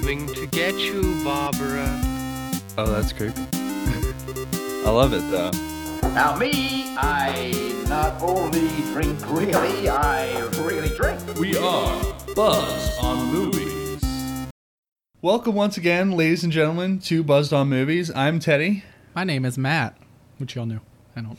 coming 0.00 0.28
to 0.28 0.46
get 0.46 0.76
you, 0.76 1.02
Barbara. 1.24 1.84
Oh, 2.78 2.86
that's 2.86 3.12
creepy. 3.12 3.42
I 3.52 4.90
love 4.90 5.12
it 5.12 5.28
though. 5.28 5.50
Now 6.10 6.36
me, 6.36 6.94
I 6.96 7.82
not 7.88 8.22
only 8.22 8.68
drink 8.92 9.18
really, 9.28 9.88
I 9.88 10.38
really 10.62 10.90
drink. 10.90 11.20
We 11.36 11.56
are 11.56 12.14
Buzz 12.36 12.96
on 12.98 13.32
Movies. 13.32 14.00
Welcome 15.20 15.56
once 15.56 15.76
again, 15.76 16.12
ladies 16.12 16.44
and 16.44 16.52
gentlemen, 16.52 17.00
to 17.00 17.24
Buzzed 17.24 17.52
on 17.52 17.68
Movies. 17.68 18.08
I'm 18.14 18.38
Teddy. 18.38 18.84
My 19.16 19.24
name 19.24 19.44
is 19.44 19.58
Matt, 19.58 19.98
which 20.36 20.54
y'all 20.54 20.66
knew. 20.66 20.80
I 21.16 21.22
don't. 21.22 21.38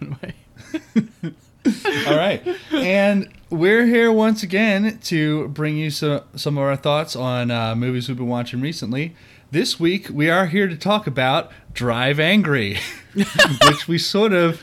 anyway. 0.02 1.34
All 2.06 2.16
right. 2.16 2.42
and 2.72 3.28
we're 3.48 3.86
here 3.86 4.12
once 4.12 4.42
again 4.42 4.98
to 5.04 5.48
bring 5.48 5.76
you 5.76 5.90
so, 5.90 6.24
some 6.34 6.58
of 6.58 6.64
our 6.64 6.76
thoughts 6.76 7.16
on 7.16 7.50
uh, 7.50 7.74
movies 7.74 8.08
we've 8.08 8.18
been 8.18 8.26
watching 8.26 8.60
recently. 8.60 9.14
This 9.50 9.78
week, 9.80 10.08
we 10.10 10.28
are 10.28 10.46
here 10.46 10.66
to 10.66 10.76
talk 10.76 11.06
about 11.06 11.50
Drive 11.72 12.20
Angry, 12.20 12.78
which 13.14 13.88
we 13.88 13.98
sort 13.98 14.32
of. 14.32 14.62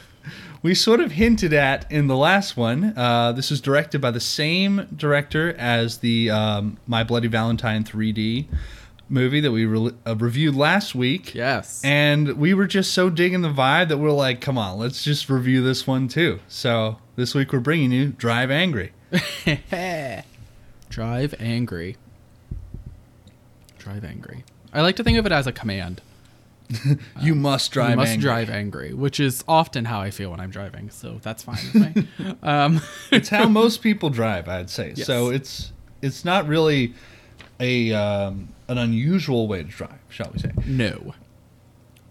We 0.64 0.76
sort 0.76 1.00
of 1.00 1.14
hinted 1.14 1.54
at 1.54 1.92
in 1.92 2.06
the 2.06 2.16
last 2.16 2.56
one. 2.56 2.94
Uh, 2.96 3.32
this 3.32 3.50
is 3.50 3.60
directed 3.62 4.00
by 4.00 4.12
the 4.12 4.20
same 4.20 4.88
director 4.96 5.56
as 5.58 5.98
the 6.00 6.30
um, 6.30 6.78
My 6.86 7.04
Bloody 7.04 7.28
Valentine 7.28 7.84
3D 7.84 8.46
movie 9.12 9.42
that 9.42 9.52
we 9.52 9.66
re- 9.66 9.92
uh, 10.06 10.16
reviewed 10.16 10.56
last 10.56 10.96
week. 10.96 11.36
Yes. 11.36 11.82
And 11.84 12.38
we 12.38 12.54
were 12.54 12.68
just 12.68 12.94
so 12.94 13.10
digging 13.10 13.42
the 13.42 13.50
vibe 13.50 13.90
that 13.90 13.98
we're 13.98 14.12
like, 14.12 14.42
come 14.42 14.58
on, 14.58 14.80
let's 14.80 15.04
just 15.04 15.30
review 15.30 15.62
this 15.62 15.86
one 15.86 16.08
too. 16.08 16.40
So 16.48 16.98
this 17.16 17.36
week 17.36 17.52
we're 17.52 17.60
bringing 17.60 17.92
you 17.92 18.08
Drive 18.10 18.50
Angry. 18.50 18.94
Drive 20.90 21.36
angry. 21.40 21.98
Drive 23.78 24.04
angry. 24.04 24.44
I 24.74 24.82
like 24.82 24.96
to 24.98 25.04
think 25.04 25.18
of 25.18 25.26
it 25.26 25.32
as 25.32 25.48
a 25.48 25.52
command. 25.52 26.02
you 27.22 27.36
must 27.36 27.72
drive 27.72 27.92
you 27.92 27.96
must 27.98 28.12
angry. 28.12 28.22
drive 28.24 28.50
angry, 28.50 28.94
which 28.94 29.20
is 29.20 29.44
often 29.48 29.86
how 29.86 30.00
I 30.00 30.12
feel 30.12 30.32
when 30.32 30.40
I'm 30.40 30.52
driving. 30.52 30.90
So 30.90 31.20
that's 31.22 31.44
fine 31.44 31.58
with 31.74 31.96
me. 31.96 32.36
um, 32.44 32.82
it's 33.12 33.30
how 33.30 33.48
most 33.48 33.82
people 33.82 34.10
drive, 34.10 34.48
I'd 34.48 34.70
say. 34.70 34.94
Yes. 34.96 35.08
So 35.08 35.30
it's 35.30 35.74
it's 36.02 36.24
not 36.24 36.48
really 36.48 36.94
a 37.60 37.94
um, 37.94 38.50
an 38.72 38.78
unusual 38.78 39.48
way 39.48 39.64
to 39.64 39.70
drive, 39.70 40.00
shall 40.10 40.32
we 40.34 40.40
say? 40.40 40.52
no. 40.66 41.14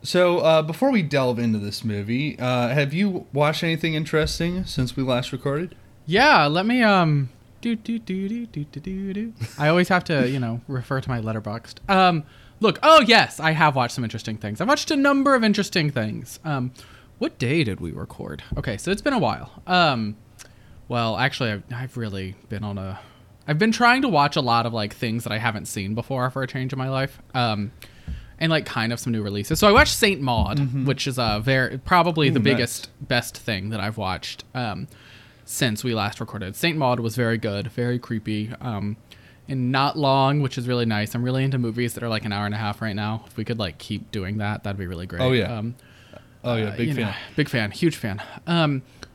So 0.02 0.38
uh, 0.38 0.62
before 0.62 0.90
we 0.90 1.02
delve 1.02 1.38
into 1.38 1.58
this 1.58 1.84
movie, 1.84 2.38
uh, 2.38 2.68
have 2.68 2.94
you 2.94 3.26
watched 3.34 3.62
anything 3.62 3.92
interesting 3.94 4.64
since 4.64 4.96
we 4.96 5.02
last 5.02 5.30
recorded? 5.30 5.74
Yeah. 6.06 6.46
Let 6.46 6.64
me 6.66 6.82
um. 6.82 7.28
Do 7.60 7.76
do 7.76 7.98
do 7.98 8.26
do 8.26 8.46
do 8.46 8.64
do 8.64 8.80
do 8.80 9.12
do. 9.12 9.34
I 9.58 9.68
always 9.68 9.88
have 9.88 10.02
to 10.04 10.26
you 10.26 10.40
know 10.40 10.62
refer 10.68 11.02
to 11.02 11.08
my 11.08 11.20
letterboxd. 11.20 11.86
Um. 11.90 12.24
Look. 12.60 12.78
Oh 12.82 13.02
yes, 13.02 13.40
I 13.40 13.50
have 13.52 13.76
watched 13.76 13.94
some 13.94 14.04
interesting 14.04 14.38
things. 14.38 14.62
I've 14.62 14.68
watched 14.68 14.90
a 14.90 14.96
number 14.96 15.34
of 15.34 15.44
interesting 15.44 15.90
things. 15.90 16.40
Um. 16.44 16.72
What 17.18 17.38
day 17.38 17.62
did 17.64 17.80
we 17.80 17.92
record? 17.92 18.42
Okay, 18.56 18.78
so 18.78 18.90
it's 18.90 19.02
been 19.02 19.12
a 19.12 19.18
while. 19.18 19.62
Um. 19.66 20.16
Well, 20.88 21.18
actually, 21.18 21.50
I've, 21.52 21.62
I've 21.74 21.96
really 21.98 22.36
been 22.48 22.64
on 22.64 22.78
a. 22.78 22.98
I've 23.50 23.58
been 23.58 23.72
trying 23.72 24.02
to 24.02 24.08
watch 24.08 24.36
a 24.36 24.40
lot 24.40 24.64
of 24.64 24.72
like 24.72 24.94
things 24.94 25.24
that 25.24 25.32
I 25.32 25.38
haven't 25.38 25.66
seen 25.66 25.94
before 25.94 26.30
for 26.30 26.42
a 26.42 26.46
change 26.46 26.72
in 26.72 26.78
my 26.78 26.88
life. 26.88 27.20
Um, 27.34 27.72
and 28.38 28.48
like 28.50 28.64
kind 28.64 28.90
of 28.92 28.98
some 29.00 29.12
new 29.12 29.22
releases. 29.22 29.58
So 29.58 29.68
I 29.68 29.72
watched 29.72 29.92
Saint 29.94 30.20
Maud, 30.22 30.86
which 30.86 31.06
is 31.06 31.18
a 31.18 31.40
very 31.44 31.76
probably 31.78 32.30
the 32.30 32.38
Mm-hmm. 32.38 32.44
Nice. 32.46 32.54
biggest 32.54 32.90
best 33.06 33.36
thing 33.36 33.68
that 33.70 33.80
I've 33.80 33.98
watched 33.98 34.44
um, 34.54 34.88
since 35.44 35.84
we 35.84 35.94
last 35.94 36.20
recorded. 36.20 36.56
Saint 36.56 36.78
Maud 36.78 37.00
was 37.00 37.16
very 37.16 37.36
good, 37.36 37.70
very 37.72 37.98
creepy, 37.98 38.50
um, 38.62 38.96
and 39.46 39.70
not 39.72 39.98
long, 39.98 40.40
which 40.40 40.56
is 40.56 40.66
really 40.68 40.86
nice. 40.86 41.14
I'm 41.14 41.22
really 41.22 41.44
into 41.44 41.58
movies 41.58 41.92
that 41.94 42.02
are 42.02 42.08
like 42.08 42.24
an 42.24 42.32
hour 42.32 42.46
and 42.46 42.54
a 42.54 42.58
half 42.58 42.80
right 42.80 42.96
now. 42.96 43.24
If 43.26 43.36
we 43.36 43.44
could 43.44 43.58
like 43.58 43.76
keep 43.76 44.10
doing 44.10 44.38
that, 44.38 44.62
that'd 44.64 44.78
be 44.78 44.86
really 44.86 45.06
great. 45.06 45.20
Oh, 45.20 45.32
yeah. 45.32 45.58
Um, 45.58 45.74
Oh 46.42 46.56
yeah, 46.56 46.68
uh, 46.68 46.76
big 46.78 46.88
you 46.88 46.94
fan. 46.94 47.04
know, 47.04 47.12
big 47.36 47.48
fan, 47.50 47.70
huge 47.72 47.96
fan. 47.96 48.22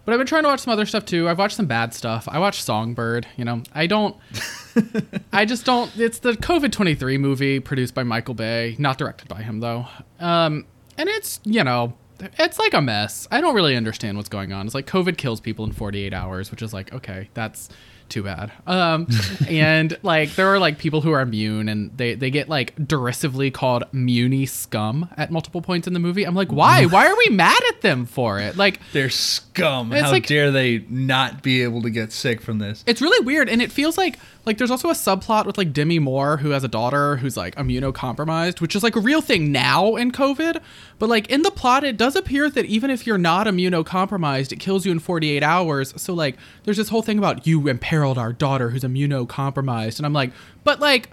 But 0.06 0.14
I've 0.14 0.20
been 0.20 0.28
trying 0.28 0.44
to 0.44 0.50
watch 0.50 0.60
some 0.62 0.72
other 0.72 0.86
stuff 0.86 1.06
too. 1.06 1.28
I've 1.28 1.40
watched 1.40 1.56
some 1.56 1.66
bad 1.66 1.94
stuff. 1.94 2.28
I 2.30 2.38
watched 2.38 2.64
Songbird. 2.64 3.28
You 3.38 3.46
know, 3.46 3.64
I 3.74 3.88
don't. 3.88 4.16
I 5.34 5.46
just 5.46 5.66
don't. 5.66 5.92
It's 5.98 6.20
the 6.20 6.34
COVID 6.34 6.72
twenty 6.72 6.94
three 6.94 7.18
movie 7.18 7.60
produced 7.60 7.96
by 7.96 8.04
Michael 8.04 8.36
Bay, 8.36 8.76
not 8.78 8.98
directed 8.98 9.28
by 9.28 9.42
him 9.42 9.60
though. 9.60 9.88
Um, 10.20 10.66
and 10.98 11.10
it's 11.10 11.40
you 11.44 11.64
know, 11.64 11.96
it's 12.20 12.60
like 12.60 12.76
a 12.76 12.82
mess. 12.82 13.28
I 13.32 13.42
don't 13.42 13.56
really 13.56 13.76
understand 13.76 14.18
what's 14.18 14.30
going 14.30 14.54
on. 14.54 14.68
It's 14.68 14.76
like 14.76 14.86
COVID 14.86 15.18
kills 15.18 15.40
people 15.42 15.66
in 15.66 15.72
forty 15.72 16.04
eight 16.04 16.14
hours, 16.14 16.52
which 16.52 16.62
is 16.62 16.72
like 16.72 16.94
okay, 16.94 17.30
that's 17.34 17.70
too 18.10 18.24
bad. 18.24 18.52
Um, 18.68 19.08
and 19.48 19.98
like 20.04 20.36
there 20.36 20.48
are 20.48 20.60
like 20.60 20.78
people 20.78 21.02
who 21.02 21.12
are 21.12 21.22
immune, 21.22 21.70
and 21.70 21.96
they 21.98 22.16
they 22.16 22.30
get 22.30 22.50
like 22.50 22.74
derisively 22.88 23.52
called 23.52 23.84
Muni 23.92 24.46
scum 24.46 25.10
at 25.18 25.32
multiple 25.32 25.62
points 25.62 25.88
in 25.88 25.94
the 25.94 26.00
movie. 26.00 26.24
I'm 26.24 26.36
like, 26.36 26.52
why? 26.52 26.86
Why 26.86 27.08
are 27.08 27.16
we 27.18 27.30
mad 27.36 27.62
at 27.70 27.82
them 27.82 28.06
for 28.06 28.40
it? 28.40 28.58
Like 28.58 28.80
They're 28.94 29.10
scum. 29.10 29.92
How 29.92 30.12
like- 30.12 30.28
dare 30.28 30.52
they 30.52 30.80
not 30.90 31.44
be 31.44 31.64
able 31.64 31.82
to 31.84 31.90
get 31.90 32.12
sick 32.12 32.42
from 32.42 32.60
this? 32.60 32.84
it's 32.88 33.02
really 33.02 33.26
weird 33.26 33.50
and 33.50 33.62
it 33.62 33.72
feels 33.72 33.98
like 33.98 34.18
like 34.46 34.58
there's 34.58 34.72
also 34.72 34.90
a 34.90 34.94
subplot 34.94 35.46
with 35.46 35.58
like 35.58 35.74
demi 35.74 36.00
moore 36.00 36.38
who 36.38 36.52
has 36.52 36.64
a 36.64 36.68
daughter 36.68 37.18
who's 37.18 37.36
like 37.36 37.56
immunocompromised 37.56 38.62
which 38.62 38.76
is 38.76 38.84
like 38.84 38.96
a 38.96 39.00
real 39.00 39.22
thing 39.22 39.52
now 39.52 39.96
in 39.96 40.12
covid 40.12 40.62
but 41.00 41.10
like 41.10 41.28
in 41.30 41.42
the 41.42 41.52
plot 41.52 41.84
it 41.84 41.98
does 41.98 42.16
appear 42.16 42.50
that 42.50 42.66
even 42.66 42.90
if 42.90 43.06
you're 43.08 43.18
not 43.18 43.48
immunocompromised 43.48 44.52
it 44.52 44.60
kills 44.60 44.86
you 44.86 44.92
in 44.92 45.00
48 45.00 45.44
hours 45.44 45.94
so 46.02 46.14
like 46.14 46.38
there's 46.64 46.78
this 46.78 46.90
whole 46.90 47.02
thing 47.02 47.18
about 47.18 47.46
you 47.48 47.68
imperiled 47.68 48.18
our 48.18 48.34
daughter 48.34 48.70
who's 48.70 48.84
immunocompromised 48.84 49.98
and 49.98 50.06
i'm 50.06 50.14
like 50.14 50.32
but 50.64 50.80
like 50.80 51.10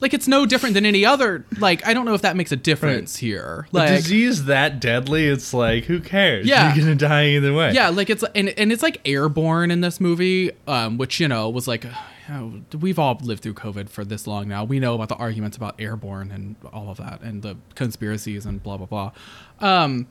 like 0.00 0.14
it's 0.14 0.26
no 0.26 0.46
different 0.46 0.74
than 0.74 0.86
any 0.86 1.04
other 1.04 1.44
like 1.58 1.86
i 1.86 1.92
don't 1.92 2.06
know 2.06 2.14
if 2.14 2.22
that 2.22 2.34
makes 2.34 2.50
a 2.52 2.56
difference 2.56 3.16
here 3.16 3.66
A 3.72 3.76
like 3.76 3.88
disease 3.88 4.46
that 4.46 4.80
deadly, 4.80 5.26
it's 5.26 5.52
like 5.52 5.84
who 5.84 6.00
cares? 6.00 6.46
Yeah. 6.46 6.74
You're 6.74 6.84
gonna 6.84 6.96
die 6.96 7.26
either 7.28 7.52
way. 7.52 7.72
Yeah, 7.72 7.90
like 7.90 8.08
it's 8.08 8.24
and 8.34 8.48
and 8.50 8.72
it's 8.72 8.82
like 8.82 9.00
airborne 9.04 9.70
in 9.70 9.82
this 9.82 10.00
movie, 10.00 10.52
um, 10.66 10.96
which 10.96 11.20
you 11.20 11.28
know 11.28 11.50
was 11.50 11.68
like, 11.68 11.84
you 12.30 12.78
we've 12.78 12.98
all 12.98 13.18
lived 13.22 13.42
through 13.42 13.54
COVID 13.54 13.88
for 13.88 14.04
this 14.04 14.26
long 14.26 14.48
now. 14.48 14.64
We 14.64 14.80
know 14.80 14.94
about 14.94 15.08
the 15.08 15.16
arguments 15.16 15.56
about 15.56 15.80
airborne 15.80 16.30
and 16.30 16.56
all 16.72 16.90
of 16.90 16.98
that, 16.98 17.20
and 17.22 17.42
the 17.42 17.56
conspiracies 17.74 18.46
and 18.46 18.62
blah 18.62 18.76
blah 18.76 18.86
blah. 18.86 19.12
Um, 19.60 20.06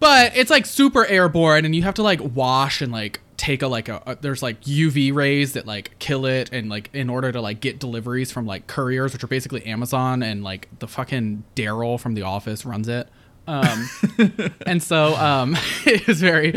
but 0.00 0.36
it's 0.36 0.50
like 0.50 0.66
super 0.66 1.06
airborne, 1.06 1.64
and 1.64 1.76
you 1.76 1.82
have 1.82 1.94
to 1.94 2.02
like 2.02 2.20
wash 2.20 2.80
and 2.80 2.90
like 2.90 3.20
take 3.36 3.62
a 3.62 3.68
like 3.68 3.88
a, 3.88 4.02
a 4.06 4.16
there's 4.16 4.42
like 4.42 4.60
UV 4.62 5.14
rays 5.14 5.52
that 5.52 5.66
like 5.66 5.98
kill 5.98 6.26
it, 6.26 6.50
and 6.52 6.68
like 6.68 6.90
in 6.92 7.08
order 7.08 7.30
to 7.30 7.40
like 7.40 7.60
get 7.60 7.78
deliveries 7.78 8.32
from 8.32 8.46
like 8.46 8.66
couriers, 8.66 9.12
which 9.12 9.22
are 9.22 9.28
basically 9.28 9.64
Amazon, 9.66 10.22
and 10.22 10.42
like 10.42 10.68
the 10.78 10.88
fucking 10.88 11.44
Darryl 11.54 12.00
from 12.00 12.14
The 12.14 12.22
Office 12.22 12.64
runs 12.64 12.88
it. 12.88 13.08
Um, 13.46 13.88
and 14.66 14.82
so 14.82 15.16
um, 15.16 15.56
it 15.86 16.06
was 16.06 16.20
very 16.20 16.54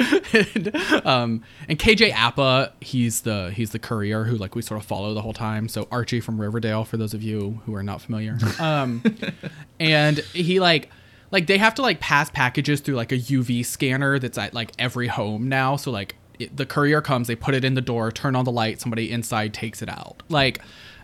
um, 1.04 1.44
and 1.68 1.80
KJ 1.80 2.14
Apa 2.14 2.74
he's 2.82 3.22
the 3.22 3.52
he's 3.52 3.72
the 3.72 3.80
courier 3.80 4.26
who 4.26 4.36
like 4.36 4.56
we 4.56 4.62
sort 4.62 4.80
of 4.80 4.86
follow 4.86 5.14
the 5.14 5.22
whole 5.22 5.34
time. 5.34 5.68
So 5.68 5.88
Archie 5.92 6.20
from 6.20 6.40
Riverdale 6.40 6.84
for 6.84 6.98
those 6.98 7.14
of 7.14 7.24
you 7.24 7.62
who 7.66 7.74
are 7.76 7.84
not 7.84 8.02
familiar. 8.02 8.38
Um, 8.60 9.04
and 9.80 10.20
he 10.20 10.60
like 10.60 10.90
like 11.32 11.48
they 11.48 11.58
have 11.58 11.76
to 11.76 11.82
like 11.82 12.00
pass 12.00 12.30
packages 12.30 12.82
through 12.82 12.96
like 12.96 13.12
a 13.12 13.18
UV 13.18 13.66
scanner 13.66 14.20
that's 14.20 14.38
at 14.38 14.54
like 14.54 14.72
every 14.78 15.08
home 15.08 15.50
now. 15.50 15.76
So 15.76 15.92
like 15.92 16.16
it, 16.38 16.56
the 16.56 16.66
courier 16.66 17.02
comes 17.02 17.28
they 17.28 17.36
put 17.36 17.56
it 17.56 17.66
in 17.66 17.74
the 17.74 17.82
door 17.82 18.12
turn 18.12 18.36
on 18.36 18.46
the 18.46 18.52
light 18.52 18.80
somebody 18.80 19.12
inside 19.12 19.54
takes 19.54 19.82
it 19.82 19.90
out. 19.90 20.22
Like 20.30 20.62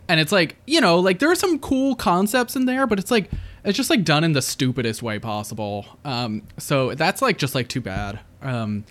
and 0.08 0.20
it's 0.20 0.32
like 0.32 0.58
you 0.68 0.80
know 0.82 1.00
like 1.00 1.20
there 1.20 1.32
are 1.32 1.36
some 1.36 1.58
cool 1.58 1.96
concepts 1.96 2.56
in 2.56 2.66
there 2.66 2.86
but 2.86 3.00
it's 3.00 3.12
like 3.12 3.32
it's 3.64 3.78
just 3.78 3.90
like 3.90 4.04
done 4.04 4.24
in 4.24 4.34
the 4.34 4.42
stupidest 4.42 5.02
way 5.04 5.20
possible. 5.20 5.86
Um 6.06 6.44
so 6.58 6.94
that's 6.96 7.22
like 7.22 7.38
just 7.38 7.56
like 7.56 7.68
too 7.68 7.82
bad. 7.82 8.20
Um 8.42 8.86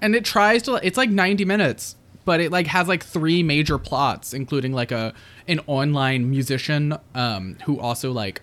and 0.00 0.14
it 0.14 0.24
tries 0.24 0.62
to 0.64 0.74
it's 0.86 0.96
like 0.96 1.10
90 1.10 1.44
minutes 1.44 1.96
but 2.24 2.40
it 2.40 2.52
like 2.52 2.66
has 2.68 2.86
like 2.88 3.04
three 3.04 3.42
major 3.42 3.78
plots 3.78 4.32
including 4.34 4.72
like 4.72 4.92
a 4.92 5.12
an 5.48 5.60
online 5.66 6.28
musician 6.30 6.96
um 7.14 7.56
who 7.66 7.78
also 7.80 8.12
like 8.12 8.42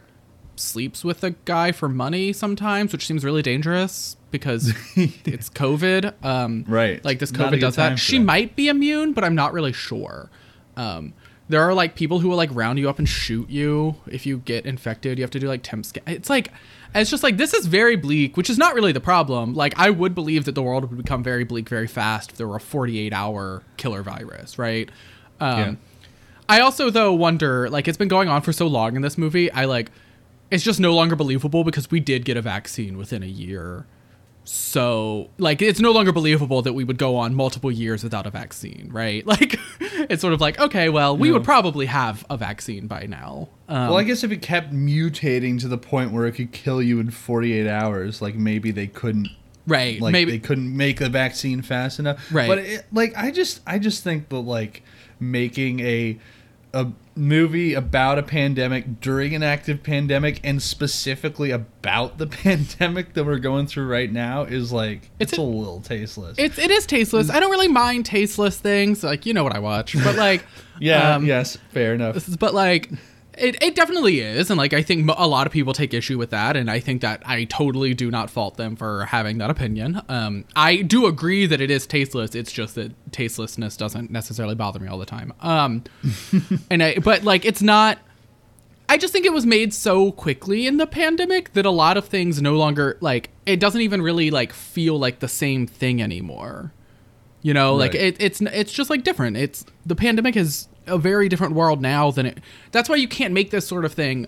sleeps 0.56 1.04
with 1.06 1.24
a 1.24 1.31
guy 1.46 1.72
for 1.72 1.88
money 1.88 2.34
sometimes 2.34 2.92
which 2.92 3.06
seems 3.08 3.24
really 3.24 3.42
dangerous 3.42 4.18
because 4.32 4.74
it's 4.96 5.50
covid. 5.50 6.14
Um 6.24 6.66
Right. 6.68 7.04
like 7.06 7.20
this 7.20 7.32
covid 7.32 7.60
does 7.62 7.75
that. 7.78 7.98
she 8.00 8.18
that. 8.18 8.24
might 8.25 8.56
be 8.56 8.68
immune 8.68 9.14
but 9.14 9.24
i'm 9.24 9.36
not 9.36 9.54
really 9.54 9.74
sure. 9.74 10.30
Um 10.75 11.14
there 11.50 11.62
are 11.62 11.74
like 11.74 11.96
people 11.96 12.19
who 12.19 12.30
will 12.30 12.38
like 12.38 12.50
round 12.54 12.80
you 12.80 12.88
up 12.90 13.00
and 13.00 13.10
shoot 13.10 13.50
you 13.50 13.96
if 14.07 14.25
you 14.25 14.38
get 14.40 14.66
infected 14.66 15.18
you 15.18 15.24
have 15.24 15.31
to 15.31 15.40
do 15.40 15.48
like 15.48 15.62
temp 15.63 15.86
scan 15.86 16.04
it's 16.07 16.30
like 16.30 16.51
it's 16.96 17.10
just 17.10 17.24
like 17.24 17.38
this 17.38 17.54
is 17.54 17.66
very 17.66 17.96
bleak 17.96 18.38
which 18.38 18.50
is 18.50 18.57
not 18.57 18.74
really 18.74 18.92
the 18.92 19.01
problem 19.01 19.54
like 19.54 19.74
i 19.78 19.90
would 19.90 20.16
believe 20.16 20.46
that 20.46 20.56
the 20.56 20.62
world 20.62 20.90
would 20.90 20.98
become 20.98 21.24
very 21.24 21.44
bleak 21.44 21.68
very 21.68 21.88
fast 21.88 22.31
if 22.31 22.38
there 22.38 22.48
were 22.48 22.56
a 22.57 22.62
48 22.62 23.12
hour 23.13 23.63
killer 23.78 24.01
virus 24.04 24.57
right 24.57 24.90
um 25.40 25.60
Yeah. 25.60 25.75
I 26.48 26.62
also 26.62 26.90
though 26.90 27.13
wonder 27.13 27.69
like 27.69 27.88
it's 27.88 27.98
been 27.98 28.07
going 28.07 28.28
on 28.28 28.42
for 28.42 28.51
so 28.51 28.66
long 28.66 28.96
in 28.96 29.04
this 29.04 29.19
movie. 29.19 29.51
I 29.51 29.66
like 29.66 29.92
it's 30.50 30.63
just 30.63 30.80
no 30.80 30.96
longer 30.96 31.16
believable 31.16 31.63
because 31.63 31.92
we 31.92 32.00
did 32.00 32.25
get 32.25 32.38
a 32.38 32.42
vaccine 32.42 32.98
within 32.98 33.22
a 33.22 33.28
year. 33.28 33.86
So 34.51 35.30
like 35.38 35.62
it's 35.62 35.80
no 35.80 35.92
longer 35.92 36.12
believable 36.12 36.63
that 36.63 36.74
we 36.74 36.84
would 36.84 36.98
go 36.98 37.18
on 37.18 37.36
multiple 37.36 37.72
years 37.72 38.04
without 38.04 38.25
a 38.25 38.31
vaccine, 38.31 38.90
right? 38.92 39.24
Like 39.30 39.60
it's 39.80 40.22
sort 40.22 40.34
of 40.34 40.42
like 40.42 40.60
okay, 40.60 40.90
well, 40.90 41.16
we 41.16 41.31
would 41.31 41.44
probably 41.44 41.86
have 41.86 42.25
a 42.31 42.38
vaccine 42.38 42.88
by 42.88 43.06
now. 43.06 43.50
Um, 43.68 43.90
Well, 43.90 43.98
I 43.98 44.04
guess 44.04 44.24
if 44.24 44.31
it 44.31 44.42
kept 44.42 44.74
mutating 44.74 45.60
to 45.62 45.68
the 45.68 45.78
point 45.78 46.12
where 46.12 46.25
it 46.25 46.31
could 46.31 46.51
kill 46.51 46.81
you 46.81 47.00
in 47.00 47.12
48 47.12 47.68
hours, 47.68 48.24
like 48.24 48.34
maybe 48.34 48.72
they 48.72 48.88
couldn't 48.88 49.30
right? 49.68 50.01
like 50.01 50.13
maybe 50.13 50.31
they 50.31 50.40
couldn't 50.40 50.75
make 50.75 50.98
the 50.98 51.10
vaccine 51.10 51.62
fast 51.62 52.00
enough. 52.00 52.34
Right. 52.34 52.48
But 52.48 52.57
it, 52.57 52.86
like 52.92 53.16
I 53.16 53.30
just 53.30 53.62
I 53.68 53.78
just 53.78 54.04
think 54.04 54.30
that 54.30 54.40
like 54.40 54.81
making 55.19 55.80
a 55.81 56.18
a 56.74 56.88
movie 57.19 57.74
about 57.74 58.18
a 58.18 58.24
pandemic 58.24 59.00
during 59.01 59.36
an 59.36 59.44
active 59.44 59.83
pandemic 59.83 60.39
and 60.44 60.62
specifically 60.62 61.51
about 61.51 62.18
the 62.18 62.25
pandemic 62.44 63.13
that 63.13 63.25
we're 63.25 63.38
going 63.39 63.68
through 63.68 63.88
right 63.88 64.12
now 64.12 64.44
is 64.44 64.71
like 64.71 65.12
It's 65.19 65.33
it's, 65.33 65.38
a- 65.38 65.42
a, 65.42 65.44
little 65.44 65.81
tasteless. 65.81 66.36
It's 66.39 66.57
it 66.57 66.71
is 66.71 66.86
tasteless. 66.86 67.30
I 67.30 67.39
don't 67.39 67.51
really 67.51 67.68
mind 67.68 68.06
tasteless 68.06 68.57
things. 68.57 69.04
Like 69.04 69.25
you 69.25 69.33
know 69.33 69.44
what 69.44 69.56
I 69.56 69.60
watch, 69.60 69.94
but 70.04 70.16
like 70.16 70.45
yeah, 70.80 71.16
um, 71.16 71.25
yes, 71.25 71.57
fair 71.71 71.94
enough. 71.94 72.13
This 72.16 72.30
is- 72.30 72.38
but 72.38 72.54
like 72.54 72.89
it, 73.39 73.62
it 73.63 73.75
definitely 73.75 74.19
is 74.19 74.50
and 74.50 74.57
like 74.57 74.74
i 74.74 74.81
think 74.81 75.09
a 75.18 75.27
lot 75.27 75.47
of 75.47 75.53
people 75.53 75.74
take 75.74 75.94
issue 75.94 76.18
with 76.18 76.30
that 76.30 76.56
and 76.56 76.69
i 76.69 76.80
think 76.80 77.01
that 77.01 77.21
i 77.25 77.44
totally 77.45 77.94
do 77.94 78.12
not 78.12 78.30
fault 78.30 78.57
them 78.57 78.75
for 78.75 79.06
having 79.06 79.38
that 79.38 79.50
opinion 79.50 80.01
um 80.09 80.45
i 80.56 80.77
do 80.77 81.06
agree 81.06 81.45
that 81.45 81.62
it 81.62 81.71
is 81.71 81.88
tasteless 81.88 82.36
it's 82.36 82.51
just 82.51 82.75
that 82.75 82.91
tastelessness 83.12 83.77
doesn't 83.77 84.12
necessarily 84.12 84.56
bother 84.56 84.80
me 84.80 84.88
all 84.88 84.97
the 84.97 85.06
time 85.06 85.33
um 85.41 85.83
and 86.69 86.83
i 86.83 86.95
but 87.00 87.24
like 87.24 87.45
it's 87.45 87.62
not 87.62 88.00
I 88.91 88.97
just 88.97 89.13
think 89.13 89.24
it 89.24 89.31
was 89.31 89.45
made 89.45 89.71
so 89.71 90.12
quickly 90.12 90.65
in 90.65 90.77
the 90.77 90.88
pandemic 90.88 91.53
that 91.53 91.63
a 91.63 91.69
lot 91.69 91.95
of 91.95 92.06
things 92.06 92.41
no 92.41 92.56
longer 92.56 92.97
like 93.01 93.30
it 93.45 93.59
doesn't 93.59 93.81
even 93.81 94.01
really 94.01 94.31
like 94.31 94.51
feel 94.51 94.97
like 94.97 95.19
the 95.19 95.27
same 95.27 95.68
thing 95.68 96.01
anymore. 96.01 96.74
You 97.44 97.53
know, 97.53 97.75
like 97.75 97.94
it, 97.94 98.18
it's 98.19 98.41
it's 98.41 98.74
just 98.74 98.89
like 98.89 99.03
different. 99.03 99.38
It's 99.38 99.63
the 99.86 99.95
pandemic 99.95 100.36
is 100.36 100.68
a 100.89 100.97
very 100.97 101.30
different 101.30 101.53
world 101.53 101.81
now 101.81 102.12
than 102.12 102.25
it. 102.25 102.39
That's 102.71 102.89
why 102.89 102.95
you 102.97 103.07
can't 103.07 103.33
make 103.33 103.51
this 103.51 103.68
sort 103.68 103.86
of 103.86 103.94
thing. 103.94 104.27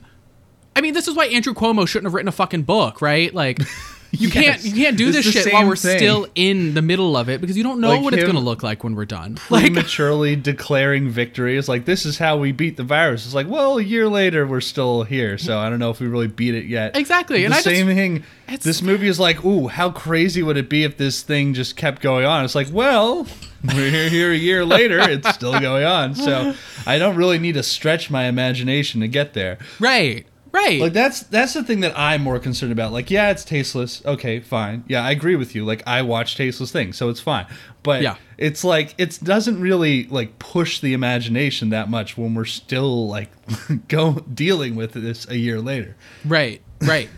I 0.76 0.82
mean, 0.82 0.94
this 0.94 1.08
is 1.08 1.16
why 1.16 1.26
Andrew 1.26 1.54
Cuomo 1.54 1.88
shouldn't 1.88 2.06
have 2.06 2.14
written 2.14 2.30
a 2.30 2.32
fucking 2.32 2.64
book, 2.64 3.02
right? 3.02 3.34
Like, 3.34 3.60
you 4.12 4.28
Yes. 4.30 4.34
can't 4.34 4.64
you 4.66 4.74
can't 4.86 4.98
do 4.98 5.08
It's 5.10 5.18
this 5.24 5.32
shit 5.32 5.54
while 5.54 5.66
we're 5.68 5.76
thing. 5.78 5.98
still 5.98 6.28
in 6.36 6.74
the 6.74 6.82
middle 6.82 7.16
of 7.16 7.30
it 7.30 7.40
because 7.40 7.56
you 7.58 7.64
don't 7.64 7.80
know 7.80 7.90
Like 7.90 8.02
what 8.02 8.14
it's 8.14 8.26
gonna 8.26 8.40
look 8.42 8.62
like 8.64 8.84
when 8.84 8.94
we're 8.96 9.06
done. 9.06 9.38
Like, 9.50 9.66
Prematurely 9.66 10.36
declaring 10.36 11.10
victory 11.10 11.56
is 11.58 11.70
like 11.70 11.86
this 11.86 12.06
is 12.06 12.18
how 12.18 12.36
we 12.38 12.52
beat 12.52 12.76
the 12.78 12.84
virus. 12.84 13.26
It's 13.26 13.34
like 13.36 13.48
well, 13.48 13.78
a 13.78 13.82
year 13.84 14.08
later 14.10 14.46
we're 14.48 14.60
still 14.62 15.04
here, 15.04 15.38
so 15.38 15.58
I 15.60 15.70
don't 15.70 15.80
know 15.80 15.92
if 15.92 16.00
we 16.02 16.08
really 16.08 16.28
beat 16.28 16.56
it 16.56 16.66
yet. 16.66 16.96
Exactly, 16.98 17.40
The 17.40 17.46
and 17.46 17.54
just- 17.54 17.64
same 17.66 17.88
thing. 17.88 18.24
This 18.62 18.82
movie 18.82 19.08
is 19.08 19.18
like, 19.20 19.46
ooh, 19.46 19.68
how 19.70 19.92
crazy 19.92 20.44
would 20.44 20.58
it 20.58 20.68
be 20.70 20.84
if 20.84 20.98
this 20.98 21.22
thing 21.22 21.54
just 21.54 21.78
kept 21.78 22.02
going 22.02 22.26
on? 22.26 22.44
It's 22.44 22.54
like, 22.56 22.68
well, 22.72 23.26
we're 23.64 24.10
here 24.10 24.32
a 24.32 24.36
year 24.38 24.66
later, 24.66 25.00
it's 25.00 25.30
still 25.34 25.60
going 25.60 25.84
on. 25.86 26.16
So 26.16 26.54
I 26.86 26.98
don't 26.98 27.16
really 27.16 27.40
need 27.40 27.54
to 27.54 27.64
stretch 27.64 28.10
my 28.10 28.26
imagination 28.26 29.02
to 29.02 29.08
get 29.08 29.34
there. 29.34 29.58
right, 29.80 30.26
right. 30.52 30.80
Like 30.82 30.94
that's 30.94 31.22
that's 31.24 31.54
the 31.54 31.64
thing 31.64 31.80
that 31.82 31.98
I'm 31.98 32.22
more 32.24 32.40
concerned 32.40 32.72
about. 32.72 32.92
Like, 32.92 33.10
yeah, 33.12 33.30
it's 33.30 33.46
tasteless. 33.46 34.04
Okay, 34.06 34.40
fine. 34.40 34.84
Yeah, 34.88 35.04
I 35.04 35.12
agree 35.12 35.36
with 35.36 35.54
you. 35.56 35.64
Like, 35.66 35.84
I 35.88 36.02
watch 36.02 36.36
tasteless 36.36 36.72
things, 36.72 36.98
so 36.98 37.10
it's 37.10 37.20
fine. 37.22 37.46
But 37.84 38.02
Yeah. 38.04 38.16
it's 38.38 38.64
like 38.64 38.94
it 38.98 39.20
doesn't 39.24 39.60
really 39.60 40.04
like 40.06 40.38
push 40.40 40.80
the 40.82 40.94
imagination 40.94 41.70
that 41.70 41.90
much 41.90 42.18
when 42.18 42.34
we're 42.36 42.46
still 42.46 43.08
like 43.08 43.30
go 43.88 44.14
dealing 44.34 44.76
with 44.76 44.92
this 44.94 45.28
a 45.30 45.38
year 45.38 45.60
later. 45.60 45.96
Right, 46.26 46.62
right. 46.82 47.10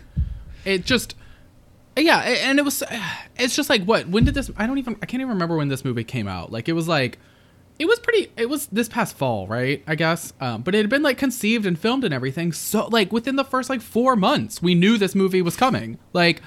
it 0.64 0.84
just, 0.86 1.14
yeah, 1.96 2.18
and 2.20 2.58
it 2.58 2.64
was, 2.64 2.82
it's 3.36 3.54
just 3.54 3.70
like 3.70 3.84
what? 3.84 4.08
When 4.08 4.24
did 4.24 4.34
this? 4.34 4.50
I 4.56 4.66
don't 4.66 4.78
even. 4.78 4.96
I 5.02 5.06
can't 5.06 5.20
even 5.20 5.32
remember 5.32 5.56
when 5.56 5.68
this 5.68 5.84
movie 5.84 6.04
came 6.04 6.28
out. 6.28 6.50
Like 6.50 6.68
it 6.68 6.72
was 6.72 6.88
like, 6.88 7.18
it 7.78 7.86
was 7.86 7.98
pretty. 7.98 8.30
It 8.36 8.48
was 8.48 8.66
this 8.66 8.88
past 8.88 9.16
fall, 9.16 9.46
right? 9.46 9.82
I 9.86 9.94
guess. 9.94 10.32
Um, 10.40 10.62
but 10.62 10.74
it 10.74 10.78
had 10.78 10.90
been 10.90 11.02
like 11.02 11.18
conceived 11.18 11.66
and 11.66 11.78
filmed 11.78 12.04
and 12.04 12.12
everything. 12.12 12.52
So 12.52 12.86
like 12.86 13.12
within 13.12 13.36
the 13.36 13.44
first 13.44 13.70
like 13.70 13.80
four 13.80 14.16
months, 14.16 14.60
we 14.62 14.74
knew 14.74 14.98
this 14.98 15.14
movie 15.14 15.42
was 15.42 15.56
coming. 15.56 15.98
Like, 16.12 16.42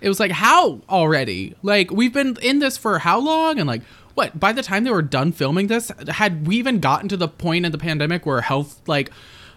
it 0.00 0.08
was 0.08 0.20
like 0.20 0.32
how 0.32 0.80
already? 0.88 1.54
Like 1.62 1.90
we've 1.90 2.12
been 2.12 2.36
in 2.42 2.58
this 2.60 2.76
for 2.76 3.00
how 3.00 3.18
long? 3.18 3.58
And 3.58 3.66
like. 3.66 3.82
What 4.14 4.38
by 4.38 4.52
the 4.52 4.62
time 4.62 4.84
they 4.84 4.90
were 4.90 5.00
done 5.00 5.32
filming 5.32 5.68
this, 5.68 5.90
had 6.06 6.46
we 6.46 6.56
even 6.58 6.80
gotten 6.80 7.08
to 7.08 7.16
the 7.16 7.28
point 7.28 7.64
in 7.64 7.72
the 7.72 7.78
pandemic 7.78 8.26
where 8.26 8.42
health 8.42 8.82
like 8.86 9.10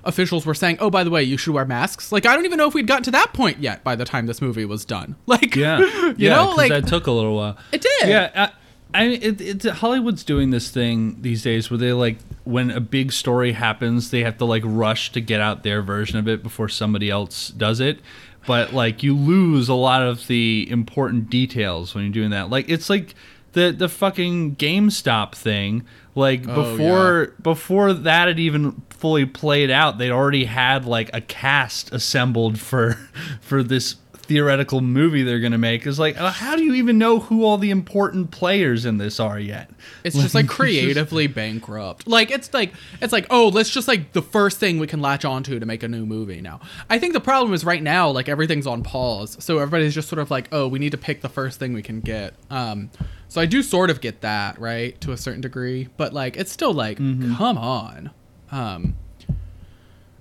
officials 0.05 0.45
were 0.45 0.53
saying, 0.53 0.77
"Oh, 0.79 0.89
by 0.89 1.03
the 1.03 1.09
way, 1.09 1.23
you 1.23 1.37
should 1.37 1.53
wear 1.53 1.65
masks." 1.65 2.11
Like, 2.11 2.25
I 2.25 2.35
don't 2.35 2.45
even 2.45 2.57
know 2.57 2.67
if 2.67 2.73
we'd 2.73 2.87
gotten 2.87 3.03
to 3.03 3.11
that 3.11 3.33
point 3.33 3.59
yet 3.59 3.83
by 3.83 3.95
the 3.95 4.05
time 4.05 4.25
this 4.27 4.41
movie 4.41 4.65
was 4.65 4.85
done. 4.85 5.15
Like, 5.27 5.55
Yeah, 5.55 5.79
you 5.79 6.15
yeah, 6.17 6.35
know, 6.35 6.51
like 6.55 6.69
that 6.69 6.87
took 6.87 7.07
a 7.07 7.11
little 7.11 7.35
while. 7.35 7.57
it 7.71 7.81
did. 7.81 8.09
Yeah, 8.09 8.51
I, 8.93 8.99
I 8.99 9.03
it, 9.07 9.41
it, 9.41 9.63
Hollywood's 9.65 10.23
doing 10.23 10.51
this 10.51 10.69
thing 10.71 11.17
these 11.21 11.41
days 11.43 11.69
where 11.69 11.77
they 11.77 11.91
like 11.93 12.17
when 12.45 12.71
a 12.71 12.79
big 12.79 13.11
story 13.11 13.51
happens, 13.53 14.11
they 14.11 14.23
have 14.23 14.37
to 14.37 14.45
like 14.45 14.63
rush 14.65 15.11
to 15.13 15.21
get 15.21 15.41
out 15.41 15.63
their 15.63 15.81
version 15.81 16.17
of 16.17 16.27
it 16.27 16.41
before 16.43 16.69
somebody 16.69 17.09
else 17.09 17.49
does 17.49 17.79
it. 17.79 17.99
But 18.47 18.73
like 18.73 19.01
you 19.01 19.15
lose 19.15 19.67
a 19.69 19.73
lot 19.73 20.03
of 20.03 20.27
the 20.27 20.67
important 20.69 21.29
details 21.31 21.95
when 21.95 22.03
you're 22.05 22.13
doing 22.13 22.29
that. 22.29 22.49
Like 22.51 22.69
it's 22.69 22.89
like 22.89 23.15
the 23.53 23.71
the 23.71 23.89
fucking 23.89 24.55
GameStop 24.57 25.33
thing. 25.33 25.83
Like 26.15 26.47
Oh, 26.47 26.77
before 26.77 27.33
before 27.41 27.93
that 27.93 28.27
had 28.29 28.39
even 28.39 28.81
fully 28.89 29.25
played 29.25 29.69
out, 29.69 29.97
they'd 29.97 30.11
already 30.11 30.45
had 30.45 30.85
like 30.85 31.09
a 31.13 31.19
cast 31.21 31.93
assembled 31.93 32.57
for 32.57 32.93
for 33.41 33.61
this 33.61 33.95
theoretical 34.27 34.81
movie 34.81 35.23
they're 35.23 35.39
gonna 35.39 35.57
make. 35.57 35.85
Is 35.85 35.99
like, 35.99 36.19
uh, 36.19 36.31
how 36.31 36.55
do 36.55 36.63
you 36.63 36.73
even 36.75 36.97
know 36.97 37.19
who 37.19 37.43
all 37.43 37.57
the 37.57 37.71
important 37.71 38.31
players 38.31 38.85
in 38.85 38.97
this 38.97 39.19
are 39.19 39.39
yet? 39.39 39.69
It's 40.03 40.15
just 40.15 40.35
like 40.35 40.47
creatively 40.49 41.27
bankrupt. 41.27 42.07
Like 42.07 42.31
it's 42.31 42.53
like 42.53 42.73
it's 43.01 43.13
like 43.13 43.27
oh 43.29 43.49
let's 43.49 43.69
just 43.69 43.87
like 43.87 44.11
the 44.13 44.21
first 44.21 44.59
thing 44.59 44.79
we 44.79 44.87
can 44.87 45.01
latch 45.01 45.25
onto 45.25 45.59
to 45.59 45.65
make 45.65 45.83
a 45.83 45.87
new 45.87 46.05
movie 46.05 46.41
now. 46.41 46.59
I 46.89 46.99
think 46.99 47.13
the 47.13 47.19
problem 47.19 47.53
is 47.53 47.63
right 47.63 47.81
now 47.81 48.09
like 48.09 48.27
everything's 48.29 48.67
on 48.67 48.83
pause, 48.83 49.37
so 49.43 49.59
everybody's 49.59 49.93
just 49.93 50.09
sort 50.09 50.19
of 50.19 50.31
like 50.31 50.49
oh 50.51 50.67
we 50.67 50.79
need 50.79 50.91
to 50.91 50.97
pick 50.97 51.21
the 51.21 51.29
first 51.29 51.59
thing 51.59 51.73
we 51.73 51.81
can 51.81 52.01
get. 52.01 52.33
Um, 52.49 52.89
so 53.27 53.41
I 53.41 53.45
do 53.45 53.61
sort 53.63 53.89
of 53.89 54.01
get 54.01 54.21
that 54.21 54.59
right 54.59 54.99
to 55.01 55.11
a 55.11 55.17
certain 55.17 55.41
degree, 55.41 55.89
but 55.97 56.13
like 56.13 56.37
it's 56.37 56.51
still 56.51 56.73
like 56.73 56.97
come 56.97 57.57
on. 57.57 58.11
Um, 58.51 58.95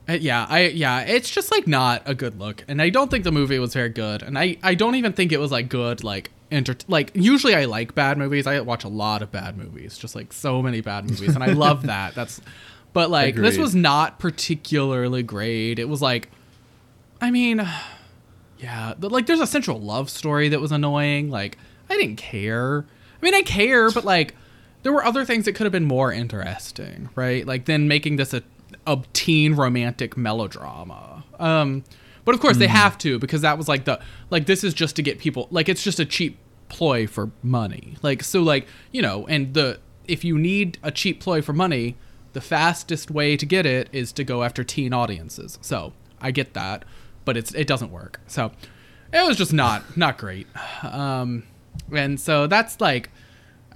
Uh, 0.09 0.13
yeah, 0.15 0.47
I 0.49 0.67
yeah, 0.67 1.01
it's 1.01 1.31
just 1.31 1.51
like 1.51 1.67
not 1.67 2.03
a 2.05 2.15
good 2.15 2.39
look, 2.39 2.65
and 2.69 2.83
I 2.83 2.91
don't 2.91 3.11
think 3.11 3.25
the 3.25 3.33
movie 3.33 3.59
was 3.59 3.73
very 3.73 3.89
good, 3.89 4.23
and 4.23 4.39
I 4.39 4.59
I 4.63 4.75
don't 4.75 4.97
even 4.97 5.13
think 5.13 5.33
it 5.33 5.39
was 5.39 5.51
like 5.51 5.69
good 5.69 6.05
like 6.05 6.31
enter 6.51 6.77
like 6.89 7.11
usually 7.15 7.55
I 7.55 7.65
like 7.65 7.95
bad 7.95 8.19
movies. 8.19 8.47
I 8.47 8.61
watch 8.61 8.85
a 8.85 8.89
lot 8.89 9.23
of 9.23 9.33
bad 9.33 9.57
movies, 9.57 9.97
just 9.97 10.15
like 10.15 10.33
so 10.33 10.63
many 10.63 10.81
bad 10.83 11.09
movies, 11.09 11.35
and 11.35 11.43
I 11.43 11.53
love 11.53 11.83
that. 11.87 12.15
That's 12.15 12.41
but 12.93 13.11
like 13.11 13.35
this 13.35 13.59
was 13.59 13.75
not 13.75 14.19
particularly 14.19 15.23
great. 15.23 15.79
It 15.79 15.89
was 15.89 16.03
like, 16.03 16.31
I 17.21 17.31
mean, 17.31 17.67
yeah, 18.59 18.95
but, 18.99 19.11
like 19.11 19.27
there's 19.27 19.41
a 19.41 19.47
central 19.47 19.81
love 19.81 20.11
story 20.11 20.49
that 20.51 20.61
was 20.61 20.71
annoying. 20.71 21.31
Like 21.31 21.59
I 21.91 21.97
didn't 21.97 22.17
care. 22.17 22.85
I 23.21 23.25
mean, 23.25 23.35
I 23.35 23.43
care, 23.43 23.91
but 23.91 24.05
like 24.05 24.35
there 24.83 24.93
were 24.93 25.05
other 25.05 25.25
things 25.25 25.47
that 25.47 25.55
could 25.55 25.65
have 25.65 25.73
been 25.73 25.87
more 25.87 26.13
interesting, 26.13 27.09
right? 27.15 27.47
Like 27.47 27.65
then 27.65 27.89
making 27.89 28.17
this 28.17 28.33
a, 28.35 28.43
teen 29.13 29.55
romantic 29.55 30.17
melodrama. 30.17 31.25
Um, 31.39 31.85
but 32.25 32.35
of 32.35 32.41
course 32.41 32.57
they 32.57 32.67
have 32.67 32.97
to 32.99 33.19
because 33.19 33.43
that 33.43 33.59
was 33.59 33.69
like 33.69 33.85
the 33.85 34.01
like 34.31 34.47
this 34.47 34.65
is 34.65 34.73
just 34.73 34.97
to 34.97 35.03
get 35.03 35.19
people 35.19 35.47
like 35.51 35.69
it's 35.69 35.83
just 35.83 36.01
a 36.01 36.05
cheap 36.05 36.39
ploy 36.69 37.07
for 37.07 37.31
money. 37.43 37.97
Like 38.03 38.23
so 38.23 38.43
like 38.43 38.67
you 38.93 39.03
know 39.03 39.27
and 39.27 39.55
the 39.55 39.81
if 40.07 40.25
you 40.25 40.39
need 40.39 40.79
a 40.83 40.91
cheap 40.91 41.21
ploy 41.21 41.43
for 41.43 41.53
money, 41.53 41.97
the 42.33 42.41
fastest 42.41 43.11
way 43.11 43.37
to 43.37 43.47
get 43.47 43.67
it 43.67 43.89
is 43.93 44.13
to 44.13 44.25
go 44.25 44.43
after 44.43 44.65
teen 44.65 44.93
audiences. 44.93 45.59
So 45.61 45.93
I 46.21 46.31
get 46.31 46.55
that, 46.55 46.85
but 47.25 47.37
it's 47.37 47.53
it 47.55 47.67
doesn't 47.67 47.91
work. 47.91 48.21
So 48.27 48.53
it 49.13 49.27
was 49.27 49.37
just 49.37 49.53
not 49.53 49.97
not 49.97 50.19
great. 50.19 50.47
Um, 50.83 51.45
and 51.93 52.19
so 52.19 52.47
that's 52.47 52.81
like 52.81 53.11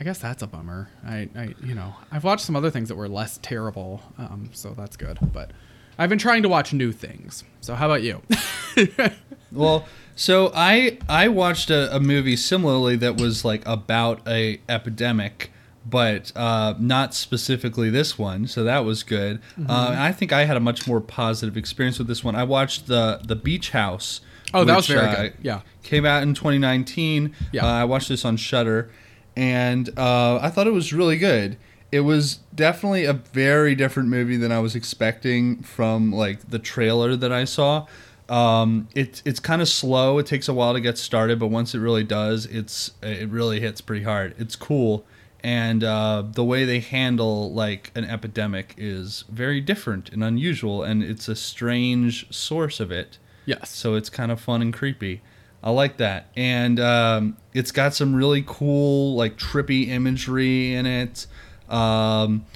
I 0.01 0.05
guess 0.05 0.19
that's 0.19 0.43
a 0.43 0.47
bummer. 0.47 0.89
I, 1.05 1.29
I 1.37 1.55
you 1.63 1.75
know 1.75 1.95
I've 2.11 2.25
watched 2.25 2.45
some 2.45 2.57
other 2.57 2.71
things 2.71 2.89
that 2.89 2.95
were 2.97 3.09
less 3.09 3.39
terrible, 3.43 4.03
um, 4.17 4.51
so 4.53 4.75
that's 4.77 4.97
good. 4.97 5.19
But 5.33 5.53
I've 5.99 6.09
been 6.09 6.19
trying 6.19 6.43
to 6.45 6.49
watch 6.49 6.73
new 6.73 6.93
things. 6.93 7.45
So 7.61 7.75
how 7.75 7.87
about 7.91 8.03
you? 8.03 8.23
Well, 9.53 9.87
so 10.15 10.51
I 10.55 10.99
I 11.09 11.29
watched 11.29 11.71
a, 11.71 11.95
a 11.95 12.01
movie 12.01 12.37
similarly 12.37 12.97
that 12.97 13.21
was 13.21 13.45
like 13.45 13.67
about 13.67 14.27
a 14.27 14.61
epidemic, 14.69 15.51
but 15.87 16.33
uh, 16.37 16.75
not 16.79 17.15
specifically 17.15 17.91
this 17.91 18.19
one. 18.19 18.47
So 18.47 18.65
that 18.65 18.85
was 18.85 19.03
good. 19.03 19.41
Mm-hmm. 19.59 19.71
Uh, 19.71 19.95
I 19.97 20.13
think 20.13 20.33
I 20.33 20.45
had 20.45 20.57
a 20.57 20.61
much 20.61 20.87
more 20.87 21.01
positive 21.01 21.57
experience 21.57 21.99
with 21.99 22.09
this 22.09 22.23
one. 22.23 22.35
I 22.35 22.45
watched 22.45 22.87
the 22.87 23.21
the 23.25 23.37
Beach 23.37 23.71
House. 23.71 24.21
Oh, 24.55 24.65
that 24.65 24.77
was 24.77 24.87
very 24.87 25.07
uh, 25.07 25.15
good. 25.15 25.35
Yeah. 25.43 25.61
came 25.83 26.07
out 26.07 26.23
in 26.23 26.33
2019. 26.33 27.35
Yeah. 27.53 27.67
Uh, 27.67 27.69
I 27.69 27.85
watched 27.85 28.09
this 28.09 28.25
on 28.25 28.39
Shudder, 28.39 28.91
and 29.39 29.97
uh, 29.97 30.41
I 30.43 30.51
thought 30.51 30.67
it 30.67 30.73
was 30.73 30.93
really 30.93 31.17
good. 31.17 31.57
It 31.93 32.01
was 32.01 32.41
definitely 32.53 33.05
a 33.05 33.13
very 33.13 33.77
different 33.77 34.09
movie 34.09 34.37
than 34.37 34.51
I 34.51 34.59
was 34.59 34.75
expecting 34.75 35.63
from 35.63 36.13
like 36.13 36.51
the 36.51 36.59
trailer 36.59 37.15
that 37.15 37.33
I 37.33 37.45
saw. 37.45 37.87
Um, 38.29 38.89
it's 38.97 39.23
it's 39.25 39.39
kind 39.39 39.63
of 39.63 39.69
slow. 39.69 40.19
It 40.19 40.27
takes 40.27 40.49
a 40.49 40.53
while 40.53 40.75
to 40.75 40.81
get 40.81 40.99
started, 40.99 41.39
but 41.39 41.47
once 41.47 41.73
it 41.73 41.79
really 41.79 42.03
does, 42.03 42.47
it's 42.47 42.91
it 43.01 43.29
really 43.31 43.61
hits 43.61 43.81
pretty 43.81 44.05
hard. 44.05 44.35
It's 44.39 44.57
cool, 44.57 45.07
and 45.45 45.85
uh, 45.85 46.25
the 46.33 46.45
way 46.45 46.65
they 46.65 46.81
handle 46.81 47.53
like 47.53 47.93
an 47.95 48.05
epidemic 48.05 48.75
is 48.77 49.25
very 49.31 49.61
different 49.61 50.11
and 50.11 50.25
unusual, 50.25 50.83
and 50.83 51.05
it's 51.05 51.29
a 51.29 51.37
strange 51.37 52.31
source 52.35 52.81
of 52.81 52.91
it. 52.91 53.19
Yes. 53.47 53.71
So 53.71 53.95
it's 53.95 54.11
kind 54.11 54.33
of 54.33 54.41
fun 54.41 54.61
and 54.63 54.75
creepy. 54.75 55.23
I 55.63 55.71
like 55.71 55.97
that, 55.97 56.29
and 56.37 56.79
um, 56.79 57.37
it's 57.53 57.73
got 57.73 57.95
some 57.95 58.15
really 58.15 58.45
cool 58.47 59.17
like 59.17 59.37
trippy 59.37 59.89
imagery 59.89 60.75
in 60.75 60.87
it, 60.87 61.27
um, 61.69 62.47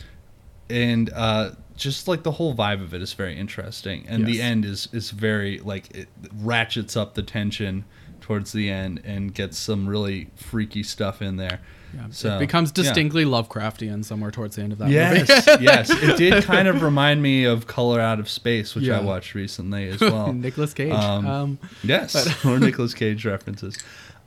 and 0.70 1.10
uh, 1.12 1.50
just 1.76 2.06
like 2.06 2.22
the 2.22 2.30
whole 2.32 2.54
vibe 2.54 2.82
of 2.82 2.94
it 2.94 3.02
is 3.02 3.12
very 3.12 3.36
interesting. 3.36 4.04
And 4.08 4.24
the 4.26 4.40
end 4.40 4.64
is 4.64 4.88
is 4.92 5.10
very 5.10 5.58
like 5.58 5.94
it 5.96 6.08
ratchets 6.32 6.96
up 6.96 7.14
the 7.14 7.22
tension 7.22 7.84
towards 8.20 8.52
the 8.52 8.70
end 8.70 9.02
and 9.04 9.34
gets 9.34 9.58
some 9.58 9.88
really 9.88 10.30
freaky 10.36 10.82
stuff 10.84 11.20
in 11.20 11.36
there. 11.36 11.60
Yeah, 11.94 12.06
So 12.10 12.36
it 12.36 12.38
becomes 12.38 12.70
yeah. 12.70 12.82
distinctly 12.84 13.24
Lovecraftian 13.24 14.04
somewhere 14.04 14.30
towards 14.30 14.56
the 14.56 14.62
end 14.62 14.72
of 14.72 14.78
that 14.78 14.88
Yes, 14.90 15.28
movie. 15.46 15.64
yes, 15.64 15.90
it 16.02 16.16
did 16.16 16.42
kind 16.44 16.68
of 16.68 16.82
remind 16.82 17.22
me 17.22 17.44
of 17.44 17.66
Color 17.66 18.00
Out 18.00 18.18
of 18.18 18.28
Space, 18.28 18.74
which 18.74 18.84
Yeah. 18.84 18.98
I 18.98 19.02
watched 19.02 19.34
recently 19.34 19.88
as 19.88 20.00
well. 20.00 20.32
Nicolas 20.32 20.72
Cage. 20.74 20.92
Um, 20.92 21.26
Um, 21.26 21.58
yes, 21.84 22.44
more 22.44 22.58
Nicolas 22.58 22.94
Cage 22.94 23.24
references. 23.26 23.78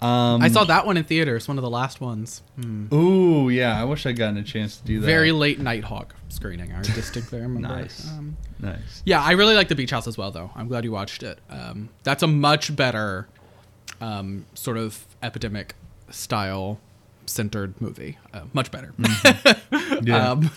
Um, 0.01 0.41
I 0.41 0.50
saw 0.50 0.65
that 0.65 0.86
one 0.86 0.98
in 0.98 1.05
theaters, 1.05 1.48
one 1.48 1.57
of 1.57 1.62
the 1.63 1.69
last 1.69 2.01
ones. 2.01 2.41
Hmm. 2.62 2.93
Ooh, 2.93 3.50
yeah. 3.50 3.79
I 3.81 3.86
wish 3.86 4.05
I'd 4.05 4.17
gotten 4.17 4.38
a 4.38 4.43
chance 4.43 4.77
to 4.77 4.84
do 4.86 5.00
that. 5.00 5.05
Very 5.05 5.31
late 5.31 5.60
Nitehawk 5.60 6.07
screening. 6.27 6.74
I 6.74 6.81
distinctly 6.81 7.39
remember. 7.39 7.67
Nice. 7.69 8.05
Um, 8.10 8.36
nice. 8.60 9.01
yeah, 9.05 9.22
I 9.24 9.31
really 9.31 9.55
like 9.55 9.69
The 9.69 9.75
Beach 9.75 9.91
House 9.91 10.05
as 10.05 10.17
well, 10.17 10.31
though. 10.31 10.51
I'm 10.53 10.67
glad 10.67 10.84
you 10.84 10.91
watched 10.91 11.24
it. 11.24 11.39
Um, 11.50 11.89
that's 12.03 12.22
a 12.24 12.27
much 12.27 12.75
better 12.75 13.27
um, 14.01 14.45
sort 14.53 14.77
of 14.77 15.05
epidemic 15.24 15.75
style 16.10 16.79
centered 17.27 17.79
movie. 17.82 18.17
Uh, 18.34 18.41
much 18.53 18.72
better. 18.72 18.94
Yeah. 20.03 20.32
um, 20.32 20.51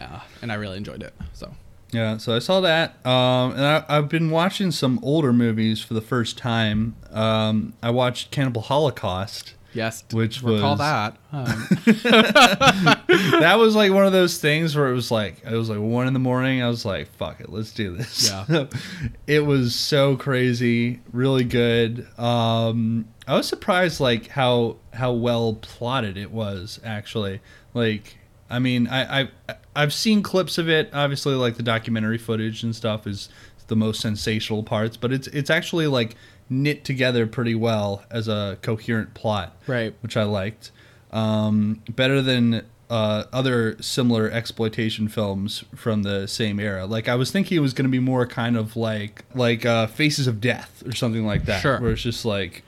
yeah, 0.00 0.20
and 0.42 0.50
I 0.52 0.54
really 0.54 0.76
enjoyed 0.76 1.02
it. 1.02 1.12
So 1.32 1.52
Yeah, 1.92 2.16
so 2.18 2.34
I 2.34 2.38
saw 2.38 2.60
that, 2.60 3.04
um, 3.06 3.52
and 3.52 3.64
I, 3.64 3.84
I've 3.88 4.08
been 4.08 4.30
watching 4.30 4.70
some 4.70 4.98
older 5.02 5.32
movies 5.32 5.80
for 5.80 5.94
the 5.94 6.00
first 6.00 6.38
time. 6.38 6.94
Um, 7.10 7.74
I 7.82 7.90
watched 7.90 8.30
Cannibal 8.30 8.62
Holocaust. 8.62 9.54
Yes, 9.72 10.04
Which 10.12 10.42
recall 10.42 10.76
was- 10.76 10.78
that. 10.78 11.16
Um, 11.32 11.44
that 13.40 13.56
was 13.58 13.74
like 13.74 13.92
one 13.92 14.06
of 14.06 14.12
those 14.12 14.38
things 14.38 14.74
where 14.76 14.88
it 14.88 14.94
was 14.94 15.10
like 15.10 15.42
it 15.44 15.52
was 15.54 15.68
like 15.68 15.78
one 15.78 16.06
in 16.06 16.12
the 16.12 16.18
morning. 16.18 16.62
I 16.62 16.68
was 16.68 16.84
like, 16.84 17.08
"Fuck 17.16 17.40
it, 17.40 17.48
let's 17.50 17.72
do 17.72 17.96
this." 17.96 18.30
Yeah. 18.30 18.66
it 19.26 19.40
was 19.40 19.74
so 19.74 20.16
crazy, 20.16 21.00
really 21.12 21.44
good. 21.44 22.06
Um, 22.18 23.06
I 23.26 23.36
was 23.36 23.46
surprised 23.48 24.00
like 24.00 24.28
how 24.28 24.76
how 24.92 25.12
well 25.12 25.54
plotted 25.54 26.16
it 26.16 26.30
was 26.30 26.80
actually. 26.84 27.40
Like, 27.74 28.16
I 28.50 28.58
mean, 28.58 28.88
I 28.88 29.22
I 29.22 29.28
I've 29.76 29.92
seen 29.92 30.22
clips 30.22 30.58
of 30.58 30.68
it. 30.68 30.90
Obviously, 30.92 31.34
like 31.34 31.56
the 31.56 31.62
documentary 31.62 32.18
footage 32.18 32.62
and 32.62 32.74
stuff 32.74 33.06
is 33.06 33.28
the 33.68 33.76
most 33.76 34.00
sensational 34.00 34.62
parts, 34.62 34.96
but 34.96 35.12
it's 35.12 35.26
it's 35.28 35.50
actually 35.50 35.86
like 35.86 36.16
knit 36.50 36.84
together 36.84 37.26
pretty 37.26 37.54
well 37.54 38.02
as 38.10 38.28
a 38.28 38.58
coherent 38.62 39.14
plot 39.14 39.56
right. 39.66 39.94
which 40.00 40.16
I 40.16 40.22
liked. 40.24 40.70
Um, 41.10 41.82
better 41.88 42.20
than 42.20 42.64
uh, 42.90 43.24
other 43.32 43.76
similar 43.82 44.30
exploitation 44.30 45.08
films 45.08 45.64
from 45.74 46.02
the 46.02 46.26
same 46.26 46.58
era. 46.58 46.86
Like 46.86 47.08
I 47.08 47.14
was 47.16 47.30
thinking 47.30 47.56
it 47.56 47.60
was 47.60 47.72
going 47.74 47.84
to 47.86 47.90
be 47.90 47.98
more 47.98 48.26
kind 48.26 48.56
of 48.56 48.76
like 48.76 49.24
like 49.34 49.64
uh, 49.66 49.86
Faces 49.86 50.26
of 50.26 50.40
Death 50.40 50.82
or 50.86 50.92
something 50.94 51.26
like 51.26 51.44
that, 51.46 51.60
Sure. 51.60 51.80
where 51.80 51.92
it's 51.92 52.02
just 52.02 52.24
like 52.24 52.62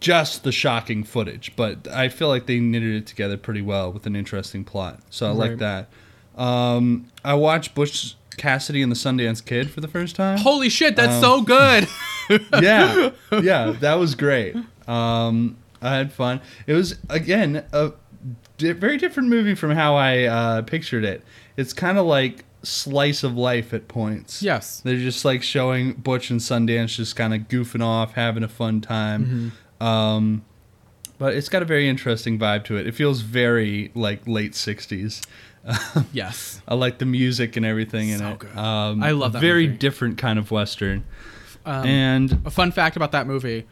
just 0.00 0.44
the 0.44 0.52
shocking 0.52 1.04
footage. 1.04 1.54
But 1.56 1.88
I 1.88 2.08
feel 2.08 2.28
like 2.28 2.46
they 2.46 2.60
knitted 2.60 2.94
it 2.94 3.06
together 3.06 3.36
pretty 3.36 3.62
well 3.62 3.92
with 3.92 4.06
an 4.06 4.14
interesting 4.16 4.64
plot. 4.64 5.00
So 5.10 5.26
I 5.26 5.30
like 5.30 5.58
that. 5.58 5.88
Um, 6.36 7.06
I 7.24 7.34
watched 7.34 7.74
Butch 7.74 8.14
Cassidy 8.36 8.82
and 8.82 8.90
the 8.92 8.96
Sundance 8.96 9.44
Kid 9.44 9.70
for 9.70 9.80
the 9.80 9.88
first 9.88 10.16
time 10.16 10.38
Holy 10.38 10.68
shit, 10.68 10.96
that's 10.96 11.14
Um, 11.14 11.20
so 11.22 11.42
good. 11.42 11.88
yeah, 12.62 13.10
yeah, 13.42 13.70
that 13.80 13.94
was 13.94 14.14
great. 14.14 14.56
Um, 14.88 15.56
I 15.82 15.94
had 15.94 16.12
fun. 16.12 16.40
It 16.66 16.72
was 16.74 16.96
again 17.08 17.64
a 17.72 17.92
di- 18.58 18.72
very 18.72 18.96
different 18.98 19.28
movie 19.28 19.54
from 19.54 19.70
how 19.72 19.94
I 19.94 20.24
uh, 20.24 20.62
pictured 20.62 21.04
it. 21.04 21.22
It's 21.56 21.72
kind 21.72 21.98
of 21.98 22.06
like 22.06 22.44
slice 22.62 23.22
of 23.22 23.36
life 23.36 23.72
at 23.72 23.86
points. 23.86 24.42
yes. 24.42 24.80
They're 24.80 24.96
just 24.96 25.24
like 25.24 25.42
showing 25.42 25.92
Butch 25.94 26.30
and 26.30 26.40
Sundance 26.40 26.96
just 26.96 27.14
kind 27.14 27.32
of 27.32 27.42
goofing 27.42 27.82
off, 27.84 28.14
having 28.14 28.42
a 28.42 28.48
fun 28.48 28.80
time. 28.80 29.52
Um, 29.80 30.44
but 31.18 31.34
it's 31.34 31.48
got 31.48 31.62
a 31.62 31.64
very 31.64 31.88
interesting 31.88 32.38
vibe 32.38 32.64
to 32.64 32.76
it. 32.76 32.86
It 32.86 32.94
feels 32.94 33.20
very 33.22 33.90
like 33.94 34.26
late 34.26 34.52
'60s. 34.52 35.24
Yes. 36.12 36.60
I 36.68 36.74
like 36.74 36.98
the 36.98 37.06
music 37.06 37.56
and 37.56 37.66
everything 37.66 38.08
in 38.10 38.18
So 38.18 38.30
it. 38.30 38.38
good. 38.40 38.56
Um, 38.56 39.02
I 39.02 39.10
love 39.12 39.32
that 39.32 39.40
Very 39.40 39.66
movie. 39.66 39.78
different 39.78 40.18
kind 40.18 40.38
of 40.38 40.50
western. 40.50 41.04
Um, 41.64 41.84
and 41.86 42.42
a 42.44 42.50
fun 42.50 42.70
fact 42.72 42.96
about 42.96 43.12
that 43.12 43.26
movie 43.26 43.66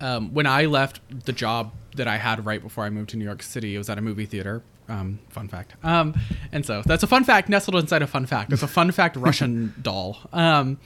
um, 0.00 0.32
when 0.32 0.46
i 0.46 0.64
left 0.64 1.00
the 1.26 1.32
job 1.32 1.72
that 1.94 2.08
i 2.08 2.16
had 2.16 2.46
right 2.46 2.62
before 2.62 2.84
i 2.84 2.90
moved 2.90 3.10
to 3.10 3.18
new 3.18 3.24
york 3.26 3.42
city 3.42 3.74
it 3.74 3.78
was 3.78 3.90
at 3.90 3.98
a 3.98 4.00
movie 4.00 4.24
theater 4.24 4.62
um, 4.88 5.18
fun 5.28 5.46
fact 5.48 5.74
um, 5.84 6.14
and 6.52 6.64
so 6.64 6.80
that's 6.86 7.02
a 7.02 7.06
fun 7.06 7.22
fact 7.22 7.50
nestled 7.50 7.76
inside 7.76 8.00
a 8.00 8.06
fun 8.06 8.24
fact 8.24 8.50
it's 8.50 8.62
a 8.62 8.66
fun 8.66 8.90
fact 8.92 9.16
russian 9.16 9.74
doll 9.82 10.16
um, 10.32 10.78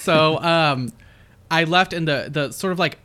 so 0.00 0.38
um, 0.42 0.92
i 1.48 1.62
left 1.62 1.92
in 1.92 2.06
the, 2.06 2.26
the 2.28 2.50
sort 2.50 2.72
of 2.72 2.78
like 2.80 2.98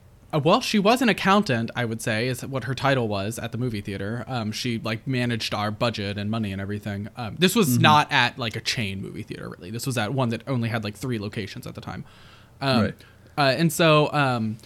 well 0.44 0.62
she 0.62 0.80
was 0.80 1.02
an 1.02 1.10
accountant 1.10 1.72
i 1.76 1.86
would 1.86 2.02
say 2.02 2.28
is 2.28 2.46
what 2.46 2.64
her 2.66 2.74
title 2.76 3.08
was 3.08 3.38
at 3.40 3.52
the 3.52 3.58
movie 3.58 3.82
theater 3.82 4.24
um, 4.28 4.52
she 4.52 4.80
like 4.80 5.06
managed 5.08 5.54
our 5.54 5.72
budget 5.72 6.18
and 6.18 6.30
money 6.32 6.52
and 6.52 6.62
everything 6.62 7.08
um, 7.18 7.36
this 7.40 7.56
was 7.56 7.80
not 7.80 8.12
at 8.12 8.38
like 8.38 8.56
a 8.56 8.62
chain 8.62 9.02
movie 9.02 9.24
theater 9.24 9.48
really 9.50 9.70
this 9.72 9.86
was 9.86 9.98
at 9.98 10.14
one 10.14 10.30
that 10.30 10.42
only 10.48 10.70
had 10.70 10.84
like 10.84 10.96
three 10.96 11.20
locations 11.20 11.66
at 11.68 11.76
the 11.76 11.82
time 11.82 12.04
um, 12.62 12.82
Right. 12.84 12.96
uh, 13.38 13.42
and 13.58 13.72
so 13.72 14.12
um, 14.14 14.58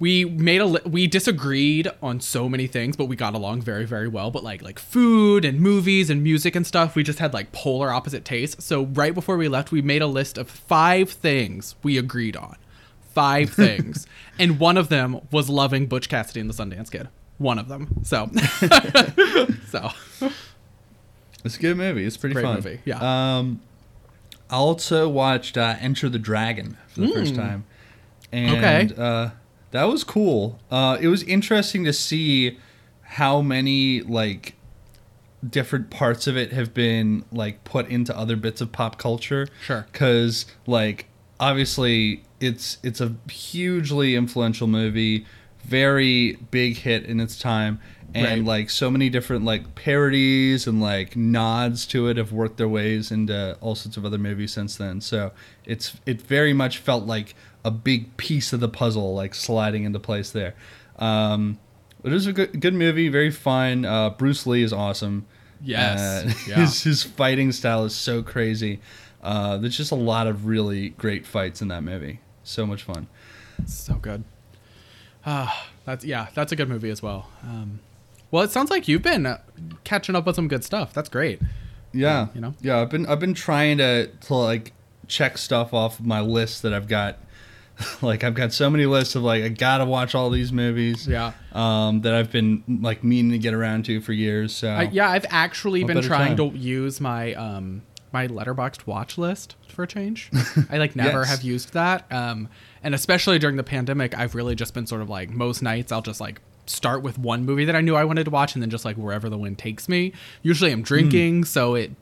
we 0.00 0.24
made 0.24 0.60
a 0.60 0.64
li- 0.66 0.80
we 0.86 1.06
disagreed 1.06 1.86
on 2.02 2.20
so 2.20 2.48
many 2.48 2.66
things, 2.66 2.96
but 2.96 3.04
we 3.04 3.16
got 3.16 3.34
along 3.34 3.60
very 3.60 3.84
very 3.84 4.08
well. 4.08 4.30
But 4.30 4.42
like 4.42 4.62
like 4.62 4.78
food 4.78 5.44
and 5.44 5.60
movies 5.60 6.08
and 6.08 6.22
music 6.22 6.56
and 6.56 6.66
stuff, 6.66 6.96
we 6.96 7.02
just 7.02 7.18
had 7.18 7.34
like 7.34 7.52
polar 7.52 7.92
opposite 7.92 8.24
tastes. 8.24 8.64
So 8.64 8.86
right 8.86 9.12
before 9.12 9.36
we 9.36 9.46
left, 9.46 9.70
we 9.72 9.82
made 9.82 10.00
a 10.00 10.06
list 10.06 10.38
of 10.38 10.48
five 10.48 11.10
things 11.10 11.74
we 11.82 11.98
agreed 11.98 12.34
on, 12.34 12.56
five 13.14 13.50
things, 13.54 14.06
and 14.38 14.58
one 14.58 14.76
of 14.76 14.88
them 14.88 15.20
was 15.30 15.48
loving 15.48 15.86
Butch 15.86 16.08
Cassidy 16.08 16.40
and 16.40 16.50
the 16.50 16.54
Sundance 16.54 16.90
Kid. 16.90 17.08
One 17.38 17.58
of 17.58 17.68
them. 17.68 18.02
So 18.04 18.30
so 19.68 19.90
It's 21.44 21.56
a 21.56 21.60
good 21.60 21.76
movie. 21.76 22.04
It's 22.04 22.16
pretty 22.16 22.34
Great 22.34 22.44
fun. 22.44 22.56
movie, 22.56 22.80
yeah. 22.84 23.38
Um, 23.38 23.60
I 24.50 24.56
also 24.56 25.08
watched 25.08 25.56
uh, 25.56 25.76
Enter 25.80 26.08
the 26.08 26.18
Dragon 26.18 26.76
for 26.88 27.00
the 27.00 27.08
first 27.08 27.34
time, 27.34 27.64
and. 28.32 28.56
Okay. 28.56 28.94
uh, 28.96 29.30
that 29.72 29.84
was 29.84 30.02
cool. 30.02 30.58
Uh, 30.68 30.98
it 31.00 31.06
was 31.06 31.22
interesting 31.22 31.84
to 31.84 31.92
see 31.92 32.58
how 33.02 33.40
many 33.40 34.00
like 34.00 34.54
different 35.48 35.90
parts 35.90 36.26
of 36.26 36.36
it 36.36 36.52
have 36.52 36.74
been 36.74 37.24
like 37.30 37.62
put 37.62 37.86
into 37.88 38.16
other 38.16 38.34
bits 38.34 38.60
of 38.60 38.72
pop 38.72 38.98
culture. 38.98 39.46
Sure. 39.64 39.86
Because 39.92 40.46
like 40.66 41.06
obviously 41.38 42.24
it's 42.40 42.78
it's 42.82 43.00
a 43.00 43.14
hugely 43.30 44.14
influential 44.16 44.66
movie, 44.66 45.26
very 45.64 46.34
big 46.50 46.78
hit 46.78 47.04
in 47.04 47.20
its 47.20 47.38
time, 47.38 47.80
and 48.14 48.24
Right. 48.24 48.44
like 48.62 48.70
so 48.70 48.90
many 48.90 49.08
different 49.10 49.44
like 49.44 49.74
parodies 49.74 50.66
and 50.66 50.80
like 50.80 51.16
nods 51.16 51.86
to 51.88 52.08
it 52.08 52.16
have 52.16 52.32
worked 52.32 52.56
their 52.56 52.68
ways 52.68 53.10
into 53.10 53.56
all 53.60 53.74
sorts 53.74 53.96
of 53.96 54.04
other 54.04 54.18
movies 54.18 54.52
since 54.52 54.76
then. 54.76 55.00
So 55.00 55.32
it's 55.64 55.96
it 56.06 56.20
very 56.22 56.52
much 56.52 56.78
felt 56.78 57.04
like 57.06 57.34
a 57.64 57.70
big 57.70 58.16
piece 58.16 58.52
of 58.54 58.60
the 58.60 58.68
puzzle 58.68 59.14
like 59.14 59.34
sliding 59.34 59.84
into 59.84 59.98
place 60.00 60.30
there. 60.30 60.54
Um, 60.98 61.58
it 62.02 62.10
was 62.10 62.26
a 62.26 62.32
good 62.32 62.60
good 62.60 62.74
movie, 62.74 63.08
very 63.08 63.30
fun. 63.30 63.84
Uh, 63.84 64.10
Bruce 64.10 64.46
Lee 64.46 64.62
is 64.62 64.72
awesome. 64.72 65.26
Yes. 65.62 66.00
Uh, 66.00 66.32
Yeah. 66.48 66.56
his 66.60 66.82
his 66.82 67.02
fighting 67.02 67.52
style 67.52 67.84
is 67.84 67.94
so 67.94 68.22
crazy. 68.22 68.80
Uh, 69.22 69.58
there's 69.58 69.76
just 69.76 69.92
a 69.92 69.96
lot 69.96 70.26
of 70.26 70.46
really 70.46 70.88
great 70.90 71.26
fights 71.26 71.60
in 71.60 71.68
that 71.68 71.82
movie. 71.84 72.20
So 72.50 72.66
much 72.66 72.82
fun. 72.82 73.06
so 73.66 73.94
good. 73.94 74.24
Ah, 75.24 75.68
that's 75.84 76.04
yeah, 76.04 76.28
that's 76.34 76.50
a 76.52 76.56
good 76.56 76.68
movie 76.68 76.90
as 76.90 77.02
well. 77.02 77.28
Um, 77.44 77.80
well, 78.30 78.42
it 78.42 78.50
sounds 78.50 78.70
like 78.70 78.88
you've 78.88 79.02
been 79.02 79.26
uh, 79.26 79.38
catching 79.84 80.14
up 80.16 80.26
with 80.26 80.36
some 80.36 80.48
good 80.48 80.64
stuff. 80.64 80.92
That's 80.92 81.08
great. 81.08 81.40
Yeah, 81.92 82.28
you 82.34 82.40
know? 82.40 82.54
Yeah, 82.60 82.80
I've 82.80 82.90
been 82.90 83.06
I've 83.06 83.20
been 83.20 83.34
trying 83.34 83.78
to 83.78 84.06
to 84.08 84.34
like 84.34 84.72
check 85.08 85.38
stuff 85.38 85.74
off 85.74 86.00
my 86.00 86.20
list 86.20 86.62
that 86.62 86.72
I've 86.72 86.88
got. 86.88 87.18
like 88.02 88.24
I've 88.24 88.34
got 88.34 88.52
so 88.52 88.68
many 88.68 88.84
lists 88.86 89.14
of 89.14 89.22
like 89.22 89.42
I 89.42 89.48
gotta 89.48 89.84
watch 89.84 90.14
all 90.14 90.28
these 90.30 90.52
movies. 90.52 91.06
Yeah. 91.06 91.32
Um, 91.52 92.00
that 92.02 92.14
I've 92.14 92.30
been 92.32 92.62
like 92.82 93.02
meaning 93.04 93.32
to 93.32 93.38
get 93.38 93.54
around 93.54 93.84
to 93.86 94.00
for 94.00 94.12
years. 94.12 94.54
So 94.54 94.68
I, 94.68 94.82
yeah, 94.82 95.08
I've 95.10 95.26
actually 95.30 95.82
What 95.84 95.94
been 95.94 96.02
trying 96.02 96.36
time? 96.36 96.52
to 96.52 96.58
use 96.58 97.00
my 97.00 97.34
um 97.34 97.82
my 98.12 98.26
letterboxd 98.26 98.86
watch 98.86 99.16
list 99.18 99.56
for 99.68 99.84
a 99.84 99.86
change. 99.86 100.30
I 100.70 100.78
like 100.78 100.96
never 100.96 101.20
Yes. 101.20 101.28
have 101.30 101.42
used 101.42 101.72
that. 101.74 102.10
Um, 102.12 102.48
and 102.82 102.94
especially 102.94 103.38
during 103.38 103.56
the 103.56 103.62
pandemic, 103.62 104.16
I've 104.18 104.34
really 104.34 104.54
just 104.54 104.74
been 104.74 104.86
sort 104.86 105.02
of 105.02 105.08
like 105.08 105.30
most 105.30 105.62
nights 105.62 105.92
I'll 105.92 106.02
just 106.02 106.20
like 106.20 106.40
start 106.66 107.02
with 107.02 107.18
one 107.18 107.44
movie 107.44 107.64
that 107.64 107.74
I 107.76 107.80
knew 107.80 107.96
I 107.96 108.04
wanted 108.04 108.24
to 108.24 108.30
watch 108.30 108.54
and 108.54 108.62
then 108.62 108.70
just 108.70 108.84
like 108.84 108.96
wherever 108.96 109.28
the 109.28 109.38
wind 109.38 109.58
takes 109.58 109.88
me. 109.88 110.12
Usually 110.42 110.70
I'm 110.72 110.82
drinking, 110.82 111.44
so 111.44 111.74
it 111.74 111.92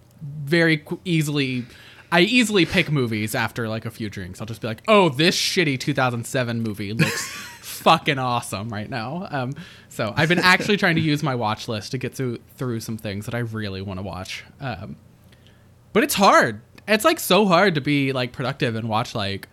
very 0.44 0.84
easily 1.04 1.64
I 2.10 2.20
easily 2.20 2.64
pick 2.64 2.90
movies 2.90 3.34
after 3.34 3.68
like 3.68 3.84
a 3.84 3.90
few 3.90 4.08
drinks. 4.08 4.40
I'll 4.40 4.46
just 4.46 4.62
be 4.62 4.66
like, 4.66 4.82
"Oh, 4.88 5.10
this 5.10 5.36
shitty 5.36 5.78
2007 5.78 6.62
movie 6.62 6.94
looks 6.94 7.28
fucking 7.60 8.18
awesome 8.18 8.70
right 8.70 8.88
now." 8.88 9.28
Um, 9.30 9.52
so 9.90 10.14
I've 10.16 10.28
been 10.30 10.38
actually 10.38 10.78
trying 10.78 10.94
to 10.96 11.02
use 11.02 11.22
my 11.22 11.34
watch 11.34 11.68
list 11.68 11.90
to 11.92 11.98
get 11.98 12.14
through 12.14 12.38
through 12.56 12.80
some 12.80 12.96
things 12.96 13.26
that 13.26 13.34
I 13.34 13.40
really 13.40 13.82
want 13.82 13.98
to 13.98 14.02
watch. 14.02 14.44
Um, 14.58 14.96
but 15.98 16.04
it's 16.04 16.14
hard. 16.14 16.60
It's 16.86 17.04
like 17.04 17.18
so 17.18 17.44
hard 17.44 17.74
to 17.74 17.80
be 17.80 18.12
like 18.12 18.30
productive 18.30 18.76
and 18.76 18.88
watch 18.88 19.16
like 19.16 19.48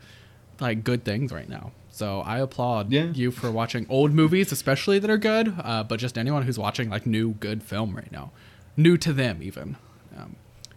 like 0.60 0.84
good 0.84 1.04
things 1.04 1.32
right 1.32 1.50
now. 1.50 1.72
So 1.90 2.20
I 2.22 2.38
applaud 2.40 2.92
Yeah. 2.92 3.06
you 3.14 3.32
for 3.32 3.50
watching 3.50 3.88
old 3.90 4.14
movies, 4.14 4.52
especially 4.52 5.00
that 5.00 5.10
are 5.10 5.18
good. 5.18 5.56
Uh, 5.60 5.84
but 5.84 6.00
just 6.00 6.20
anyone 6.20 6.44
who's 6.44 6.60
watching 6.60 6.88
like 6.92 7.08
new 7.08 7.32
good 7.32 7.64
film 7.64 7.96
right 7.96 8.12
now, 8.12 8.32
new 8.78 8.96
to 8.96 9.12
them 9.12 9.40
even, 9.42 9.76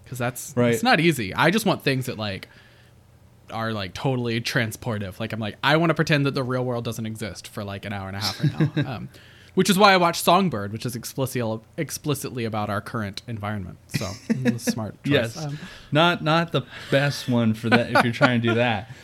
because 0.03 0.17
that's 0.17 0.55
Right. 0.57 0.73
It's 0.73 0.83
not 0.83 1.01
easy. 1.01 1.35
I 1.35 1.51
just 1.51 1.67
want 1.67 1.83
things 1.83 2.07
that 2.07 2.17
like 2.17 2.49
are 3.53 3.75
like 3.75 3.93
totally 3.93 4.41
transportive. 4.41 5.21
Like 5.21 5.35
I'm 5.35 5.41
like 5.41 5.57
I 5.63 5.77
want 5.77 5.91
to 5.91 5.95
pretend 5.95 6.25
that 6.25 6.35
the 6.35 6.43
real 6.43 6.65
world 6.65 6.83
doesn't 6.85 7.05
exist 7.05 7.47
for 7.47 7.63
like 7.63 7.85
an 7.85 7.93
hour 7.93 8.09
and 8.09 8.17
a 8.17 8.21
half 8.21 8.41
right 8.43 8.77
now. 8.77 8.87
um, 8.97 9.09
which 9.59 9.69
is 9.69 9.77
why 9.77 9.93
I 9.93 9.97
watched 9.97 10.23
Songbird, 10.23 10.71
which 10.73 10.87
is 10.87 10.95
explicitly 10.95 11.59
explicitly 11.77 12.45
about 12.45 12.71
our 12.71 12.81
current 12.81 13.23
environment. 13.27 13.79
So 13.89 14.09
it 14.29 14.53
was 14.53 14.69
a 14.69 14.71
smart. 14.71 15.03
Choice. 15.03 15.13
Yes, 15.13 15.37
Um, 15.37 15.59
not 15.91 16.23
not 16.23 16.53
the 16.53 16.63
best 16.93 17.29
one 17.29 17.55
for 17.55 17.69
that 17.69 17.91
if 17.91 18.05
you're 18.05 18.13
trying 18.13 18.41
to 18.43 18.49
do 18.51 18.55
that. 18.55 18.89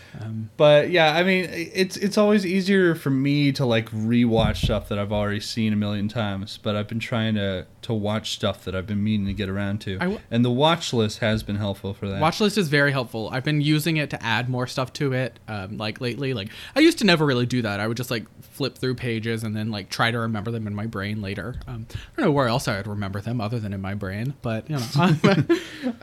but 0.56 0.90
yeah, 0.90 1.14
I 1.14 1.23
mean, 1.23 1.49
it's 1.50 1.97
it's 1.97 2.16
always 2.16 2.47
easier 2.47 2.94
for 2.94 3.11
me 3.11 3.52
to 3.52 3.64
like 3.66 3.90
rewatch 3.90 4.64
stuff 4.64 4.88
that 4.88 4.99
I've 4.99 5.12
already 5.12 5.40
seen 5.40 5.73
a 5.73 5.76
million 5.76 6.09
times. 6.09 6.59
But 6.62 6.76
I've 6.76 6.88
been 6.88 7.00
trying 7.00 7.35
to 7.35 7.66
to 7.83 7.92
watch 7.92 8.33
stuff 8.33 8.64
that 8.64 8.75
I've 8.75 8.87
been 8.87 9.02
meaning 9.02 9.26
to 9.26 9.35
get 9.35 9.49
around 9.49 9.80
to, 9.83 9.99
w- 9.99 10.18
and 10.30 10.42
the 10.44 10.50
watch 10.50 10.92
list 10.92 11.18
has 11.18 11.42
been 11.42 11.56
helpful 11.56 11.92
for 11.92 12.09
that. 12.09 12.21
Watch 12.21 12.40
list 12.40 12.56
is 12.56 12.68
very 12.68 12.92
helpful. 12.92 13.28
I've 13.30 13.44
been 13.44 13.61
using 13.61 13.99
it 13.99 14.09
to 14.11 14.23
add 14.23 14.49
more 14.49 14.66
stuff 14.66 14.92
to 14.94 15.12
it. 15.12 15.38
Um, 15.49 15.76
like 15.76 16.00
lately, 16.00 16.33
like 16.35 16.49
I 16.75 16.80
used 16.80 16.99
to 16.99 17.04
never 17.04 17.26
really 17.26 17.47
do 17.47 17.62
that. 17.62 17.80
I 17.80 17.87
would 17.87 17.97
just 17.97 18.11
like 18.11 18.26
flip 18.42 18.78
through 18.78 18.94
pages 18.94 19.42
and 19.42 19.54
then 19.54 19.71
like 19.71 19.90
try 19.90 20.11
to 20.11 20.18
remember 20.18 20.50
them 20.50 20.66
in 20.66 20.75
my 20.75 20.87
brain 20.87 21.21
later. 21.21 21.56
Um, 21.66 21.87
I 21.92 21.97
don't 22.16 22.26
know 22.26 22.33
where 22.33 22.49
else 22.49 22.68
I 22.68 22.76
would 22.76 22.87
remember 22.87 23.21
them 23.21 23.40
other 23.40 23.59
than 23.59 23.73
in 23.73 23.80
my 23.80 23.94
brain, 23.94 24.35
but 24.42 24.68
you 24.71 24.76
know. 24.76 25.44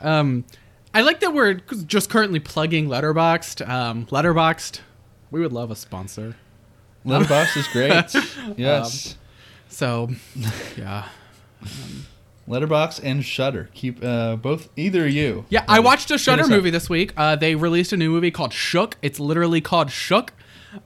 um, 0.00 0.44
I 0.94 1.00
like 1.02 1.20
that 1.20 1.32
we're 1.32 1.54
just 1.54 2.10
currently 2.10 2.38
plugging 2.40 2.88
Letterboxd. 2.88 3.66
Um, 3.68 4.06
Letterboxd, 4.06 4.80
we 5.30 5.40
would 5.40 5.52
love 5.52 5.70
a 5.70 5.76
sponsor. 5.76 6.36
Letterboxd 7.06 7.56
is 7.56 7.68
great. 7.68 8.56
yes, 8.58 9.16
So, 9.68 10.10
yeah. 10.76 11.08
Letterboxd 12.48 13.00
and 13.04 13.24
Shudder 13.24 13.70
keep 13.72 14.02
uh, 14.04 14.36
both 14.36 14.68
either 14.76 15.06
you. 15.08 15.44
Yeah, 15.48 15.64
I 15.68 15.80
watched 15.80 16.10
a 16.10 16.18
Shudder 16.18 16.42
up. 16.42 16.48
movie 16.50 16.70
this 16.70 16.90
week. 16.90 17.12
Uh, 17.16 17.36
they 17.36 17.54
released 17.54 17.92
a 17.92 17.96
new 17.96 18.10
movie 18.10 18.30
called 18.30 18.52
Shook. 18.52 18.96
It's 19.00 19.18
literally 19.20 19.60
called 19.60 19.90
Shook. 19.90 20.32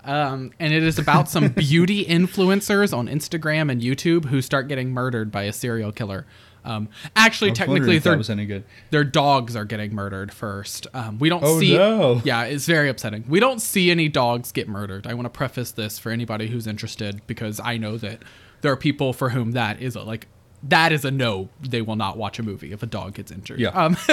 Um, 0.04 0.52
and 0.58 0.72
it 0.74 0.82
is 0.82 0.98
about 0.98 1.28
some 1.28 1.48
beauty 1.56 2.04
influencers 2.04 2.96
on 2.96 3.08
Instagram 3.08 3.70
and 3.70 3.80
YouTube 3.80 4.26
who 4.26 4.42
start 4.42 4.68
getting 4.68 4.90
murdered 4.90 5.30
by 5.32 5.44
a 5.44 5.52
serial 5.52 5.92
killer. 5.92 6.26
Um, 6.66 6.88
actually, 7.14 7.52
technically, 7.52 7.98
that 7.98 8.04
their, 8.04 8.18
was 8.18 8.28
any 8.30 8.46
good. 8.46 8.64
their 8.90 9.04
dogs 9.04 9.54
are 9.56 9.64
getting 9.64 9.94
murdered 9.94 10.32
first. 10.32 10.86
Um, 10.94 11.18
we 11.18 11.28
don't 11.28 11.44
Oh, 11.44 11.60
see. 11.60 11.76
no. 11.76 12.20
Yeah, 12.24 12.42
it's 12.44 12.66
very 12.66 12.88
upsetting. 12.88 13.24
We 13.28 13.40
don't 13.40 13.60
see 13.60 13.90
any 13.90 14.08
dogs 14.08 14.52
get 14.52 14.68
murdered. 14.68 15.06
I 15.06 15.14
want 15.14 15.26
to 15.26 15.30
preface 15.30 15.70
this 15.72 15.98
for 15.98 16.10
anybody 16.10 16.48
who's 16.48 16.66
interested 16.66 17.20
because 17.26 17.60
I 17.62 17.76
know 17.76 17.96
that 17.98 18.22
there 18.62 18.72
are 18.72 18.76
people 18.76 19.12
for 19.12 19.30
whom 19.30 19.52
that 19.52 19.80
is 19.80 19.94
a, 19.96 20.02
like 20.02 20.26
that 20.62 20.90
is 20.90 21.04
a 21.04 21.10
no. 21.10 21.48
They 21.60 21.82
will 21.82 21.94
not 21.96 22.16
watch 22.16 22.38
a 22.38 22.42
movie 22.42 22.72
if 22.72 22.82
a 22.82 22.86
dog 22.86 23.14
gets 23.14 23.30
injured. 23.30 23.60
Yeah. 23.60 23.68
Um, 23.68 23.96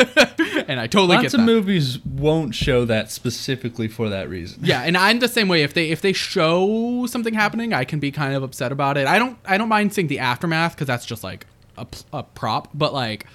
and 0.67 0.79
I 0.79 0.85
totally 0.87 1.15
Lots 1.15 1.31
get 1.31 1.33
of 1.35 1.39
movies 1.45 1.99
won't 2.05 2.53
show 2.53 2.85
that 2.85 3.09
specifically 3.09 3.87
for 3.87 4.09
that 4.09 4.29
reason. 4.29 4.59
Yeah, 4.63 4.81
and 4.81 4.95
I'm 4.95 5.19
the 5.19 5.29
same 5.29 5.47
way. 5.47 5.63
If 5.63 5.73
they 5.73 5.89
if 5.89 6.01
they 6.01 6.13
show 6.13 7.05
something 7.07 7.33
happening, 7.33 7.73
I 7.73 7.85
can 7.85 7.99
be 7.99 8.11
kind 8.11 8.35
of 8.35 8.43
upset 8.43 8.71
about 8.71 8.97
it. 8.97 9.07
I 9.07 9.17
don't 9.19 9.37
I 9.45 9.57
don't 9.57 9.69
mind 9.69 9.93
seeing 9.93 10.07
the 10.07 10.19
aftermath 10.19 10.75
because 10.75 10.87
that's 10.87 11.05
just 11.05 11.23
like 11.23 11.47
a, 11.77 11.87
a 12.11 12.23
prop, 12.23 12.69
but 12.73 12.93
like 12.93 13.25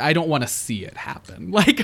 I 0.00 0.14
don't 0.14 0.28
want 0.28 0.42
to 0.42 0.48
see 0.48 0.84
it 0.84 0.96
happen. 0.96 1.50
Like, 1.56 1.80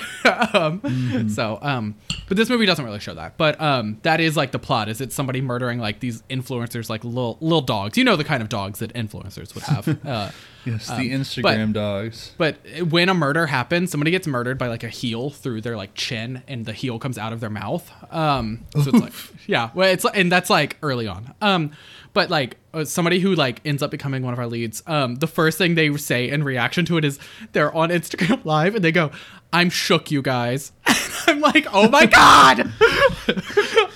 um, 0.54 0.80
Mm-hmm. 0.80 1.28
so 1.28 1.58
um, 1.60 1.94
but 2.28 2.36
this 2.38 2.48
movie 2.48 2.64
doesn't 2.66 2.84
really 2.84 3.00
show 3.00 3.14
that. 3.14 3.36
But 3.36 3.60
um, 3.60 3.98
that 4.02 4.18
is 4.20 4.36
like 4.36 4.52
the 4.52 4.58
plot. 4.58 4.88
Is 4.88 5.00
it's 5.00 5.14
somebody 5.14 5.40
murdering 5.40 5.78
like 5.78 6.00
these 6.00 6.22
influencers, 6.30 6.88
like 6.88 7.04
little 7.04 7.36
little 7.40 7.60
dogs. 7.60 7.98
You 7.98 8.04
know 8.04 8.16
the 8.16 8.24
kind 8.24 8.42
of 8.42 8.48
dogs 8.48 8.78
that 8.78 8.92
influencers 8.94 9.54
would 9.54 9.64
have. 9.64 9.98
Uh, 10.06 10.30
Yes, 10.64 10.86
the 10.86 10.94
Um, 10.94 11.20
Instagram 11.20 11.72
dogs. 11.72 12.32
but 12.38 12.56
when 12.88 13.08
a 13.08 13.14
murder 13.14 13.46
happens, 13.46 13.90
somebody 13.90 14.10
gets 14.12 14.26
murdered 14.26 14.58
by 14.58 14.68
like 14.68 14.84
a 14.84 14.88
heel 14.88 15.30
through 15.30 15.60
their 15.62 15.76
like 15.76 15.94
chin, 15.94 16.42
and 16.46 16.64
the 16.66 16.72
heel 16.72 16.98
comes 16.98 17.18
out 17.18 17.32
of 17.32 17.40
their 17.40 17.50
mouth. 17.50 17.90
Um, 18.12 18.60
so 18.74 18.80
it's 18.90 18.92
like, 19.00 19.12
yeah, 19.48 19.70
well, 19.74 19.88
it's 19.90 20.04
and 20.14 20.30
that's 20.30 20.50
like 20.50 20.76
early 20.82 21.06
on. 21.08 21.34
Um, 21.40 21.72
but 22.12 22.30
like 22.30 22.58
uh, 22.74 22.84
somebody 22.84 23.18
who 23.20 23.34
like 23.34 23.60
ends 23.64 23.82
up 23.82 23.90
becoming 23.90 24.22
one 24.22 24.32
of 24.34 24.38
our 24.38 24.46
leads, 24.46 24.82
um, 24.86 25.16
the 25.16 25.26
first 25.26 25.58
thing 25.58 25.74
they 25.74 25.96
say 25.96 26.28
in 26.28 26.44
reaction 26.44 26.84
to 26.84 26.96
it 26.96 27.04
is 27.04 27.18
they're 27.52 27.74
on 27.74 27.88
Instagram 27.90 28.44
Live 28.44 28.74
and 28.76 28.84
they 28.84 28.92
go, 28.92 29.10
"I'm 29.52 29.68
shook, 29.70 30.10
you 30.10 30.22
guys." 30.22 30.72
I'm 31.26 31.40
like, 31.40 31.66
oh 31.72 31.88
my 31.88 32.06
god. 32.06 32.70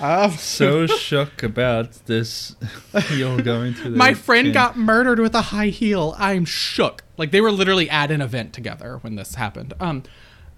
so 0.39 0.87
shook 0.87 1.43
about 1.43 1.93
this 2.07 2.57
heel 3.09 3.39
going 3.39 3.75
through. 3.75 3.97
My 3.97 4.15
friend 4.15 4.53
got 4.53 4.77
murdered 4.77 5.19
with 5.19 5.35
a 5.35 5.43
high 5.43 5.69
heel. 5.69 6.15
I'm 6.19 6.45
shook. 6.45 7.03
Like 7.17 7.31
they 7.31 7.41
were 7.41 7.53
literally 7.53 7.89
at 7.89 8.11
an 8.11 8.21
event 8.21 8.53
together 8.53 8.99
when 8.99 9.17
this 9.17 9.37
happened. 9.37 9.75
Um, 9.81 10.03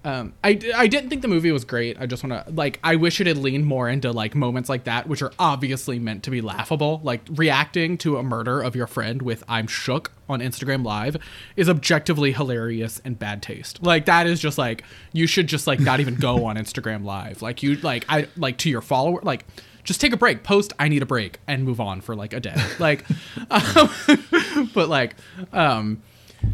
um, 0.05 0.33
I, 0.45 0.59
I 0.75 0.87
didn't 0.87 1.11
think 1.11 1.23
the 1.23 1.29
movie 1.29 1.51
was 1.51 1.65
great. 1.65 2.01
I 2.01 2.07
just 2.07 2.23
want 2.23 2.47
to 2.47 2.53
like 2.53 2.79
I 2.85 2.97
wish 2.97 3.21
it 3.21 3.27
had 3.27 3.37
leaned 3.37 3.67
more 3.67 3.89
into 3.89 4.13
like 4.13 4.35
moments 4.35 4.69
like 4.69 4.85
that, 4.85 5.09
which 5.09 5.23
are 5.23 5.33
obviously 5.39 5.99
meant 5.99 6.23
to 6.25 6.31
be 6.31 6.41
laughable. 6.41 7.01
Like 7.03 7.23
reacting 7.31 7.99
to 7.99 8.17
a 8.17 8.23
murder 8.23 8.61
of 8.61 8.77
your 8.77 8.87
friend 8.87 9.21
with 9.23 9.43
"I'm 9.49 9.67
shook" 9.67 10.13
on 10.29 10.41
Instagram 10.41 10.85
Live 10.85 11.17
is 11.57 11.69
objectively 11.69 12.33
hilarious 12.33 13.01
and 13.05 13.19
bad 13.19 13.43
taste. 13.43 13.83
Like 13.83 14.05
that 14.05 14.27
is 14.27 14.41
just 14.41 14.57
like 14.57 14.85
you 15.13 15.27
should 15.27 15.49
just 15.49 15.67
like 15.67 15.81
not 15.81 15.99
even 15.99 16.15
go 16.15 16.45
on 16.45 16.57
Instagram 16.59 17.05
Live. 17.05 17.43
Like 17.43 17.63
you 17.63 17.75
like 17.77 18.05
I 18.09 18.29
like 18.37 18.57
to 18.59 18.71
your 18.71 18.83
follower 18.83 19.21
like 19.23 19.45
just 19.83 20.03
take 20.03 20.13
a 20.13 20.19
break 20.19 20.43
post 20.43 20.75
i 20.79 20.87
need 20.87 21.01
a 21.01 21.07
break 21.07 21.39
and 21.47 21.65
move 21.65 21.81
on 21.81 22.03
for 22.03 22.15
like 22.15 22.35
a 22.35 22.41
day 22.41 22.55
like 22.79 23.07
um, 23.51 24.69
but 24.75 24.87
like 24.87 25.17
um 25.55 26.03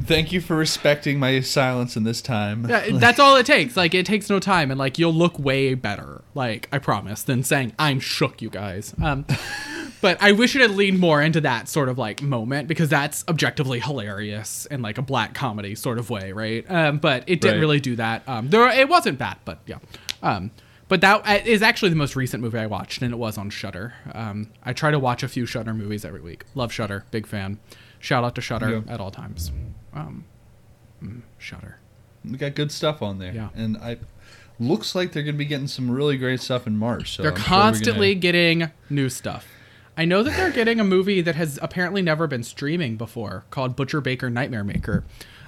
Thank 0.05 0.33
you 0.33 0.41
for 0.41 0.57
respecting 0.57 1.19
my 1.19 1.41
silence 1.41 1.97
in 1.97 2.05
this 2.05 2.21
time. 2.23 2.69
yeah, 2.69 2.87
that's 2.93 3.19
all 3.19 3.37
it 3.37 3.47
takes 3.47 3.77
like 3.77 3.95
it 3.95 4.05
takes 4.07 4.29
no 4.31 4.39
time 4.39 4.71
and 4.71 4.79
like 4.79 4.99
you'll 4.99 5.15
look 5.15 5.39
way 5.39 5.75
better 5.75 6.23
like 6.35 6.69
i 6.73 6.79
promise 6.79 7.23
than 7.23 7.43
saying 7.43 7.73
i'm 7.79 8.01
shook 8.01 8.43
you 8.43 8.51
guys 8.51 8.95
um 9.03 9.25
but 10.03 10.17
i 10.23 10.33
wish 10.33 10.55
it 10.57 10.61
had 10.63 10.71
leaned 10.73 10.99
more 10.99 11.23
into 11.23 11.41
that 11.41 11.69
sort 11.69 11.89
of 11.89 11.97
like 11.99 12.21
moment 12.23 12.69
because 12.69 12.89
that's 12.89 13.25
objectively 13.29 13.81
hilarious 13.81 14.67
in 14.67 14.83
like 14.83 14.99
a 14.99 15.03
black 15.03 15.33
comedy 15.35 15.75
sort 15.75 15.99
of 15.99 16.11
way 16.11 16.33
right 16.33 16.71
um 16.71 16.99
but 16.99 17.23
it 17.27 17.41
didn't 17.41 17.57
Right. 17.57 17.61
really 17.61 17.81
do 17.81 17.97
that 17.97 18.23
um 18.29 18.49
there 18.51 18.67
it 18.69 18.89
wasn't 18.89 19.19
bad 19.19 19.37
but 19.45 19.59
yeah 19.67 19.79
um 20.23 20.51
but 20.89 21.01
that 21.01 21.21
uh, 21.27 21.65
actually 21.65 21.89
the 21.89 21.97
most 21.97 22.15
recent 22.15 22.43
movie 22.43 22.59
I 22.59 22.67
watched, 22.67 23.01
and 23.01 23.11
it 23.11 23.17
was 23.17 23.39
on 23.39 23.49
Shudder. 23.49 23.95
Um, 24.13 24.51
I 24.65 24.75
try 24.75 24.91
to 24.91 24.99
watch 24.99 25.23
a 25.23 25.29
few 25.29 25.47
Shudder 25.47 25.73
movies 25.73 26.05
every 26.05 26.21
week. 26.21 26.45
Love 26.55 26.71
Shudder, 26.75 27.07
big 27.11 27.27
fan. 27.27 27.59
Shout 28.01 28.23
out 28.23 28.35
to 28.35 28.43
Shudder 28.43 28.69
Yeah. 28.87 28.93
at 28.93 29.01
all 29.01 29.11
times. 29.11 29.51
Um, 29.95 30.25
mm, 31.03 31.23
Shudder. 31.39 31.79
We 32.25 32.37
got 32.39 32.55
good 32.55 32.73
stuff 32.73 33.03
on 33.03 33.19
there. 33.19 33.33
Yeah. 33.35 33.49
And 33.55 33.77
I 33.79 33.99
looks 34.59 34.95
like 34.95 35.13
they're 35.13 35.23
gonna 35.23 35.37
be 35.37 35.45
getting 35.45 35.67
some 35.67 35.91
really 35.91 36.17
great 36.17 36.41
stuff 36.41 36.67
in 36.67 36.77
March. 36.77 37.17
So 37.17 37.23
They're 37.23 37.33
I'm 37.33 37.39
sure 37.39 37.45
constantly 37.47 38.15
gonna- 38.15 38.21
getting 38.21 38.71
new 38.91 39.09
stuff. 39.09 39.47
I 39.97 40.05
know 40.05 40.23
that 40.25 40.37
they're 40.37 40.51
getting 40.51 40.81
a 40.81 40.85
movie 40.85 41.21
that 41.21 41.37
has 41.37 41.59
apparently 41.63 42.03
never 42.03 42.27
been 42.27 42.43
streaming 42.43 42.97
before 42.97 43.45
called 43.51 43.77
Butcher 43.77 44.01
Baker 44.01 44.29
Nightmare 44.29 44.65
Maker. 44.65 45.05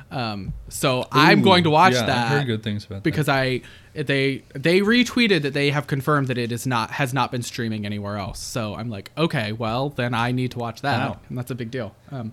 Um, 0.09 0.53
so 0.69 1.09
I'm 1.11 1.43
going 1.43 1.65
to 1.65 1.71
watch 1.71 1.95
yeah, 1.95 2.03
I've 2.03 2.07
that. 2.07 2.29
heard 2.29 2.47
good 2.47 2.63
things 2.63 2.85
about 2.85 2.97
that. 2.97 3.03
because 3.03 3.29
I 3.29 3.63
they 3.93 4.45
they 4.55 4.81
retweeted 4.81 5.43
that 5.43 5.53
they 5.53 5.71
have 5.71 5.89
confirmed 5.89 6.29
that 6.29 6.39
it 6.39 6.53
is 6.53 6.65
not 6.65 6.93
has 6.93 7.13
not 7.13 7.33
been 7.33 7.43
streaming 7.43 7.85
anywhere 7.85 8.17
else. 8.17 8.39
So 8.39 8.77
I'm 8.77 8.89
like, 8.89 9.11
okay, 9.19 9.51
well 9.51 9.89
then 9.89 10.15
I 10.15 10.31
need 10.31 10.53
to 10.53 10.61
watch 10.61 10.83
that, 10.83 11.11
Wow. 11.11 11.21
and 11.29 11.37
that's 11.37 11.51
a 11.51 11.57
big 11.57 11.73
deal. 11.73 11.97
Um, 12.13 12.33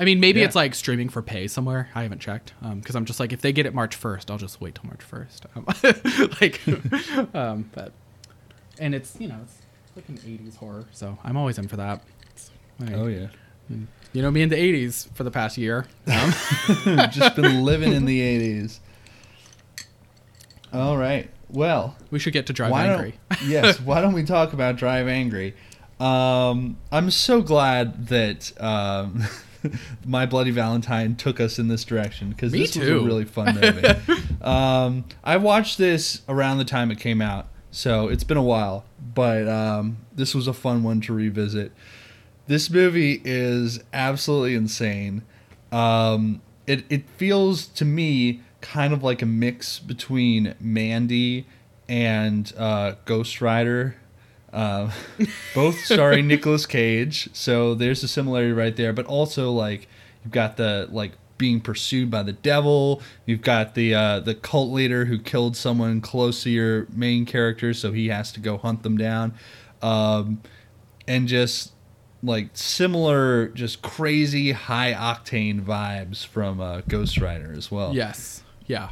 I 0.00 0.04
mean, 0.04 0.18
maybe 0.18 0.40
Yeah. 0.40 0.46
it's 0.46 0.56
like 0.56 0.74
streaming 0.74 1.08
for 1.08 1.22
pay 1.22 1.46
somewhere. 1.46 1.88
I 1.94 2.02
haven't 2.02 2.18
checked 2.20 2.52
because 2.76 2.96
I'm 2.96 3.04
just 3.04 3.20
like, 3.20 3.32
if 3.32 3.40
they 3.40 3.52
get 3.52 3.64
it 3.66 3.74
March 3.74 3.98
1st, 4.00 4.30
I'll 4.30 4.38
just 4.38 4.60
wait 4.60 4.74
till 4.74 4.84
March 4.86 5.00
1st. 5.08 5.46
Um, 5.56 6.34
like, 6.40 7.34
um, 7.34 7.70
but 7.72 7.92
and 8.80 8.94
it's 8.94 9.16
you 9.20 9.28
know 9.28 9.38
it's 9.42 9.58
like 9.94 10.08
an 10.08 10.18
80s 10.18 10.56
horror, 10.56 10.84
so 10.90 11.16
I'm 11.22 11.36
always 11.36 11.58
in 11.58 11.68
for 11.68 11.76
that. 11.76 12.02
Like- 12.80 12.92
Oh 12.94 13.06
yeah. 13.06 13.28
you 14.12 14.20
know 14.20 14.30
me 14.32 14.42
in 14.42 14.48
the 14.48 14.56
80s 14.56 15.08
for 15.14 15.22
the 15.22 15.30
past 15.30 15.56
year. 15.56 15.86
Um, 16.08 16.32
Just 17.12 17.36
been 17.36 17.62
living 17.64 17.92
in 17.92 18.04
the 18.04 18.20
eighties. 18.20 18.80
All 20.72 20.96
right. 20.96 21.30
Well, 21.48 21.96
We 22.10 22.18
should 22.18 22.32
get 22.32 22.46
to 22.46 22.52
Drive 22.52 22.72
Angry. 22.72 23.14
yes? 23.44 23.80
Why 23.80 24.00
don't 24.00 24.12
we 24.12 24.24
talk 24.24 24.52
about 24.52 24.76
Drive 24.76 25.06
Angry? 25.06 25.54
Um, 26.00 26.78
I'm 26.90 27.10
so 27.12 27.40
glad 27.42 28.08
that 28.08 28.50
um, 28.60 29.22
My 30.06 30.26
Bloody 30.26 30.50
Valentine 30.50 31.16
took 31.16 31.40
us 31.40 31.58
in 31.58 31.68
this 31.68 31.84
direction 31.84 32.30
because 32.30 32.52
this 32.52 32.76
was 32.76 32.88
a 32.88 33.00
really 33.00 33.24
fun 33.24 33.54
movie. 33.60 33.88
um, 34.42 35.04
I 35.22 35.36
watched 35.36 35.78
this 35.78 36.22
around 36.28 36.58
the 36.58 36.64
time 36.64 36.90
it 36.90 36.98
came 36.98 37.20
out, 37.20 37.48
so 37.70 38.08
it's 38.08 38.24
been 38.24 38.36
a 38.36 38.42
while, 38.42 38.84
but 39.14 39.48
um, 39.48 39.98
this 40.14 40.34
was 40.34 40.46
a 40.46 40.52
fun 40.52 40.82
one 40.82 41.00
to 41.02 41.12
revisit. 41.12 41.72
This 42.46 42.68
movie 42.70 43.22
is 43.24 43.82
absolutely 43.92 44.54
insane. 44.54 45.22
Um, 45.72 46.42
it 46.66 46.84
it 46.88 47.08
feels 47.10 47.66
to 47.68 47.84
me 47.84 48.42
kind 48.60 48.92
of 48.92 49.02
like 49.02 49.22
a 49.22 49.26
mix 49.26 49.78
between 49.78 50.54
Mandy 50.60 51.46
and 51.88 52.52
uh, 52.56 52.94
Ghost 53.04 53.40
Rider. 53.40 53.96
Uh, 54.54 54.90
both 55.54 55.76
starring 55.84 56.28
Nicolas 56.28 56.64
Cage, 56.64 57.28
so 57.32 57.74
there's 57.74 58.04
a 58.04 58.08
similarity 58.08 58.52
right 58.52 58.76
there. 58.76 58.92
But 58.92 59.06
also 59.06 59.50
like 59.50 59.88
you've 60.22 60.32
got 60.32 60.56
the 60.56 60.88
like 60.92 61.12
being 61.38 61.60
pursued 61.60 62.08
by 62.08 62.22
the 62.22 62.32
devil. 62.32 63.02
You've 63.26 63.42
got 63.42 63.74
the 63.74 63.94
uh, 63.94 64.20
the 64.20 64.34
cult 64.34 64.70
leader 64.70 65.06
who 65.06 65.18
killed 65.18 65.56
someone 65.56 66.00
close 66.00 66.44
to 66.44 66.50
your 66.50 66.86
main 66.94 67.26
character, 67.26 67.74
so 67.74 67.90
he 67.92 68.08
has 68.08 68.30
to 68.32 68.40
go 68.40 68.56
hunt 68.56 68.84
them 68.84 68.96
down. 68.96 69.34
Um, 69.82 70.40
and 71.08 71.26
just 71.26 71.72
like 72.22 72.50
similar, 72.54 73.48
just 73.48 73.82
crazy 73.82 74.52
high 74.52 74.92
octane 74.94 75.62
vibes 75.62 76.24
from 76.24 76.60
uh, 76.60 76.82
Ghost 76.88 77.18
Rider 77.20 77.52
as 77.56 77.72
well. 77.72 77.92
Yes. 77.92 78.42
Yeah. 78.66 78.90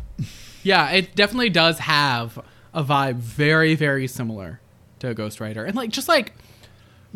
Yeah, 0.65 0.91
it 0.91 1.15
definitely 1.15 1.51
does 1.51 1.79
have 1.81 2.39
a 2.75 2.85
vibe 2.85 3.17
very, 3.17 3.75
very 3.75 4.07
similar 4.07 4.61
to 5.03 5.15
Ghost 5.15 5.41
Rider. 5.41 5.65
And 5.65 5.77
like 5.77 5.91
just 5.91 6.09
like 6.09 6.33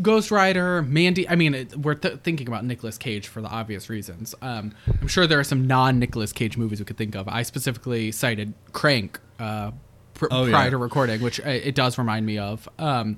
Ghost 0.02 0.30
Rider, 0.30 0.82
Mandy, 0.82 1.26
I 1.28 1.36
mean, 1.36 1.54
it, 1.54 1.74
we're 1.76 1.94
th- 1.94 2.18
thinking 2.22 2.46
about 2.48 2.64
Nicolas 2.64 2.98
Cage 2.98 3.28
for 3.28 3.40
the 3.40 3.48
obvious 3.48 3.88
reasons. 3.88 4.34
Um, 4.42 4.72
I'm 5.00 5.08
sure 5.08 5.26
there 5.26 5.40
are 5.40 5.44
some 5.44 5.66
non 5.66 5.98
Nicolas 5.98 6.32
Cage 6.32 6.56
movies 6.58 6.78
we 6.80 6.84
could 6.84 6.98
think 6.98 7.14
of. 7.16 7.26
I 7.28 7.42
specifically 7.42 8.12
cited 8.12 8.52
Crank 8.72 9.18
uh, 9.38 9.70
pr- 10.14 10.26
Oh, 10.30 10.48
prior 10.50 10.64
yeah. 10.64 10.70
to 10.70 10.76
recording, 10.76 11.22
which 11.22 11.40
uh, 11.40 11.48
it 11.48 11.74
does 11.74 11.96
remind 11.96 12.26
me 12.26 12.36
of. 12.38 12.68
Um, 12.78 13.16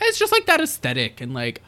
it's 0.00 0.18
just 0.18 0.32
like 0.32 0.46
that 0.46 0.60
aesthetic 0.60 1.20
and 1.20 1.32
like 1.32 1.62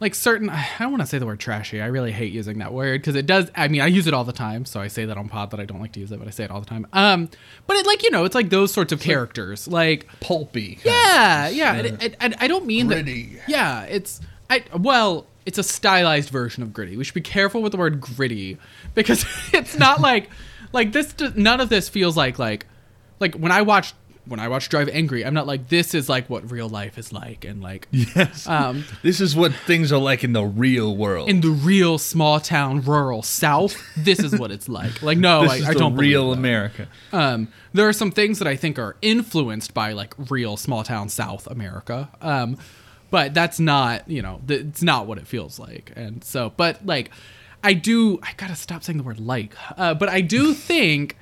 like 0.00 0.14
certain 0.14 0.48
i 0.50 0.66
don't 0.78 0.90
want 0.90 1.00
to 1.02 1.06
say 1.06 1.18
the 1.18 1.26
word 1.26 1.38
trashy 1.38 1.80
i 1.80 1.86
really 1.86 2.10
hate 2.10 2.32
using 2.32 2.58
that 2.58 2.72
word 2.72 3.00
because 3.00 3.14
it 3.14 3.26
does 3.26 3.50
i 3.54 3.68
mean 3.68 3.80
i 3.80 3.86
use 3.86 4.06
it 4.06 4.14
all 4.14 4.24
the 4.24 4.32
time 4.32 4.64
so 4.64 4.80
i 4.80 4.88
say 4.88 5.04
that 5.04 5.16
on 5.16 5.28
pod 5.28 5.50
that 5.50 5.60
i 5.60 5.64
don't 5.64 5.80
like 5.80 5.92
to 5.92 6.00
use 6.00 6.10
it 6.10 6.18
but 6.18 6.26
i 6.26 6.30
say 6.30 6.44
it 6.44 6.50
all 6.50 6.60
the 6.60 6.66
time 6.66 6.86
um 6.92 7.28
but 7.66 7.76
it 7.76 7.86
like 7.86 8.02
you 8.02 8.10
know 8.10 8.24
it's 8.24 8.34
like 8.34 8.50
those 8.50 8.72
sorts 8.72 8.92
of 8.92 9.00
characters 9.00 9.68
like 9.68 10.06
Pulpy. 10.20 10.76
kind 10.76 10.86
yeah 10.86 11.48
yeah 11.48 11.96
and 12.20 12.34
i 12.38 12.48
don't 12.48 12.66
mean 12.66 12.86
Gritty. 12.86 13.34
that 13.36 13.48
yeah 13.48 13.82
it's 13.84 14.20
i 14.48 14.64
well 14.78 15.26
it's 15.46 15.58
a 15.58 15.62
stylized 15.62 16.30
version 16.30 16.62
of 16.62 16.72
gritty 16.72 16.96
we 16.96 17.04
should 17.04 17.14
be 17.14 17.20
careful 17.20 17.62
with 17.62 17.72
the 17.72 17.78
word 17.78 18.00
gritty 18.00 18.58
because 18.94 19.24
it's 19.52 19.78
not 19.78 20.00
like 20.00 20.30
like 20.72 20.92
this 20.92 21.14
none 21.36 21.60
of 21.60 21.68
this 21.68 21.88
feels 21.88 22.16
like 22.16 22.38
like 22.38 22.66
like 23.18 23.34
when 23.34 23.52
i 23.52 23.62
watch 23.62 23.92
when 24.30 24.38
i 24.40 24.46
watch 24.48 24.68
drive 24.68 24.88
angry 24.90 25.24
i'm 25.26 25.34
not 25.34 25.46
like 25.46 25.68
this 25.68 25.92
is 25.94 26.08
like 26.08 26.30
what 26.30 26.50
real 26.50 26.68
life 26.68 26.96
is 26.98 27.12
like 27.12 27.44
and 27.44 27.60
like 27.60 27.88
Yes. 27.92 28.46
um 28.46 28.84
this 29.02 29.20
is 29.20 29.34
what 29.34 29.52
things 29.52 29.90
are 29.92 29.98
like 29.98 30.22
in 30.24 30.32
the 30.32 30.44
real 30.44 30.96
world. 30.96 31.28
in 31.28 31.40
the 31.40 31.48
real 31.50 31.98
small 31.98 32.38
town 32.40 32.80
rural 32.82 33.22
south 33.22 33.76
this 33.96 34.20
is 34.20 34.38
what 34.38 34.50
it's 34.50 34.68
like 34.68 35.02
like 35.02 35.18
no 35.18 35.40
I, 35.42 35.60
I 35.68 35.74
don't 35.74 35.96
real. 35.96 36.32
America. 36.32 36.86
um 37.12 37.48
there 37.72 37.88
are 37.88 37.92
some 37.92 38.10
things 38.12 38.38
that 38.38 38.46
i 38.48 38.54
think 38.56 38.78
are 38.78 38.96
influenced 39.02 39.74
by 39.74 39.92
like 39.92 40.14
real 40.30 40.56
small 40.56 40.84
town 40.84 41.08
south 41.08 41.46
america 41.48 42.08
um 42.22 42.56
but 43.10 43.34
that's 43.34 43.58
not 43.58 44.08
you 44.08 44.22
know 44.22 44.40
th- 44.46 44.60
it's 44.62 44.82
not 44.82 45.06
what 45.08 45.18
it 45.18 45.26
feels 45.26 45.58
like 45.58 45.92
and 45.96 46.22
so 46.22 46.52
but 46.56 46.86
like 46.86 47.10
i 47.64 47.72
do 47.72 48.20
i 48.22 48.32
gotta 48.36 48.54
stop 48.54 48.84
saying 48.84 48.96
the 48.96 49.02
word 49.02 49.18
like 49.18 49.54
uh, 49.76 49.92
but 49.94 50.08
i 50.08 50.20
do 50.20 50.54
think 50.70 51.16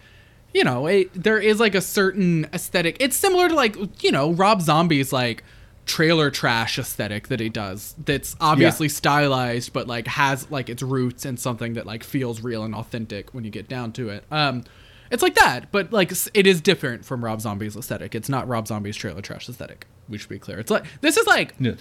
you 0.58 0.64
know 0.64 0.86
it, 0.86 1.10
there 1.14 1.38
is 1.38 1.60
like 1.60 1.74
a 1.76 1.80
certain 1.80 2.46
aesthetic. 2.52 2.96
It's 3.00 3.16
similar 3.16 3.48
to 3.48 3.54
like 3.54 4.02
you 4.02 4.10
know 4.10 4.32
rob 4.32 4.60
zombie's 4.60 5.12
like 5.12 5.44
trailer 5.86 6.30
trash 6.30 6.78
aesthetic 6.78 7.28
that 7.28 7.40
he 7.40 7.48
does 7.48 7.94
that's 8.04 8.36
obviously 8.42 8.88
stylized 8.90 9.72
but 9.72 9.86
like 9.86 10.06
has 10.06 10.50
like 10.50 10.68
its 10.68 10.82
roots 10.82 11.24
and 11.24 11.40
something 11.40 11.72
that 11.74 11.86
like 11.86 12.04
feels 12.04 12.42
real 12.42 12.62
and 12.62 12.74
authentic 12.74 13.32
when 13.32 13.42
you 13.44 13.50
get 13.50 13.68
down 13.68 13.90
to 13.92 14.10
it. 14.10 14.22
Um 14.30 14.64
it's 15.10 15.22
like 15.22 15.34
that 15.36 15.72
but 15.72 15.90
like 15.90 16.12
it 16.34 16.46
is 16.46 16.60
different 16.60 17.06
from 17.06 17.24
rob 17.24 17.40
zombie's 17.40 17.74
aesthetic. 17.76 18.14
It's 18.14 18.28
not 18.28 18.46
rob 18.48 18.66
zombie's 18.68 18.96
trailer 18.96 19.22
trash 19.22 19.48
aesthetic. 19.48 19.86
We 20.10 20.18
should 20.18 20.28
be 20.28 20.38
clear. 20.38 20.58
It's 20.58 20.70
like 20.70 20.84
this 21.00 21.16
is 21.16 21.26
like 21.26 21.54
Yes. 21.58 21.80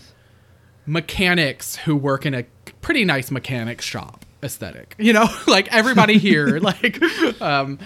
mechanics 0.85 1.75
who 1.75 1.95
work 1.95 2.25
in 2.25 2.33
a 2.33 2.43
pretty 2.81 3.03
nice 3.03 3.31
mechanics 3.31 3.83
shop 3.85 4.25
aesthetic. 4.43 4.95
You 4.97 5.13
know? 5.13 5.27
Like 5.47 5.67
everybody 5.73 6.17
here 6.17 6.59
like 6.71 7.01
um 7.41 7.79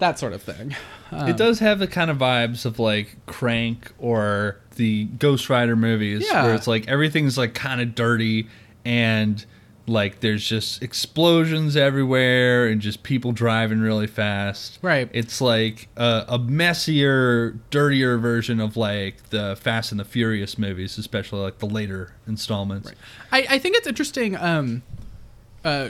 that 0.00 0.18
sort 0.18 0.32
of 0.32 0.42
thing 0.42 0.74
it 1.12 1.36
does 1.36 1.58
have 1.60 1.78
the 1.78 1.86
kind 1.88 2.10
of 2.10 2.18
vibes 2.18 2.64
of 2.64 2.78
like 2.78 3.16
Crank 3.26 3.92
or 3.98 4.56
the 4.76 5.04
Ghost 5.06 5.48
Rider 5.50 5.74
movies 5.76 6.24
Yeah. 6.24 6.44
where 6.44 6.54
it's 6.54 6.66
like 6.68 6.86
everything's 6.88 7.36
like 7.36 7.52
kind 7.54 7.80
of 7.80 7.94
dirty 7.96 8.48
and 8.84 9.44
like 9.88 10.20
there's 10.20 10.46
just 10.46 10.82
explosions 10.84 11.76
everywhere 11.76 12.68
and 12.68 12.80
just 12.80 13.02
people 13.02 13.32
driving 13.32 13.80
really 13.80 14.06
fast. 14.06 14.78
Right. 14.82 15.08
It's 15.12 15.40
like 15.40 15.88
a, 15.96 16.26
a 16.28 16.38
messier, 16.38 17.56
dirtier 17.70 18.16
version 18.18 18.60
of 18.60 18.76
like 18.76 19.30
the 19.30 19.56
Fast 19.60 19.90
and 19.90 19.98
the 19.98 20.04
Furious 20.04 20.56
movies, 20.58 20.96
especially 20.96 21.40
like 21.40 21.58
the 21.58 21.66
later 21.66 22.12
installments. 22.28 22.92
I, 23.32 23.46
I 23.50 23.58
think 23.58 23.76
it's 23.76 23.88
interesting. 23.88 24.36
Um, 24.36 24.82
uh, 25.64 25.88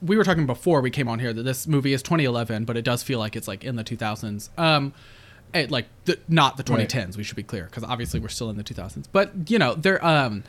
we 0.00 0.16
were 0.16 0.24
talking 0.24 0.46
before 0.46 0.80
we 0.80 0.90
came 0.90 1.08
on 1.08 1.18
here 1.18 1.32
that 1.32 1.42
this 1.42 1.66
movie 1.66 1.92
is 1.92 2.02
2011, 2.02 2.64
but 2.64 2.76
it 2.76 2.82
does 2.82 3.02
feel 3.02 3.18
like 3.18 3.36
it's 3.36 3.48
like 3.48 3.64
in 3.64 3.76
the 3.76 3.84
2000s. 3.84 4.48
Um, 4.58 4.92
it, 5.54 5.70
like 5.70 5.86
the, 6.04 6.18
not 6.28 6.56
the 6.56 6.64
2010s. 6.64 7.16
We 7.16 7.22
should 7.22 7.36
be 7.36 7.42
clear 7.42 7.64
because 7.64 7.84
obviously 7.84 8.20
we're 8.20 8.28
still 8.28 8.50
in 8.50 8.56
the 8.56 8.64
2000s. 8.64 9.06
But 9.10 9.50
you 9.50 9.58
know 9.58 9.74
there 9.74 10.04
um, 10.04 10.44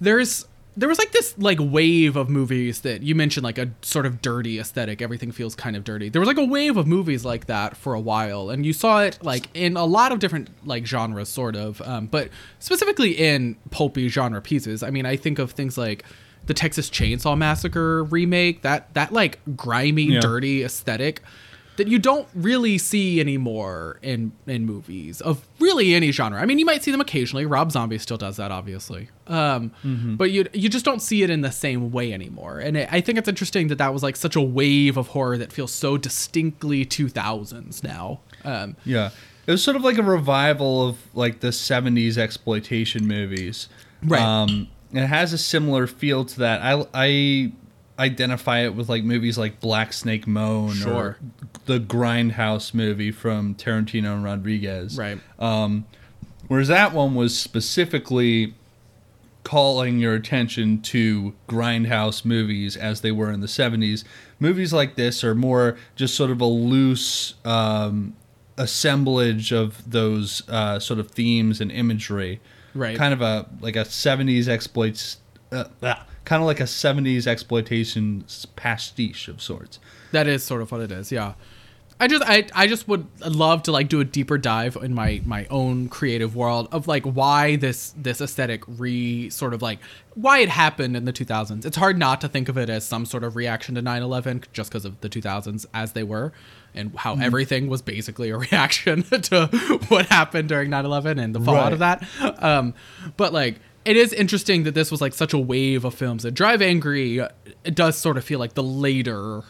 there's 0.00 0.46
there 0.76 0.88
was 0.88 0.98
like 0.98 1.12
this 1.12 1.34
like 1.38 1.58
wave 1.60 2.16
of 2.16 2.28
movies 2.28 2.80
that 2.80 3.02
you 3.02 3.14
mentioned 3.14 3.44
like 3.44 3.58
a 3.58 3.70
sort 3.82 4.06
of 4.06 4.20
dirty 4.20 4.58
aesthetic. 4.58 5.00
Everything 5.00 5.30
feels 5.32 5.54
kind 5.54 5.76
of 5.76 5.84
dirty. 5.84 6.08
There 6.08 6.20
was 6.20 6.26
like 6.26 6.36
a 6.36 6.44
wave 6.44 6.76
of 6.76 6.86
movies 6.86 7.24
like 7.24 7.46
that 7.46 7.76
for 7.76 7.94
a 7.94 8.00
while, 8.00 8.50
and 8.50 8.66
you 8.66 8.72
saw 8.72 9.02
it 9.02 9.18
like 9.22 9.48
in 9.54 9.76
a 9.76 9.84
lot 9.84 10.12
of 10.12 10.18
different 10.18 10.50
like 10.66 10.86
genres, 10.86 11.28
sort 11.28 11.56
of. 11.56 11.80
Um, 11.82 12.06
but 12.06 12.28
specifically 12.58 13.12
in 13.12 13.56
pulpy 13.70 14.08
genre 14.08 14.42
pieces. 14.42 14.82
I 14.82 14.90
mean, 14.90 15.06
I 15.06 15.16
think 15.16 15.38
of 15.38 15.52
things 15.52 15.78
like 15.78 16.04
the 16.46 16.54
Texas 16.54 16.90
Chainsaw 16.90 17.36
Massacre 17.36 18.04
remake. 18.04 18.62
That 18.62 18.92
that 18.94 19.12
like 19.12 19.38
grimy, 19.56 20.04
Yeah. 20.04 20.20
dirty 20.20 20.62
aesthetic 20.62 21.22
that 21.76 21.88
you 21.88 21.98
don't 21.98 22.28
really 22.36 22.78
see 22.78 23.18
anymore 23.18 23.98
in 24.00 24.30
in 24.46 24.64
movies 24.64 25.20
of 25.20 25.44
really 25.58 25.92
any 25.92 26.12
genre. 26.12 26.40
I 26.40 26.46
mean, 26.46 26.60
you 26.60 26.64
might 26.64 26.84
see 26.84 26.92
them 26.92 27.00
occasionally. 27.00 27.46
Rob 27.46 27.72
Zombie 27.72 27.98
still 27.98 28.16
does 28.16 28.36
that, 28.36 28.52
obviously, 28.52 29.08
um, 29.26 29.72
but 30.16 30.30
you 30.30 30.46
you 30.52 30.68
just 30.68 30.84
don't 30.84 31.02
see 31.02 31.24
it 31.24 31.30
in 31.30 31.40
the 31.40 31.50
same 31.50 31.90
way 31.90 32.12
anymore. 32.12 32.60
And 32.60 32.76
it, 32.76 32.88
I 32.92 33.00
think 33.00 33.18
it's 33.18 33.28
interesting 33.28 33.66
that 33.68 33.78
that 33.78 33.92
was 33.92 34.04
like 34.04 34.14
such 34.14 34.36
a 34.36 34.40
wave 34.40 34.96
of 34.96 35.08
horror 35.08 35.36
that 35.38 35.52
feels 35.52 35.72
so 35.72 35.96
distinctly 35.96 36.84
2000s 36.86 37.82
now. 37.82 38.20
Um, 38.44 38.76
Yeah. 38.84 39.10
It 39.46 39.50
was 39.50 39.62
sort 39.62 39.76
of 39.76 39.82
like 39.84 39.98
a 39.98 40.02
revival 40.02 40.88
of 40.88 40.96
like 41.12 41.40
the 41.40 41.48
70s 41.48 42.16
exploitation 42.16 43.06
movies. 43.06 43.68
Right. 44.02 44.22
Um, 44.22 44.68
it 44.96 45.06
has 45.06 45.32
a 45.32 45.38
similar 45.38 45.86
feel 45.86 46.24
to 46.24 46.38
that. 46.40 46.60
I, 46.62 46.86
I 46.94 47.52
identify 47.98 48.60
it 48.60 48.74
with 48.74 48.88
like 48.88 49.04
movies 49.04 49.38
like 49.38 49.60
Black 49.60 49.92
Snake 49.92 50.26
Moan 50.26 50.72
Sure. 50.72 50.92
or 50.92 51.18
the 51.66 51.78
Grindhouse 51.78 52.74
movie 52.74 53.10
from 53.12 53.54
Tarantino 53.54 54.14
and 54.14 54.24
Rodriguez. 54.24 54.98
Right. 54.98 55.18
Um, 55.38 55.86
whereas 56.48 56.68
that 56.68 56.92
one 56.92 57.14
was 57.14 57.38
specifically 57.38 58.54
calling 59.44 59.98
your 59.98 60.14
attention 60.14 60.80
to 60.80 61.34
grindhouse 61.48 62.24
movies 62.24 62.76
as 62.76 63.02
they 63.02 63.12
were 63.12 63.30
in 63.30 63.40
the 63.40 63.46
70s. 63.46 64.02
Movies 64.40 64.72
like 64.72 64.94
this 64.96 65.22
are 65.22 65.34
more 65.34 65.76
just 65.96 66.14
sort 66.14 66.30
of 66.30 66.40
a 66.40 66.46
loose 66.46 67.34
um, 67.44 68.16
assemblage 68.56 69.52
of 69.52 69.88
those 69.90 70.42
uh, 70.48 70.78
sort 70.78 70.98
of 70.98 71.10
themes 71.10 71.60
and 71.60 71.70
imagery. 71.70 72.40
Right. 72.74 72.96
Kind 72.96 73.14
of 73.14 73.20
a 73.20 73.46
like 73.60 73.76
a 73.76 73.84
70s 73.84 74.48
exploits 74.48 75.18
uh, 75.52 75.64
kind 76.24 76.42
of 76.42 76.46
like 76.46 76.60
a 76.60 76.64
70s 76.64 77.26
exploitation 77.26 78.24
pastiche 78.56 79.28
of 79.28 79.40
sorts. 79.40 79.78
That 80.12 80.26
is 80.26 80.42
sort 80.42 80.62
of 80.62 80.72
what 80.72 80.80
it 80.80 80.90
is, 80.90 81.12
yeah. 81.12 81.34
I 82.00 82.08
just 82.08 82.24
I, 82.26 82.46
I 82.54 82.66
just 82.66 82.88
would 82.88 83.06
love 83.24 83.62
to 83.64 83.72
like 83.72 83.88
do 83.88 84.00
a 84.00 84.04
deeper 84.04 84.36
dive 84.36 84.76
in 84.76 84.94
my 84.94 85.22
my 85.24 85.46
own 85.48 85.88
creative 85.88 86.34
world 86.34 86.68
of 86.72 86.88
like 86.88 87.04
why 87.04 87.54
this 87.54 87.94
this 87.96 88.20
aesthetic 88.20 88.64
re 88.66 89.30
sort 89.30 89.54
of 89.54 89.62
like 89.62 89.78
why 90.14 90.40
it 90.40 90.48
happened 90.48 90.96
in 90.96 91.04
the 91.04 91.12
2000s. 91.12 91.64
It's 91.64 91.76
hard 91.76 91.96
not 91.96 92.20
to 92.22 92.28
think 92.28 92.48
of 92.48 92.58
it 92.58 92.68
as 92.68 92.84
some 92.84 93.06
sort 93.06 93.22
of 93.22 93.36
reaction 93.36 93.76
to 93.76 93.82
9/11 93.82 94.44
just 94.52 94.70
because 94.70 94.84
of 94.84 95.00
the 95.02 95.08
2000s 95.08 95.66
as 95.72 95.92
they 95.92 96.02
were 96.02 96.32
and 96.74 96.94
how 96.96 97.16
everything 97.16 97.68
was 97.68 97.82
basically 97.82 98.30
a 98.30 98.36
reaction 98.38 99.02
to 99.22 99.46
what 99.88 100.06
happened 100.06 100.48
during 100.48 100.70
9/11 100.70 101.22
and 101.22 101.34
the 101.34 101.40
fallout 101.40 101.72
of 101.72 101.78
that. 101.80 102.06
Um, 102.42 102.74
but 103.16 103.32
like 103.32 103.60
it 103.84 103.96
is 103.96 104.12
interesting 104.12 104.64
that 104.64 104.74
this 104.74 104.90
was 104.90 105.00
like 105.00 105.12
such 105.12 105.32
a 105.32 105.38
wave 105.38 105.84
of 105.84 105.94
films. 105.94 106.22
That 106.22 106.32
Drive 106.32 106.62
Angry, 106.62 107.20
uh, 107.20 107.28
it 107.64 107.74
does 107.74 107.96
sort 107.96 108.16
of 108.16 108.24
feel 108.24 108.38
like 108.38 108.54
the 108.54 108.62
later, 108.62 109.42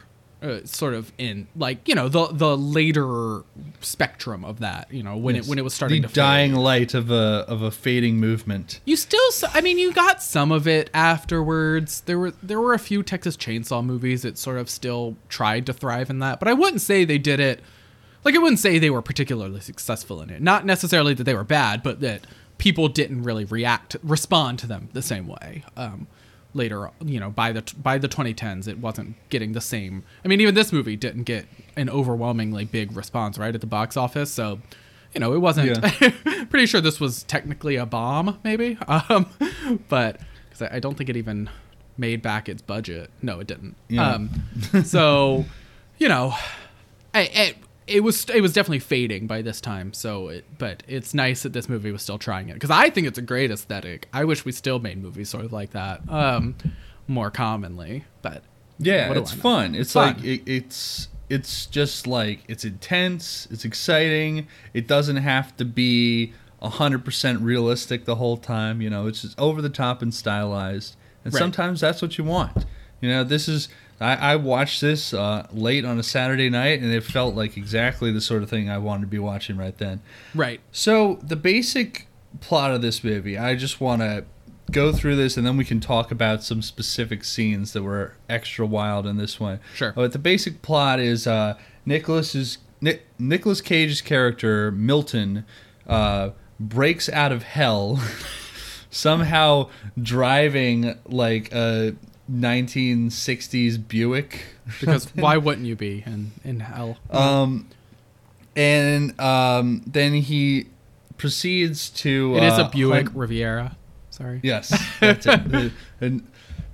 uh, 0.45 0.61
sort 0.65 0.93
of 0.95 1.11
in 1.17 1.47
like 1.57 1.89
you 1.89 1.95
know 1.95 2.09
the 2.09 2.27
the 2.27 2.57
later 2.57 3.43
spectrum 3.81 4.45
of 4.45 4.61
that. 4.61 4.93
You 4.93 5.03
know 5.03 5.17
when 5.17 5.37
it 5.37 5.47
when 5.47 5.59
it 5.59 5.63
was 5.63 5.75
starting 5.75 6.03
the 6.03 6.09
to 6.09 6.15
fade. 6.15 6.21
dying 6.21 6.55
light 6.55 6.93
of 6.93 7.11
a 7.11 7.45
of 7.49 7.63
a 7.63 7.71
fading 7.71 8.19
movement. 8.19 8.81
You 8.85 8.97
still, 8.97 9.21
i 9.55 9.61
mean, 9.61 9.79
you 9.79 9.93
got 9.93 10.23
some 10.23 10.53
of 10.53 10.69
it 10.69 10.91
afterwards. 10.93 12.03
There 12.03 12.19
were 12.19 12.33
there 12.43 12.61
were 12.61 12.75
a 12.75 12.79
few 12.79 13.03
Texas 13.03 13.37
Chainsaw 13.37 13.85
movies 13.85 14.23
that 14.23 14.37
sort 14.37 14.59
of 14.59 14.69
still 14.69 15.17
tried 15.29 15.67
to 15.67 15.73
thrive 15.73 16.11
in 16.11 16.19
that, 16.19 16.39
but 16.39 16.49
I 16.49 16.53
wouldn't 16.53 16.83
say 16.83 17.05
they 17.05 17.19
did 17.19 17.41
it. 17.41 17.61
Like 18.23 18.35
I 18.35 18.39
wouldn't 18.39 18.61
say 18.61 18.79
they 18.79 18.91
were 18.91 19.03
particularly 19.03 19.61
successful 19.61 20.21
in 20.21 20.31
it. 20.31 20.43
Not 20.43 20.67
necessarily 20.67 21.15
that 21.15 21.25
they 21.25 21.35
were 21.35 21.45
bad, 21.45 21.83
but 21.83 22.01
that 22.01 22.27
people 22.59 22.89
didn't 22.89 23.23
really 23.23 23.45
react 23.45 23.97
respond 24.03 24.59
to 24.61 24.67
them 24.67 24.89
the 24.93 25.03
same 25.03 25.27
way. 25.27 25.65
Um, 25.77 26.07
later, 26.55 26.91
you 27.05 27.21
know, 27.21 27.31
by 27.31 27.53
the 27.53 27.63
by 27.83 27.99
the 27.99 28.09
2010s, 28.09 28.67
it 28.69 28.79
wasn't 28.79 29.17
getting 29.29 29.53
the 29.53 29.61
same. 29.61 30.05
I 30.25 30.29
mean, 30.29 30.41
even 30.41 30.55
this 30.55 30.73
movie 30.73 30.97
didn't 30.97 31.25
get 31.25 31.47
an 31.77 31.91
overwhelmingly 31.91 32.65
big 32.65 32.97
response 32.97 33.39
right 33.39 33.55
at 33.55 33.61
the 33.61 33.67
box 33.67 33.97
office, 33.97 34.31
so 34.31 34.61
you 35.13 35.21
know, 35.21 35.33
it 35.33 35.39
wasn't. 35.39 35.83
pretty 36.51 36.67
sure 36.67 36.81
this 36.81 37.01
was 37.01 37.23
technically 37.25 37.77
a 37.77 37.87
bomb, 37.87 38.39
maybe. 38.45 38.79
Um, 38.89 39.27
but 39.89 40.21
because 40.49 40.63
I, 40.63 40.77
I 40.77 40.79
don't 40.79 40.97
think 40.97 41.11
it 41.11 41.17
even 41.17 41.51
made 41.97 42.23
back 42.23 42.49
its 42.49 42.63
budget. 42.63 43.11
No, 43.23 43.41
it 43.41 43.47
didn't. 43.47 43.77
Yeah. 43.89 44.13
Um, 44.13 44.31
so, 44.85 45.45
you 45.99 46.09
know, 46.09 46.35
I, 47.13 47.55
it, 47.87 48.01
was 48.01 48.29
it 48.31 48.41
was 48.41 48.53
definitely 48.53 48.79
fading 48.81 49.27
by 49.27 49.43
this 49.43 49.61
time. 49.61 49.93
So, 49.93 50.29
it, 50.29 50.45
but 50.59 50.83
it's 50.89 51.15
nice 51.15 51.43
that 51.43 51.53
this 51.53 51.69
movie 51.69 51.93
was 51.93 52.03
still 52.03 52.19
trying 52.19 52.49
it 52.49 52.55
because 52.55 52.71
I 52.71 52.91
think 52.91 53.07
it's 53.07 53.19
a 53.19 53.23
great 53.23 53.51
aesthetic. 53.51 54.09
I 54.13 54.25
wish 54.25 54.45
we 54.45 54.53
still 54.53 54.79
made 54.79 55.03
movies 55.03 55.29
sort 55.29 55.45
of 55.45 55.53
like 55.53 55.71
that 55.73 56.01
um, 56.09 56.57
more 57.07 57.31
commonly. 57.31 58.05
But 58.23 58.43
Yeah, 58.79 59.13
it's 59.13 59.33
fun. 59.33 59.75
It's 59.75 59.93
Fun. 59.93 60.15
like 60.17 60.25
it, 60.25 60.43
it's 60.47 61.09
it's 61.29 61.67
just 61.67 62.07
like 62.07 62.41
it's 62.49 62.65
intense. 62.65 63.47
It's 63.51 63.65
exciting. 63.65 64.47
It 64.73 64.87
doesn't 64.87 65.17
have 65.17 65.57
to 65.59 65.65
be 65.65 66.33
hundred 66.63 67.05
percent 67.05 67.41
realistic 67.43 68.07
the 68.07 68.15
whole 68.15 68.39
time. 68.39 68.81
You 68.81 68.89
know, 68.89 69.07
it's 69.07 69.21
just 69.23 69.39
over 69.39 69.61
the 69.61 69.69
top 69.69 70.01
and 70.01 70.15
stylized. 70.15 70.97
And 71.25 71.33
Right. 71.35 71.39
sometimes 71.39 71.81
that's 71.81 72.01
what 72.03 72.17
you 72.19 72.25
want. 72.25 72.65
You 73.01 73.09
know, 73.11 73.25
this 73.25 73.49
is. 73.49 73.69
I, 74.01 74.15
I 74.33 74.37
watched 74.37 74.81
this 74.81 75.15
uh, 75.15 75.47
late 75.53 75.85
on 75.85 75.99
a 75.99 76.03
Saturday 76.03 76.51
night, 76.51 76.81
and 76.81 76.93
it 76.93 77.05
felt 77.05 77.35
like 77.35 77.57
exactly 77.57 78.11
the 78.11 78.21
sort 78.21 78.43
of 78.43 78.51
thing 78.51 78.69
I 78.69 78.79
wanted 78.79 79.03
to 79.03 79.07
be 79.07 79.19
watching 79.19 79.57
right 79.57 79.77
then. 79.79 80.01
right, 80.35 80.61
So 80.73 81.19
the 81.23 81.37
basic 81.37 82.09
plot 82.41 82.73
of 82.73 82.83
this 82.83 83.05
movie, 83.05 83.39
I 83.39 83.55
just 83.55 83.81
want 83.81 84.03
to 84.03 84.25
go 84.71 84.93
through 84.93 85.17
this, 85.17 85.37
and 85.37 85.47
then 85.47 85.57
we 85.57 85.65
can 85.65 85.79
talk 85.81 86.11
about 86.11 86.43
some 86.43 86.63
specific 86.63 87.23
scenes 87.25 87.73
that 87.73 87.83
were 87.83 88.15
extra 88.29 88.67
wild 88.67 89.07
in 89.07 89.17
this 89.17 89.39
one. 89.39 89.61
Sure. 89.75 89.93
But 89.95 90.13
the 90.13 90.19
basic 90.19 90.63
plot 90.63 90.99
is 91.01 91.27
uh, 91.27 91.57
Nicolas's 91.87 92.59
Nic- 92.81 93.07
Nicolas 93.19 93.61
Cage's 93.61 94.01
character 94.03 94.71
Milton 94.73 95.45
uh, 95.87 96.31
breaks 96.59 97.09
out 97.09 97.31
of 97.33 97.43
hell, 97.45 98.01
somehow 98.91 99.69
driving 100.01 100.99
like 101.07 101.53
a 101.53 101.95
1960s 102.31 103.87
Buick. 103.89 104.41
because 104.81 105.07
why 105.15 105.37
wouldn't 105.37 105.67
you 105.67 105.77
be 105.77 106.03
in 106.07 106.33
in 106.45 106.61
hell? 106.61 106.99
Um, 107.11 107.69
and 108.57 109.19
um, 109.21 109.83
then 109.87 110.15
he 110.15 110.67
proceeds 111.19 111.91
to. 111.91 112.37
it 112.37 112.43
is 112.45 112.59
a 112.59 112.65
uh, 112.65 112.69
Buick 112.71 113.07
hunt- 113.07 113.17
Riviera. 113.17 113.77
Sorry, 114.11 114.41
Yes, 114.45 114.69
that's 115.01 115.27
it. 115.27 115.41
A- 115.53 115.73
a, 116.01 116.21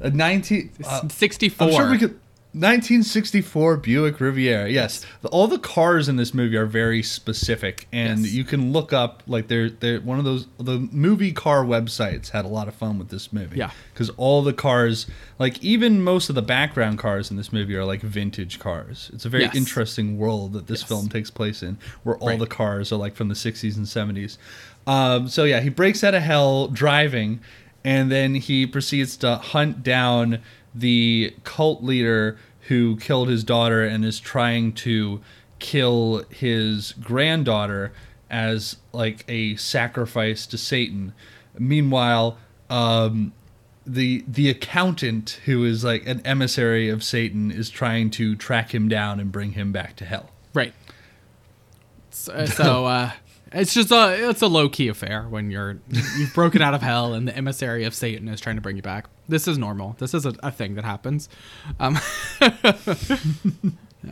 a 0.01 0.11
19. 0.11 0.71
uh, 0.85 1.09
sixty 1.09 1.49
four. 1.49 1.69
I'm 1.69 1.75
sure 1.75 1.91
we 1.91 1.99
could. 1.99 2.21
1964 2.53 3.77
Buick 3.77 4.21
Riviera. 4.21 4.69
Yes, 4.69 5.07
The- 5.23 5.29
all 5.29 5.47
the 5.47 5.59
cars 5.59 6.09
in 6.09 6.17
this 6.17 6.35
movie 6.35 6.57
are 6.57 6.67
very 6.67 7.03
specific, 7.03 7.87
and 7.93 8.21
Yes. 8.21 8.33
you 8.33 8.45
can 8.45 8.73
look 8.73 8.93
up 8.93 9.23
like 9.27 9.49
they're 9.49 9.71
they're 9.71 10.01
one 10.01 10.19
of 10.19 10.25
those 10.25 10.47
the 10.59 10.79
movie 10.93 11.33
car 11.33 11.65
websites 11.65 12.31
had 12.31 12.45
a 12.45 12.49
lot 12.49 12.67
of 12.69 12.75
fun 12.75 12.99
with 12.99 13.09
this 13.09 13.33
movie. 13.33 13.59
Yeah. 13.59 13.71
because 13.93 14.11
all 14.17 14.43
the 14.43 14.53
cars, 14.55 15.07
like 15.39 15.63
even 15.63 16.03
most 16.03 16.29
of 16.31 16.35
the 16.35 16.43
background 16.43 16.99
cars 16.99 17.31
in 17.31 17.37
this 17.37 17.53
movie 17.53 17.77
are 17.77 17.85
like 17.85 18.01
vintage 18.01 18.59
cars. 18.59 19.11
It's 19.13 19.25
a 19.27 19.29
very 19.29 19.45
Yes. 19.45 19.55
interesting 19.55 20.17
world 20.17 20.55
that 20.55 20.67
this 20.69 20.81
Yes. 20.81 20.89
film 20.89 21.09
takes 21.09 21.31
place 21.31 21.63
in, 21.63 21.77
where 22.03 22.17
all 22.17 22.29
Right. 22.29 22.39
the 22.39 22.47
cars 22.47 22.91
are 22.93 22.97
like 22.97 23.15
from 23.15 23.29
the 23.29 23.35
60s 23.35 23.77
and 23.77 23.87
70s. 23.87 24.39
Um, 24.87 25.29
so 25.29 25.45
yeah, 25.45 25.61
he 25.61 25.69
breaks 25.69 26.03
out 26.03 26.15
of 26.15 26.23
hell 26.23 26.67
driving, 26.69 27.41
and 27.85 28.11
then 28.11 28.35
he 28.37 28.67
proceeds 28.67 29.17
to 29.19 29.37
hunt 29.37 29.83
down 29.83 30.39
the 30.75 31.35
cult 31.45 31.83
leader 31.83 32.39
who 32.69 32.97
killed 32.97 33.29
his 33.29 33.45
daughter 33.45 33.85
and 33.85 34.05
is 34.05 34.21
trying 34.21 34.73
to 34.73 35.21
kill 35.59 36.25
his 36.31 36.93
granddaughter 36.93 37.93
as 38.31 38.77
like 38.93 39.25
a 39.29 39.57
sacrifice 39.57 40.47
to 40.47 40.57
Satan. 40.57 41.13
Meanwhile, 41.59 42.39
um, 42.69 43.33
the 43.87 44.25
the 44.29 44.49
accountant 44.49 45.41
who 45.47 45.65
is 45.65 45.83
like 45.83 46.07
an 46.07 46.21
emissary 46.25 46.89
of 46.89 47.03
Satan 47.03 47.51
is 47.51 47.71
trying 47.71 48.11
to 48.11 48.37
track 48.37 48.75
him 48.75 48.89
down 48.89 49.19
and 49.19 49.33
bring 49.33 49.53
him 49.53 49.73
back 49.73 49.97
to 49.97 50.05
hell. 50.05 50.31
Right. 50.55 50.73
So, 52.11 52.45
so 52.47 52.87
uh, 52.87 53.13
it's 53.53 53.75
just 53.75 53.91
a 53.91 54.29
it's 54.31 54.43
a 54.43 54.47
low 54.47 54.69
key 54.69 54.89
affair 54.89 55.27
when 55.29 55.51
you're 55.51 55.81
you've 56.17 56.33
broken 56.35 56.63
out 56.63 56.75
of 56.75 56.83
hell 56.83 57.15
and 57.15 57.27
the 57.27 57.37
emissary 57.37 57.85
of 57.85 57.95
Satan 57.95 58.29
is 58.29 58.41
trying 58.41 58.57
to 58.57 58.63
bring 58.63 58.77
you 58.77 58.83
back. 58.83 59.09
This 59.29 59.49
is 59.49 59.59
normal. 59.59 59.97
This 59.99 60.15
is 60.15 60.25
a, 60.25 60.35
a 60.43 60.51
thing 60.51 60.75
that 60.77 60.85
happens. 60.85 61.29
Um, 61.79 61.99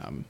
um, 0.05 0.25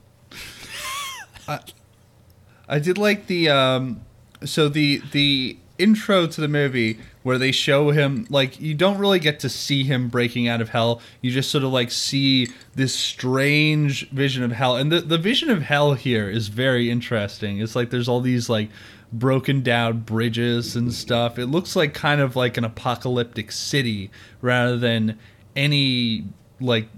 I 2.69 2.79
did 2.79 2.99
like 2.99 3.27
the 3.27 3.49
um 3.49 4.03
so 4.45 4.69
the 4.69 5.03
the 5.13 5.59
intro 5.79 6.27
to 6.27 6.41
the 6.41 6.49
movie 6.49 6.99
where 7.23 7.39
they 7.39 7.53
show 7.53 7.91
him 7.91 8.27
like 8.31 8.61
you 8.61 8.75
don't 8.75 8.99
really 8.99 9.19
get 9.19 9.39
to 9.41 9.49
see 9.49 9.85
him 9.85 10.09
breaking 10.09 10.49
out 10.49 10.61
of 10.61 10.71
hell. 10.71 11.01
You 11.23 11.31
just 11.31 11.51
sort 11.51 11.65
of 11.65 11.73
like 11.73 11.91
see 11.91 12.49
this 12.75 12.95
strange 12.95 14.11
vision 14.11 14.43
of 14.43 14.53
hell. 14.53 14.77
And 14.77 14.93
the 14.93 15.01
the 15.01 15.19
vision 15.19 15.51
of 15.51 15.63
hell 15.63 15.95
here 15.95 16.29
is 16.29 16.49
very 16.49 16.91
interesting. 16.91 17.61
It's 17.61 17.77
like 17.77 17.91
there's 17.91 18.09
all 18.09 18.21
these 18.21 18.49
like 18.49 18.69
broken 19.13 19.63
down 19.63 20.01
bridges 20.01 20.77
and 20.77 20.93
stuff. 20.93 21.39
It 21.39 21.47
looks 21.47 21.75
like 21.75 21.95
kind 21.95 22.21
of 22.21 22.37
like 22.37 22.57
an 22.57 22.65
apocalyptic 22.65 23.53
city 23.53 24.11
rather 24.41 24.77
than 24.77 25.19
any 25.57 26.25
like 26.61 26.89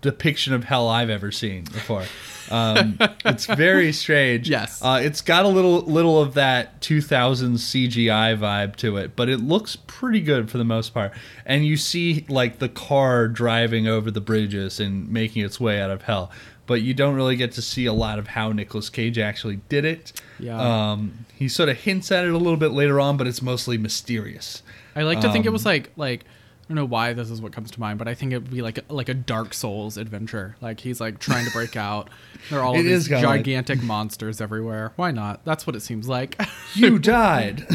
depiction 0.00 0.54
of 0.54 0.64
hell 0.64 0.88
I've 0.88 1.10
ever 1.10 1.32
seen 1.32 1.64
before. 1.64 2.04
Um, 2.50 2.98
it's 3.24 3.46
very 3.46 3.92
strange. 3.92 4.48
Yes. 4.48 4.80
Uh, 4.82 5.00
it's 5.02 5.20
got 5.20 5.44
a 5.44 5.48
little 5.48 5.80
little 5.80 6.20
of 6.20 6.34
that 6.34 6.80
2000 6.80 7.54
CGI 7.54 8.38
vibe 8.38 8.76
to 8.76 8.96
it, 8.96 9.16
but 9.16 9.28
it 9.28 9.38
looks 9.38 9.76
pretty 9.76 10.20
good 10.20 10.50
for 10.50 10.58
the 10.58 10.64
most 10.64 10.94
part. 10.94 11.12
And 11.44 11.66
you 11.66 11.76
see 11.76 12.24
like 12.28 12.58
the 12.58 12.68
car 12.68 13.28
driving 13.28 13.88
over 13.88 14.10
the 14.10 14.20
bridges 14.20 14.80
and 14.80 15.08
making 15.10 15.44
its 15.44 15.58
way 15.58 15.80
out 15.80 15.90
of 15.90 16.02
hell, 16.02 16.30
but 16.68 16.82
you 16.82 16.94
don't 16.94 17.16
really 17.16 17.34
get 17.34 17.50
to 17.52 17.62
see 17.62 17.86
a 17.86 17.92
lot 17.92 18.20
of 18.20 18.28
how 18.28 18.52
Nicolas 18.52 18.88
Cage 18.88 19.18
actually 19.18 19.56
did 19.68 19.84
it. 19.84 20.12
Yeah. 20.38 20.90
Um, 20.92 21.26
he 21.34 21.48
sort 21.48 21.68
of 21.68 21.78
hints 21.78 22.12
at 22.12 22.24
it 22.24 22.30
a 22.32 22.38
little 22.38 22.56
bit 22.56 22.70
later 22.70 23.00
on, 23.00 23.16
but 23.16 23.26
it's 23.26 23.42
mostly 23.42 23.76
mysterious. 23.76 24.62
I 24.94 25.02
like 25.02 25.20
to 25.22 25.32
think 25.32 25.44
it 25.44 25.48
Um, 25.48 25.52
was 25.54 25.66
like 25.66 25.90
like 25.96 26.22
I 26.24 26.68
don't 26.68 26.76
know 26.76 26.84
why 26.84 27.14
this 27.14 27.30
is 27.30 27.40
what 27.40 27.52
comes 27.52 27.70
to 27.70 27.80
mind, 27.80 27.98
but 27.98 28.08
I 28.08 28.14
think 28.14 28.32
it 28.32 28.38
would 28.42 28.50
be 28.50 28.60
like 28.62 28.78
like 28.90 29.08
a 29.08 29.14
Dark 29.14 29.54
Souls 29.54 29.96
adventure. 29.96 30.54
Like 30.60 30.80
he's 30.80 31.00
like 31.00 31.18
trying 31.18 31.46
to 31.46 31.50
break 31.50 31.76
out. 31.76 32.10
There 32.50 32.58
are 32.60 32.62
all 32.66 32.78
of 32.78 32.84
these 32.84 33.08
kinda 33.08 33.26
like- 33.26 33.38
gigantic 33.38 33.82
monsters 33.82 34.40
everywhere. 34.40 34.92
Why 34.96 35.10
not? 35.10 35.44
That's 35.46 35.66
what 35.66 35.74
it 35.74 35.80
seems 35.80 36.08
like. 36.08 36.38
You 36.74 36.98
died. 36.98 37.66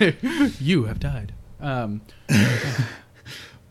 you 0.58 0.84
have 0.84 0.98
died. 1.00 1.34
Um, 1.60 2.00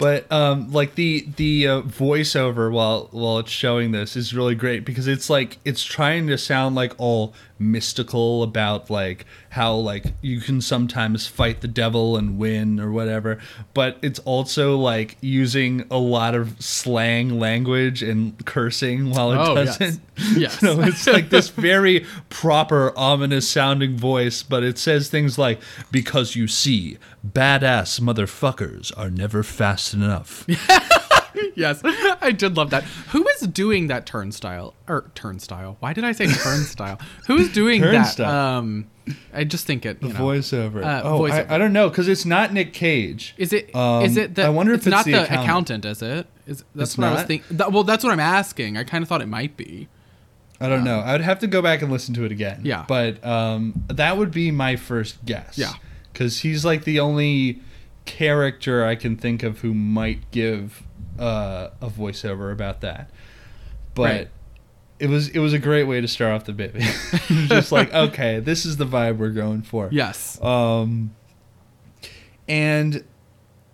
But 0.01 0.31
um, 0.31 0.71
like 0.71 0.95
the 0.95 1.27
the 1.35 1.67
uh, 1.67 1.81
voiceover 1.83 2.71
while 2.71 3.07
while 3.11 3.37
it's 3.37 3.51
showing 3.51 3.91
this 3.91 4.15
is 4.15 4.33
really 4.33 4.55
great 4.55 4.83
because 4.83 5.05
it's 5.05 5.29
like 5.29 5.59
it's 5.63 5.83
trying 5.83 6.25
to 6.25 6.39
sound 6.39 6.73
like 6.73 6.95
all 6.97 7.35
mystical 7.62 8.43
about 8.43 8.89
like 8.89 9.26
how 9.52 9.74
like 9.76 10.06
you 10.21 10.39
can 10.41 10.60
sometimes 10.62 11.28
fight 11.28 11.62
the 11.62 11.67
devil 11.67 12.17
and 12.17 12.38
win 12.38 12.80
or 12.80 12.91
whatever 12.91 13.38
but 13.74 13.97
it's 14.02 14.19
also 14.19 14.78
like 14.78 15.17
using 15.21 15.86
a 15.91 15.97
lot 15.97 16.34
of 16.34 16.62
slang 16.62 17.39
language 17.39 18.02
and 18.02 18.45
cursing 18.45 19.10
while 19.12 19.32
it 19.32 19.38
Oh, 19.38 19.56
doesn't. 19.56 20.02
Yes. 20.38 20.60
so 20.60 20.80
it's 20.82 21.08
like 21.08 21.30
this 21.32 21.50
very 21.50 22.06
proper 22.30 22.93
ominous 22.97 23.50
sounding 23.50 23.97
voice 23.97 24.43
but 24.43 24.63
it 24.63 24.78
says 24.78 25.10
things 25.10 25.38
like 25.39 25.60
because 25.91 26.36
you 26.36 26.47
see 26.47 26.97
badass 27.28 28.00
motherfuckers 28.00 28.91
are 28.97 29.10
never 29.10 29.41
fast 29.41 29.93
enough 29.95 30.45
yes, 31.55 31.81
I 32.21 32.31
did 32.31 32.57
love 32.57 32.69
that. 32.71 32.83
Who 33.09 33.27
is 33.27 33.41
doing 33.47 33.87
that 33.87 34.05
turnstile 34.05 34.73
or 34.87 35.11
turnstile? 35.15 35.77
Why 35.79 35.93
did 35.93 36.03
I 36.03 36.11
say 36.11 36.27
turnstile? 36.27 36.99
Who 37.27 37.37
is 37.37 37.51
doing 37.51 37.81
Turnstile. 37.81 38.27
that? 38.27 38.57
Um, 38.59 38.87
I 39.33 39.43
just 39.43 39.65
think 39.65 39.85
it. 39.85 40.01
You 40.01 40.09
know. 40.13 40.19
voiceover 40.19 40.83
Uh, 40.83 41.01
oh 41.03 41.19
voiceover. 41.21 41.49
I, 41.49 41.55
I 41.55 41.57
don't 41.57 41.73
know 41.73 41.89
because 41.89 42.07
it's 42.07 42.25
not 42.25 42.53
nick 42.53 42.73
cage 42.73 43.33
Is 43.37 43.51
it? 43.53 43.69
Is 43.69 43.75
Um, 43.75 44.03
it 44.17 44.35
the? 44.35 44.43
I 44.43 44.49
wonder 44.49 44.73
if 44.73 44.79
it's, 44.79 44.87
it's 44.87 44.91
not 44.91 45.05
the 45.05 45.11
the, 45.13 45.23
accountant. 45.23 45.43
accountant. 45.43 45.85
Is 45.85 46.01
it? 46.01 46.27
Is 46.47 46.63
that's 46.75 46.91
It's 46.91 46.97
what 46.97 47.07
I 47.07 47.11
was 47.11 47.19
not? 47.21 47.27
thinking? 47.27 47.57
well, 47.71 47.83
that's 47.83 48.03
what 48.03 48.13
I'm 48.13 48.19
asking. 48.19 48.77
I 48.77 48.83
kind 48.83 49.01
of 49.01 49.07
thought 49.09 49.21
it 49.21 49.27
might 49.27 49.57
be. 49.57 49.87
I 50.59 50.69
don't 50.69 50.83
know. 50.83 50.99
I 50.99 51.13
would 51.13 51.21
have 51.21 51.39
to 51.39 51.47
go 51.47 51.61
back 51.63 51.81
and 51.81 51.91
listen 51.91 52.13
to 52.13 52.23
it 52.23 52.31
again. 52.31 52.61
Yeah. 52.63 52.85
But 52.87 53.25
um, 53.25 53.83
that 53.87 54.15
would 54.17 54.31
be 54.31 54.51
my 54.51 54.75
first 54.75 55.25
guess. 55.25 55.57
Yeah. 55.57 55.73
Because 56.13 56.41
he's 56.41 56.63
like 56.63 56.83
the 56.83 56.99
only 56.99 57.61
character 58.05 58.85
I 58.85 58.95
can 58.95 59.15
think 59.17 59.41
of 59.43 59.59
who 59.61 59.73
might 59.73 60.29
give 60.31 60.83
uh, 61.19 61.69
a 61.82 61.88
voiceover 61.89 62.52
about 62.52 62.82
that. 62.82 63.10
But 63.93 64.04
Right. 64.04 64.30
it 65.00 65.08
was 65.10 65.28
it 65.30 65.39
was 65.39 65.54
a 65.54 65.60
great 65.60 65.84
way 65.84 66.00
to 66.02 66.08
start 66.08 66.32
off 66.34 66.45
the 66.45 66.54
movie. 66.54 66.86
Just 67.47 67.71
like 67.71 67.93
okay, 67.93 68.39
this 68.39 68.65
is 68.65 68.78
the 68.78 68.86
vibe 68.86 69.17
we're 69.17 69.30
going 69.30 69.62
for. 69.63 69.89
Yes. 69.91 70.41
Um, 70.43 71.13
and 72.47 73.04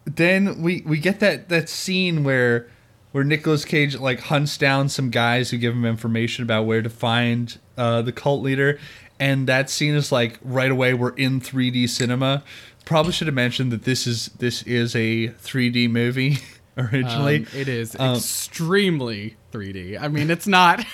then 0.06 0.62
we 0.62 0.82
we 0.86 1.00
get 1.00 1.20
that 1.20 1.50
that 1.50 1.70
scene 1.70 2.24
where 2.24 2.68
where 3.12 3.24
Nicolas 3.24 3.66
Cage 3.66 3.98
like 3.98 4.20
hunts 4.22 4.58
down 4.58 4.90
some 4.90 5.10
guys 5.10 5.50
who 5.50 5.58
give 5.58 5.74
him 5.74 5.86
information 5.86 6.44
about 6.44 6.66
where 6.66 6.82
to 6.82 6.90
find 6.90 7.58
uh, 7.78 8.02
the 8.02 8.12
cult 8.12 8.42
leader, 8.44 8.80
and 9.20 9.48
that 9.48 9.70
scene 9.70 9.96
is 9.96 10.12
like 10.12 10.40
right 10.44 10.72
away 10.72 10.94
we're 10.94 11.16
in 11.16 11.40
3D 11.42 11.90
cinema. 11.90 12.44
Probably 12.86 13.12
should 13.12 13.28
have 13.28 13.34
mentioned 13.34 13.72
that 13.72 13.84
this 13.84 14.08
is 14.08 14.28
this 14.40 14.64
is 14.64 14.96
a 14.96 15.28
3D 15.30 15.90
movie 15.90 16.38
originally. 16.78 17.38
Um, 17.40 17.48
it 17.56 17.68
is 17.68 17.96
Um, 18.00 18.16
extremely 18.18 19.36
3D. 19.52 20.00
I 20.00 20.08
mean, 20.08 20.30
it's 20.30 20.48
not. 20.48 20.86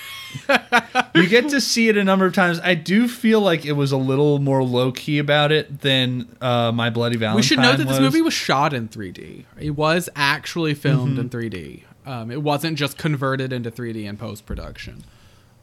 you 1.14 1.26
get 1.28 1.48
to 1.50 1.60
see 1.60 1.88
it 1.88 1.96
a 1.96 2.04
number 2.04 2.26
of 2.26 2.32
times. 2.34 2.60
I 2.62 2.74
do 2.74 3.08
feel 3.08 3.40
like 3.40 3.64
it 3.64 3.72
was 3.72 3.92
a 3.92 3.96
little 3.96 4.38
more 4.38 4.62
low 4.64 4.92
key 4.92 5.18
about 5.18 5.52
it 5.52 5.80
than 5.80 6.36
uh, 6.40 6.72
My 6.72 6.90
Bloody 6.90 7.16
Valentine. 7.16 7.36
we 7.36 7.42
should 7.42 7.58
know 7.58 7.76
that 7.76 7.86
this 7.88 8.00
movie 8.00 8.22
was 8.22 8.34
shot 8.34 8.72
in 8.72 8.88
3D. 8.88 9.44
It 9.60 9.70
was 9.70 10.08
actually 10.16 10.74
filmed 10.74 11.18
Mm-hmm. 11.18 11.20
in 11.20 11.28
3D. 11.50 11.82
Um, 12.06 12.30
it 12.30 12.42
wasn't 12.42 12.76
just 12.78 12.98
converted 12.98 13.52
into 13.52 13.70
3D 13.70 14.04
in 14.04 14.16
post 14.16 14.44
production. 14.46 15.04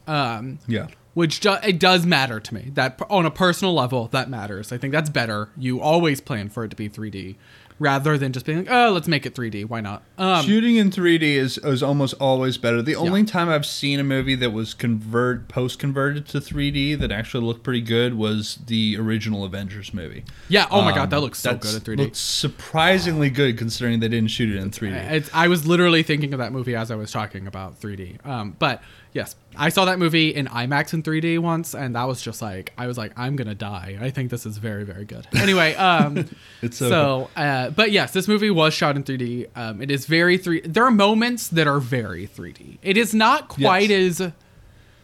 Um, 0.07 0.57
yeah. 0.67 0.88
which 1.13 1.39
do, 1.39 1.53
it 1.63 1.79
does 1.79 2.05
matter 2.05 2.39
to 2.39 2.53
me. 2.53 2.71
That 2.73 2.99
on 3.10 3.25
a 3.25 3.31
personal 3.31 3.73
level, 3.73 4.07
that 4.07 4.29
matters. 4.29 4.71
I 4.71 4.77
think 4.77 4.91
that's 4.91 5.10
better. 5.10 5.49
You 5.55 5.79
always 5.79 6.19
plan 6.19 6.49
for 6.49 6.63
it 6.65 6.69
to 6.69 6.75
be 6.75 6.89
3D, 6.89 7.36
rather 7.82 8.17
than 8.17 8.32
just 8.32 8.46
being 8.46 8.60
like, 8.60 8.67
oh, 8.72 8.91
let's 8.91 9.08
make 9.08 9.26
it 9.26 9.34
3D. 9.34 9.65
Why 9.67 9.82
not? 9.82 10.04
Um, 10.17 10.46
Shooting 10.46 10.76
in 10.76 10.91
3D 10.91 11.22
is, 11.24 11.58
is 11.58 11.82
almost 11.82 12.13
always 12.20 12.58
better. 12.58 12.82
The 12.82 12.96
only 12.96 13.24
time 13.24 13.50
I've 13.50 13.65
seen 13.65 14.00
a 14.00 14.04
movie 14.04 14.36
that 14.36 14.52
was 14.52 14.74
convert 14.76 15.48
post 15.48 15.80
converted 15.80 16.28
to 16.28 16.39
3D 16.39 16.98
that 17.00 17.12
actually 17.12 17.44
looked 17.46 17.63
pretty 17.63 17.82
good 17.82 18.13
was 18.13 18.60
the 18.67 18.96
original 19.00 19.44
Avengers 19.44 19.94
movie. 19.94 20.24
yeah. 20.48 20.67
Oh 20.70 20.82
my 20.84 20.91
Um, 20.91 20.96
god, 20.96 21.10
that 21.10 21.22
looks 21.22 21.39
so 21.39 21.56
good 21.56 21.74
in 21.76 21.82
3D. 21.82 21.98
Looks 21.98 22.20
surprisingly 22.20 23.30
good 23.30 23.58
considering 23.58 24.00
they 24.00 24.08
didn't 24.08 24.30
shoot 24.30 24.56
it 24.56 24.60
in 24.60 24.70
3D. 24.70 25.12
It's, 25.12 25.30
I 25.34 25.48
was 25.48 25.65
literally 25.65 26.04
thinking 26.04 26.34
of 26.34 26.39
that 26.39 26.52
movie 26.54 26.76
as 26.76 26.91
I 26.91 26.96
was 26.96 27.12
talking 27.12 27.48
about 27.48 27.80
3D. 27.82 28.24
Um, 28.26 28.56
but 28.60 28.84
yes, 29.13 29.36
I 29.56 29.69
saw 29.69 29.86
that 29.86 30.00
movie 30.00 30.30
in 30.34 30.47
IMAX 30.47 30.93
in 30.93 31.04
3D 31.04 31.39
once, 31.39 31.74
and 31.76 31.95
that 31.95 32.04
was 32.08 32.21
just 32.21 32.41
like 32.41 32.71
I 32.78 32.88
was 32.88 32.97
like, 32.97 33.12
I'm 33.17 33.36
gonna 33.36 33.56
die. 33.56 33.97
I 34.02 34.10
think 34.10 34.30
this 34.32 34.45
is 34.45 34.58
very, 34.58 34.84
very 34.84 35.06
good. 35.06 35.28
Anyway, 35.36 35.74
um, 35.76 36.30
It's 36.62 36.78
so 36.78 36.89
so. 36.89 37.30
Uh, 37.36 37.69
but 37.71 37.91
yes, 37.91 38.13
this 38.13 38.28
movie 38.28 38.50
was 38.52 38.74
shot 38.74 38.95
in 38.95 39.04
3D. 39.04 39.47
Um, 39.56 39.82
it 39.82 39.91
is 39.91 40.06
very 40.06 40.38
three. 40.38 40.62
There 40.62 40.86
are 40.86 40.91
moments 40.91 41.47
that 41.50 41.67
are 41.67 41.80
very 41.80 42.28
3D. 42.28 42.78
It 42.82 42.97
is 42.97 43.13
not 43.13 43.47
quite 43.50 43.89
Yes. 43.89 44.21
as. 44.21 44.32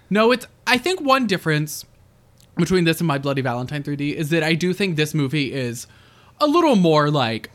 No, 0.09 0.31
it's. 0.31 0.47
I 0.65 0.77
think 0.77 1.01
one 1.01 1.27
difference 1.27 1.85
between 2.55 2.85
this 2.85 2.99
and 2.99 3.07
My 3.07 3.17
Bloody 3.17 3.41
Valentine 3.41 3.83
3D 3.83 4.13
is 4.15 4.29
that 4.29 4.41
I 4.43 4.53
do 4.53 4.73
think 4.73 4.95
this 4.95 5.13
movie 5.13 5.53
is 5.53 5.85
a 6.39 6.47
little 6.47 6.75
more 6.75 7.11
like 7.11 7.51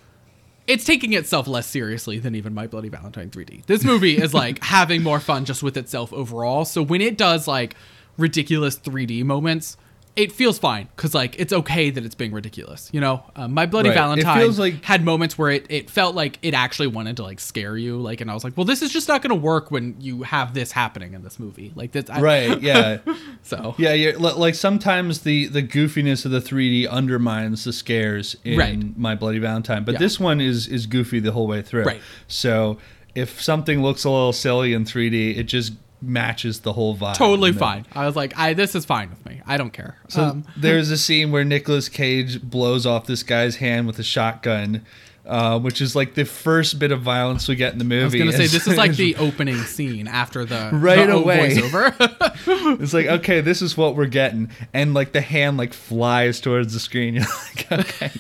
it's 0.67 0.85
taking 0.85 1.13
itself 1.13 1.47
less 1.47 1.67
seriously 1.67 2.19
than 2.19 2.35
even 2.35 2.55
My 2.55 2.67
Bloody 2.67 2.89
Valentine 2.89 3.31
3D. 3.31 3.67
This 3.67 3.85
movie 3.85 4.17
is 4.17 4.33
like 4.43 4.63
having 4.63 5.03
more 5.03 5.21
fun 5.21 5.45
just 5.45 5.63
with 5.63 5.77
itself 5.77 6.13
overall. 6.13 6.65
So 6.65 6.83
when 6.83 7.01
it 7.01 7.19
does 7.19 7.49
like 7.49 7.75
ridiculous 8.17 8.79
3D 8.79 9.25
moments, 9.25 9.77
it 10.15 10.31
feels 10.31 10.59
fine 10.59 10.89
because 10.95 11.15
like 11.15 11.39
it's 11.41 11.53
okay 11.55 11.89
that 11.89 12.05
it's 12.05 12.15
being 12.15 12.33
ridiculous. 12.33 12.91
You 12.93 13.01
know, 13.01 13.23
um, 13.35 13.55
My 13.55 13.65
Bloody 13.65 13.89
Right. 13.89 13.95
Valentine 13.95 14.57
like- 14.57 14.85
had 14.85 15.05
moments 15.05 15.39
where 15.39 15.51
it, 15.51 15.65
it 15.71 15.89
felt 15.89 16.15
like 16.15 16.39
it 16.43 16.53
actually 16.53 16.89
wanted 16.89 17.17
to 17.17 17.23
like 17.23 17.41
scare 17.41 17.77
you. 17.79 17.97
Like, 17.99 18.21
and 18.21 18.31
I 18.31 18.35
was 18.35 18.45
like, 18.45 18.55
well, 18.57 18.67
this 18.67 18.83
is 18.83 18.93
just 18.93 19.09
not 19.09 19.23
going 19.23 19.31
to 19.31 19.35
work 19.43 19.71
when 19.71 19.97
you 20.01 20.23
have 20.25 20.53
this 20.53 20.71
happening 20.73 21.15
in 21.15 21.23
this 21.23 21.39
movie. 21.39 21.73
Like 21.75 21.93
this, 21.93 22.11
I, 22.11 22.21
Right, 22.21 22.61
yeah. 22.61 22.99
So 23.43 23.75
Yeah, 23.79 23.95
you're, 23.95 24.19
like 24.19 24.55
sometimes 24.55 25.21
the 25.23 25.47
the 25.47 25.63
goofiness 25.63 26.25
of 26.27 26.31
the 26.31 26.41
3D 26.41 26.89
undermines 26.91 27.65
the 27.65 27.73
scares 27.73 28.37
in 28.45 28.59
Right. 28.59 28.99
My 28.99 29.15
Bloody 29.15 29.39
Valentine, 29.39 29.85
but 29.85 29.93
Yeah. 29.93 29.99
this 30.01 30.21
one 30.21 30.41
is 30.41 30.67
is 30.69 30.87
goofy 30.87 31.21
the 31.21 31.33
whole 31.33 31.47
way 31.47 31.63
through. 31.63 31.85
Right. 31.85 32.03
So 32.29 32.77
if 33.15 33.41
something 33.43 33.83
looks 33.83 34.05
a 34.05 34.11
little 34.11 34.33
silly 34.33 34.73
in 34.75 34.85
3D, 34.85 35.37
it 35.39 35.45
just 35.45 35.73
matches 36.03 36.61
the 36.61 36.73
whole 36.73 36.97
vibe. 36.97 37.17
totally 37.17 37.53
fine. 37.53 37.87
I 37.93 38.07
was 38.07 38.17
like, 38.17 38.37
I 38.37 38.53
this 38.55 38.75
is 38.75 38.85
fine 38.85 39.09
with 39.11 39.25
me. 39.25 39.41
I 39.47 39.57
don't 39.57 39.73
care. 39.73 39.97
So 40.09 40.23
um, 40.23 40.45
there's 40.57 40.91
a 40.91 40.99
scene 40.99 41.31
where 41.33 41.45
Nicolas 41.45 41.89
Cage 41.89 42.43
blows 42.43 42.85
off 42.87 43.07
this 43.07 43.23
guy's 43.23 43.57
hand 43.57 43.87
with 43.87 43.99
a 43.99 44.03
shotgun, 44.03 44.85
uh, 45.25 45.59
which 45.61 45.81
is 45.81 45.95
like 45.95 46.15
the 46.15 46.25
first 46.25 46.79
bit 46.79 46.91
of 46.93 47.01
violence 47.03 47.47
we 47.49 47.55
get 47.55 47.73
in 47.73 47.79
the 47.79 47.85
movie. 47.85 48.03
I 48.21 48.25
was 48.27 48.35
gonna 48.37 48.49
say 48.49 48.53
this 48.55 48.67
is 48.67 48.77
like 48.77 48.97
the 48.97 49.15
opening 49.27 49.57
scene 49.59 50.09
after 50.09 50.45
the 50.45 50.71
Right 50.73 51.07
the 51.07 51.15
away. 51.15 51.55
voiceover. 51.57 52.79
It's 52.83 52.93
like 52.93 53.07
okay, 53.07 53.41
this 53.41 53.63
is 53.63 53.77
what 53.77 53.95
we're 53.95 54.07
getting, 54.07 54.51
and 54.75 54.95
like 54.95 55.13
the 55.13 55.21
hand 55.21 55.57
like 55.59 55.73
flies 55.73 56.41
towards 56.41 56.73
the 56.73 56.81
screen. 56.81 57.15
You're 57.15 57.25
like, 57.71 57.73
okay, 57.73 58.11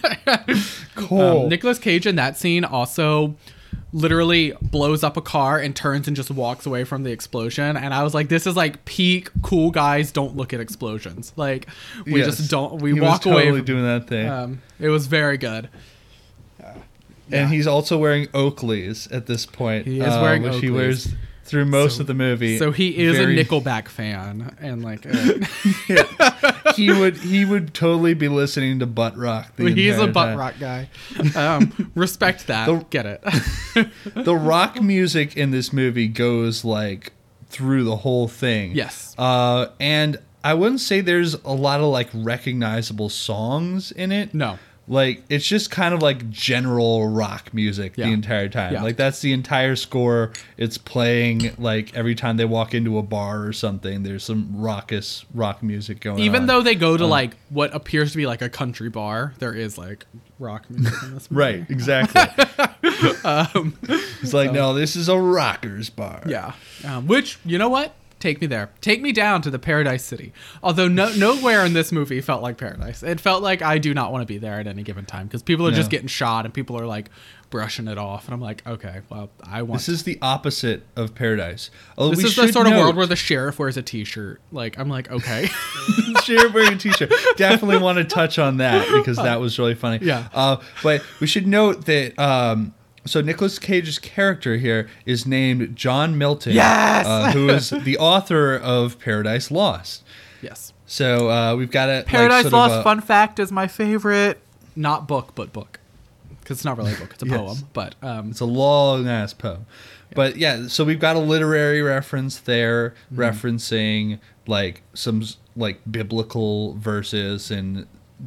cool. 0.94 1.42
Um, 1.44 1.48
Nicolas 1.48 1.78
Cage 1.80 2.06
in 2.06 2.16
that 2.16 2.36
scene 2.36 2.64
also 2.64 3.34
literally 3.92 4.52
blows 4.62 5.04
up 5.04 5.16
a 5.16 5.20
car 5.20 5.58
and 5.58 5.76
turns 5.76 6.06
and 6.06 6.16
just 6.16 6.30
walks 6.30 6.64
away 6.66 6.84
from 6.84 7.02
the 7.02 7.10
explosion. 7.12 7.76
And 7.76 7.92
I 7.92 8.02
was 8.02 8.14
like, 8.14 8.28
this 8.28 8.46
is 8.46 8.56
like 8.56 8.84
peak 8.86 9.28
cool 9.42 9.70
guys 9.70 10.10
don't 10.12 10.36
look 10.36 10.52
at 10.54 10.60
explosions. 10.60 11.32
Like 11.36 11.66
we 12.06 12.20
Yes. 12.20 12.38
just 12.38 12.50
don't. 12.50 12.80
We 12.80 12.94
He 12.94 13.00
walk 13.00 13.22
totally 13.22 13.48
away. 13.48 13.58
From, 13.58 13.64
doing 13.66 13.84
that 13.84 14.08
thing, 14.08 14.28
um, 14.28 14.62
it 14.80 14.88
was 14.88 15.06
very 15.06 15.36
good. 15.38 15.68
and 17.30 17.50
he's 17.50 17.66
also 17.66 17.96
wearing 17.98 18.26
Oakleys 18.28 19.12
at 19.14 19.26
this 19.26 19.46
point. 19.46 19.86
He 19.86 20.00
is 20.00 20.06
uh, 20.12 20.20
wearing 20.22 20.42
which 20.42 20.56
he 20.60 20.68
Oakleys. 20.68 20.72
wears 20.74 21.14
through 21.44 21.64
most 21.66 21.96
So- 21.96 22.00
of 22.02 22.06
the 22.06 22.14
movie. 22.14 22.58
So 22.58 22.70
he 22.72 22.96
is 22.96 23.16
Very- 23.16 23.38
a 23.38 23.44
Nickelback 23.44 23.88
fan, 23.88 24.56
and 24.60 24.82
like 24.82 25.04
uh, 25.06 26.72
he 26.76 26.90
would 26.92 27.16
he 27.18 27.44
would 27.44 27.74
totally 27.74 28.14
be 28.14 28.28
listening 28.28 28.78
to 28.80 28.86
butt 28.86 29.16
rock. 29.16 29.54
The 29.56 29.70
he's 29.70 29.98
a 29.98 30.06
butt 30.06 30.26
time. 30.28 30.38
rock 30.38 30.54
guy. 30.60 30.88
Um, 31.36 31.90
respect 31.94 32.46
that. 32.46 32.66
The- 32.66 32.84
Get 32.90 33.06
it? 33.06 33.22
the 34.14 34.34
rock 34.36 34.80
music 34.82 35.36
in 35.36 35.50
this 35.50 35.72
movie 35.72 36.08
goes 36.08 36.64
like 36.64 37.12
through 37.48 37.84
the 37.84 37.96
whole 37.96 38.28
thing. 38.28 38.72
Yes. 38.72 39.14
Uh, 39.18 39.66
and 39.78 40.18
I 40.44 40.54
wouldn't 40.54 40.80
say 40.80 41.00
there's 41.00 41.34
a 41.34 41.52
lot 41.52 41.80
of 41.80 41.86
like 41.86 42.08
recognizable 42.14 43.08
songs 43.08 43.92
in 43.92 44.10
it. 44.12 44.32
No. 44.34 44.58
Like 44.88 45.22
it's 45.28 45.46
just 45.46 45.70
kind 45.70 45.94
of 45.94 46.02
like 46.02 46.28
general 46.28 47.06
rock 47.08 47.54
music 47.54 47.92
Yeah. 47.96 48.06
the 48.06 48.12
entire 48.12 48.48
time. 48.48 48.72
Yeah. 48.74 48.82
Like 48.82 48.96
that's 48.96 49.20
the 49.20 49.32
entire 49.32 49.76
score. 49.76 50.32
It's 50.56 50.76
playing 50.76 51.52
like 51.56 51.94
every 51.94 52.14
time 52.16 52.36
they 52.36 52.44
walk 52.44 52.74
into 52.74 52.98
a 52.98 53.02
bar 53.02 53.46
or 53.46 53.52
something. 53.52 54.02
There's 54.02 54.24
some 54.24 54.48
raucous 54.60 55.24
rock 55.34 55.62
music 55.62 56.00
going 56.00 56.16
on. 56.16 56.22
Even 56.22 56.46
though 56.46 56.62
they 56.62 56.74
go 56.74 56.92
Um, 56.92 56.98
to 56.98 57.06
like 57.06 57.36
what 57.48 57.72
appears 57.74 58.10
to 58.12 58.16
be 58.16 58.26
like 58.26 58.42
a 58.42 58.48
country 58.48 58.88
bar, 58.90 59.34
there 59.38 59.54
is 59.54 59.78
like 59.78 60.04
rock 60.40 60.68
music 60.68 60.94
in 61.04 61.14
this 61.14 61.30
movie. 61.30 61.40
Right, 61.40 61.70
exactly. 61.70 62.22
it's 62.82 64.34
like, 64.34 64.52
no, 64.52 64.74
this 64.74 64.96
is 64.96 65.08
a 65.08 65.16
rockers 65.18 65.90
bar. 65.90 66.22
Um, 66.24 66.30
Yeah. 66.30 66.52
Um, 66.84 67.06
which, 67.06 67.38
you 67.44 67.58
know 67.58 67.68
what? 67.68 67.94
Take 68.22 68.40
me 68.40 68.46
there. 68.46 68.70
Take 68.80 69.02
me 69.02 69.12
down 69.12 69.42
to 69.42 69.50
the 69.50 69.58
Paradise 69.58 70.04
City. 70.04 70.32
Although 70.62 70.88
no, 70.88 71.12
nowhere 71.14 71.66
in 71.66 71.72
this 71.72 71.92
movie 71.92 72.20
felt 72.20 72.42
like 72.42 72.56
paradise. 72.56 73.02
It 73.02 73.20
felt 73.20 73.42
like 73.42 73.60
I 73.60 73.78
do 73.78 73.92
not 73.92 74.12
want 74.12 74.22
to 74.22 74.26
be 74.26 74.38
there 74.38 74.60
at 74.60 74.66
any 74.66 74.82
given 74.82 75.04
time 75.04 75.26
because 75.26 75.42
people 75.42 75.66
are 75.66 75.72
just 75.72 75.90
getting 75.90 76.06
shot 76.06 76.44
and 76.44 76.54
people 76.54 76.78
are 76.78 76.86
like 76.86 77.10
brushing 77.50 77.86
it 77.86 77.98
off, 77.98 78.24
and 78.24 78.34
I'm 78.34 78.40
like, 78.40 78.66
okay, 78.66 79.02
well, 79.10 79.30
I 79.44 79.62
want. 79.62 79.80
This 79.80 79.88
is 79.90 80.04
the 80.04 80.18
opposite 80.22 80.84
of 80.96 81.14
paradise. 81.14 81.70
Oh, 81.98 82.08
this 82.08 82.24
is 82.24 82.34
the 82.34 82.50
sort 82.50 82.66
of 82.66 82.72
world 82.72 82.96
where 82.96 83.06
the 83.06 83.14
sheriff 83.14 83.58
wears 83.58 83.76
a 83.76 83.82
T-shirt. 83.82 84.40
Like, 84.50 84.78
I'm 84.78 84.88
like, 84.88 85.10
okay, 85.10 85.48
Sheriff 86.24 86.54
wearing 86.54 86.74
a 86.74 86.78
t-shirt. 86.78 87.12
Definitely 87.36 87.78
want 87.78 87.98
to 87.98 88.04
touch 88.04 88.38
on 88.38 88.56
that 88.56 88.88
because 88.96 89.16
that 89.18 89.40
was 89.40 89.58
really 89.58 89.74
funny. 89.74 90.04
Yeah. 90.04 90.28
Uh, 90.32 90.56
but 90.82 91.04
we 91.20 91.26
should 91.26 91.46
note 91.46 91.84
that. 91.84 92.18
Um, 92.18 92.74
so 93.04 93.20
Nicolas 93.20 93.58
Cage's 93.58 93.98
character 93.98 94.56
here 94.56 94.88
is 95.06 95.26
named 95.26 95.74
John 95.76 96.16
Milton. 96.18 96.52
Yes! 96.52 97.06
Uh, 97.06 97.32
who 97.32 97.48
is 97.48 97.70
the 97.70 97.98
author 97.98 98.54
of 98.56 98.98
Paradise 98.98 99.50
Lost. 99.50 100.04
yes. 100.40 100.72
So 100.86 101.30
uh, 101.30 101.56
we've 101.56 101.70
got 101.70 101.88
a 101.88 102.02
Paradise 102.06 102.44
like, 102.44 102.52
Lost. 102.52 102.74
A, 102.74 102.82
fun 102.82 103.00
fact 103.00 103.38
is 103.38 103.50
my 103.50 103.66
favorite, 103.66 104.38
not 104.76 105.08
book, 105.08 105.34
but 105.34 105.50
book, 105.52 105.80
because 106.40 106.58
it's 106.58 106.64
not 106.66 106.76
really 106.76 106.92
a 106.92 106.96
book; 106.96 107.12
it's 107.14 107.22
a 107.22 107.26
Yes. 107.26 107.36
poem. 107.38 107.56
But 107.72 107.94
um, 108.02 108.30
It's 108.30 108.40
a 108.40 108.44
long 108.44 109.08
ass 109.08 109.32
poem. 109.32 109.64
But 110.14 110.36
yeah, 110.36 110.66
so 110.68 110.84
we've 110.84 111.00
got 111.00 111.16
a 111.16 111.20
literary 111.20 111.80
reference 111.80 112.36
there, 112.38 112.90
Mm-hmm. 113.10 113.20
referencing 113.22 114.18
like 114.46 114.82
some 114.92 115.22
like 115.56 115.80
biblical 115.90 116.74
verses 116.74 117.50
and 117.50 117.86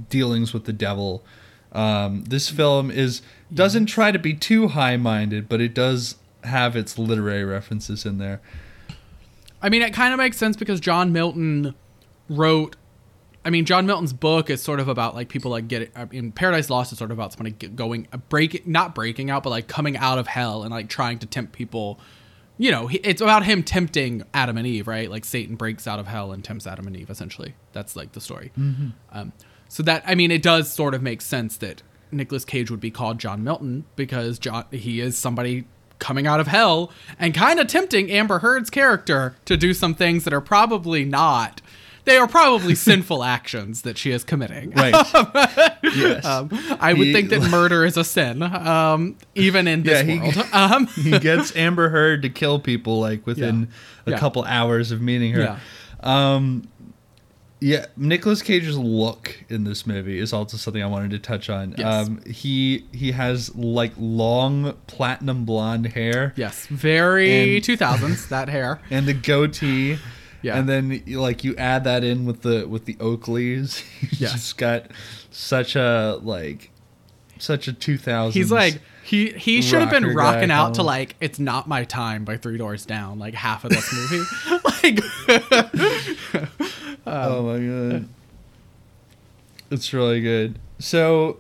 dealings 0.10 0.52
with 0.52 0.66
the 0.66 0.74
devil. 0.74 1.24
Um, 1.72 2.24
this 2.24 2.50
film 2.50 2.90
is 2.90 3.22
doesn't 3.54 3.88
try 3.88 4.12
to 4.12 4.20
be 4.20 4.34
too 4.34 4.70
high 4.70 4.98
minded, 4.98 5.48
but 5.48 5.62
it 5.62 5.74
does 5.74 6.16
have 6.44 6.76
its 6.76 6.98
literary 6.98 7.44
references 7.44 8.06
in 8.06 8.18
there. 8.18 8.42
I 9.62 9.70
mean, 9.70 9.82
it 9.82 9.94
kind 9.94 10.14
of 10.14 10.18
makes 10.18 10.38
sense 10.38 10.56
because 10.56 10.80
John 10.80 11.12
Milton 11.12 11.76
wrote. 12.30 12.76
I 13.44 13.52
mean, 13.52 13.66
John 13.66 13.86
Milton's 13.86 14.14
book 14.14 14.50
is 14.50 14.62
sort 14.62 14.80
of 14.80 14.88
about 14.88 15.14
like 15.14 15.30
people 15.30 15.52
like 15.52 15.68
getting. 15.68 15.90
I 15.96 16.06
mean, 16.06 16.32
Paradise 16.32 16.70
Lost 16.70 16.92
is 16.92 16.98
sort 16.98 17.12
of 17.12 17.18
about 17.18 17.34
somebody 17.34 17.52
going, 17.70 18.08
breaking, 18.30 18.62
not 18.66 18.96
breaking 18.96 19.30
out, 19.30 19.44
but 19.44 19.52
like 19.52 19.68
coming 19.68 19.98
out 19.98 20.18
of 20.18 20.28
hell 20.28 20.64
and 20.64 20.72
like 20.72 20.90
trying 20.90 21.20
to 21.20 21.28
tempt 21.28 21.54
people. 21.54 22.00
You 22.58 22.72
know, 22.72 22.90
it's 22.92 23.22
about 23.22 23.44
him 23.44 23.64
tempting 23.64 24.24
Adam 24.34 24.58
and 24.58 24.66
Eve, 24.66 24.88
right? 24.88 25.12
Like 25.12 25.26
Satan 25.26 25.56
breaks 25.56 25.88
out 25.88 26.00
of 26.00 26.08
hell 26.08 26.32
and 26.32 26.44
tempts 26.44 26.66
Adam 26.66 26.88
and 26.88 26.96
Eve. 26.96 27.10
Essentially, 27.10 27.54
that's 27.74 27.96
like 27.96 28.14
the 28.14 28.22
story. 28.22 28.52
Um, 29.12 29.34
so 29.68 29.84
that 29.84 30.04
I 30.08 30.16
mean, 30.16 30.32
it 30.32 30.42
does 30.42 30.72
sort 30.72 30.94
of 30.94 31.02
make 31.02 31.22
sense 31.22 31.58
that 31.58 31.84
Nicolas 32.12 32.46
Cage 32.46 32.70
would 32.72 32.80
be 32.80 32.92
called 32.92 33.20
John 33.20 33.44
Milton 33.44 33.86
because 33.96 34.40
John 34.40 34.66
he 34.72 35.00
is 35.02 35.18
somebody 35.18 35.66
coming 36.00 36.28
out 36.28 36.40
of 36.40 36.48
hell 36.48 36.92
and 37.18 37.34
kind 37.34 37.60
of 37.60 37.68
tempting 37.68 38.12
Amber 38.12 38.40
Heard's 38.40 38.70
character 38.70 39.36
to 39.46 39.56
do 39.56 39.74
some 39.74 39.94
things 39.96 40.24
that 40.26 40.34
are 40.34 40.42
probably 40.42 41.06
not. 41.06 41.62
They 42.04 42.18
are 42.18 42.28
probably 42.28 42.76
sinful 42.90 43.24
actions 43.24 43.82
that 43.84 43.98
she 43.98 44.12
is 44.12 44.24
committing. 44.24 44.72
Right. 44.72 44.94
yes. 45.84 46.24
Um, 46.26 46.50
I 46.80 46.94
would 46.94 47.08
He- 47.08 47.14
think 47.14 47.30
that 47.30 47.42
murder 47.50 47.84
is 47.86 47.98
a 47.98 48.04
sin, 48.04 48.44
um, 48.44 49.16
even 49.34 49.68
in 49.68 49.84
this 49.84 50.06
Yeah, 50.06 50.14
he- 50.14 50.20
world. 50.20 50.38
Um, 50.54 50.88
he 50.88 51.18
gets 51.18 51.56
Amber 51.56 51.90
Heard 51.90 52.22
to 52.24 52.30
kill 52.30 52.60
people 52.60 53.00
like 53.00 53.26
within 53.26 53.70
a 54.06 54.12
Yeah. 54.12 54.20
couple 54.20 54.44
hours 54.44 54.92
of 54.92 55.02
meeting 55.02 55.34
her. 55.34 55.42
Yeah. 55.42 55.60
Um, 56.04 56.68
yeah, 57.62 57.86
Nicolas 57.98 58.42
Cage's 58.42 58.78
look 58.78 59.44
in 59.50 59.64
this 59.64 59.88
movie 59.88 60.20
is 60.20 60.34
also 60.34 60.58
something 60.58 60.84
I 60.84 60.88
wanted 60.88 61.12
to 61.12 61.20
touch 61.20 61.50
on. 61.50 61.74
Yes. 61.78 62.08
Um, 62.08 62.22
he 62.26 62.86
he 62.92 63.12
has 63.14 63.56
like 63.56 63.94
long 63.98 64.74
platinum 64.88 65.46
blonde 65.46 65.88
hair 65.88 66.34
yes, 66.36 66.68
very 66.68 67.56
And- 67.56 67.64
2000s, 67.80 68.28
that 68.30 68.50
hair. 68.50 68.80
and 68.90 69.06
the 69.08 69.14
goatee. 69.14 69.98
Yeah. 70.42 70.58
And 70.60 70.70
then 70.70 71.02
like 71.08 71.44
you 71.44 71.56
add 71.56 71.86
that 71.86 72.04
in 72.04 72.26
with 72.26 72.42
the 72.44 72.68
with 72.68 72.86
the 72.86 72.94
Oakleys. 72.96 73.78
He's 74.00 74.22
Yes. 74.22 74.32
just 74.34 74.58
got 74.58 74.92
such 75.32 75.76
a 75.76 76.20
like 76.22 76.70
such 77.38 77.68
a 77.68 77.74
2000s. 77.74 78.32
He's 78.32 78.52
like 78.52 78.82
he 79.04 79.32
he 79.32 79.62
should 79.62 79.82
have 79.82 79.92
been 79.92 80.16
rocking 80.16 80.52
out 80.52 80.76
to 80.76 80.84
like 80.84 81.16
"It's 81.22 81.38
Not 81.38 81.68
My 81.68 81.84
Time" 81.84 82.26
by 82.26 82.38
Three 82.38 82.58
Doors 82.58 82.86
Down, 82.86 83.20
like 83.20 83.36
half 83.36 83.64
of 83.64 83.70
this 83.70 83.94
movie. 83.94 84.24
like, 84.66 85.00
oh 87.06 87.44
my 87.44 87.60
god, 87.60 88.10
it's 89.70 89.94
really 89.94 90.22
good. 90.22 90.58
So, 90.80 91.38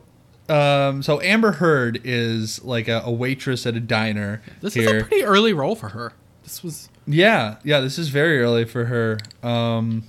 um, 0.47 1.01
so 1.01 1.19
Amber 1.21 1.53
Heard 1.53 2.01
is 2.03 2.63
like 2.63 2.87
a, 2.87 3.01
a 3.03 3.11
waitress 3.11 3.65
at 3.65 3.75
a 3.75 3.79
diner 3.79 4.43
this 4.61 4.75
here. 4.75 4.97
is 4.97 5.03
a 5.03 5.05
pretty 5.05 5.23
early 5.23 5.53
role 5.53 5.75
for 5.75 5.89
her. 5.89 6.13
This 6.43 6.63
was 6.63 6.89
yeah, 7.07 7.57
yeah, 7.63 7.79
this 7.79 7.97
is 7.97 8.09
very 8.09 8.41
early 8.41 8.65
for 8.65 8.85
her. 8.85 9.17
Um, 9.41 10.03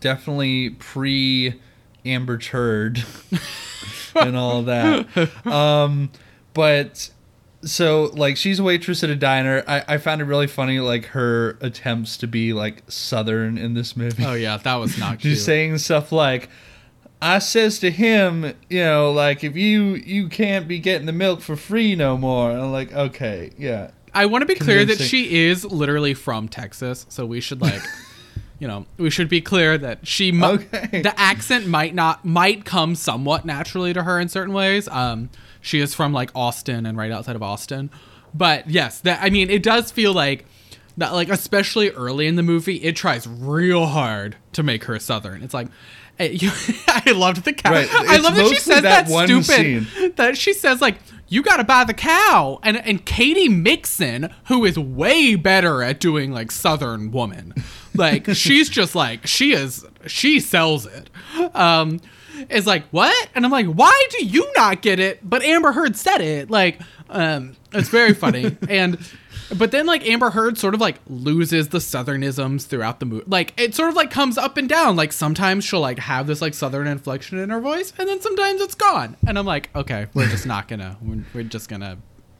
definitely 0.00 0.70
pre 0.70 1.60
Amber 2.04 2.36
Turd 2.36 2.98
and 4.14 4.36
all 4.36 4.62
that. 4.64 5.06
Um, 5.46 6.10
but 6.52 7.10
so 7.64 8.10
like 8.14 8.36
she's 8.36 8.58
a 8.58 8.62
waitress 8.62 9.02
at 9.02 9.10
a 9.10 9.16
diner. 9.16 9.64
I, 9.66 9.84
I 9.88 9.98
found 9.98 10.20
it 10.20 10.24
really 10.24 10.46
funny, 10.46 10.80
like 10.80 11.06
her 11.06 11.56
attempts 11.60 12.16
to 12.18 12.26
be 12.26 12.52
like 12.52 12.82
southern 12.88 13.58
in 13.58 13.74
this 13.74 13.96
movie. 13.96 14.24
oh 14.24 14.34
yeah, 14.34 14.56
that 14.58 14.76
was 14.76 14.98
not. 14.98 15.20
She's 15.22 15.44
saying 15.44 15.78
stuff 15.78 16.12
like, 16.12 16.48
"I 17.22 17.38
says 17.38 17.78
to 17.80 17.90
him, 17.90 18.52
you 18.68 18.80
know, 18.80 19.12
like 19.12 19.44
if 19.44 19.56
you 19.56 19.94
you 19.94 20.28
can't 20.28 20.68
be 20.68 20.78
getting 20.78 21.06
the 21.06 21.12
milk 21.12 21.40
for 21.40 21.56
free 21.56 21.94
no 21.94 22.16
more." 22.16 22.50
And 22.50 22.60
I'm 22.60 22.72
like, 22.72 22.92
okay, 22.92 23.50
yeah, 23.58 23.90
I 24.12 24.26
want 24.26 24.42
to 24.42 24.46
be 24.46 24.54
clear 24.54 24.84
that 24.84 24.98
she 24.98 25.46
is 25.46 25.64
literally 25.64 26.14
from 26.14 26.48
Texas, 26.48 27.06
so 27.08 27.24
we 27.26 27.40
should 27.40 27.60
like, 27.60 27.82
you 28.58 28.68
know, 28.68 28.86
we 28.98 29.10
should 29.10 29.28
be 29.28 29.40
clear 29.40 29.76
that 29.78 30.06
she 30.06 30.32
mi- 30.32 30.44
Okay. 30.46 31.02
the 31.02 31.12
accent 31.18 31.66
might 31.66 31.94
not 31.94 32.24
might 32.24 32.64
come 32.64 32.94
somewhat 32.94 33.44
naturally 33.44 33.92
to 33.92 34.02
her 34.04 34.18
in 34.20 34.28
certain 34.28 34.54
ways. 34.54 34.88
Um, 34.88 35.30
she 35.60 35.80
is 35.80 35.94
from 35.94 36.12
like 36.12 36.30
Austin 36.34 36.86
and 36.86 36.96
right 36.96 37.10
outside 37.10 37.36
of 37.36 37.42
Austin, 37.42 37.90
but 38.34 38.68
yes, 38.70 39.00
that 39.00 39.20
I 39.22 39.30
mean, 39.30 39.50
it 39.50 39.62
does 39.62 39.90
feel 39.90 40.12
like 40.12 40.46
that, 40.96 41.12
like 41.12 41.28
especially 41.28 41.90
early 41.90 42.26
in 42.26 42.36
the 42.36 42.42
movie, 42.42 42.76
it 42.76 42.94
tries 42.96 43.26
real 43.26 43.86
hard 43.86 44.36
to 44.52 44.62
make 44.62 44.84
her 44.84 44.98
Southern. 44.98 45.42
It's 45.42 45.54
like. 45.54 45.68
eh, 46.20 46.28
You, 46.32 46.50
I 46.88 47.10
loved 47.10 47.44
the 47.44 47.52
cow. 47.52 47.72
Right, 47.72 47.88
I 47.92 48.18
love 48.18 48.36
that 48.36 48.46
she 48.46 48.54
says 48.54 48.82
that 48.82 49.08
that, 49.08 49.24
stupid 49.26 49.44
scene. 49.44 50.12
that 50.16 50.36
she 50.38 50.52
says 50.52 50.80
like 50.80 50.98
you 51.26 51.42
got 51.42 51.56
to 51.56 51.64
buy 51.64 51.82
the 51.82 51.94
cow 51.94 52.60
and 52.62 52.76
and 52.76 53.04
Katy 53.04 53.48
Mixon 53.48 54.32
who 54.44 54.64
is 54.64 54.78
way 54.78 55.34
better 55.34 55.82
at 55.82 55.98
doing 55.98 56.30
like 56.30 56.52
southern 56.52 57.10
woman 57.10 57.52
like 57.94 58.34
she's 58.34 58.68
just 58.68 58.94
like 58.94 59.26
she 59.26 59.52
is 59.52 59.84
she 60.06 60.40
sells 60.40 60.86
it 60.86 61.10
um 61.54 62.00
is 62.50 62.66
like 62.66 62.84
what 62.90 63.28
and 63.34 63.44
I'm 63.44 63.50
like 63.50 63.66
why 63.66 64.06
do 64.10 64.24
you 64.24 64.50
not 64.56 64.82
get 64.82 64.98
it 64.98 65.28
but 65.28 65.42
Amber 65.42 65.72
Heard 65.72 65.96
said 65.96 66.20
it 66.20 66.50
like 66.50 66.80
um 67.08 67.56
it's 67.72 67.88
very 67.88 68.14
funny 68.14 68.56
and 68.68 68.98
but 69.56 69.70
then 69.70 69.86
like 69.86 70.06
Amber 70.06 70.30
Heard 70.30 70.58
sort 70.58 70.74
of 70.74 70.80
like 70.80 71.00
loses 71.06 71.68
the 71.68 71.78
southernisms 71.78 72.66
throughout 72.66 73.00
the 73.00 73.06
movie. 73.06 73.24
Like 73.26 73.52
it 73.60 73.74
sort 73.74 73.90
of 73.90 73.94
like 73.94 74.10
comes 74.10 74.38
up 74.38 74.56
and 74.56 74.68
down. 74.68 74.96
Like 74.96 75.12
sometimes 75.12 75.64
she'll 75.64 75.80
like 75.80 75.98
have 75.98 76.26
this 76.26 76.40
like 76.40 76.54
southern 76.54 76.86
inflection 76.86 77.38
in 77.38 77.50
her 77.50 77.60
voice 77.60 77.92
and 77.98 78.08
then 78.08 78.20
sometimes 78.20 78.60
it's 78.60 78.74
gone. 78.74 79.16
And 79.26 79.38
I'm 79.38 79.46
like, 79.46 79.70
okay, 79.74 80.06
we're 80.14 80.28
just 80.28 80.46
not 80.46 80.68
gonna 80.68 80.96
we're, 81.02 81.24
we're 81.34 81.44
just 81.44 81.68
gonna 81.68 81.98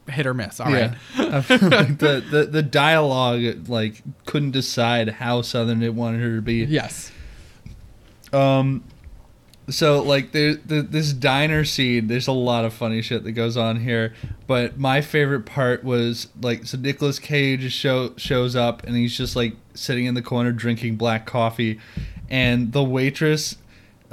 hit 0.08 0.26
or 0.26 0.34
miss. 0.34 0.60
All 0.60 0.66
right. 0.66 0.92
yeah. 1.16 1.42
Like 1.48 1.98
the, 1.98 2.24
the 2.30 2.48
the 2.50 2.62
dialogue 2.62 3.68
like 3.68 4.02
couldn't 4.26 4.52
decide 4.52 5.08
how 5.08 5.42
southern 5.42 5.82
it 5.82 5.94
wanted 5.94 6.20
her 6.20 6.36
to 6.36 6.42
be. 6.42 6.64
Yes. 6.64 7.10
Um, 8.32 8.84
so 9.68 10.02
like 10.02 10.32
there, 10.32 10.54
the, 10.54 10.82
this 10.82 11.12
diner 11.12 11.64
scene, 11.64 12.08
there's 12.08 12.26
a 12.26 12.32
lot 12.32 12.64
of 12.64 12.74
funny 12.74 13.00
shit 13.00 13.24
that 13.24 13.32
goes 13.32 13.56
on 13.56 13.80
here. 13.80 14.12
But 14.46 14.78
my 14.78 15.00
favorite 15.00 15.46
part 15.46 15.84
was 15.84 16.28
like 16.40 16.66
so 16.66 16.76
Nicolas 16.76 17.18
Cage 17.18 17.72
show 17.72 18.14
shows 18.16 18.54
up 18.54 18.82
and 18.84 18.96
he's 18.96 19.16
just 19.16 19.36
like 19.36 19.54
sitting 19.74 20.04
in 20.04 20.14
the 20.14 20.22
corner 20.22 20.52
drinking 20.52 20.96
black 20.96 21.26
coffee, 21.26 21.80
and 22.28 22.72
the 22.72 22.82
waitress. 22.84 23.56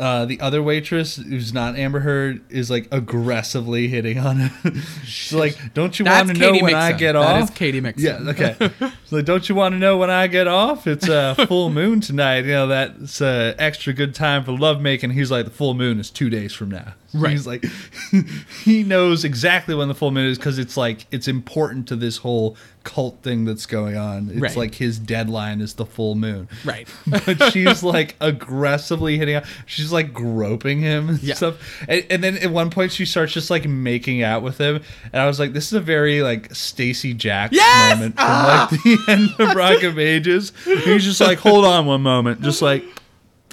Uh, 0.01 0.25
the 0.25 0.41
other 0.41 0.63
waitress, 0.63 1.17
who's 1.17 1.53
not 1.53 1.75
Amber 1.75 1.99
Heard, 1.99 2.41
is 2.49 2.71
like 2.71 2.87
aggressively 2.91 3.87
hitting 3.87 4.17
on 4.17 4.37
him. 4.49 4.81
She's 5.05 5.31
like, 5.31 5.55
"Don't 5.75 5.99
you 5.99 6.05
want 6.05 6.29
to 6.29 6.33
know 6.33 6.51
when 6.59 6.73
I 6.73 6.91
get 6.91 7.13
That 7.13 7.41
off?" 7.41 7.51
is 7.51 7.55
Katy 7.55 7.81
Mixon. 7.81 8.25
Yeah, 8.25 8.31
okay. 8.31 8.55
She's 9.03 9.11
like, 9.11 9.25
don't 9.25 9.47
you 9.47 9.53
want 9.53 9.73
to 9.73 9.79
know 9.79 9.97
when 9.97 10.09
I 10.09 10.25
get 10.25 10.47
off? 10.47 10.87
It's 10.87 11.07
a 11.07 11.35
full 11.47 11.69
moon 11.69 12.01
tonight. 12.01 12.45
You 12.45 12.53
know, 12.53 12.67
that's 12.67 13.21
a 13.21 13.53
extra 13.59 13.93
good 13.93 14.15
time 14.15 14.43
for 14.43 14.53
lovemaking. 14.53 15.11
He's 15.11 15.29
like, 15.29 15.45
the 15.45 15.51
full 15.51 15.75
moon 15.75 15.99
is 15.99 16.09
two 16.09 16.31
days 16.31 16.51
from 16.51 16.69
now. 16.71 16.95
Right. 17.13 17.31
He's 17.31 17.45
like, 17.47 17.65
he 18.63 18.83
knows 18.83 19.23
exactly 19.25 19.75
when 19.75 19.87
the 19.87 19.95
full 19.95 20.11
moon 20.11 20.29
is 20.31 20.37
because 20.37 20.57
it's 20.59 20.77
like, 20.77 21.05
it's 21.11 21.27
important 21.27 21.87
to 21.89 21.95
this 21.95 22.17
whole 22.17 22.55
cult 22.83 23.21
thing 23.21 23.45
that's 23.45 23.65
going 23.65 23.97
on. 23.97 24.29
It's 24.29 24.39
Right. 24.39 24.55
like 24.55 24.75
his 24.75 24.97
deadline 24.97 25.61
is 25.61 25.73
the 25.73 25.85
full 25.85 26.15
moon. 26.15 26.47
Right. 26.65 26.87
but 27.07 27.51
she's 27.51 27.83
like 27.83 28.15
aggressively 28.21 29.17
hitting 29.17 29.35
out. 29.35 29.43
She's 29.65 29.91
like 29.91 30.13
groping 30.13 30.79
him 30.79 31.09
and 31.09 31.23
Yeah. 31.23 31.35
stuff. 31.35 31.83
And, 31.87 32.05
and 32.09 32.23
then 32.23 32.37
at 32.37 32.49
one 32.51 32.69
point 32.69 32.91
she 32.91 33.05
starts 33.05 33.33
just 33.33 33.49
like 33.49 33.67
making 33.67 34.23
out 34.23 34.41
with 34.41 34.57
him, 34.57 34.81
and 35.11 35.21
I 35.21 35.27
was 35.27 35.39
like, 35.39 35.53
this 35.53 35.67
is 35.67 35.73
a 35.73 35.81
very 35.81 36.21
like 36.21 36.49
Stacee 36.49 37.13
Jaxx 37.15 37.49
Yes! 37.51 37.95
moment 37.97 38.15
from 38.15 38.25
like 38.25 38.69
the 38.69 39.05
end 39.09 39.29
of 39.49 39.55
Rock 39.55 39.83
of 39.83 39.99
Ages. 39.99 40.53
He's 40.65 41.03
just 41.03 41.21
like, 41.21 41.39
hold 41.39 41.65
on 41.65 41.85
one 41.85 42.01
moment, 42.01 42.41
just 42.41 42.61
like 42.61 42.83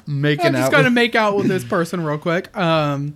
making 0.06 0.46
I'm 0.46 0.52
just 0.54 0.66
out. 0.66 0.72
gonna 0.72 0.84
with- 0.84 0.92
make 0.94 1.14
out 1.14 1.36
with 1.36 1.48
this 1.48 1.64
person 1.64 2.02
real 2.04 2.18
quick. 2.18 2.56
Um, 2.56 3.14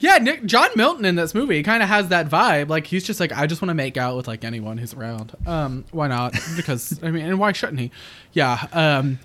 yeah, 0.00 0.16
Nick 0.16 0.46
John 0.46 0.70
Milton 0.76 1.04
in 1.04 1.14
this 1.14 1.34
movie 1.34 1.62
kind 1.62 1.82
of 1.82 1.88
has 1.88 2.08
that 2.08 2.28
vibe. 2.28 2.68
Like 2.70 2.86
he's 2.86 3.04
just 3.04 3.20
like, 3.20 3.32
I 3.32 3.46
just 3.46 3.60
want 3.60 3.68
to 3.68 3.74
make 3.74 3.98
out 3.98 4.16
with 4.16 4.26
like 4.26 4.44
anyone 4.44 4.78
who's 4.78 4.94
around. 4.94 5.36
Um, 5.46 5.84
why 5.92 6.08
not? 6.08 6.34
Because 6.56 6.98
I 7.02 7.10
mean, 7.10 7.24
and 7.26 7.38
why 7.38 7.52
shouldn't 7.52 7.80
he? 7.80 7.90
Yeah. 8.32 8.66
Um, 8.72 9.18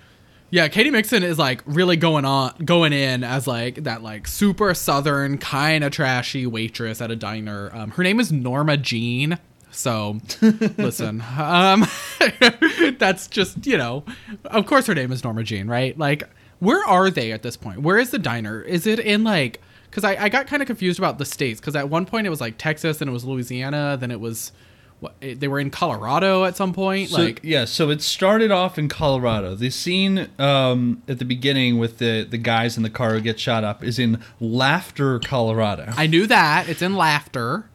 yeah. 0.50 0.68
Katy 0.68 0.90
Mixon 0.90 1.22
is 1.22 1.38
like 1.38 1.62
really 1.64 1.96
going 1.96 2.24
on, 2.26 2.54
going 2.64 2.92
in 2.92 3.24
as 3.24 3.46
like 3.46 3.84
that 3.84 4.02
like 4.02 4.28
super 4.28 4.74
southern 4.74 5.38
kind 5.38 5.82
of 5.82 5.92
trashy 5.92 6.46
waitress 6.46 7.00
at 7.00 7.10
a 7.10 7.16
diner. 7.16 7.70
Um, 7.74 7.90
her 7.92 8.02
name 8.02 8.20
is 8.20 8.30
Norma 8.30 8.76
Jean. 8.76 9.38
So, 9.70 10.20
listen, 10.42 11.22
um, 11.38 11.86
that's 12.98 13.26
just 13.28 13.66
you 13.66 13.78
know, 13.78 14.04
of 14.44 14.66
course 14.66 14.86
her 14.86 14.94
name 14.94 15.10
is 15.10 15.24
Norma 15.24 15.42
Jean, 15.42 15.68
right? 15.68 15.96
Like, 15.98 16.22
where 16.60 16.84
are 16.84 17.10
they 17.10 17.32
at 17.32 17.42
this 17.42 17.56
point? 17.56 17.80
Where 17.80 17.98
is 17.98 18.10
the 18.10 18.18
diner? 18.18 18.60
Is 18.60 18.86
it 18.86 18.98
in 18.98 19.24
like? 19.24 19.60
Because 19.90 20.04
I, 20.04 20.24
I 20.24 20.28
got 20.28 20.46
kind 20.46 20.62
of 20.62 20.66
confused 20.66 20.98
about 20.98 21.18
the 21.18 21.24
states. 21.24 21.60
Because 21.60 21.76
at 21.76 21.88
one 21.88 22.06
point 22.06 22.26
it 22.26 22.30
was 22.30 22.40
like 22.40 22.58
Texas, 22.58 22.98
then 22.98 23.08
it 23.08 23.12
was 23.12 23.24
Louisiana, 23.24 23.96
then 23.98 24.10
it 24.10 24.20
was 24.20 24.52
what 25.00 25.14
they 25.20 25.48
were 25.48 25.60
in 25.60 25.70
Colorado 25.70 26.44
at 26.44 26.56
some 26.56 26.72
point. 26.72 27.10
So, 27.10 27.22
like, 27.22 27.40
yeah, 27.42 27.64
so 27.66 27.90
it 27.90 28.00
started 28.00 28.50
off 28.50 28.78
in 28.78 28.88
Colorado. 28.88 29.54
The 29.54 29.70
scene 29.70 30.28
um, 30.38 31.02
at 31.06 31.18
the 31.18 31.24
beginning 31.24 31.78
with 31.78 31.98
the 31.98 32.26
the 32.28 32.38
guys 32.38 32.76
in 32.76 32.82
the 32.82 32.90
car 32.90 33.12
who 33.12 33.20
get 33.20 33.38
shot 33.38 33.64
up 33.64 33.84
is 33.84 33.98
in 33.98 34.22
Laughter, 34.40 35.18
Colorado. 35.18 35.92
I 35.96 36.06
knew 36.06 36.26
that 36.26 36.68
it's 36.68 36.82
in 36.82 36.96
Laughter. 36.96 37.68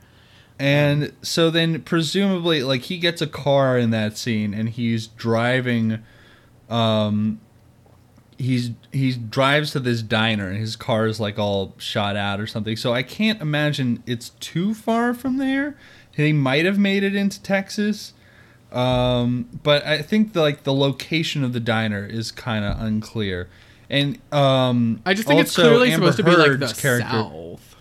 And 0.57 1.14
so 1.24 1.49
then 1.49 1.82
presumably 1.82 2.64
like 2.64 2.84
he 2.84 2.97
gets 2.97 3.22
a 3.22 3.28
car 3.28 3.78
in 3.78 3.89
that 3.91 4.18
scene 4.18 4.53
and 4.53 4.70
he's 4.70 5.07
driving 5.07 6.03
um 6.70 7.39
he's 8.42 8.72
he 8.92 9.14
drives 9.14 9.72
to 9.72 9.80
this 9.80 10.02
diner 10.02 10.48
and 10.50 10.58
his 10.58 10.76
car 10.76 11.06
is 11.06 11.20
like 11.20 11.38
all 11.39 11.74
shot 11.78 12.16
out 12.16 12.39
or 12.39 12.48
something. 12.48 12.76
So 12.76 12.94
I 12.94 13.04
can't 13.04 13.42
imagine 13.42 14.02
it's 14.06 14.30
too 14.39 14.74
far 14.74 15.14
from 15.14 15.38
there. 15.38 15.78
They 16.18 16.34
might 16.34 16.66
have 16.66 16.78
made 16.80 17.04
it 17.04 17.16
into 17.16 17.42
Texas. 17.42 18.14
Um 18.72 19.48
but 19.64 19.86
I 19.86 20.02
think 20.02 20.34
the 20.34 20.42
like 20.42 20.64
the 20.64 20.74
location 20.74 21.44
of 21.44 21.54
the 21.54 21.60
diner 21.60 22.06
is 22.06 22.32
kind 22.32 22.64
of 22.66 22.80
unclear. 22.82 23.50
And 23.89 24.18
um 24.34 25.02
I 25.06 25.14
just 25.14 25.28
think 25.28 25.42
it's 25.42 25.54
clearly 25.56 25.92
Amber 25.92 26.12
supposed 26.12 26.18
to 26.18 26.24
be 26.24 26.36
like 26.36 26.60
the 26.60 26.74
character 26.82 27.10
South, 27.10 27.76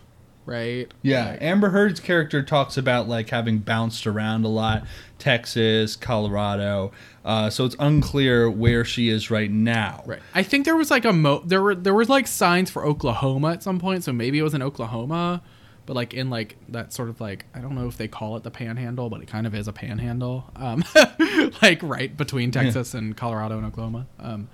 right? 0.46 0.92
yeah, 1.02 1.30
Like- 1.30 1.42
Amber 1.42 1.70
Heard's 1.70 2.00
character 2.00 2.42
talks 2.42 2.76
about 2.76 3.08
like 3.08 3.30
having 3.30 3.58
bounced 3.58 4.06
around 4.06 4.44
a 4.44 4.48
lot, 4.48 4.84
Texas, 5.18 5.94
Colorado. 5.96 6.90
Uh, 7.24 7.50
so 7.50 7.64
it's 7.64 7.76
unclear 7.78 8.50
where 8.50 8.84
she 8.84 9.08
is 9.08 9.30
right 9.30 9.50
now. 9.50 10.02
Right. 10.06 10.20
I 10.34 10.42
think 10.42 10.64
there 10.64 10.76
was 10.76 10.90
like 10.90 11.04
a 11.04 11.12
mo 11.12 11.42
there 11.44 11.60
were 11.60 11.74
there 11.74 11.94
was 11.94 12.08
like 12.08 12.26
signs 12.26 12.70
for 12.70 12.84
Oklahoma 12.84 13.52
at 13.52 13.62
some 13.62 13.78
point, 13.78 14.04
so 14.04 14.12
maybe 14.12 14.38
it 14.38 14.42
was 14.42 14.54
in 14.54 14.62
Oklahoma, 14.62 15.42
but 15.84 15.94
like 15.94 16.14
in 16.14 16.30
like 16.30 16.56
that 16.70 16.92
sort 16.92 17.10
of 17.10 17.20
like 17.20 17.44
I 17.54 17.58
don't 17.58 17.74
know 17.74 17.86
if 17.88 17.98
they 17.98 18.08
call 18.08 18.36
it 18.36 18.42
the 18.42 18.50
panhandle, 18.50 19.10
but 19.10 19.20
it 19.20 19.26
kind 19.26 19.46
of 19.46 19.54
is 19.54 19.68
a 19.68 19.72
panhandle. 19.72 20.50
Um 20.56 20.82
like 21.62 21.82
right 21.82 22.16
between 22.16 22.50
Texas 22.52 22.94
and 22.94 23.16
Colorado 23.16 23.58
and 23.58 23.66
Oklahoma. 23.66 24.06
Um 24.18 24.48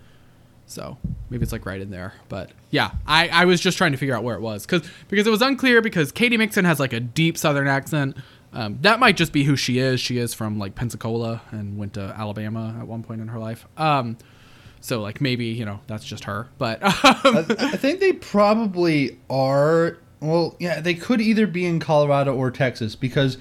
so 0.66 0.98
maybe 1.30 1.44
it's 1.44 1.52
like 1.52 1.64
right 1.64 1.80
in 1.80 1.90
there. 1.90 2.14
But 2.28 2.50
yeah, 2.70 2.90
I, 3.06 3.28
I 3.28 3.44
was 3.44 3.60
just 3.60 3.78
trying 3.78 3.92
to 3.92 3.98
figure 3.98 4.16
out 4.16 4.24
where 4.24 4.34
it 4.34 4.40
was 4.40 4.66
because 4.66 4.82
because 5.08 5.26
it 5.26 5.30
was 5.30 5.40
unclear 5.40 5.80
because 5.80 6.10
Katy 6.10 6.36
Mixon 6.36 6.64
has 6.64 6.80
like 6.80 6.92
a 6.92 7.00
deep 7.00 7.38
Southern 7.38 7.68
accent. 7.68 8.16
Um, 8.56 8.78
that 8.80 8.98
might 8.98 9.18
just 9.18 9.34
be 9.34 9.44
who 9.44 9.54
she 9.54 9.78
is. 9.78 10.00
She 10.00 10.16
is 10.16 10.32
from 10.32 10.58
like 10.58 10.74
Pensacola 10.74 11.42
and 11.50 11.76
went 11.76 11.92
to 11.94 12.14
Alabama 12.16 12.74
at 12.80 12.86
one 12.86 13.02
point 13.02 13.20
in 13.20 13.28
her 13.28 13.38
life. 13.38 13.66
Um, 13.76 14.16
so 14.80 15.02
like 15.02 15.20
maybe 15.20 15.44
you 15.46 15.66
know 15.66 15.80
that's 15.86 16.04
just 16.04 16.24
her. 16.24 16.48
But 16.56 16.82
um, 16.82 16.90
I, 17.24 17.44
I 17.58 17.76
think 17.76 18.00
they 18.00 18.14
probably 18.14 19.18
are. 19.28 19.98
Well, 20.20 20.56
yeah, 20.58 20.80
they 20.80 20.94
could 20.94 21.20
either 21.20 21.46
be 21.46 21.66
in 21.66 21.78
Colorado 21.80 22.34
or 22.34 22.50
Texas 22.50 22.96
because 22.96 23.36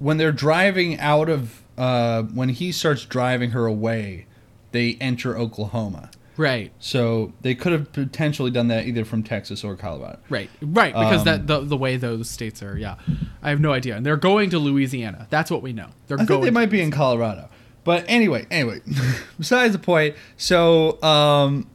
when 0.00 0.16
they're 0.16 0.32
driving 0.32 0.98
out 0.98 1.28
of, 1.28 1.62
uh, 1.78 2.24
when 2.24 2.48
he 2.48 2.72
starts 2.72 3.04
driving 3.04 3.50
her 3.50 3.66
away, 3.66 4.26
they 4.72 4.98
enter 5.00 5.38
Oklahoma. 5.38 6.10
Right, 6.36 6.72
So 6.78 7.32
they 7.40 7.54
could 7.54 7.72
have 7.72 7.92
potentially 7.92 8.50
done 8.50 8.68
that 8.68 8.86
either 8.86 9.04
from 9.04 9.22
Texas 9.22 9.64
or 9.64 9.76
Colorado. 9.76 10.18
right, 10.28 10.50
right. 10.62 10.92
Because 10.94 11.20
Um, 11.20 11.24
that 11.24 11.46
the 11.46 11.60
the 11.60 11.76
way 11.76 11.96
those 11.96 12.28
states 12.30 12.62
are. 12.62 12.76
Yeah, 12.78 12.96
I 13.42 13.50
have 13.50 13.60
no 13.60 13.72
idea. 13.72 13.96
And 13.96 14.04
they're 14.04 14.16
going 14.16 14.50
to 14.50 14.58
Louisiana. 14.58 15.26
That's 15.30 15.50
what 15.50 15.62
we 15.62 15.72
know. 15.72 15.88
They're 16.08 16.20
I 16.20 16.24
going. 16.24 16.42
think 16.42 16.44
they 16.44 16.50
might 16.60 16.70
be 16.70 16.80
in 16.80 16.90
Colorado. 16.90 17.48
But 17.84 18.04
anyway, 18.08 18.46
anyway, 18.50 18.80
besides 19.38 19.72
the 19.72 19.78
point. 19.78 20.16
So, 20.36 21.00
um, 21.02 21.68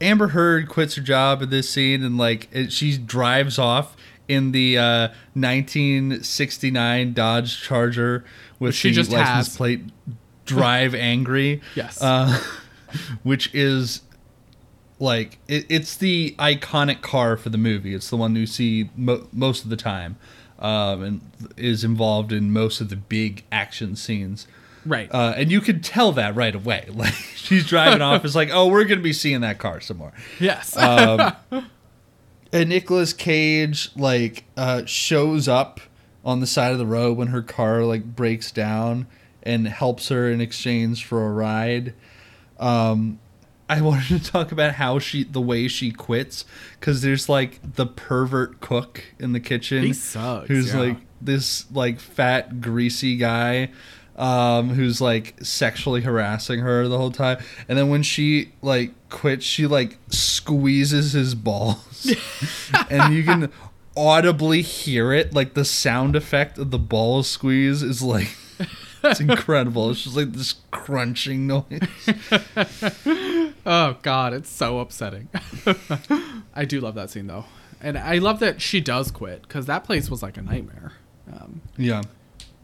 Amber 0.00 0.28
Heard 0.28 0.68
quits 0.68 0.94
her 0.96 1.02
job 1.02 1.40
in 1.42 1.50
this 1.50 1.68
scene, 1.70 2.04
and 2.04 2.18
like 2.18 2.48
it, 2.52 2.70
she 2.72 2.98
drives 2.98 3.58
off 3.58 3.96
in 4.28 4.52
the 4.52 4.76
uh, 4.76 5.08
1969 5.34 7.12
Dodge 7.14 7.62
Charger 7.62 8.24
with 8.58 8.74
She 8.74 8.90
the 8.90 8.94
just 8.96 9.10
license 9.10 9.48
has. 9.48 9.56
plate 9.56 9.84
"Drive 10.44 10.94
Angry." 10.94 11.60
Yes. 11.74 12.00
uh, 12.02 12.38
which 13.22 13.54
is 13.54 14.02
like 14.98 15.38
it, 15.48 15.66
it's 15.68 15.96
the 15.96 16.34
iconic 16.38 17.00
car 17.02 17.36
for 17.36 17.50
the 17.50 17.58
movie. 17.58 17.94
It's 17.94 18.10
the 18.10 18.16
one 18.16 18.34
you 18.36 18.46
see 18.46 18.90
mo- 18.96 19.26
most 19.32 19.64
of 19.64 19.70
the 19.70 19.76
time, 19.76 20.16
um, 20.58 21.02
and 21.02 21.20
is 21.56 21.84
involved 21.84 22.32
in 22.32 22.52
most 22.52 22.80
of 22.80 22.88
the 22.88 22.96
big 22.96 23.44
action 23.52 23.94
scenes. 23.96 24.46
right. 24.84 25.08
Uh, 25.12 25.34
and 25.36 25.50
you 25.52 25.60
can 25.60 25.80
tell 25.80 26.12
that 26.12 26.34
right 26.34 26.54
away. 26.54 26.88
Like 26.94 27.14
she's 27.14 27.66
driving 27.66 28.02
off, 28.02 28.24
it's 28.24 28.34
like, 28.34 28.50
oh, 28.52 28.66
we're 28.68 28.84
gonna 28.84 29.00
be 29.00 29.12
seeing 29.12 29.40
that 29.42 29.58
car 29.58 29.80
some 29.80 29.98
more. 29.98 30.12
yes. 30.40 30.76
Um, 30.76 31.34
and 32.52 32.68
Nicolas 32.68 33.12
Cage 33.12 33.90
like 33.96 34.44
uh, 34.56 34.84
shows 34.84 35.46
up 35.48 35.80
on 36.24 36.40
the 36.40 36.46
side 36.46 36.72
of 36.72 36.78
the 36.78 36.86
road 36.86 37.16
when 37.16 37.28
her 37.28 37.42
car 37.42 37.84
like 37.84 38.16
breaks 38.16 38.50
down 38.50 39.06
and 39.44 39.68
helps 39.68 40.08
her 40.08 40.28
in 40.30 40.40
exchange 40.40 41.04
for 41.04 41.24
a 41.24 41.30
ride. 41.30 41.94
Um, 42.58 43.18
I 43.68 43.80
wanted 43.82 44.22
to 44.22 44.30
talk 44.30 44.52
about 44.52 44.74
how 44.74 44.98
she 44.98 45.24
the 45.24 45.40
way 45.40 45.68
she 45.68 45.90
quits 45.90 46.44
because 46.78 47.02
there's 47.02 47.28
like 47.28 47.60
the 47.74 47.86
pervert 47.86 48.60
cook 48.60 49.04
in 49.18 49.32
the 49.32 49.40
kitchen. 49.40 49.84
He 49.84 49.92
sucks, 49.92 50.48
Who's 50.48 50.72
yeah. 50.74 50.80
like 50.80 50.96
this 51.20 51.70
like 51.72 52.00
fat 52.00 52.60
greasy 52.60 53.16
guy. 53.16 53.70
Um, 54.16 54.70
who's 54.70 55.00
like 55.00 55.36
sexually 55.44 56.00
harassing 56.00 56.58
her 56.58 56.88
the 56.88 56.98
whole 56.98 57.12
time, 57.12 57.38
and 57.68 57.78
then 57.78 57.88
when 57.88 58.02
she 58.02 58.50
like 58.62 58.90
quits, 59.10 59.44
she 59.44 59.68
like 59.68 59.96
squeezes 60.08 61.12
his 61.12 61.36
balls, 61.36 62.12
and 62.90 63.14
you 63.14 63.22
can 63.22 63.52
audibly 63.96 64.62
hear 64.62 65.12
it. 65.12 65.34
Like 65.34 65.54
the 65.54 65.64
sound 65.64 66.16
effect 66.16 66.58
of 66.58 66.72
the 66.72 66.80
ball 66.80 67.22
squeeze 67.22 67.80
is 67.84 68.02
like 68.02 68.36
it's 69.04 69.20
incredible. 69.20 69.90
It's 69.90 70.02
just 70.04 70.16
like 70.16 70.32
this 70.32 70.54
crunching 70.70 71.46
noise. 71.46 71.64
Oh 73.66 73.98
God, 74.02 74.32
it's 74.32 74.48
so 74.48 74.78
upsetting. 74.78 75.28
I 76.54 76.64
do 76.64 76.80
love 76.80 76.94
that 76.94 77.10
scene 77.10 77.26
though, 77.26 77.44
and 77.82 77.98
I 77.98 78.16
love 78.18 78.40
that 78.40 78.62
she 78.62 78.80
does 78.80 79.10
quit 79.10 79.42
because 79.42 79.66
that 79.66 79.84
place 79.84 80.08
was 80.10 80.22
like 80.22 80.36
a 80.38 80.42
nightmare. 80.42 80.92
Um, 81.30 81.60
Yeah. 81.76 82.02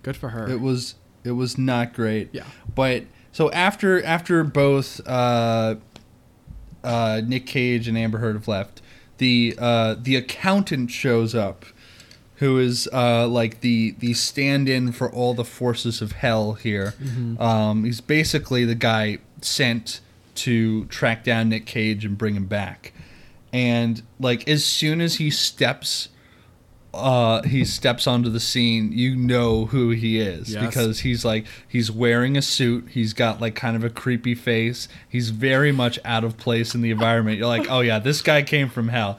good 0.02 0.16
for 0.16 0.30
her. 0.30 0.48
It 0.50 0.60
was 0.60 0.94
it 1.22 1.32
was 1.32 1.58
not 1.58 1.92
great. 1.92 2.30
Yeah. 2.32 2.44
But 2.74 3.04
so 3.32 3.50
after 3.50 4.02
after 4.04 4.42
both 4.44 5.06
uh, 5.06 5.74
uh, 6.82 7.20
Nick 7.26 7.46
Cage 7.46 7.86
and 7.86 7.98
Amber 7.98 8.18
Heard 8.18 8.34
have 8.36 8.48
left, 8.48 8.80
the 9.18 9.54
uh, 9.58 9.96
the 10.00 10.16
accountant 10.16 10.90
shows 10.90 11.34
up, 11.34 11.66
who 12.36 12.58
is 12.58 12.88
uh, 12.92 13.26
like 13.28 13.60
the 13.60 13.92
the 13.98 14.12
stand-in 14.14 14.92
for 14.92 15.10
all 15.10 15.34
the 15.34 15.44
forces 15.44 16.02
of 16.02 16.12
hell 16.12 16.54
here. 16.54 16.94
Um, 17.40 17.84
he's 17.84 18.00
basically 18.00 18.64
the 18.64 18.74
guy 18.74 19.18
sent 19.40 20.00
to 20.36 20.84
track 20.86 21.22
down 21.24 21.48
Nick 21.48 21.64
Cage 21.66 22.04
and 22.04 22.18
bring 22.18 22.34
him 22.34 22.46
back. 22.46 22.92
And 23.52 24.02
like 24.18 24.48
as 24.48 24.64
soon 24.64 25.00
as 25.00 25.16
he 25.16 25.30
steps 25.30 26.08
uh, 26.94 27.42
he 27.42 27.64
steps 27.64 28.06
onto 28.06 28.28
the 28.30 28.40
scene, 28.40 28.92
you 28.92 29.14
know 29.16 29.66
who 29.66 29.90
he 29.90 30.18
is 30.20 30.52
Yes. 30.52 30.64
because 30.66 31.00
he's 31.00 31.24
like 31.24 31.46
he's 31.68 31.90
wearing 31.90 32.36
a 32.36 32.42
suit. 32.42 32.88
He's 32.90 33.12
got 33.12 33.40
like 33.40 33.54
kind 33.54 33.76
of 33.76 33.84
a 33.84 33.90
creepy 33.90 34.34
face. 34.34 34.88
He's 35.08 35.30
very 35.30 35.72
much 35.72 35.98
out 36.04 36.24
of 36.24 36.36
place 36.36 36.74
in 36.74 36.80
the 36.80 36.90
environment. 36.90 37.38
You're 37.38 37.46
like, 37.48 37.70
oh 37.70 37.80
yeah, 37.80 37.98
this 37.98 38.22
guy 38.22 38.42
came 38.42 38.68
from 38.68 38.88
hell. 38.88 39.18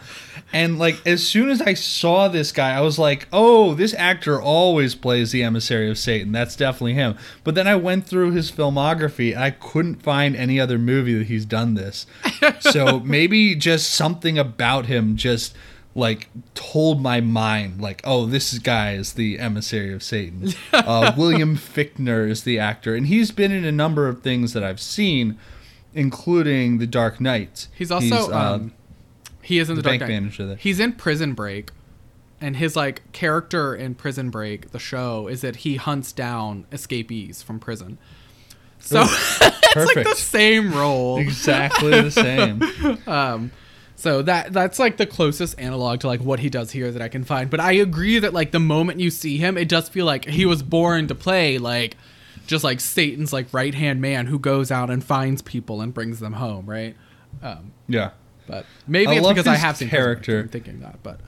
And 0.53 0.79
like 0.79 1.05
as 1.05 1.27
soon 1.27 1.49
as 1.49 1.61
I 1.61 1.73
saw 1.73 2.27
this 2.27 2.51
guy, 2.51 2.75
I 2.75 2.81
was 2.81 2.97
like, 2.97 3.27
oh, 3.33 3.73
this 3.73 3.93
actor 3.93 4.41
always 4.41 4.95
plays 4.95 5.31
the 5.31 5.43
emissary 5.43 5.89
of 5.89 5.97
Satan. 5.97 6.31
That's 6.31 6.55
definitely 6.55 6.93
him. 6.93 7.17
But 7.43 7.55
then 7.55 7.67
I 7.67 7.75
went 7.75 8.05
through 8.07 8.31
his 8.31 8.51
filmography 8.51 9.33
and 9.33 9.43
I 9.43 9.51
couldn't 9.51 10.01
find 10.03 10.35
any 10.35 10.59
other 10.59 10.77
movie 10.77 11.17
that 11.17 11.27
he's 11.27 11.45
done 11.45 11.73
this. 11.73 12.05
so 12.59 12.99
maybe 13.01 13.55
just 13.55 13.91
something 13.91 14.37
about 14.37 14.85
him 14.85 15.15
just 15.17 15.55
like 15.95 16.27
told 16.53 17.01
my 17.01 17.21
mind 17.21 17.79
like 17.81 18.01
oh 18.03 18.25
this 18.25 18.59
guy 18.59 18.93
is 18.93 19.13
the 19.13 19.39
emissary 19.39 19.93
of 19.93 20.03
satan 20.03 20.53
uh, 20.73 21.13
william 21.17 21.55
fichtner 21.55 22.29
is 22.29 22.43
the 22.43 22.59
actor 22.59 22.93
and 22.95 23.07
he's 23.07 23.31
been 23.31 23.51
in 23.51 23.63
a 23.63 23.71
number 23.71 24.07
of 24.07 24.21
things 24.21 24.51
that 24.53 24.63
i've 24.63 24.79
seen 24.79 25.37
including 25.93 26.77
the 26.77 26.85
dark 26.87 27.21
knight 27.21 27.67
He's 27.75 27.91
also 27.91 28.31
uh, 28.31 28.55
um, 28.55 28.73
he 29.45 29.59
is 29.59 29.69
in 29.69 29.75
the, 29.75 29.83
the 29.83 29.89
Dark 29.89 29.99
Knight. 30.01 30.09
manager 30.09 30.47
there. 30.47 30.55
He's 30.55 30.79
in 30.79 30.93
Prison 30.93 31.33
Break, 31.35 31.69
and 32.41 32.57
his 32.57 32.75
like 32.75 33.11
character 33.11 33.75
in 33.75 33.93
Prison 33.93 34.31
Break, 34.31 34.71
the 34.71 34.79
show, 34.79 35.27
is 35.27 35.41
that 35.41 35.57
he 35.57 35.75
hunts 35.75 36.11
down 36.11 36.65
escapees 36.71 37.43
from 37.43 37.59
prison. 37.59 37.99
So 38.79 39.03
it's 39.07 39.95
like 39.95 40.07
the 40.07 40.15
same 40.15 40.73
role. 40.73 41.19
exactly 41.19 41.91
the 42.01 42.09
same 42.11 42.59
So 44.05 44.21
that 44.21 44.53
that's 44.53 44.79
like 44.79 44.97
the 44.97 45.05
closest 45.05 45.59
analog 45.59 46.01
to 46.01 46.07
like 46.07 46.21
what 46.21 46.39
he 46.39 46.49
does 46.49 46.71
here 46.71 46.91
that 46.91 47.01
I 47.01 47.07
can 47.07 47.23
find. 47.23 47.49
But 47.49 47.59
I 47.59 47.73
agree 47.73 48.19
that 48.19 48.33
like 48.33 48.51
the 48.51 48.59
moment 48.59 48.99
you 48.99 49.09
see 49.09 49.37
him, 49.37 49.57
it 49.57 49.67
does 49.67 49.89
feel 49.89 50.05
like 50.05 50.25
he 50.25 50.45
was 50.45 50.61
born 50.63 51.07
to 51.07 51.15
play 51.15 51.57
like 51.57 51.97
just 52.47 52.63
like 52.63 52.79
Satan's 52.79 53.33
like 53.33 53.53
right 53.53 53.73
hand 53.73 54.01
man 54.01 54.27
who 54.27 54.37
goes 54.37 54.71
out 54.71 54.89
and 54.89 55.03
finds 55.03 55.41
people 55.41 55.81
and 55.81 55.93
brings 55.93 56.19
them 56.19 56.33
home, 56.33 56.65
right? 56.67 56.95
Um, 57.41 57.71
yeah 57.87 58.11
but 58.47 58.65
maybe 58.87 59.11
I 59.11 59.15
it's 59.15 59.27
because 59.27 59.47
I 59.47 59.55
have 59.55 59.77
seen 59.77 59.89
Prison 59.89 60.03
Break, 60.05 60.17
so 60.17 60.21
character. 60.23 60.39
I'm 60.41 60.49
thinking 60.49 60.79
that, 60.81 60.99
but 61.03 61.19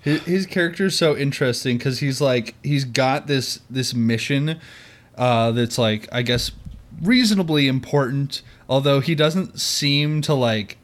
his, 0.00 0.22
his 0.22 0.46
character 0.46 0.86
is 0.86 0.96
so 0.96 1.16
interesting 1.16 1.78
because 1.78 2.00
he's 2.00 2.20
like 2.20 2.54
he's 2.62 2.84
got 2.84 3.26
this 3.26 3.60
this 3.70 3.94
mission 3.94 4.60
uh, 5.16 5.52
that's 5.52 5.78
like 5.78 6.08
I 6.12 6.22
guess 6.22 6.52
reasonably 7.02 7.68
important, 7.68 8.42
although 8.68 9.00
he 9.00 9.14
doesn't 9.14 9.60
seem 9.60 10.20
to 10.22 10.34
like 10.34 10.78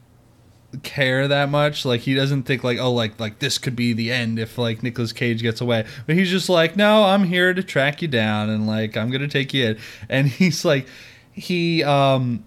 care 0.83 1.29
that 1.29 1.49
much. 1.49 1.85
Like 1.85 2.01
he 2.01 2.15
doesn't 2.15 2.45
think 2.45 2.65
like 2.65 2.79
oh 2.79 2.93
like 2.93 3.19
like 3.21 3.39
this 3.39 3.59
could 3.59 3.77
be 3.77 3.93
the 3.93 4.13
end 4.13 4.39
if 4.39 4.59
like 4.59 4.83
Nicolas 4.83 5.13
Cage 5.13 5.43
gets 5.43 5.61
away. 5.61 5.87
But 6.07 6.17
he's 6.17 6.31
just 6.31 6.49
like 6.49 6.77
no, 6.77 7.05
I'm 7.05 7.25
here 7.25 7.55
to 7.55 7.63
track 7.63 8.03
you 8.03 8.09
down 8.09 8.51
and 8.51 8.67
like 8.67 8.97
I'm 8.97 9.11
gonna 9.11 9.29
take 9.29 9.55
you 9.55 9.67
in. 9.67 9.79
And 10.09 10.29
he's 10.29 10.65
like 10.65 10.87
he 11.33 11.83
um 11.85 12.45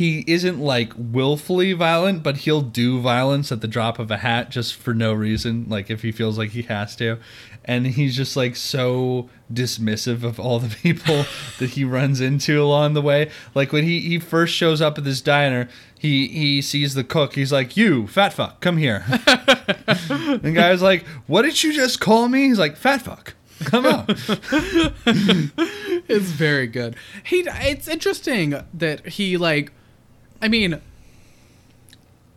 he 0.00 0.24
isn't 0.26 0.58
like 0.58 0.94
willfully 0.96 1.74
violent, 1.74 2.22
but 2.22 2.38
he'll 2.38 2.62
do 2.62 3.02
violence 3.02 3.52
at 3.52 3.60
the 3.60 3.68
drop 3.68 3.98
of 3.98 4.10
a 4.10 4.16
hat 4.16 4.50
just 4.50 4.74
for 4.74 4.94
no 4.94 5.12
reason, 5.12 5.66
like 5.68 5.90
if 5.90 6.00
he 6.00 6.10
feels 6.10 6.38
like 6.38 6.52
he 6.52 6.62
has 6.62 6.96
to. 6.96 7.18
And 7.66 7.86
he's 7.86 8.16
just 8.16 8.34
like 8.34 8.56
so 8.56 9.28
dismissive 9.52 10.22
of 10.22 10.40
all 10.40 10.58
the 10.58 10.74
people 10.82 11.26
that 11.58 11.72
he 11.72 11.84
runs 11.84 12.18
into 12.18 12.62
along 12.62 12.94
the 12.94 13.02
way. 13.02 13.30
Like 13.54 13.74
when 13.74 13.84
he, 13.84 14.00
he 14.00 14.18
first 14.18 14.54
shows 14.54 14.80
up 14.80 14.96
at 14.96 15.04
this 15.04 15.20
diner, 15.20 15.68
he 15.98 16.28
he 16.28 16.62
sees 16.62 16.94
the 16.94 17.04
cook. 17.04 17.34
He's 17.34 17.52
like, 17.52 17.76
"You 17.76 18.06
fat 18.06 18.32
fuck, 18.32 18.62
come 18.62 18.78
here." 18.78 19.04
and 20.08 20.54
guy's 20.54 20.80
like, 20.80 21.04
"What 21.26 21.42
did 21.42 21.62
you 21.62 21.74
just 21.74 22.00
call 22.00 22.26
me?" 22.28 22.44
He's 22.44 22.58
like, 22.58 22.78
"Fat 22.78 23.02
fuck." 23.02 23.34
Come 23.64 23.84
on. 23.84 24.06
it's 26.08 26.30
very 26.30 26.66
good. 26.66 26.96
He 27.22 27.40
it's 27.46 27.86
interesting 27.86 28.54
that 28.72 29.06
he 29.06 29.36
like 29.36 29.74
I 30.40 30.48
mean 30.48 30.80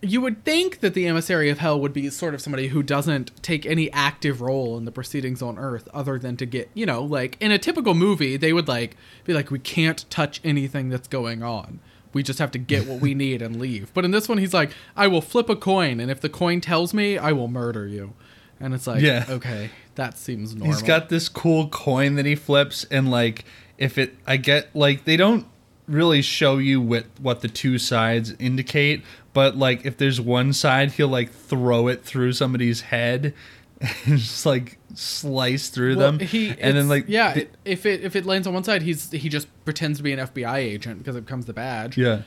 you 0.02 0.20
would 0.20 0.44
think 0.44 0.82
that 0.82 0.94
the 0.94 1.08
emissary 1.08 1.50
of 1.50 1.60
hell 1.60 1.80
would 1.80 1.94
be 1.94 2.10
sort 2.10 2.34
of 2.34 2.42
somebody 2.42 2.68
who 2.68 2.84
doesn't 2.84 3.32
take 3.42 3.66
any 3.66 3.90
active 3.94 4.42
role 4.42 4.78
in 4.78 4.84
the 4.84 4.92
proceedings 4.92 5.42
on 5.42 5.58
earth 5.58 5.88
other 5.94 6.20
than 6.20 6.36
to 6.36 6.46
get, 6.46 6.70
you 6.74 6.86
know, 6.86 7.02
like 7.02 7.38
in 7.40 7.52
a 7.54 7.58
typical 7.58 7.94
movie, 7.94 8.36
they 8.36 8.52
would 8.52 8.68
like 8.68 8.98
be 9.24 9.34
like 9.34 9.50
we 9.50 9.60
can't 9.60 10.04
touch 10.10 10.42
anything 10.44 10.90
that's 10.90 11.08
going 11.08 11.42
on. 11.42 11.80
We 12.12 12.22
just 12.22 12.38
have 12.40 12.52
to 12.52 12.60
get 12.60 12.86
what 12.86 13.00
we 13.00 13.14
need 13.26 13.42
and 13.42 13.56
leave. 13.58 13.94
But 13.94 14.04
in 14.04 14.12
this 14.12 14.28
one 14.28 14.40
he's 14.40 14.54
like 14.54 14.72
I 14.96 15.08
will 15.08 15.22
flip 15.22 15.48
a 15.50 15.56
coin 15.56 16.02
and 16.02 16.12
if 16.12 16.20
the 16.20 16.30
coin 16.30 16.60
tells 16.60 16.94
me, 16.94 17.18
I 17.18 17.32
will 17.32 17.48
murder 17.48 17.88
you. 17.88 18.14
And 18.60 18.74
it's 18.74 18.88
like, 18.88 19.02
Yeah. 19.02 19.26
okay, 19.30 19.70
that 19.96 20.18
seems 20.18 20.54
normal. 20.54 20.74
He's 20.74 20.84
got 20.84 21.08
this 21.08 21.30
cool 21.30 21.70
coin 21.70 22.16
that 22.16 22.26
he 22.26 22.36
flips, 22.36 22.86
and 22.92 23.10
like 23.10 23.46
if 23.78 23.98
it, 23.98 24.16
I 24.28 24.38
get 24.38 24.76
like 24.76 25.06
they 25.06 25.18
don't 25.18 25.46
really 25.88 26.22
show 26.22 26.58
you 26.58 26.80
what 26.82 27.06
what 27.20 27.42
the 27.42 27.48
two 27.48 27.78
sides 27.78 28.34
indicate, 28.40 29.04
but 29.34 29.58
like 29.58 29.86
if 29.86 29.98
there's 29.98 30.20
one 30.22 30.54
side, 30.54 30.92
he'll 30.92 31.08
like 31.08 31.32
throw 31.32 31.88
it 31.88 32.04
through 32.04 32.34
somebody's 32.34 32.82
head, 32.82 33.34
and 33.82 34.18
just 34.18 34.46
like 34.46 34.78
slice 34.96 35.70
through 35.70 35.98
Well, 35.98 36.12
them, 36.14 36.20
he 36.28 36.50
and 36.60 36.78
then 36.78 36.88
like 36.90 37.06
yeah, 37.08 37.34
the- 37.34 37.48
if 37.66 37.86
it 37.86 38.04
if 38.04 38.16
it 38.16 38.26
lands 38.26 38.48
on 38.48 38.54
one 38.54 38.64
side, 38.64 38.82
he's 38.84 39.12
he 39.12 39.30
just 39.30 39.48
pretends 39.66 40.00
to 40.00 40.04
be 40.04 40.14
an 40.14 40.20
FBI 40.20 40.56
agent 40.58 41.00
because 41.00 41.16
it 41.16 41.26
becomes 41.26 41.46
the 41.46 41.54
badge. 41.54 41.98
yeah. 41.98 42.22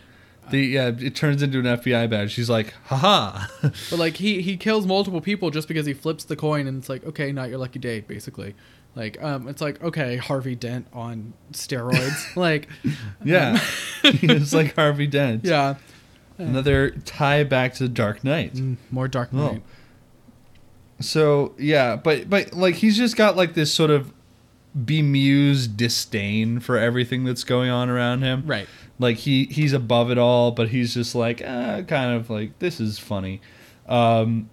The, 0.48 0.61
yeah, 0.61 0.92
it 0.96 1.16
turns 1.16 1.42
into 1.42 1.59
an 1.59 1.64
FBI 1.64 2.09
badge. 2.09 2.30
She's 2.30 2.48
like, 2.48 2.72
haha. 2.84 3.48
But 3.62 3.98
like 3.98 4.16
he 4.18 4.42
he 4.42 4.57
kills 4.57 4.86
multiple 4.86 5.20
people 5.20 5.50
just 5.50 5.66
because 5.66 5.86
he 5.86 5.92
flips 5.92 6.22
the 6.22 6.36
coin 6.36 6.68
and 6.68 6.78
it's 6.78 6.88
like 6.88 7.04
okay, 7.04 7.32
not 7.32 7.48
your 7.48 7.59
lucky 7.59 7.80
day, 7.80 7.98
basically. 7.98 8.54
Like 8.97 9.22
um, 9.22 9.47
it's 9.47 9.61
like 9.61 9.80
okay, 9.84 10.16
Harvey 10.16 10.55
Dent 10.57 10.88
on 10.92 11.34
steroids. 11.53 12.34
like 12.36 12.68
yeah. 13.22 13.61
it's 14.03 14.53
like 14.53 14.74
Harvey 14.74 15.07
Dent. 15.07 15.44
yeah, 15.44 15.74
Another 16.38 16.90
tie 17.05 17.44
back 17.44 17.74
to 17.74 17.84
the 17.84 17.88
Dark 17.88 18.24
Knight. 18.24 18.59
more 18.90 19.07
Dark 19.07 19.28
Oh. 19.32 19.36
Knight. 19.36 19.62
So 21.01 21.55
yeah, 21.59 21.97
but 21.97 22.30
but 22.30 22.55
like 22.55 22.76
he's 22.76 22.97
just 22.97 23.16
got 23.16 23.36
like 23.36 23.53
this 23.55 23.72
sort 23.72 23.90
of 23.90 24.12
bemused 24.84 25.76
disdain 25.76 26.61
for 26.61 26.78
everything 26.78 27.24
that's 27.24 27.44
going 27.44 27.70
on 27.70 27.90
around 27.90 28.22
him. 28.22 28.44
Right. 28.47 28.66
Like 28.99 29.18
he 29.18 29.44
he's 29.44 29.74
above 29.74 30.11
it 30.11 30.16
all, 30.16 30.53
but 30.53 30.70
he's 30.70 30.94
just 30.94 31.14
like 31.14 31.42
uh, 31.42 31.82
kind 31.82 32.16
of 32.16 32.30
like 32.30 32.59
this 32.61 32.80
is 32.80 32.99
funny. 32.99 33.42
Um, 33.86 34.49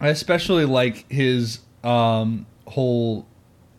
I 0.00 0.08
especially 0.08 0.64
like 0.64 1.04
his 1.12 1.60
um 1.84 2.46
whole 2.66 3.26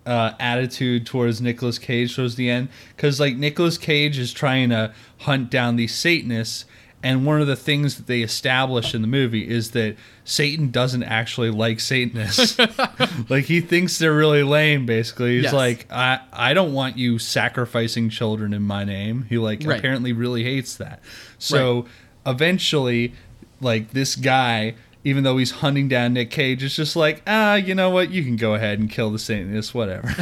uh, 0.10 0.34
attitude 0.39 1.05
towards 1.05 1.39
Nicolas 1.41 1.78
Cage 1.78 2.16
towards 2.16 2.36
the 2.36 2.49
end 2.49 2.70
because 2.95 3.20
like 3.20 3.36
Nicolas 3.38 3.78
Cage 3.78 4.18
is 4.18 4.34
trying 4.34 4.70
to 4.70 4.93
hunt 5.20 5.49
down 5.51 5.76
these 5.76 5.93
Satanists, 5.93 6.66
and 7.03 7.26
one 7.26 7.39
of 7.41 7.47
the 7.47 7.55
things 7.55 7.95
that 7.97 8.07
they 8.07 8.22
establish 8.22 8.93
in 8.95 9.01
the 9.01 9.07
movie 9.07 9.47
is 9.47 9.72
that 9.72 9.95
Satan 10.26 10.70
doesn't 10.72 11.03
actually 11.03 11.49
like 11.51 11.80
Satanists. 11.80 12.57
like 13.30 13.45
he 13.45 13.62
thinks 13.62 13.97
they're 13.99 14.14
really 14.16 14.43
lame. 14.43 14.86
Basically, 14.86 15.36
he's 15.36 15.43
Yes. 15.45 15.53
like, 15.53 15.86
I 15.91 16.20
I 16.34 16.53
don't 16.53 16.74
want 16.74 16.97
you 16.97 17.20
sacrificing 17.20 18.10
children 18.10 18.53
in 18.53 18.64
my 18.64 18.84
name. 18.84 19.26
He 19.30 19.38
like 19.38 19.62
Right. 19.64 19.78
apparently 19.80 20.12
really 20.12 20.43
hates 20.43 20.76
that. 20.78 21.01
So 21.38 21.86
eventually, 22.26 23.14
like 23.62 23.91
this 23.91 24.16
guy. 24.16 24.76
Even 25.10 25.24
though 25.24 25.38
he's 25.38 25.51
hunting 25.51 25.88
down 25.88 26.14
Nick 26.14 26.30
Cage, 26.30 26.64
it's 26.64 26.76
just 26.76 26.95
like, 26.95 27.24
ah, 27.26 27.55
you 27.55 27.74
know 27.74 27.89
what? 27.89 28.12
You 28.12 28.24
can 28.24 28.36
go 28.36 28.53
ahead 28.53 28.80
and 28.80 28.89
kill 28.89 29.10
the 29.10 29.20
Satanists, 29.20 29.74
whatever. 29.74 30.14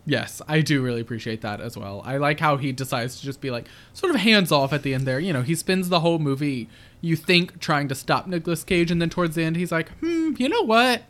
Yes, 0.06 0.42
I 0.48 0.62
do 0.62 0.82
really 0.82 1.02
appreciate 1.02 1.42
that 1.42 1.62
as 1.62 1.78
well. 1.78 2.02
I 2.04 2.18
like 2.18 2.40
how 2.40 2.58
he 2.58 2.72
decides 2.72 3.20
to 3.20 3.26
just 3.26 3.40
be 3.40 3.52
like 3.52 3.68
sort 3.94 4.14
of 4.14 4.20
hands 4.20 4.52
off 4.52 4.74
at 4.74 4.82
the 4.84 4.94
end 4.94 5.06
there. 5.06 5.20
You 5.20 5.32
know, 5.32 5.44
he 5.44 5.54
spends 5.54 5.90
the 5.90 6.00
whole 6.00 6.18
movie, 6.18 6.68
you 7.02 7.16
think, 7.16 7.60
trying 7.60 7.88
to 7.88 7.96
stop 7.96 8.26
Nicolas 8.26 8.64
Cage, 8.64 8.90
and 8.90 9.02
then 9.02 9.10
towards 9.10 9.36
the 9.36 9.44
end, 9.44 9.58
he's 9.58 9.72
like, 9.72 9.90
hmm, 10.00 10.34
you 10.38 10.50
know 10.50 10.64
what? 10.64 11.04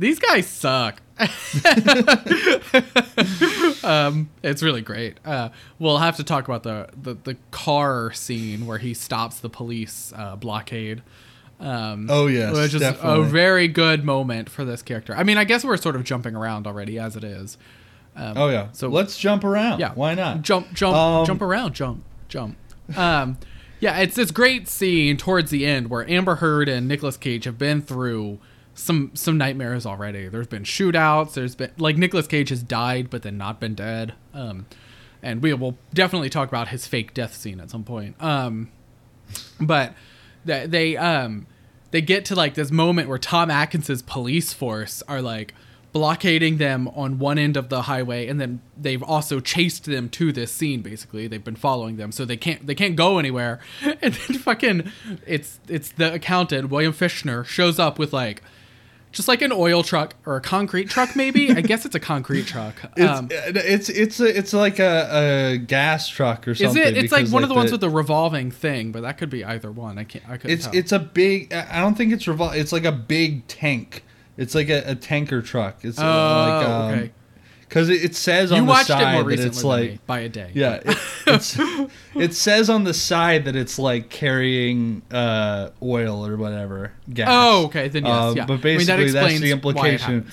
These 0.00 0.18
guys 0.18 0.46
suck. 0.48 1.00
um, 3.84 4.30
it's 4.42 4.62
really 4.62 4.80
great. 4.82 5.18
Uh, 5.24 5.50
we'll 5.78 5.98
have 5.98 6.16
to 6.16 6.24
talk 6.24 6.48
about 6.48 6.62
the, 6.62 6.88
the, 7.00 7.14
the 7.14 7.36
car 7.50 8.10
scene 8.12 8.66
where 8.66 8.78
he 8.78 8.94
stops 8.94 9.40
the 9.40 9.50
police 9.50 10.12
uh, 10.16 10.36
blockade. 10.36 11.02
Um, 11.60 12.06
Oh, 12.10 12.26
yes, 12.28 12.54
which 12.54 12.72
is 12.74 12.82
a 12.82 13.22
very 13.22 13.68
good 13.68 14.02
moment 14.04 14.48
for 14.48 14.64
this 14.64 14.80
character. 14.82 15.14
I 15.14 15.22
mean, 15.22 15.36
I 15.36 15.44
guess 15.44 15.64
we're 15.64 15.76
sort 15.76 15.96
of 15.96 16.04
jumping 16.04 16.34
around 16.34 16.66
already 16.66 16.98
as 16.98 17.16
it 17.16 17.24
is. 17.24 17.58
Um, 18.16 18.38
Oh 18.38 18.48
yeah. 18.48 18.68
So 18.72 18.86
So 18.86 18.88
let's 18.88 19.18
jump 19.18 19.44
around. 19.44 19.80
yeah, 19.80 19.92
Why 19.94 20.14
not? 20.14 20.40
Jump, 20.42 20.72
jump, 20.72 20.96
Um, 20.96 21.26
jump 21.26 21.42
around, 21.42 21.74
jump, 21.74 22.02
jump. 22.28 22.56
Um, 22.96 23.36
yeah, 23.80 23.98
it's 23.98 24.16
this 24.16 24.30
great 24.30 24.66
scene 24.68 25.16
towards 25.18 25.50
the 25.50 25.66
end 25.66 25.90
where 25.90 26.08
Amber 26.10 26.36
Heard 26.36 26.68
and 26.70 26.88
Nicolas 26.88 27.16
Cage 27.18 27.44
have 27.44 27.58
been 27.58 27.82
through 27.82 28.38
some 28.74 29.10
some 29.14 29.36
nightmares 29.36 29.86
already. 29.86 30.28
There's 30.28 30.46
been 30.46 30.64
shootouts. 30.64 31.34
There's 31.34 31.54
been 31.54 31.70
like 31.78 31.96
Nicolas 31.96 32.26
Cage 32.26 32.48
has 32.50 32.62
died 32.62 33.10
but 33.10 33.22
then 33.22 33.36
not 33.36 33.60
been 33.60 33.74
dead. 33.74 34.14
Um, 34.34 34.66
and 35.22 35.42
we 35.42 35.52
will 35.54 35.76
definitely 35.92 36.30
talk 36.30 36.48
about 36.48 36.68
his 36.68 36.86
fake 36.86 37.12
death 37.12 37.34
scene 37.34 37.60
at 37.60 37.70
some 37.70 37.84
point. 37.84 38.20
Um, 38.22 38.70
but 39.60 39.94
they, 40.44 40.66
they 40.66 40.96
um 40.96 41.46
they 41.90 42.00
get 42.00 42.24
to 42.26 42.34
like 42.34 42.54
this 42.54 42.70
moment 42.70 43.08
where 43.08 43.18
Tom 43.18 43.50
Atkins's 43.50 44.02
police 44.02 44.52
force 44.52 45.02
are 45.08 45.20
like 45.20 45.54
blockading 45.92 46.58
them 46.58 46.86
on 46.88 47.18
one 47.18 47.36
end 47.36 47.56
of 47.56 47.68
the 47.68 47.82
highway 47.82 48.28
and 48.28 48.40
then 48.40 48.60
they've 48.76 49.02
also 49.02 49.40
chased 49.40 49.86
them 49.86 50.08
to 50.08 50.32
this 50.32 50.52
scene 50.52 50.82
basically 50.82 51.26
they've 51.26 51.42
been 51.42 51.56
following 51.56 51.96
them 51.96 52.12
so 52.12 52.24
they 52.24 52.36
can't 52.36 52.64
they 52.64 52.76
can't 52.76 52.94
go 52.94 53.18
anywhere 53.18 53.58
and 53.82 54.14
then 54.14 54.38
fucking 54.38 54.92
it's 55.26 55.58
it's 55.66 55.90
the 55.92 56.14
accountant 56.14 56.70
William 56.70 56.92
Fichtner 56.92 57.44
shows 57.44 57.80
up 57.80 57.98
with 57.98 58.12
like 58.12 58.40
just 59.12 59.28
like 59.28 59.42
an 59.42 59.52
oil 59.52 59.82
truck 59.82 60.14
or 60.24 60.36
a 60.36 60.40
concrete 60.40 60.88
truck 60.88 61.14
maybe 61.16 61.50
i 61.50 61.60
guess 61.60 61.84
it's 61.84 61.94
a 61.94 62.00
concrete 62.00 62.46
truck 62.46 62.74
It's 62.96 63.18
um, 63.18 63.28
it's 63.30 63.88
it's 63.88 64.20
a, 64.20 64.38
it's 64.38 64.52
like 64.52 64.78
a, 64.78 65.52
a 65.54 65.58
gas 65.58 66.08
truck 66.08 66.46
or 66.46 66.52
is 66.52 66.58
something. 66.58 66.82
it 66.82 66.96
it's 66.96 67.12
like 67.12 67.28
one 67.28 67.42
of 67.42 67.48
the 67.48 67.54
ones 67.54 67.72
with 67.72 67.80
the 67.80 67.90
revolving 67.90 68.50
thing 68.50 68.92
but 68.92 69.02
that 69.02 69.18
could 69.18 69.30
be 69.30 69.44
either 69.44 69.70
one 69.72 69.98
i 69.98 70.04
can't 70.04 70.24
i 70.28 70.36
couldn't 70.36 70.50
It's 70.50 70.64
tell. 70.64 70.74
it's 70.74 70.92
a 70.92 70.98
big. 70.98 71.52
I 71.52 71.80
don't 71.80 71.96
think 71.96 72.12
it's 72.12 72.24
revol. 72.26 72.54
It's 72.54 72.72
like 72.72 72.84
a 72.84 72.92
big 72.92 73.46
tank. 73.46 74.04
It's 74.36 74.54
like 74.54 74.68
a, 74.70 74.82
a 74.90 74.94
tanker 74.94 75.42
truck. 75.42 75.84
It's 75.84 75.98
uh, 75.98 76.02
oh 76.04 76.50
like 76.58 76.68
um, 76.68 76.90
okay 76.92 77.12
because 77.70 77.88
it, 77.88 78.04
it 78.04 78.16
says 78.16 78.50
you 78.50 78.56
on 78.56 78.66
the 78.66 78.68
watched 78.68 78.88
side 78.88 79.14
it 79.14 79.18
that 79.18 79.24
recently 79.24 79.48
it's 79.48 79.64
like 79.64 79.90
me, 79.92 79.98
by 80.06 80.20
a 80.20 80.28
day 80.28 80.50
yeah, 80.54 80.80
it, 80.84 81.90
it 82.16 82.34
says 82.34 82.68
on 82.68 82.82
the 82.82 82.92
side 82.92 83.44
that 83.44 83.54
it's 83.54 83.78
like 83.78 84.10
carrying 84.10 85.02
uh, 85.12 85.70
oil 85.80 86.26
or 86.26 86.36
whatever 86.36 86.92
gas. 87.14 87.28
Oh, 87.30 87.66
okay. 87.66 87.86
Then 87.88 88.04
yes, 88.04 88.12
Uh, 88.12 88.34
yeah. 88.36 88.46
But 88.46 88.64
I 88.64 88.76
mean, 88.76 88.86
that 88.86 88.96
basically, 88.96 89.10
that's 89.12 89.40
the 89.40 89.50
implication. 89.52 90.26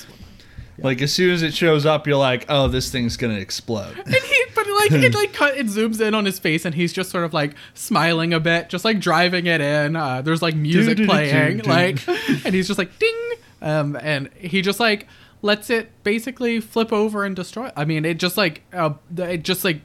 Like 0.79 1.01
as 1.01 1.13
soon 1.13 1.31
as 1.33 1.43
it 1.43 1.53
shows 1.53 1.85
up, 1.85 2.05
you're 2.07 2.17
like, 2.17 2.45
oh, 2.49 2.67
this 2.67 2.91
thing's 2.91 3.17
gonna 3.17 3.35
explode. 3.35 3.97
And 3.97 4.15
he, 4.15 4.43
but 4.55 4.65
like 4.67 4.91
it 4.91 5.13
like 5.13 5.33
cut, 5.41 5.57
it 5.57 5.67
zooms 5.67 6.01
in 6.01 6.13
on 6.15 6.25
his 6.25 6.39
face, 6.39 6.65
and 6.65 6.73
he's 6.75 6.91
just 6.93 7.11
sort 7.11 7.23
of 7.23 7.33
like 7.33 7.53
smiling 7.75 8.33
a 8.33 8.39
bit, 8.39 8.69
just 8.69 8.83
like 8.83 8.99
driving 8.99 9.45
it 9.45 9.61
in. 9.61 9.95
Uh, 9.95 10.21
there's 10.21 10.41
like 10.41 10.55
music 10.55 10.97
playing, 11.05 11.59
like, 11.59 12.07
and 12.45 12.53
he's 12.53 12.67
just 12.67 12.77
like 12.77 12.97
ding, 12.99 13.31
um, 13.61 13.95
and 14.01 14.29
he 14.37 14.61
just 14.61 14.79
like 14.79 15.07
lets 15.41 15.69
it 15.69 15.91
basically 16.03 16.59
flip 16.59 16.91
over 16.91 17.23
and 17.23 17.35
destroy. 17.35 17.71
I 17.75 17.85
mean, 17.85 18.05
it 18.05 18.15
just 18.19 18.37
like 18.37 18.63
uh, 18.73 18.93
it 19.17 19.43
just 19.43 19.63
like 19.63 19.81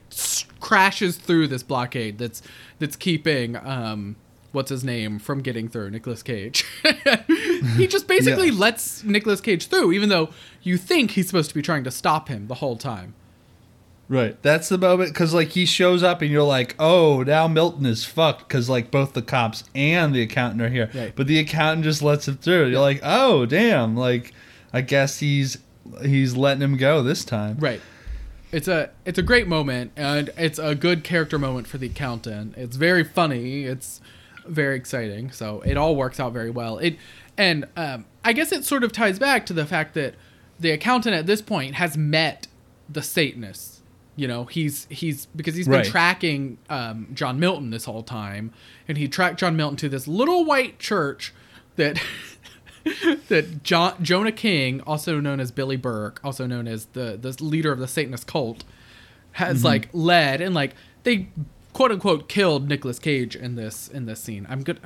crashes 0.60 1.16
through 1.16 1.48
this 1.48 1.62
blockade 1.62 2.18
that's 2.18 2.42
that's 2.78 2.96
keeping 2.96 3.56
um. 3.56 4.16
What's 4.52 4.68
his 4.68 4.84
name 4.84 5.18
from 5.18 5.40
getting 5.40 5.70
through? 5.70 5.88
Nicolas 5.92 6.22
Cage. 6.22 6.66
he 7.76 7.86
just 7.86 8.06
basically 8.06 8.48
Yeah. 8.50 8.58
lets 8.58 9.02
Nicolas 9.02 9.40
Cage 9.40 9.68
through, 9.68 9.92
even 9.92 10.10
though 10.10 10.28
you 10.60 10.76
think 10.76 11.12
he's 11.12 11.26
supposed 11.26 11.48
to 11.48 11.54
be 11.54 11.62
trying 11.62 11.84
to 11.84 11.90
stop 11.90 12.28
him 12.28 12.48
the 12.48 12.56
whole 12.56 12.76
time. 12.76 13.14
Right. 14.10 14.36
That's 14.42 14.68
the 14.68 14.76
moment 14.76 15.14
because 15.14 15.32
like 15.32 15.48
he 15.48 15.64
shows 15.64 16.02
up 16.02 16.20
and 16.20 16.30
you're 16.30 16.42
like, 16.42 16.74
oh, 16.78 17.22
now 17.22 17.48
Milton 17.48 17.86
is 17.86 18.04
fucked 18.04 18.46
because 18.46 18.68
like 18.68 18.90
both 18.90 19.14
the 19.14 19.22
cops 19.22 19.64
and 19.74 20.14
the 20.14 20.20
accountant 20.20 20.60
are 20.60 20.68
here. 20.68 20.90
Right. 20.92 21.16
But 21.16 21.28
the 21.28 21.38
accountant 21.38 21.84
just 21.84 22.02
lets 22.02 22.28
him 22.28 22.36
through. 22.36 22.66
You're 22.66 22.80
like, 22.80 23.00
oh, 23.02 23.46
damn. 23.46 23.96
Like, 23.96 24.34
I 24.72 24.80
guess 24.80 25.18
he's 25.20 25.58
he's 26.02 26.36
letting 26.36 26.62
him 26.62 26.76
go 26.76 27.02
this 27.02 27.24
time. 27.24 27.56
Right. 27.58 27.80
It's 28.52 28.68
a 28.68 28.90
it's 29.04 29.18
a 29.18 29.22
great 29.22 29.48
moment 29.48 29.92
and 29.96 30.30
it's 30.36 30.58
a 30.58 30.74
good 30.74 31.04
character 31.04 31.38
moment 31.38 31.66
for 31.66 31.78
the 31.78 31.86
accountant. 31.86 32.54
It's 32.56 32.76
very 32.76 33.04
funny. 33.04 33.64
It's 33.64 34.00
very 34.46 34.76
exciting. 34.76 35.30
So 35.30 35.60
it 35.62 35.76
all 35.76 35.96
works 35.96 36.20
out 36.20 36.32
very 36.32 36.50
well. 36.50 36.78
It 36.78 36.96
and 37.38 37.66
um, 37.76 38.04
I 38.24 38.32
guess 38.34 38.52
it 38.52 38.64
sort 38.64 38.84
of 38.84 38.92
ties 38.92 39.18
back 39.18 39.46
to 39.46 39.52
the 39.52 39.64
fact 39.66 39.94
that 39.94 40.14
the 40.60 40.70
accountant 40.70 41.14
at 41.14 41.26
this 41.26 41.40
point 41.42 41.74
has 41.76 41.96
met 41.96 42.46
the 42.88 43.02
Satanists. 43.02 43.80
You 44.16 44.28
know, 44.28 44.44
he's 44.44 44.86
he's 44.90 45.24
because 45.34 45.54
he's 45.54 45.66
been 45.66 45.78
Right. 45.78 45.86
tracking 45.86 46.58
um, 46.68 47.08
John 47.14 47.40
Milton 47.40 47.70
this 47.70 47.86
whole 47.86 48.02
time, 48.02 48.52
and 48.86 48.98
he 48.98 49.08
tracked 49.08 49.40
John 49.40 49.56
Milton 49.56 49.78
to 49.78 49.88
this 49.88 50.06
little 50.06 50.44
white 50.44 50.78
church 50.78 51.32
that 51.76 51.98
that 53.28 53.62
John, 53.62 54.02
Jonah 54.02 54.32
King, 54.32 54.80
also 54.82 55.20
known 55.20 55.40
as 55.40 55.50
Billy 55.50 55.76
Burke, 55.76 56.20
also 56.24 56.46
known 56.46 56.66
as 56.66 56.86
the 56.86 57.16
the 57.20 57.36
leader 57.42 57.72
of 57.72 57.78
the 57.78 57.88
Satanist 57.88 58.26
cult, 58.26 58.64
has 59.32 59.64
like 59.64 59.88
led 59.92 60.40
and 60.40 60.54
like 60.54 60.74
they 61.04 61.28
quote 61.72 61.90
unquote 61.90 62.28
killed 62.28 62.68
Nicolas 62.68 62.98
Cage 62.98 63.34
in 63.36 63.54
this 63.54 63.88
in 63.88 64.06
this 64.06 64.20
scene. 64.20 64.46
I'm 64.48 64.62
good. 64.62 64.80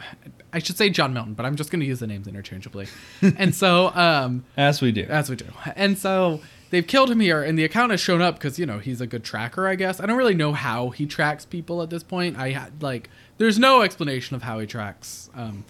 I 0.53 0.59
should 0.59 0.77
say 0.77 0.91
John 0.91 1.13
Milton, 1.13 1.35
but 1.35 1.45
I'm 1.47 1.57
just 1.57 1.71
going 1.71 1.81
to 1.81 1.87
use 1.87 2.01
the 2.01 2.07
names 2.07 2.29
interchangeably. 2.29 2.87
and 3.23 3.55
so 3.55 3.89
um 3.95 4.45
As 4.57 4.81
we 4.81 4.93
do. 4.93 5.03
as 5.05 5.29
we 5.31 5.37
do. 5.37 5.47
And 5.75 5.99
so 5.99 6.41
they've 6.71 6.87
killed 6.87 7.11
him 7.11 7.21
here, 7.21 7.43
and 7.43 7.59
the 7.59 7.65
account 7.65 7.91
has 7.91 8.01
shown 8.01 8.21
up 8.23 8.35
because 8.35 8.59
you 8.59 8.67
know 8.67 8.79
he's 8.79 9.01
a 9.01 9.07
good 9.07 9.25
tracker. 9.25 9.67
I 9.67 9.75
guess 9.75 10.01
I 10.01 10.07
don't 10.07 10.17
really 10.17 10.35
know 10.35 10.53
how 10.53 10.91
he 10.91 11.07
tracks 11.07 11.45
people 11.45 11.83
at 11.83 11.91
this 11.91 12.03
point. 12.03 12.37
I 12.39 12.51
had 12.51 12.83
like, 12.83 13.11
there's 13.39 13.59
no 13.59 13.83
explanation 13.83 14.37
of 14.37 14.43
how 14.43 14.59
he 14.59 14.67
tracks 14.67 15.29
um, 15.35 15.65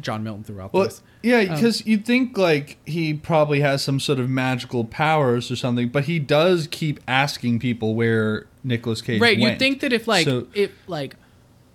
John 0.00 0.22
Milton 0.22 0.44
throughout 0.44 0.72
Well, 0.72 0.84
this. 0.84 1.02
yeah, 1.22 1.38
Um, 1.38 1.54
because 1.54 1.86
you'd 1.86 2.04
think 2.04 2.36
like 2.38 2.76
he 2.86 3.14
probably 3.14 3.60
has 3.60 3.82
some 3.82 3.98
sort 4.00 4.18
of 4.20 4.28
magical 4.30 4.84
powers 4.84 5.50
or 5.50 5.56
something, 5.56 5.88
but 5.88 6.04
he 6.04 6.18
does 6.18 6.68
keep 6.70 7.00
asking 7.08 7.58
people 7.58 7.94
where 7.94 8.46
Nicolas 8.62 9.00
Cage 9.02 9.20
went. 9.20 9.30
right? 9.36 9.40
went. 9.40 9.52
You'd 9.54 9.58
think 9.58 9.80
that 9.80 9.92
if 9.92 10.06
like 10.06 10.26
So- 10.26 10.46
it 10.54 10.72
like, 10.86 11.16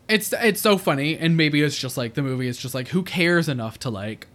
it's 0.08 0.32
it's 0.40 0.62
so 0.62 0.78
funny, 0.78 1.18
and 1.18 1.36
maybe 1.36 1.62
it's 1.62 1.78
just 1.78 1.98
like 1.98 2.14
the 2.14 2.22
movie 2.22 2.48
is 2.48 2.58
just 2.58 2.76
like 2.76 2.90
who 2.90 3.02
cares 3.04 3.50
enough 3.50 3.80
to 3.80 3.90
like. 3.90 4.28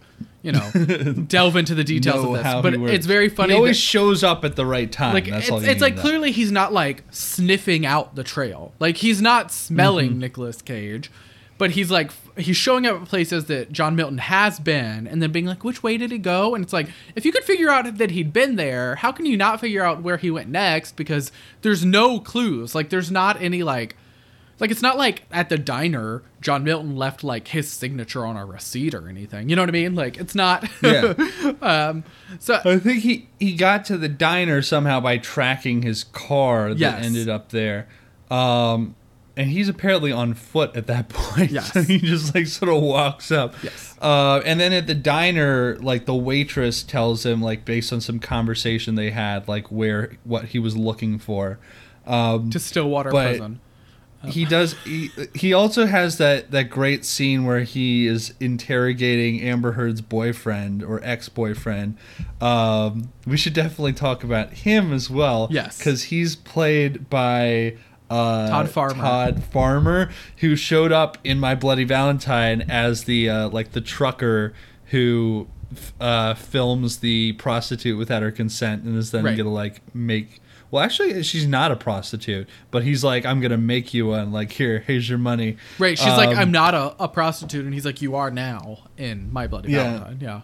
You 0.43 0.51
know, 0.53 0.71
delve 1.27 1.55
into 1.55 1.75
the 1.75 1.83
details 1.83 2.25
of 2.25 2.33
this, 2.33 2.61
but 2.63 2.73
it's 2.91 3.05
very 3.05 3.29
funny. 3.29 3.53
He 3.53 3.57
always 3.57 3.77
that- 3.77 3.81
shows 3.81 4.23
up 4.23 4.43
at 4.43 4.55
the 4.55 4.65
right 4.65 4.91
time. 4.91 5.13
like 5.13 5.25
That's 5.27 5.43
it's, 5.43 5.51
all 5.51 5.61
you 5.63 5.69
it's 5.69 5.81
like 5.81 5.97
clearly 5.97 6.31
he's 6.31 6.51
not 6.51 6.73
like 6.73 7.03
sniffing 7.11 7.85
out 7.85 8.15
the 8.15 8.23
trail 8.23 8.73
like 8.79 8.97
he's 8.97 9.21
not 9.21 9.51
smelling 9.51 10.11
Mm-hmm. 10.11 10.19
Nicolas 10.19 10.61
Cage 10.63 11.11
but 11.59 11.71
he's 11.71 11.91
like 11.91 12.09
he's 12.41 12.57
showing 12.57 12.85
up 12.85 13.01
at 13.01 13.07
places 13.07 13.45
that 13.45 13.71
John 13.71 13.95
Milton 13.95 14.17
has 14.19 14.59
been 14.59 15.07
and 15.07 15.21
then 15.21 15.31
being 15.31 15.45
like 15.45 15.63
which 15.63 15.81
way 15.83 15.97
did 15.97 16.11
he 16.11 16.17
go 16.17 16.53
and 16.55 16.63
it's 16.63 16.73
like 16.73 16.87
if 17.15 17.25
you 17.25 17.31
could 17.31 17.43
figure 17.43 17.69
out 17.69 17.97
that 17.97 18.11
he'd 18.11 18.33
been 18.33 18.55
there 18.55 18.95
how 18.95 19.11
can 19.11 19.25
you 19.25 19.37
not 19.37 19.59
figure 19.59 19.83
out 19.83 20.01
where 20.01 20.17
he 20.17 20.29
went 20.31 20.49
next 20.49 20.95
because 20.95 21.31
there's 21.61 21.83
no 21.85 22.19
clues 22.19 22.73
like 22.75 22.89
there's 22.89 23.11
not 23.11 23.41
any 23.41 23.63
like 23.63 23.95
like 24.59 24.69
it's 24.69 24.81
not 24.83 24.95
like 24.97 25.23
at 25.31 25.49
the 25.49 25.57
diner 25.57 26.21
John 26.39 26.63
Milton 26.63 26.95
left 26.95 27.23
like 27.23 27.47
his 27.47 27.69
signature 27.71 28.25
on 28.25 28.37
a 28.37 28.45
receipt 28.45 28.93
or 28.93 29.09
anything 29.09 29.49
you 29.49 29.55
know 29.55 29.61
what 29.63 29.69
I 29.69 29.71
mean 29.73 29.95
like 29.95 30.17
it's 30.17 30.35
not 30.35 30.69
Yeah. 30.83 31.13
um 31.61 32.03
so 32.39 32.59
I 32.63 32.77
think 32.77 33.01
he, 33.03 33.27
he 33.39 33.55
got 33.55 33.85
to 33.85 33.97
the 33.97 34.07
diner 34.09 34.61
somehow 34.61 34.99
by 34.99 35.17
tracking 35.17 35.81
his 35.81 36.03
car 36.03 36.69
that 36.69 36.77
Yes. 36.79 37.05
ended 37.05 37.27
up 37.27 37.49
there. 37.49 37.87
Um, 38.29 38.95
and 39.37 39.49
he's 39.49 39.69
apparently 39.69 40.11
on 40.11 40.33
foot 40.33 40.75
at 40.75 40.87
that 40.87 41.09
point. 41.09 41.51
Yes. 41.51 41.73
So 41.73 41.81
he 41.83 41.99
just 41.99 42.35
like 42.35 42.47
sort 42.47 42.71
of 42.71 42.81
walks 42.81 43.31
up. 43.31 43.53
Yes. 43.63 43.95
Uh, 44.01 44.41
and 44.45 44.59
then 44.59 44.73
at 44.73 44.87
the 44.87 44.95
diner, 44.95 45.77
like 45.77 46.05
the 46.05 46.15
waitress 46.15 46.83
tells 46.83 47.25
him, 47.25 47.41
like 47.41 47.65
based 47.65 47.93
on 47.93 48.01
some 48.01 48.19
conversation 48.19 48.95
they 48.95 49.11
had, 49.11 49.47
like 49.47 49.71
where 49.71 50.17
what 50.23 50.45
he 50.45 50.59
was 50.59 50.75
looking 50.77 51.19
for. 51.19 51.59
Um, 52.05 52.49
to 52.49 52.59
Stillwater 52.59 53.11
prison 53.11 53.59
he 54.27 54.45
does 54.45 54.75
he, 54.83 55.09
he 55.33 55.51
also 55.53 55.87
has 55.87 56.17
that 56.19 56.51
that 56.51 56.69
great 56.69 57.03
scene 57.03 57.43
where 57.45 57.61
he 57.61 58.05
is 58.05 58.33
interrogating 58.39 59.41
amber 59.41 59.71
heard's 59.73 60.01
boyfriend 60.01 60.83
or 60.83 60.99
ex-boyfriend 61.03 61.97
um, 62.39 63.11
we 63.25 63.35
should 63.37 63.53
definitely 63.53 63.93
talk 63.93 64.23
about 64.23 64.51
him 64.53 64.93
as 64.93 65.09
well 65.09 65.47
Yes. 65.49 65.77
because 65.77 66.03
he's 66.03 66.35
played 66.35 67.09
by 67.09 67.75
uh, 68.11 68.49
Todd 68.49 68.69
Farmer. 68.69 68.95
Todd 68.95 69.43
Farmer, 69.43 70.09
who 70.37 70.55
showed 70.55 70.91
up 70.91 71.17
in 71.23 71.39
My 71.39 71.55
Bloody 71.55 71.83
Valentine 71.85 72.61
as 72.69 73.05
the 73.05 73.29
uh, 73.29 73.49
like 73.49 73.71
the 73.71 73.81
trucker 73.81 74.53
who 74.87 75.47
uh, 75.99 76.33
films 76.33 76.97
the 76.97 77.33
prostitute 77.33 77.97
without 77.97 78.21
her 78.21 78.31
consent 78.31 78.83
and 78.83 78.97
is 78.97 79.11
then 79.11 79.23
Right. 79.23 79.37
gonna 79.37 79.49
like 79.53 79.81
make. 79.95 80.41
Well, 80.69 80.81
actually, 80.83 81.21
she's 81.23 81.45
not 81.47 81.71
a 81.71 81.75
prostitute, 81.75 82.47
but 82.71 82.83
he's 82.83 83.03
like, 83.03 83.25
"I'm 83.25 83.41
gonna 83.41 83.57
make 83.57 83.93
you 83.93 84.07
one. 84.07 84.31
Like, 84.31 84.51
here, 84.53 84.79
here's 84.87 85.09
your 85.09 85.17
money." 85.17 85.57
Right. 85.79 85.97
She's 85.97 86.07
like, 86.07 86.29
Um, 86.29 86.37
I'm 86.37 86.51
not 86.51 86.73
a, 86.73 86.95
a 87.03 87.07
prostitute. 87.09 87.65
And 87.65 87.73
he's 87.73 87.85
like, 87.85 88.01
You 88.01 88.15
are 88.15 88.31
now 88.31 88.79
in 88.97 89.31
My 89.33 89.47
Bloody 89.47 89.71
Yeah. 89.73 89.83
Valentine. 89.83 90.17
Yeah. 90.21 90.41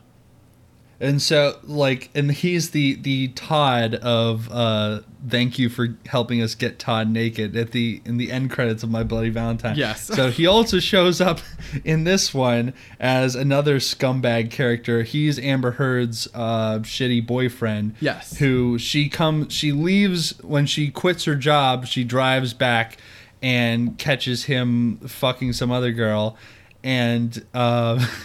And 1.00 1.22
so, 1.22 1.60
like, 1.64 2.10
and 2.16 2.32
he's 2.32 2.72
the 2.72 2.96
the 2.96 3.28
Todd 3.30 3.96
of 3.96 4.52
uh, 4.52 5.02
thank 5.28 5.60
you 5.60 5.70
for 5.70 5.96
helping 6.08 6.42
us 6.42 6.56
get 6.56 6.80
Todd 6.80 7.10
naked 7.10 7.56
at 7.56 7.72
the 7.72 8.02
in 8.04 8.18
the 8.18 8.32
end 8.32 8.50
credits 8.50 8.82
of 8.82 8.90
My 8.90 9.04
Bloody 9.04 9.30
Valentine. 9.30 9.76
Yes. 9.76 10.04
So 10.04 10.32
he 10.32 10.48
also 10.48 10.80
shows 10.80 11.22
up 11.22 11.40
in 11.86 12.04
this 12.04 12.34
one 12.34 12.74
as 13.00 13.36
another 13.36 13.78
scumbag 13.78 14.50
character. 14.50 15.04
He's 15.04 15.38
Amber 15.38 15.74
Heard's 15.74 16.28
uh, 16.34 16.80
shitty 16.80 17.28
boyfriend. 17.28 17.96
Yes. 18.00 18.38
Who 18.38 18.80
she 18.80 19.08
comes 19.08 19.54
she 19.54 19.72
leaves 19.72 20.36
when 20.44 20.66
she 20.66 20.90
quits 20.90 21.26
her 21.26 21.36
job. 21.36 21.86
She 21.86 22.04
drives 22.04 22.54
back 22.54 22.98
and 23.40 24.00
catches 24.00 24.46
him 24.46 24.98
fucking 24.98 25.54
some 25.54 25.72
other 25.72 25.92
girl, 25.92 26.38
and. 26.84 27.46
Uh, 27.54 28.04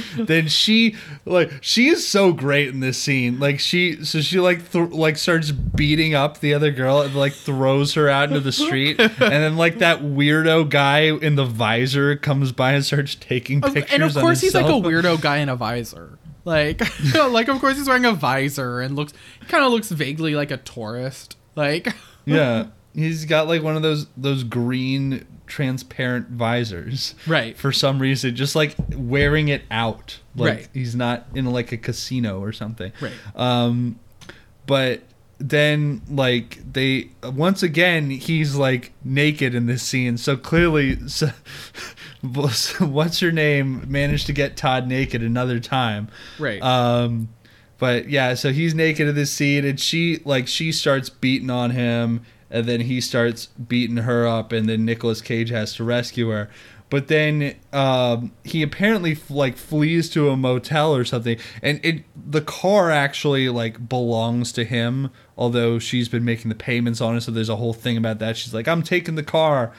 then 0.16 0.48
she 0.48 0.96
like 1.24 1.50
she 1.60 1.88
is 1.88 2.06
so 2.06 2.32
great 2.32 2.68
in 2.68 2.80
this 2.80 2.98
scene. 2.98 3.38
Like 3.38 3.60
she 3.60 4.04
so 4.04 4.20
she 4.20 4.40
like 4.40 4.70
th- 4.70 4.90
like 4.90 5.16
starts 5.16 5.50
beating 5.50 6.14
up 6.14 6.40
the 6.40 6.54
other 6.54 6.70
girl 6.70 7.00
and 7.00 7.14
like 7.14 7.32
throws 7.32 7.94
her 7.94 8.08
out 8.08 8.28
into 8.28 8.40
the 8.40 8.52
street, 8.52 8.98
and 9.00 9.12
then 9.18 9.56
like 9.56 9.78
that 9.78 10.00
weirdo 10.00 10.68
guy 10.68 11.00
in 11.00 11.36
the 11.36 11.44
visor 11.44 12.16
comes 12.16 12.52
by 12.52 12.72
and 12.72 12.84
starts 12.84 13.14
taking 13.14 13.60
pictures. 13.60 13.92
and 13.92 14.02
of 14.02 14.14
course 14.14 14.40
he's 14.40 14.54
like 14.54 14.66
a 14.66 14.68
weirdo 14.68 15.20
guy 15.20 15.38
in 15.38 15.48
a 15.48 15.56
visor. 15.56 16.18
Like, 16.44 16.80
like 17.14 17.48
of 17.48 17.58
course 17.60 17.76
he's 17.76 17.88
wearing 17.88 18.04
a 18.04 18.12
visor 18.12 18.80
and 18.80 18.94
looks 18.94 19.12
kind 19.48 19.64
of 19.64 19.72
looks 19.72 19.90
vaguely 19.90 20.34
like 20.36 20.50
a 20.52 20.58
tourist. 20.58 21.36
Like, 21.56 21.88
Yeah, 22.24 22.66
he's 22.96 23.24
got 23.24 23.46
like 23.46 23.62
one 23.62 23.76
of 23.76 23.82
those 23.82 24.06
those 24.16 24.42
green 24.42 25.24
transparent 25.46 26.28
visors. 26.30 27.14
Right. 27.26 27.56
For 27.56 27.70
some 27.70 28.00
reason, 28.00 28.34
just 28.34 28.56
like 28.56 28.74
wearing 28.96 29.48
it 29.48 29.62
out. 29.70 30.18
Like 30.34 30.56
Right. 30.56 30.68
he's 30.74 30.96
not 30.96 31.26
in 31.34 31.44
like 31.46 31.70
a 31.72 31.76
casino 31.76 32.40
or 32.42 32.52
something. 32.52 32.92
Right. 33.00 33.12
Um, 33.36 34.00
but 34.66 35.02
then 35.38 36.00
like 36.10 36.58
they 36.72 37.10
once 37.22 37.62
again 37.62 38.08
he's 38.08 38.56
like 38.56 38.92
naked 39.04 39.54
in 39.54 39.66
this 39.66 39.82
scene. 39.82 40.16
So 40.16 40.36
clearly, 40.36 40.98
so, 41.08 41.28
what's 42.80 43.20
her 43.20 43.32
name 43.32 43.84
managed 43.86 44.26
to 44.26 44.32
get 44.32 44.56
Todd 44.56 44.88
naked 44.88 45.22
another 45.22 45.60
time. 45.60 46.08
right. 46.38 46.60
Um, 46.62 47.28
but 47.78 48.08
yeah, 48.08 48.32
so 48.34 48.52
he's 48.52 48.74
naked 48.74 49.06
in 49.06 49.14
this 49.14 49.30
scene, 49.30 49.66
and 49.66 49.78
she 49.78 50.22
like 50.24 50.48
she 50.48 50.72
starts 50.72 51.10
beating 51.10 51.50
on 51.50 51.72
him, 51.72 52.22
and 52.50 52.66
then 52.66 52.80
he 52.82 53.00
starts 53.00 53.46
beating 53.46 53.98
her 53.98 54.26
up, 54.26 54.52
and 54.52 54.68
then 54.68 54.84
Nicolas 54.84 55.20
Cage 55.20 55.50
has 55.50 55.74
to 55.74 55.84
rescue 55.84 56.28
her. 56.30 56.48
But 56.88 57.08
then 57.08 57.56
um, 57.72 58.32
he 58.44 58.62
apparently 58.62 59.12
f- 59.12 59.30
like 59.30 59.56
flees 59.56 60.08
to 60.10 60.30
a 60.30 60.36
motel 60.36 60.94
or 60.94 61.04
something, 61.04 61.38
and 61.60 61.80
it 61.84 62.04
the 62.14 62.40
car 62.40 62.90
actually 62.90 63.48
like 63.48 63.88
belongs 63.88 64.52
to 64.52 64.64
him, 64.64 65.10
although 65.36 65.78
she's 65.80 66.08
been 66.08 66.24
making 66.24 66.48
the 66.48 66.54
payments 66.54 67.00
on 67.00 67.16
it. 67.16 67.22
So 67.22 67.32
there's 67.32 67.48
a 67.48 67.56
whole 67.56 67.72
thing 67.72 67.96
about 67.96 68.20
that. 68.20 68.36
She's 68.36 68.54
like, 68.54 68.68
"I'm 68.68 68.82
taking 68.82 69.16
the 69.16 69.24
car." 69.24 69.72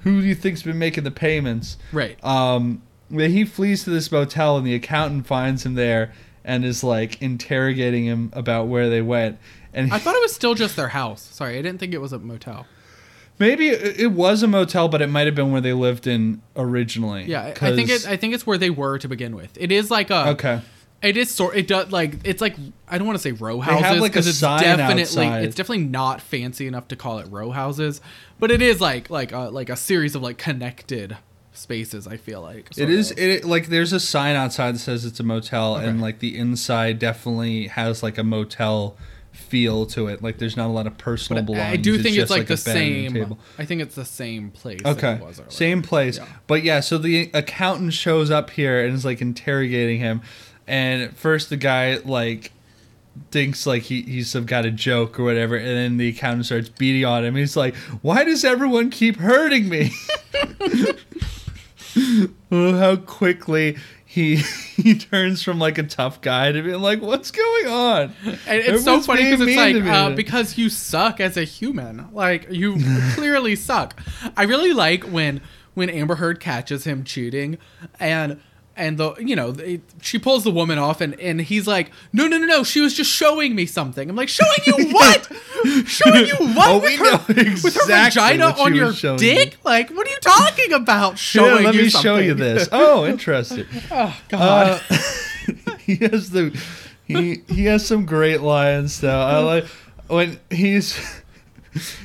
Who 0.00 0.20
do 0.20 0.26
you 0.26 0.34
think's 0.34 0.62
been 0.62 0.78
making 0.78 1.04
the 1.04 1.10
payments? 1.10 1.78
right. 1.90 2.22
Um, 2.22 2.82
he 3.10 3.44
flees 3.44 3.84
to 3.84 3.90
this 3.90 4.10
motel, 4.10 4.58
and 4.58 4.66
the 4.66 4.74
accountant 4.74 5.26
finds 5.26 5.64
him 5.64 5.74
there 5.74 6.12
and 6.44 6.64
is 6.64 6.84
like 6.84 7.20
interrogating 7.22 8.04
him 8.04 8.30
about 8.34 8.66
where 8.66 8.90
they 8.90 9.00
went. 9.00 9.38
And 9.74 9.92
I 9.92 9.98
thought 10.00 10.14
it 10.14 10.22
was 10.22 10.34
still 10.34 10.54
just 10.54 10.76
their 10.76 10.88
house. 10.88 11.22
Sorry, 11.22 11.58
I 11.58 11.62
didn't 11.62 11.78
think 11.80 11.92
it 11.94 12.00
was 12.00 12.12
a 12.12 12.18
motel. 12.18 12.66
maybe 13.38 13.68
it 13.68 14.12
was 14.12 14.42
a 14.42 14.46
motel, 14.46 14.88
but 14.88 15.02
it 15.02 15.08
might 15.08 15.26
have 15.26 15.34
been 15.34 15.50
where 15.50 15.60
they 15.60 15.72
lived 15.72 16.06
in 16.06 16.40
originally. 16.56 17.24
Yeah, 17.24 17.42
I- 17.42 17.48
I 17.70 17.74
think 17.74 17.90
it. 17.90 18.06
I 18.06 18.16
think 18.16 18.34
it's 18.34 18.46
where 18.46 18.58
they 18.58 18.70
were 18.70 18.98
to 18.98 19.08
begin 19.08 19.34
with. 19.36 19.56
It 19.60 19.72
is 19.72 19.90
like 19.90 20.10
a. 20.10 20.28
okay. 20.30 20.60
It 21.02 21.18
is 21.18 21.30
sort. 21.30 21.54
It 21.54 21.66
does 21.68 21.92
like 21.92 22.14
it's 22.24 22.40
like 22.40 22.54
I 22.88 22.96
don't 22.96 23.06
want 23.06 23.18
to 23.18 23.22
say 23.22 23.32
row 23.32 23.60
have, 23.60 23.78
houses 23.80 24.00
like, 24.00 24.10
a 24.10 24.12
because 24.12 24.26
it's 24.26 24.38
sign 24.38 24.62
definitely 24.62 25.02
outside. 25.26 25.44
it's 25.44 25.54
definitely 25.54 25.84
not 25.84 26.22
fancy 26.22 26.66
enough 26.66 26.88
to 26.88 26.96
call 26.96 27.18
it 27.18 27.26
row 27.30 27.50
houses, 27.50 28.00
but 28.38 28.50
it 28.50 28.62
is 28.62 28.80
like 28.80 29.10
like 29.10 29.30
a, 29.32 29.50
like 29.50 29.68
a 29.68 29.76
series 29.76 30.14
of 30.14 30.22
like 30.22 30.38
connected 30.38 31.18
spaces. 31.52 32.06
I 32.06 32.16
feel 32.16 32.40
like 32.40 32.70
it 32.78 32.88
is 32.88 33.10
of. 33.10 33.18
it 33.18 33.44
like 33.44 33.66
there's 33.66 33.92
a 33.92 34.00
sign 34.00 34.34
outside 34.34 34.76
that 34.76 34.78
says 34.78 35.04
it's 35.04 35.20
a 35.20 35.24
motel, 35.24 35.76
and 35.76 36.00
like 36.00 36.20
the 36.20 36.38
inside 36.38 36.98
definitely 37.00 37.66
has 37.66 38.02
like 38.02 38.16
a 38.16 38.24
motel 38.24 38.96
feel 39.44 39.86
to 39.86 40.08
it. 40.08 40.22
Like 40.22 40.38
there's 40.38 40.56
not 40.56 40.66
a 40.66 40.72
lot 40.72 40.86
of 40.86 40.96
personal 40.98 41.42
But 41.42 41.52
belongings. 41.52 41.72
I 41.72 41.76
do 41.76 41.94
think 41.96 42.16
it's 42.16 42.16
just, 42.16 42.30
like, 42.30 42.46
the 42.46 42.54
a 42.54 42.56
bed 42.56 42.58
same. 42.58 43.14
table. 43.14 43.38
I 43.58 43.64
think 43.64 43.82
it's 43.82 43.94
the 43.94 44.04
same 44.04 44.50
place. 44.50 44.80
Okay. 44.84 45.20
Same 45.48 45.82
place. 45.82 46.18
Yeah. 46.18 46.26
But 46.46 46.62
yeah, 46.64 46.80
so 46.80 46.98
the 46.98 47.30
accountant 47.34 47.92
shows 47.92 48.30
up 48.30 48.50
here 48.50 48.84
and 48.84 48.94
is 48.94 49.04
like 49.04 49.20
interrogating 49.20 50.00
him. 50.00 50.22
And 50.66 51.02
at 51.02 51.16
first 51.16 51.50
the 51.50 51.56
guy 51.56 51.98
like 52.04 52.52
thinks 53.30 53.66
like 53.66 53.82
he, 53.82 54.02
he's 54.02 54.28
some 54.30 54.46
kind 54.46 54.66
of 54.66 54.74
joke 54.74 55.18
or 55.20 55.24
whatever, 55.24 55.56
and 55.56 55.66
then 55.68 55.96
the 55.98 56.08
accountant 56.08 56.46
starts 56.46 56.68
beating 56.68 57.04
on 57.04 57.24
him. 57.24 57.36
He's 57.36 57.56
like, 57.56 57.74
Why 58.02 58.24
does 58.24 58.44
everyone 58.44 58.90
keep 58.90 59.16
hurting 59.16 59.68
me? 59.68 59.92
oh, 62.50 62.76
how 62.76 62.96
quickly 62.96 63.76
he 64.14 64.36
he 64.76 64.96
turns 64.96 65.42
from 65.42 65.58
like 65.58 65.76
a 65.76 65.82
tough 65.82 66.20
guy 66.20 66.52
to 66.52 66.62
being 66.62 66.80
like, 66.80 67.02
What's 67.02 67.32
going 67.32 67.66
on? 67.66 68.14
And 68.24 68.38
it's 68.46 68.84
so 68.84 69.00
funny 69.00 69.24
because 69.24 69.40
it's 69.40 69.56
like 69.56 69.92
uh, 69.92 70.10
because 70.10 70.56
you 70.56 70.70
suck 70.70 71.18
as 71.18 71.36
a 71.36 71.42
human. 71.42 72.08
Like 72.12 72.46
you 72.48 72.76
clearly 73.14 73.56
suck. 73.56 74.00
I 74.36 74.44
really 74.44 74.72
like 74.72 75.02
when 75.02 75.40
when 75.74 75.90
Amber 75.90 76.14
Heard 76.14 76.38
catches 76.38 76.84
him 76.84 77.02
cheating, 77.02 77.58
and 77.98 78.40
and 78.76 78.98
the 78.98 79.14
you 79.18 79.36
know 79.36 79.54
she 80.02 80.18
pulls 80.18 80.44
the 80.44 80.50
woman 80.50 80.78
off, 80.78 81.00
and 81.00 81.18
and 81.20 81.40
he's 81.40 81.66
like, 81.66 81.90
no 82.12 82.26
no 82.26 82.38
no 82.38 82.46
no, 82.46 82.64
she 82.64 82.80
was 82.80 82.94
just 82.94 83.10
showing 83.10 83.54
me 83.54 83.66
something. 83.66 84.08
I'm 84.10 84.16
like, 84.16 84.28
showing 84.28 84.58
you 84.66 84.74
what? 84.92 85.30
showing 85.86 86.26
you 86.26 86.34
what 86.36 86.68
Oh, 86.70 86.78
with 86.80 86.90
we 86.90 86.96
her 86.96 87.04
know 87.04 87.20
with 87.28 87.36
her 87.74 87.80
exactly 87.80 88.20
vagina 88.20 88.46
on 88.60 88.74
your 88.74 88.92
dick? 89.16 89.52
you. 89.52 89.58
Like, 89.64 89.90
what 89.90 90.06
are 90.06 90.10
you 90.10 90.18
talking 90.20 90.72
about? 90.72 91.18
Showing 91.18 91.56
Yeah, 91.62 91.64
let 91.70 91.74
you 91.74 91.82
me 91.82 91.88
show 91.90 92.16
you 92.16 92.34
this. 92.34 92.68
Oh, 92.72 93.06
interesting. 93.06 93.66
oh 93.90 94.16
God. 94.28 94.82
Uh, 94.90 95.76
he 95.78 95.96
has 95.96 96.30
the 96.30 96.58
he 97.04 97.42
he 97.48 97.66
has 97.66 97.86
some 97.86 98.06
great 98.06 98.40
lines 98.40 99.00
though. 99.00 99.20
I 99.20 99.38
like 99.40 99.66
when 100.08 100.40
he's 100.50 100.98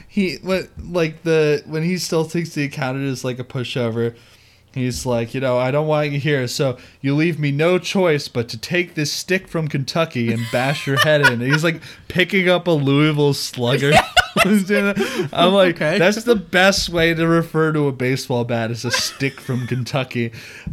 he 0.07 0.37
when 0.37 0.67
like 0.77 1.23
the 1.23 1.63
when 1.65 1.83
he 1.83 1.97
still 1.97 2.23
thinks 2.23 2.51
the 2.53 2.63
accountant 2.65 3.05
is 3.05 3.23
like 3.23 3.39
a 3.39 3.43
pushover. 3.43 4.15
He's 4.73 5.05
like, 5.05 5.33
you 5.33 5.41
know, 5.41 5.57
I 5.57 5.71
don't 5.71 5.87
want 5.87 6.11
you 6.11 6.19
here, 6.19 6.47
so 6.47 6.77
you 7.01 7.15
leave 7.15 7.39
me 7.39 7.51
no 7.51 7.79
choice 7.79 8.27
but 8.27 8.47
to 8.49 8.57
take 8.57 8.93
this 8.93 9.11
stick 9.11 9.47
from 9.47 9.67
Kentucky 9.67 10.31
and 10.31 10.43
bash 10.51 10.85
your 10.85 10.97
head 10.97 11.21
in. 11.21 11.33
And 11.33 11.41
he's 11.41 11.63
like 11.63 11.81
picking 12.07 12.47
up 12.49 12.67
a 12.67 12.71
Louisville 12.71 13.33
slugger. 13.33 13.91
I'm 14.45 15.53
like, 15.53 15.75
Okay. 15.75 15.97
that's 15.97 16.23
the 16.23 16.35
best 16.35 16.89
way 16.89 17.13
to 17.13 17.27
refer 17.27 17.73
to 17.73 17.87
a 17.87 17.91
baseball 17.91 18.45
bat 18.45 18.71
is 18.71 18.85
a 18.85 18.91
stick 18.91 19.39
from 19.41 19.67
Kentucky. 19.67 20.31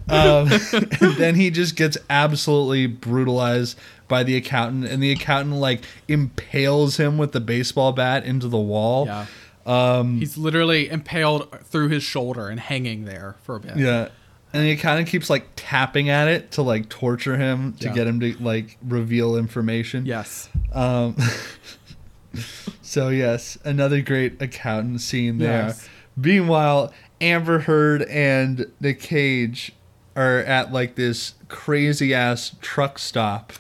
Um, 0.09 0.49
and 0.72 1.14
then 1.16 1.34
he 1.34 1.51
just 1.51 1.74
gets 1.74 1.97
absolutely 2.11 2.86
brutalized 2.86 3.78
by 4.09 4.22
the 4.22 4.36
accountant, 4.36 4.84
and 4.86 5.03
the 5.03 5.11
accountant 5.11 5.57
like 5.57 5.82
impales 6.07 6.99
him 6.99 7.18
with 7.18 7.32
the 7.32 7.40
baseball 7.40 7.92
bat 7.92 8.24
into 8.24 8.47
the 8.47 8.59
wall. 8.59 9.07
yeah. 9.07 9.26
Um, 9.67 10.19
He's 10.21 10.39
literally 10.39 10.89
impaled 10.89 11.51
through 11.64 11.89
his 11.89 12.03
shoulder 12.05 12.49
and 12.49 12.61
hanging 12.61 13.05
there 13.05 13.35
for 13.43 13.57
a 13.57 13.61
bit. 13.61 13.77
yeah. 13.77 14.09
And 14.53 14.64
he 14.64 14.77
kind 14.77 15.01
of 15.03 15.07
keeps 15.09 15.29
like 15.29 15.49
tapping 15.57 16.09
at 16.09 16.29
it 16.29 16.53
to 16.53 16.62
like 16.62 16.89
torture 16.89 17.37
him 17.37 17.75
to 17.81 17.89
Yeah. 17.89 17.95
get 17.95 18.07
him 18.07 18.21
to 18.21 18.35
like 18.43 18.79
reveal 18.83 19.37
information. 19.37 20.07
Yes. 20.07 20.49
Um, 20.73 21.17
so 22.83 23.09
yes, 23.09 23.59
another 23.64 24.01
great 24.01 24.41
accountant 24.41 25.01
scene 25.01 25.39
there. 25.39 25.67
Yes. 25.69 25.89
Meanwhile, 26.17 26.93
Amber 27.21 27.61
Heard 27.61 28.03
and 28.03 28.71
Nick 28.81 29.01
Cage 29.01 29.73
are 30.14 30.39
at 30.39 30.73
like 30.73 30.95
this 30.95 31.35
crazy 31.49 32.14
ass 32.14 32.57
truck 32.61 32.99
stop 32.99 33.53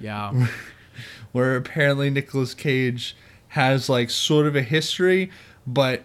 Yeah. 0.00 0.48
where 1.32 1.56
apparently 1.56 2.10
Nicolas 2.10 2.54
Cage 2.54 3.16
has 3.56 3.88
like 3.88 4.10
sort 4.10 4.46
of 4.46 4.54
a 4.54 4.62
history, 4.62 5.30
but 5.66 6.02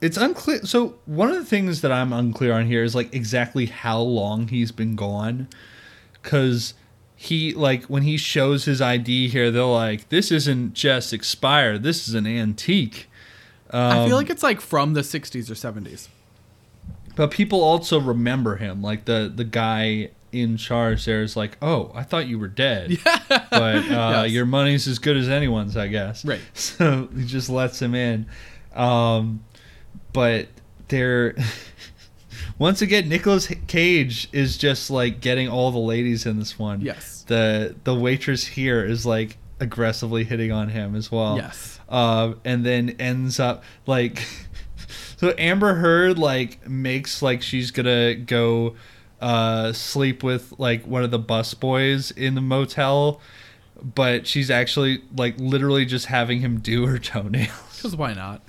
it's 0.00 0.16
unclear. 0.16 0.64
So 0.64 0.94
one 1.06 1.28
of 1.30 1.36
the 1.36 1.44
things 1.44 1.80
that 1.82 1.92
I'm 1.92 2.12
unclear 2.12 2.54
on 2.54 2.66
here 2.66 2.82
is 2.82 2.94
like 2.94 3.14
exactly 3.14 3.66
how 3.66 4.00
long 4.00 4.48
he's 4.48 4.72
been 4.72 4.96
gone, 4.96 5.48
because 6.14 6.74
he 7.14 7.52
like 7.54 7.84
when 7.84 8.02
he 8.02 8.16
shows 8.16 8.64
his 8.64 8.80
ID 8.80 9.28
here, 9.28 9.50
they're 9.50 9.62
like, 9.64 10.08
"This 10.08 10.32
isn't 10.32 10.74
just 10.74 11.12
expired. 11.12 11.82
This 11.82 12.08
is 12.08 12.14
an 12.14 12.26
antique." 12.26 13.08
I 13.70 14.02
Um, 14.02 14.08
feel 14.08 14.16
like 14.16 14.28
it's 14.30 14.42
like 14.42 14.60
from 14.60 14.92
the 14.94 15.02
60s 15.02 15.48
or 15.50 15.54
70s. 15.54 16.08
But 17.16 17.30
people 17.30 17.62
also 17.62 18.00
remember 18.00 18.56
him, 18.56 18.82
like 18.82 19.04
the 19.04 19.30
the 19.34 19.44
guy 19.44 20.10
in 20.32 20.56
charge 20.56 21.04
there 21.04 21.22
is 21.22 21.36
like, 21.36 21.56
"Oh, 21.62 21.92
I 21.94 22.02
thought 22.02 22.26
you 22.26 22.38
were 22.38 22.48
dead." 22.48 22.98
but 23.04 23.52
uh, 23.52 24.22
Yes. 24.24 24.30
your 24.32 24.46
money's 24.46 24.86
as 24.88 24.98
good 24.98 25.16
as 25.16 25.28
anyone's, 25.28 25.76
I 25.76 25.88
guess. 25.88 26.24
Right. 26.24 26.40
So 26.54 27.08
he 27.16 27.24
just 27.24 27.48
lets 27.48 27.80
him 27.80 27.94
in. 27.94 28.26
Um, 28.74 29.44
but 30.12 30.48
they're 30.88 31.34
once 32.58 32.82
again, 32.82 33.08
Nicolas 33.08 33.52
Cage 33.66 34.28
is 34.32 34.56
just 34.56 34.90
like 34.90 35.20
getting 35.20 35.48
all 35.48 35.70
the 35.70 35.78
ladies 35.78 36.26
in 36.26 36.38
this 36.38 36.58
one. 36.58 36.80
Yes. 36.80 37.24
The 37.26 37.74
the 37.84 37.94
waitress 37.94 38.44
here 38.46 38.84
is 38.84 39.06
like 39.06 39.38
aggressively 39.60 40.24
hitting 40.24 40.50
on 40.52 40.68
him 40.68 40.94
as 40.96 41.10
well. 41.12 41.36
Yes. 41.36 41.78
Uh, 41.88 42.34
and 42.44 42.64
then 42.64 42.90
ends 42.98 43.38
up 43.40 43.64
like. 43.86 44.22
So 45.18 45.32
Amber 45.38 45.74
Heard 45.74 46.18
like 46.18 46.68
makes 46.68 47.22
like 47.22 47.42
she's 47.42 47.70
gonna 47.70 48.16
go 48.16 48.74
uh, 49.22 49.72
sleep 49.72 50.22
with 50.22 50.52
like 50.58 50.86
one 50.86 51.02
of 51.04 51.10
the 51.10 51.18
bus 51.18 51.54
boys 51.54 52.10
in 52.10 52.34
the 52.34 52.40
motel, 52.40 53.20
but 53.82 54.26
she's 54.26 54.50
actually 54.50 55.02
like 55.16 55.34
literally 55.38 55.84
just 55.86 56.06
having 56.06 56.40
him 56.40 56.58
do 56.58 56.86
her 56.86 56.98
toenails. 57.12 57.50
Because 57.76 57.96
why 57.96 58.12
not? 58.14 58.42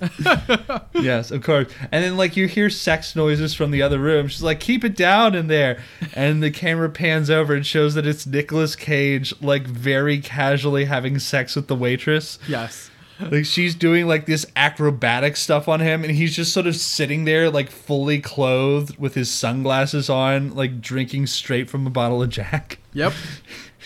yes, 0.94 1.32
of 1.32 1.42
course. 1.42 1.66
And 1.90 2.04
then 2.04 2.16
like 2.16 2.36
you 2.36 2.46
hear 2.46 2.70
sex 2.70 3.16
noises 3.16 3.52
from 3.52 3.72
the 3.72 3.82
other 3.82 3.98
room. 3.98 4.28
She's 4.28 4.44
like, 4.44 4.60
"Keep 4.60 4.84
it 4.84 4.96
down 4.96 5.34
in 5.34 5.48
there." 5.48 5.82
And 6.14 6.40
the 6.40 6.52
camera 6.52 6.88
pans 6.88 7.30
over 7.30 7.52
and 7.52 7.66
shows 7.66 7.94
that 7.94 8.06
it's 8.06 8.26
Nicolas 8.26 8.76
Cage 8.76 9.34
like 9.40 9.66
very 9.66 10.18
casually 10.20 10.84
having 10.84 11.18
sex 11.18 11.56
with 11.56 11.66
the 11.66 11.74
waitress. 11.74 12.38
yes. 12.46 12.90
Like 13.20 13.44
she's 13.44 13.74
doing 13.74 14.06
like 14.06 14.26
this 14.26 14.44
acrobatic 14.56 15.36
stuff 15.36 15.68
on 15.68 15.80
him 15.80 16.02
and 16.02 16.12
he's 16.12 16.34
just 16.34 16.52
sort 16.52 16.66
of 16.66 16.74
sitting 16.76 17.24
there 17.24 17.48
like 17.50 17.70
fully 17.70 18.20
clothed 18.20 18.98
with 18.98 19.14
his 19.14 19.30
sunglasses 19.30 20.10
on, 20.10 20.54
like 20.54 20.80
drinking 20.80 21.28
straight 21.28 21.70
from 21.70 21.86
a 21.86 21.90
bottle 21.90 22.22
of 22.22 22.30
Jack. 22.30 22.78
Yep. 22.92 23.12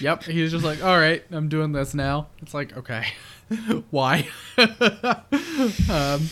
Yep. 0.01 0.23
He's 0.23 0.53
just 0.53 0.65
like, 0.65 0.81
all 0.85 0.97
right, 0.97 1.25
I'm 1.33 1.49
doing 1.49 1.73
this 1.73 1.93
now. 1.93 2.29
It's 2.41 2.55
like, 2.55 2.77
okay, 2.77 3.07
why? 3.91 4.29
um, 5.91 6.29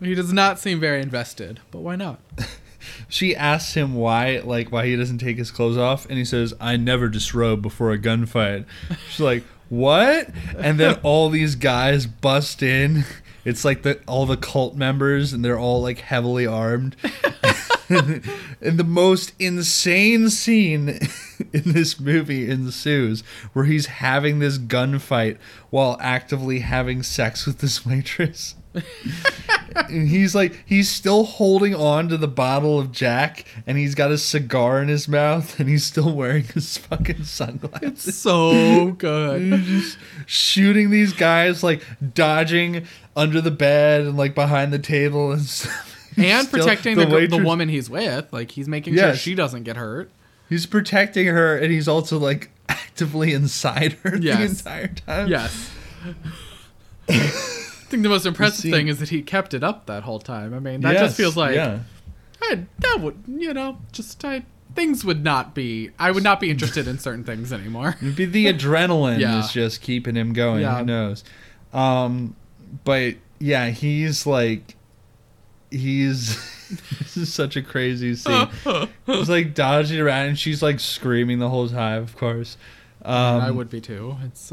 he 0.00 0.14
does 0.14 0.32
not 0.32 0.60
seem 0.60 0.78
very 0.78 1.02
invested, 1.02 1.58
but 1.72 1.80
why 1.80 1.96
not? 1.96 2.20
She 3.08 3.34
asks 3.34 3.74
him 3.74 3.94
why 3.94 4.40
like 4.44 4.70
why 4.70 4.86
he 4.86 4.94
doesn't 4.96 5.18
take 5.18 5.38
his 5.38 5.50
clothes 5.50 5.76
off 5.76 6.06
and 6.06 6.18
he 6.18 6.24
says, 6.24 6.54
"I 6.60 6.76
never 6.76 7.08
disrobe 7.08 7.62
before 7.62 7.92
a 7.92 7.98
gunfight." 7.98 8.64
She's 9.08 9.20
like, 9.20 9.44
"What?" 9.68 10.28
And 10.58 10.78
then 10.78 10.98
all 11.02 11.30
these 11.30 11.54
guys 11.54 12.06
bust 12.06 12.62
in. 12.62 13.04
It's 13.44 13.64
like 13.64 13.82
the 13.82 14.00
all 14.06 14.26
the 14.26 14.36
cult 14.36 14.74
members 14.76 15.32
and 15.32 15.44
they're 15.44 15.58
all 15.58 15.80
like 15.80 16.00
heavily 16.00 16.46
armed. 16.46 16.96
and 17.88 18.22
the 18.60 18.84
most 18.86 19.32
insane 19.38 20.28
scene 20.28 20.88
in 21.52 21.72
this 21.72 21.98
movie 21.98 22.50
ensues 22.50 23.22
where 23.52 23.64
he's 23.64 23.86
having 23.86 24.38
this 24.38 24.58
gunfight 24.58 25.38
while 25.70 25.96
actively 26.00 26.60
having 26.60 27.02
sex 27.02 27.46
with 27.46 27.58
this 27.58 27.86
waitress. 27.86 28.54
and 29.88 30.08
he's 30.08 30.34
like 30.34 30.58
he's 30.66 30.88
still 30.90 31.24
holding 31.24 31.74
on 31.74 32.08
to 32.08 32.16
the 32.16 32.28
bottle 32.28 32.78
of 32.78 32.92
Jack 32.92 33.44
and 33.66 33.78
he's 33.78 33.94
got 33.94 34.10
a 34.10 34.18
cigar 34.18 34.82
in 34.82 34.88
his 34.88 35.08
mouth 35.08 35.58
and 35.60 35.68
he's 35.68 35.84
still 35.84 36.14
wearing 36.14 36.44
his 36.44 36.76
fucking 36.78 37.24
sunglasses. 37.24 38.06
It's 38.08 38.16
So 38.18 38.92
good. 38.92 39.40
He's 39.42 39.66
Just 39.94 39.98
shooting 40.26 40.90
these 40.90 41.12
guys 41.12 41.62
like 41.62 41.82
dodging 42.14 42.86
under 43.16 43.40
the 43.40 43.50
bed 43.50 44.02
and 44.02 44.16
like 44.16 44.34
behind 44.34 44.72
the 44.72 44.78
table 44.78 45.32
and 45.32 45.42
stuff. 45.42 45.94
And 46.16 46.48
Still- 46.48 46.64
protecting 46.64 46.96
the, 46.96 47.06
the, 47.06 47.14
waitress- 47.14 47.44
woman 47.44 47.68
he's 47.68 47.88
with. 47.88 48.32
Like, 48.32 48.50
he's 48.50 48.66
making 48.66 48.96
sure 48.96 49.14
she 49.14 49.36
doesn't 49.36 49.62
get 49.62 49.76
hurt. 49.76 50.10
He's 50.48 50.66
protecting 50.66 51.26
her 51.28 51.56
and 51.56 51.70
he's 51.70 51.86
also 51.86 52.18
like 52.18 52.50
actively 52.68 53.32
inside 53.34 53.92
her 54.02 54.18
the 54.18 54.30
entire 54.42 54.88
time. 54.88 55.28
Yes. 55.28 55.70
I 57.88 57.90
think 57.90 58.02
the 58.02 58.10
most 58.10 58.26
impressive 58.26 58.60
scene- 58.60 58.72
thing 58.72 58.88
is 58.88 58.98
that 58.98 59.08
he 59.08 59.22
kept 59.22 59.54
it 59.54 59.64
up 59.64 59.86
that 59.86 60.02
whole 60.02 60.18
time. 60.20 60.52
I 60.52 60.58
mean, 60.58 60.82
that 60.82 60.92
Yes, 60.92 61.00
just 61.02 61.16
feels 61.16 61.38
like 61.38 61.54
yeah. 61.54 61.78
I, 62.42 62.66
that 62.80 62.98
would, 63.00 63.16
you 63.26 63.54
know, 63.54 63.78
just 63.92 64.22
I, 64.26 64.44
things 64.74 65.06
would 65.06 65.24
not 65.24 65.54
be. 65.54 65.90
I 65.98 66.10
would 66.10 66.22
not 66.22 66.38
be 66.38 66.50
interested 66.50 66.86
in 66.86 66.98
certain 66.98 67.24
things 67.24 67.50
anymore. 67.50 67.96
It'd 68.02 68.14
be 68.14 68.26
the 68.26 68.46
adrenaline 68.52 69.20
Yeah. 69.20 69.38
is 69.40 69.50
just 69.52 69.80
keeping 69.80 70.14
him 70.14 70.34
going. 70.34 70.60
Yeah. 70.60 70.80
Who 70.80 70.84
knows? 70.84 71.24
Um, 71.72 72.36
but 72.84 73.14
yeah, 73.38 73.70
he's 73.70 74.26
like, 74.26 74.76
he's. 75.70 76.36
this 76.98 77.16
is 77.16 77.32
such 77.32 77.56
a 77.56 77.62
crazy 77.62 78.14
scene. 78.14 78.48
he's 79.06 79.30
like 79.30 79.54
dodging 79.54 79.98
around, 79.98 80.26
and 80.28 80.38
she's 80.38 80.62
like 80.62 80.78
screaming 80.78 81.38
the 81.38 81.48
whole 81.48 81.68
time. 81.70 82.02
Of 82.02 82.16
course, 82.18 82.58
um, 83.02 83.40
I 83.40 83.50
would 83.50 83.70
be 83.70 83.80
too. 83.80 84.16
It's 84.24 84.52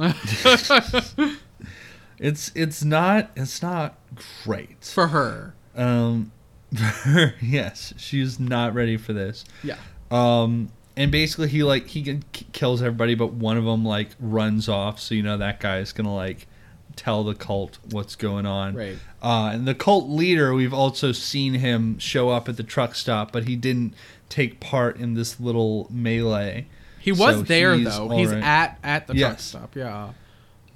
it's 2.19 2.51
it's 2.55 2.83
not 2.83 3.31
it's 3.35 3.61
not 3.61 3.97
great. 4.43 4.83
for 4.83 5.07
her. 5.07 5.53
Um, 5.75 6.31
yes, 7.41 7.93
she's 7.97 8.39
not 8.39 8.73
ready 8.73 8.97
for 8.97 9.13
this. 9.13 9.45
Yeah. 9.63 9.77
Um, 10.11 10.69
and 10.97 11.11
basically 11.11 11.49
he 11.49 11.63
like 11.63 11.87
he 11.87 12.03
k- 12.03 12.21
kills 12.53 12.81
everybody, 12.81 13.15
but 13.15 13.33
one 13.33 13.57
of 13.57 13.65
them 13.65 13.83
like 13.85 14.09
runs 14.19 14.69
off. 14.69 14.99
So 14.99 15.15
you 15.15 15.23
know 15.23 15.37
that 15.37 15.59
guy's 15.59 15.91
gonna 15.91 16.13
like 16.15 16.47
tell 16.95 17.23
the 17.23 17.35
cult 17.35 17.77
what's 17.91 18.15
going 18.15 18.45
on. 18.45 18.73
Right. 18.75 18.97
Uh, 19.21 19.49
and 19.53 19.67
the 19.67 19.75
cult 19.75 20.07
leader, 20.09 20.53
we've 20.53 20.73
also 20.73 21.11
seen 21.11 21.55
him 21.55 21.97
show 21.99 22.29
up 22.29 22.47
at 22.47 22.57
the 22.57 22.63
truck 22.63 22.95
stop, 22.95 23.31
but 23.31 23.45
he 23.47 23.55
didn't 23.55 23.93
take 24.29 24.59
part 24.59 24.97
in 24.97 25.13
this 25.15 25.39
little 25.39 25.87
melee. 25.91 26.67
He 26.99 27.11
was 27.11 27.35
So 27.37 27.41
there 27.41 27.75
he's 27.75 27.85
though. 27.85 28.09
He's 28.09 28.29
alright. 28.29 28.43
at 28.43 28.79
at 28.83 29.07
the 29.07 29.13
truck 29.15 29.39
stop. 29.39 29.75
Yeah. 29.75 30.13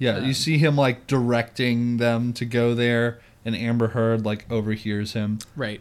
Yeah, 0.00 0.18
you 0.18 0.34
see 0.34 0.58
him 0.58 0.74
like 0.76 1.06
directing 1.06 1.98
them 1.98 2.32
to 2.32 2.44
go 2.44 2.74
there, 2.74 3.20
and 3.44 3.54
Amber 3.54 3.88
Heard 3.88 4.24
like 4.24 4.50
overhears 4.50 5.12
him. 5.12 5.38
Right. 5.54 5.80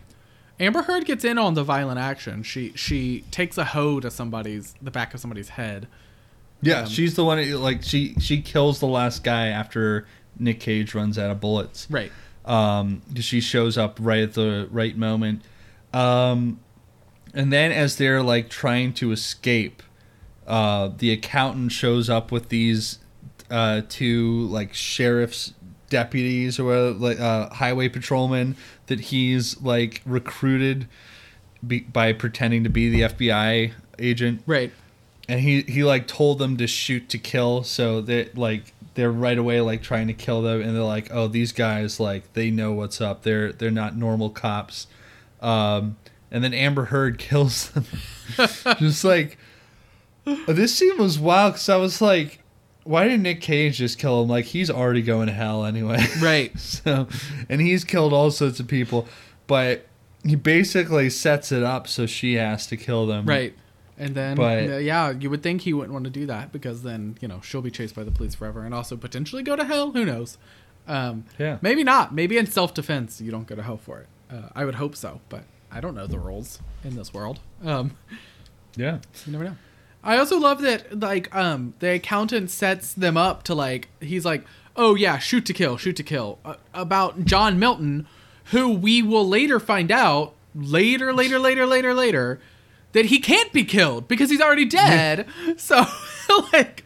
Amber 0.59 0.81
Heard 0.81 1.05
gets 1.05 1.23
in 1.23 1.37
on 1.37 1.53
the 1.53 1.63
violent 1.63 1.99
action. 1.99 2.43
She 2.43 2.73
she 2.75 3.21
takes 3.31 3.57
a 3.57 3.63
hoe 3.63 3.99
to 4.01 4.11
somebody's 4.11 4.75
the 4.81 4.91
back 4.91 5.13
of 5.13 5.21
somebody's 5.21 5.49
head. 5.49 5.87
Yeah, 6.61 6.81
Um, 6.81 6.87
she's 6.89 7.15
the 7.15 7.23
one. 7.23 7.49
Like 7.61 7.81
she 7.81 8.13
she 8.19 8.41
kills 8.41 8.81
the 8.81 8.87
last 8.87 9.23
guy 9.23 9.47
after 9.47 10.05
Nick 10.37 10.59
Cage 10.59 10.93
runs 10.93 11.17
out 11.17 11.31
of 11.31 11.39
bullets. 11.39 11.87
Right. 11.89 12.11
Um, 12.43 13.01
she 13.15 13.39
shows 13.39 13.77
up 13.77 13.97
right 14.01 14.21
at 14.23 14.33
the 14.33 14.67
right 14.69 14.97
moment. 14.97 15.43
Um, 15.93 16.59
and 17.33 17.53
then 17.53 17.71
as 17.71 17.95
they're 17.95 18.21
like 18.21 18.49
trying 18.49 18.91
to 18.95 19.11
escape, 19.13 19.81
uh, 20.45 20.89
the 20.97 21.11
accountant 21.13 21.71
shows 21.71 22.09
up 22.09 22.31
with 22.33 22.49
these 22.49 22.99
uh, 23.49 23.81
two 23.89 24.43
like 24.47 24.73
sheriff's 24.73 25.53
deputies 25.89 26.59
or 26.59 26.65
whatever, 26.65 26.91
like 26.91 27.19
uh, 27.19 27.49
highway 27.49 27.89
patrolmen 27.89 28.55
that 28.87 28.99
he's 28.99 29.59
like 29.61 30.01
recruited 30.05 30.87
be- 31.65 31.79
by 31.81 32.13
pretending 32.13 32.63
to 32.63 32.69
be 32.69 32.89
the 32.89 33.01
FBI 33.01 33.71
agent. 33.97 34.41
Right. 34.45 34.71
and 35.27 35.39
he 35.39 35.61
he 35.63 35.83
like 35.83 36.07
told 36.07 36.39
them 36.39 36.57
to 36.57 36.67
shoot 36.67 37.09
to 37.09 37.17
kill 37.17 37.63
so 37.63 38.01
that 38.01 38.37
like 38.37 38.73
they're 38.95 39.11
right 39.11 39.37
away 39.37 39.61
like 39.61 39.81
trying 39.81 40.07
to 40.07 40.13
kill 40.13 40.41
them 40.41 40.61
and 40.61 40.75
they're 40.75 40.83
like 40.83 41.09
oh 41.11 41.27
these 41.27 41.51
guys 41.51 41.99
like 41.99 42.33
they 42.33 42.51
know 42.51 42.71
what's 42.73 43.01
up. 43.01 43.23
They're 43.23 43.51
they're 43.51 43.71
not 43.71 43.95
normal 43.97 44.29
cops. 44.29 44.87
Um 45.41 45.97
and 46.31 46.43
then 46.43 46.53
amber 46.53 46.85
heard 46.85 47.17
kills 47.29 47.69
them. 47.71 47.85
Just 48.77 49.03
like 49.03 49.37
this 50.47 50.75
scene 50.75 50.97
was 50.97 51.17
wild 51.17 51.53
because 51.53 51.69
i 51.69 51.75
was 51.75 52.01
like 52.01 52.39
why 52.83 53.03
didn't 53.03 53.23
nick 53.23 53.41
cage 53.41 53.77
just 53.77 53.99
kill 53.99 54.23
him 54.23 54.29
like 54.29 54.45
he's 54.45 54.69
already 54.69 55.01
going 55.01 55.27
to 55.27 55.33
hell 55.33 55.65
anyway 55.65 55.99
Right. 56.21 56.57
so 56.59 57.07
and 57.49 57.61
he's 57.61 57.83
killed 57.83 58.13
all 58.13 58.31
sorts 58.31 58.59
of 58.59 58.67
people 58.67 59.07
but 59.47 59.85
he 60.23 60.35
basically 60.35 61.09
sets 61.09 61.51
it 61.51 61.63
up 61.63 61.87
so 61.87 62.05
she 62.05 62.35
has 62.35 62.67
to 62.67 62.77
kill 62.77 63.05
them 63.07 63.25
Right. 63.25 63.53
And 64.01 64.15
then, 64.15 64.37
But- 64.37 64.69
uh, 64.69 64.77
yeah, 64.77 65.11
you 65.11 65.29
would 65.29 65.43
think 65.43 65.63
he 65.63 65.73
wouldn't 65.73 65.91
want 65.91 66.05
to 66.05 66.09
do 66.09 66.25
that 66.27 66.53
because 66.53 66.83
then, 66.83 67.17
you 67.19 67.27
know, 67.27 67.41
she'll 67.43 67.61
be 67.61 67.69
chased 67.69 67.95
by 67.95 68.05
the 68.05 68.11
police 68.11 68.33
forever 68.33 68.63
and 68.63 68.73
also 68.73 68.95
potentially 68.95 69.43
go 69.43 69.57
to 69.57 69.65
hell. 69.65 69.91
Who 69.91 70.05
knows? 70.05 70.37
Um, 70.87 71.25
Yeah. 71.37 71.57
Maybe 71.61 71.83
not. 71.83 72.13
Maybe 72.15 72.37
in 72.37 72.45
self 72.47 72.73
defense, 72.73 73.19
you 73.19 73.29
don't 73.29 73.45
go 73.45 73.55
to 73.55 73.61
hell 73.61 73.75
for 73.75 73.99
it. 73.99 74.07
Uh, 74.31 74.47
I 74.55 74.63
would 74.63 74.75
hope 74.75 74.95
so, 74.95 75.19
but 75.27 75.43
I 75.69 75.81
don't 75.81 75.95
know 75.95 76.07
the 76.07 76.17
rules 76.17 76.59
in 76.85 76.95
this 76.95 77.13
world. 77.13 77.41
Um, 77.61 77.91
yeah 78.77 78.99
you 79.25 79.33
never 79.33 79.43
know. 79.43 79.55
I 80.03 80.17
also 80.17 80.39
love 80.39 80.61
that, 80.61 80.99
like, 80.99 81.33
um, 81.35 81.73
the 81.79 81.95
accountant 81.95 82.49
sets 82.49 82.93
them 82.93 83.17
up 83.17 83.43
to, 83.43 83.53
like, 83.53 83.89
he's 83.99 84.25
like, 84.25 84.45
oh, 84.75 84.95
yeah, 84.95 85.17
shoot 85.17 85.45
to 85.47 85.53
kill, 85.53 85.77
shoot 85.77 85.95
to 85.97 86.03
kill. 86.03 86.39
Uh, 86.45 86.55
about 86.73 87.25
John 87.25 87.59
Milton, 87.59 88.07
who 88.45 88.69
we 88.69 89.01
will 89.01 89.27
later 89.27 89.59
find 89.59 89.91
out, 89.91 90.33
later, 90.55 91.13
later, 91.13 91.37
later, 91.37 91.65
later, 91.65 91.93
later, 91.93 92.39
that 92.93 93.05
he 93.05 93.19
can't 93.19 93.51
be 93.51 93.63
killed 93.63 94.07
because 94.07 94.29
he's 94.29 94.41
already 94.41 94.65
dead. 94.65 95.27
so, 95.57 95.85
like, 96.53 96.83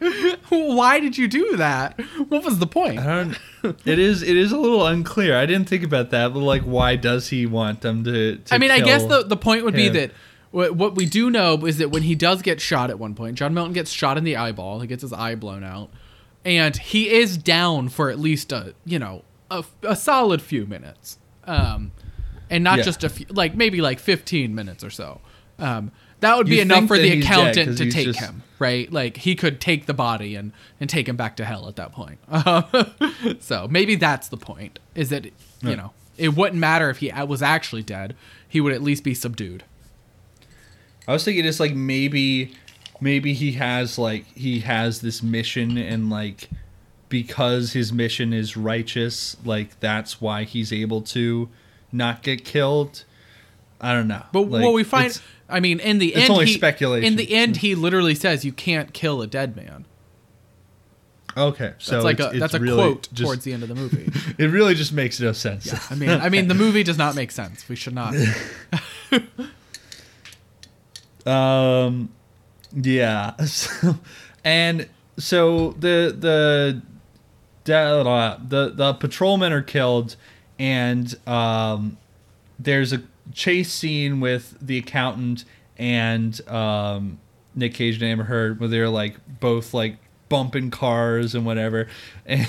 why 0.48 1.00
did 1.00 1.16
you 1.16 1.28
do 1.28 1.56
that? 1.56 1.98
What 2.28 2.44
was 2.44 2.58
the 2.58 2.66
point? 2.66 2.98
I 2.98 3.04
don't. 3.24 3.38
It 3.86 3.98
is. 3.98 4.22
It 4.22 4.36
is 4.36 4.52
a 4.52 4.58
little 4.58 4.86
unclear. 4.86 5.36
I 5.38 5.46
didn't 5.46 5.68
think 5.68 5.84
about 5.84 6.10
that. 6.10 6.34
But 6.34 6.40
like, 6.40 6.62
why 6.62 6.96
does 6.96 7.28
he 7.28 7.46
want 7.46 7.80
them 7.80 8.04
to? 8.04 8.36
to 8.36 8.54
I 8.54 8.58
mean, 8.58 8.70
I 8.70 8.80
guess 8.80 9.04
the 9.04 9.22
the 9.22 9.36
point 9.36 9.64
would 9.64 9.74
be 9.74 9.88
that 9.88 10.10
what, 10.54 10.76
what 10.76 10.94
we 10.94 11.04
do 11.04 11.30
know 11.30 11.66
is 11.66 11.78
that 11.78 11.90
when 11.90 12.02
he 12.04 12.14
does 12.14 12.40
get 12.42 12.60
shot 12.60 12.88
at 12.90 12.98
one 12.98 13.14
point, 13.14 13.36
John 13.36 13.52
Milton 13.54 13.72
gets 13.72 13.90
shot 13.90 14.16
in 14.16 14.24
the 14.24 14.36
eyeball. 14.36 14.80
He 14.80 14.86
gets 14.86 15.02
his 15.02 15.12
eye 15.12 15.34
blown 15.34 15.64
out, 15.64 15.90
and 16.44 16.76
he 16.76 17.10
is 17.10 17.36
down 17.36 17.88
for 17.88 18.08
at 18.10 18.18
least 18.18 18.52
a 18.52 18.74
you 18.84 18.98
know 18.98 19.22
a, 19.50 19.64
a 19.82 19.96
solid 19.96 20.40
few 20.40 20.64
minutes, 20.66 21.18
um, 21.44 21.90
and 22.50 22.62
not 22.62 22.78
Yeah. 22.78 22.84
just 22.84 23.02
a 23.04 23.08
few, 23.08 23.26
like 23.30 23.54
maybe 23.56 23.80
like 23.80 23.98
fifteen 23.98 24.54
minutes 24.54 24.84
or 24.84 24.90
so. 24.90 25.20
Um, 25.58 25.90
that 26.20 26.36
would 26.36 26.46
be 26.46 26.56
You 26.56 26.62
enough 26.62 26.86
for 26.86 26.96
the 26.98 27.20
accountant 27.20 27.76
to 27.78 27.90
take 27.90 28.06
just- 28.06 28.20
him, 28.20 28.42
right? 28.58 28.90
Like 28.92 29.16
he 29.18 29.34
could 29.34 29.60
take 29.60 29.86
the 29.86 29.94
body 29.94 30.36
and 30.36 30.52
and 30.80 30.88
take 30.88 31.08
him 31.08 31.16
back 31.16 31.36
to 31.36 31.44
hell 31.44 31.68
at 31.68 31.76
that 31.76 31.90
point. 31.92 32.18
so 33.42 33.66
maybe 33.68 33.96
that's 33.96 34.28
the 34.28 34.36
point: 34.36 34.78
is 34.94 35.10
that 35.10 35.26
you 35.62 35.76
know 35.76 35.92
it 36.16 36.34
wouldn't 36.36 36.60
matter 36.60 36.90
if 36.90 36.98
he 36.98 37.12
was 37.26 37.42
actually 37.42 37.82
dead; 37.82 38.14
he 38.48 38.60
would 38.60 38.72
at 38.72 38.82
least 38.82 39.02
be 39.04 39.14
subdued. 39.14 39.64
I 41.06 41.12
was 41.12 41.24
thinking 41.24 41.44
it's 41.44 41.60
like 41.60 41.74
maybe 41.74 42.52
maybe 43.00 43.34
he 43.34 43.52
has 43.52 43.98
like 43.98 44.24
he 44.34 44.60
has 44.60 45.00
this 45.00 45.22
mission 45.22 45.76
and 45.76 46.08
like 46.10 46.48
because 47.08 47.72
his 47.72 47.92
mission 47.92 48.32
is 48.32 48.56
righteous, 48.56 49.36
like 49.44 49.78
that's 49.80 50.20
why 50.20 50.44
he's 50.44 50.72
able 50.72 51.02
to 51.02 51.48
not 51.92 52.22
get 52.22 52.44
killed. 52.44 53.04
I 53.80 53.92
don't 53.92 54.08
know. 54.08 54.22
But 54.32 54.48
Like, 54.50 54.64
what 54.64 54.72
we 54.72 54.82
find, 54.82 55.20
I 55.48 55.60
mean, 55.60 55.78
in 55.78 55.98
the 55.98 56.14
it's 56.14 56.22
end, 56.22 56.30
only 56.30 56.46
he, 56.46 56.54
speculation. 56.54 57.04
In 57.06 57.16
the 57.16 57.34
end, 57.34 57.58
he 57.58 57.74
literally 57.74 58.14
says 58.14 58.44
you 58.44 58.52
can't 58.52 58.92
kill 58.94 59.20
a 59.20 59.26
dead 59.26 59.54
man. 59.56 59.84
okay, 61.36 61.66
That's 61.72 61.84
so 61.86 62.00
like 62.00 62.18
it's, 62.18 62.26
a 62.28 62.30
it's 62.30 62.40
that's 62.40 62.54
a 62.54 62.60
really 62.60 62.76
quote 62.76 63.08
just- 63.12 63.22
towards 63.22 63.44
the 63.44 63.52
end 63.52 63.62
of 63.62 63.68
the 63.68 63.74
movie. 63.74 64.10
It 64.38 64.46
really 64.46 64.74
just 64.74 64.92
makes 64.92 65.20
no 65.20 65.32
sense. 65.32 65.72
I 65.92 65.94
mean, 65.96 66.08
I 66.10 66.28
mean, 66.30 66.48
the 66.48 66.54
movie 66.54 66.82
does 66.82 66.96
not 66.98 67.14
make 67.14 67.30
sense. 67.30 67.68
We 67.68 67.76
should 67.76 67.94
not. 67.94 68.14
Um, 71.26 72.10
yeah. 72.74 73.36
So, 73.44 73.96
and 74.44 74.88
so 75.18 75.72
the 75.72 76.14
the 76.18 76.82
the 77.64 78.38
the, 78.48 78.70
the 78.74 78.94
patrolmen 78.94 79.52
are 79.52 79.62
killed, 79.62 80.16
and 80.58 81.14
um, 81.28 81.96
there's 82.58 82.92
a 82.92 83.02
chase 83.32 83.72
scene 83.72 84.20
with 84.20 84.56
the 84.60 84.78
accountant 84.78 85.44
and 85.78 86.46
um, 86.48 87.18
Nick 87.54 87.74
Cage 87.74 87.94
and 87.96 88.04
Amber 88.04 88.24
Heard, 88.24 88.60
where 88.60 88.68
they're 88.68 88.88
like 88.88 89.16
both 89.40 89.72
like 89.74 89.96
bumping 90.28 90.70
cars 90.70 91.34
and 91.34 91.46
whatever, 91.46 91.88
and 92.26 92.46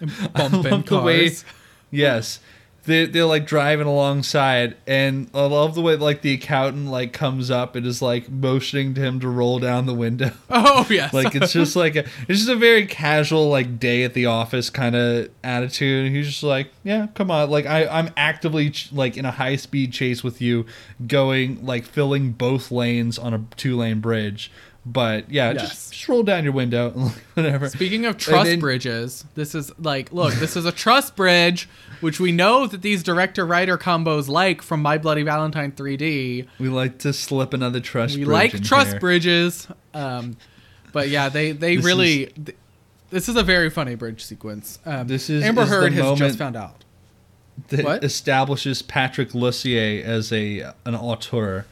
I 0.00 0.26
Bumping 0.48 0.70
love 0.70 0.86
the 0.86 1.00
way- 1.00 1.28
cars. 1.28 1.44
yes. 1.90 2.40
They, 2.84 3.04
they're 3.04 3.26
like 3.26 3.46
driving 3.46 3.86
alongside 3.86 4.74
and 4.86 5.28
i 5.34 5.42
love 5.44 5.74
the 5.74 5.82
way 5.82 5.96
like 5.96 6.22
the 6.22 6.32
accountant 6.32 6.88
like 6.88 7.12
comes 7.12 7.50
up 7.50 7.76
and 7.76 7.86
is 7.86 8.00
like 8.00 8.30
motioning 8.30 8.94
to 8.94 9.00
him 9.02 9.20
to 9.20 9.28
roll 9.28 9.58
down 9.58 9.84
the 9.86 9.94
window. 9.94 10.30
Oh 10.50 10.86
yes. 10.88 11.12
like 11.12 11.34
it's 11.34 11.52
just 11.52 11.76
like 11.76 11.94
a 11.96 12.00
it's 12.28 12.38
just 12.40 12.48
a 12.48 12.56
very 12.56 12.86
casual 12.86 13.48
like 13.48 13.78
day 13.78 14.02
at 14.04 14.14
the 14.14 14.26
office 14.26 14.70
kind 14.70 14.96
of 14.96 15.28
attitude. 15.44 16.06
And 16.06 16.16
he's 16.16 16.26
just 16.26 16.42
like 16.42 16.72
yeah 16.82 17.08
come 17.14 17.30
on. 17.30 17.50
Like 17.50 17.66
I, 17.66 17.86
i'm 17.86 18.10
actively 18.16 18.70
ch- 18.70 18.92
like 18.92 19.16
in 19.16 19.24
a 19.24 19.30
high 19.30 19.56
speed 19.56 19.92
chase 19.92 20.24
with 20.24 20.40
you 20.40 20.64
going 21.06 21.64
like 21.64 21.84
filling 21.84 22.32
both 22.32 22.70
lanes 22.70 23.18
on 23.18 23.34
a 23.34 23.44
two 23.56 23.76
lane 23.76 24.00
bridge 24.00 24.50
but 24.86 25.30
yeah 25.30 25.52
Yes. 25.52 25.60
just, 25.68 25.92
just 25.92 26.08
roll 26.08 26.22
down 26.22 26.44
your 26.44 26.52
window 26.54 26.90
whatever 27.34 27.68
Speaking 27.68 28.06
of 28.06 28.16
truss 28.16 28.46
then- 28.46 28.60
bridges, 28.60 29.24
this 29.34 29.54
is 29.54 29.70
like, 29.78 30.12
look, 30.12 30.32
this 30.34 30.56
is 30.56 30.64
a 30.64 30.72
truss 30.72 31.10
bridge, 31.10 31.68
which 32.00 32.18
we 32.18 32.32
know 32.32 32.66
that 32.66 32.80
these 32.82 33.02
director 33.02 33.44
writer 33.44 33.76
combos 33.76 34.28
like 34.28 34.62
from 34.62 34.80
My 34.80 34.96
Bloody 34.98 35.22
Valentine 35.22 35.72
3D. 35.72 36.46
we 36.58 36.68
like 36.68 36.98
to 37.00 37.12
slip 37.12 37.52
another 37.52 37.80
truss 37.80 38.14
We 38.16 38.24
bridge 38.24 38.32
like 38.32 38.54
in 38.54 38.62
truss 38.62 38.90
here. 38.92 39.00
bridges, 39.00 39.68
um, 39.92 40.36
but 40.92 41.08
yeah, 41.10 41.28
they 41.28 41.52
they 41.52 41.76
This 41.76 41.84
really. 41.84 42.26
th- 42.26 42.56
this 43.10 43.28
is 43.28 43.36
a 43.36 43.42
very 43.42 43.70
funny 43.70 43.96
bridge 43.96 44.24
sequence. 44.24 44.78
Um, 44.86 45.08
This 45.08 45.28
is- 45.28 45.42
Amber 45.44 45.62
is 45.62 45.68
Heard 45.68 45.92
has 45.92 46.18
just 46.18 46.38
found 46.38 46.56
out. 46.56 46.84
that 47.68 47.84
What? 47.84 48.04
establishes 48.04 48.82
Patrick 48.82 49.30
Lussier 49.32 50.02
as 50.02 50.32
a 50.32 50.72
an 50.86 50.94
auteur. 50.94 51.66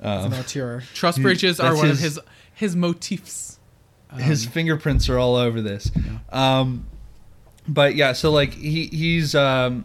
An 0.00 0.32
auteur. 0.34 0.82
Truss 0.94 1.18
bridges 1.18 1.60
are 1.60 1.74
one 1.76 1.86
of 1.90 1.98
his- 1.98 2.16
his 2.16 2.20
his 2.54 2.76
motifs. 2.76 3.58
his 4.18 4.46
Um, 4.46 4.52
fingerprints 4.52 5.08
are 5.08 5.18
all 5.18 5.36
over 5.36 5.60
this. 5.62 5.90
Um, 6.30 6.86
but 7.68 7.94
yeah, 7.94 8.12
so 8.12 8.30
like 8.30 8.54
he 8.54 8.86
he's 8.86 9.34
um, 9.34 9.84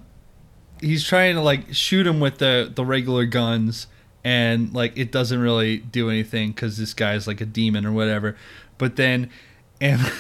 he's 0.81 1.03
trying 1.03 1.35
to 1.35 1.41
like 1.41 1.73
shoot 1.73 2.07
him 2.07 2.19
with 2.19 2.37
the 2.39 2.71
the 2.73 2.85
regular 2.85 3.25
guns, 3.25 3.87
and 4.23 4.73
like 4.73 4.97
it 4.97 5.11
doesn't 5.11 5.39
really 5.39 5.77
do 5.77 6.09
anything 6.09 6.51
because 6.51 6.77
this 6.77 6.93
guy's 6.93 7.27
like 7.27 7.41
a 7.41 7.45
demon 7.45 7.85
or 7.85 7.91
whatever. 7.91 8.35
But 8.77 8.95
then, 8.95 9.29
and 9.79 10.01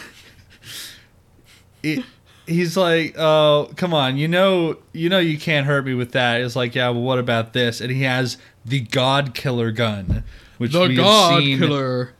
it. 1.83 2.03
He's 2.47 2.77
like, 2.77 3.15
"Oh, 3.17 3.71
come 3.75 3.91
on! 3.91 4.17
You 4.17 4.27
know, 4.27 4.77
you 4.93 5.09
know, 5.09 5.17
you 5.17 5.39
can't 5.39 5.65
hurt 5.65 5.83
me 5.83 5.95
with 5.95 6.11
that." 6.11 6.41
It's 6.41 6.55
like, 6.55 6.75
"Yeah, 6.75 6.89
well, 6.89 7.01
what 7.01 7.17
about 7.17 7.53
this?" 7.53 7.81
And 7.81 7.89
he 7.89 8.03
has 8.03 8.37
the 8.65 8.81
God 8.81 9.33
Killer 9.33 9.71
gun, 9.71 10.23
which 10.57 10.71
the 10.71 10.87
we 10.87 10.95
have 10.97 11.39
seen- 11.43 11.59
Killer. 11.59 12.13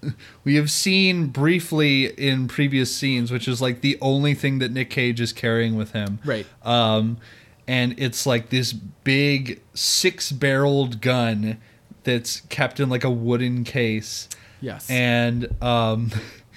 we 0.44 0.54
have 0.54 0.70
seen 0.70 1.26
briefly 1.26 2.06
in 2.06 2.46
previous 2.46 2.94
scenes, 2.94 3.32
which 3.32 3.48
is 3.48 3.60
like 3.60 3.80
the 3.80 3.98
only 4.00 4.34
thing 4.34 4.58
that 4.60 4.70
Nick 4.70 4.90
Cage 4.90 5.20
is 5.20 5.32
carrying 5.32 5.76
with 5.76 5.92
him. 5.92 6.20
Right. 6.24 6.46
Um, 6.62 7.18
and 7.66 7.98
it's 7.98 8.24
like 8.24 8.50
this 8.50 8.72
big 8.72 9.60
six 9.74 10.30
barreled 10.32 11.00
gun 11.00 11.58
that's 12.04 12.40
kept 12.42 12.80
in 12.80 12.88
like 12.88 13.04
a 13.04 13.10
wooden 13.10 13.64
case. 13.64 14.28
Yes. 14.60 14.88
And 14.88 15.54
um, 15.62 16.10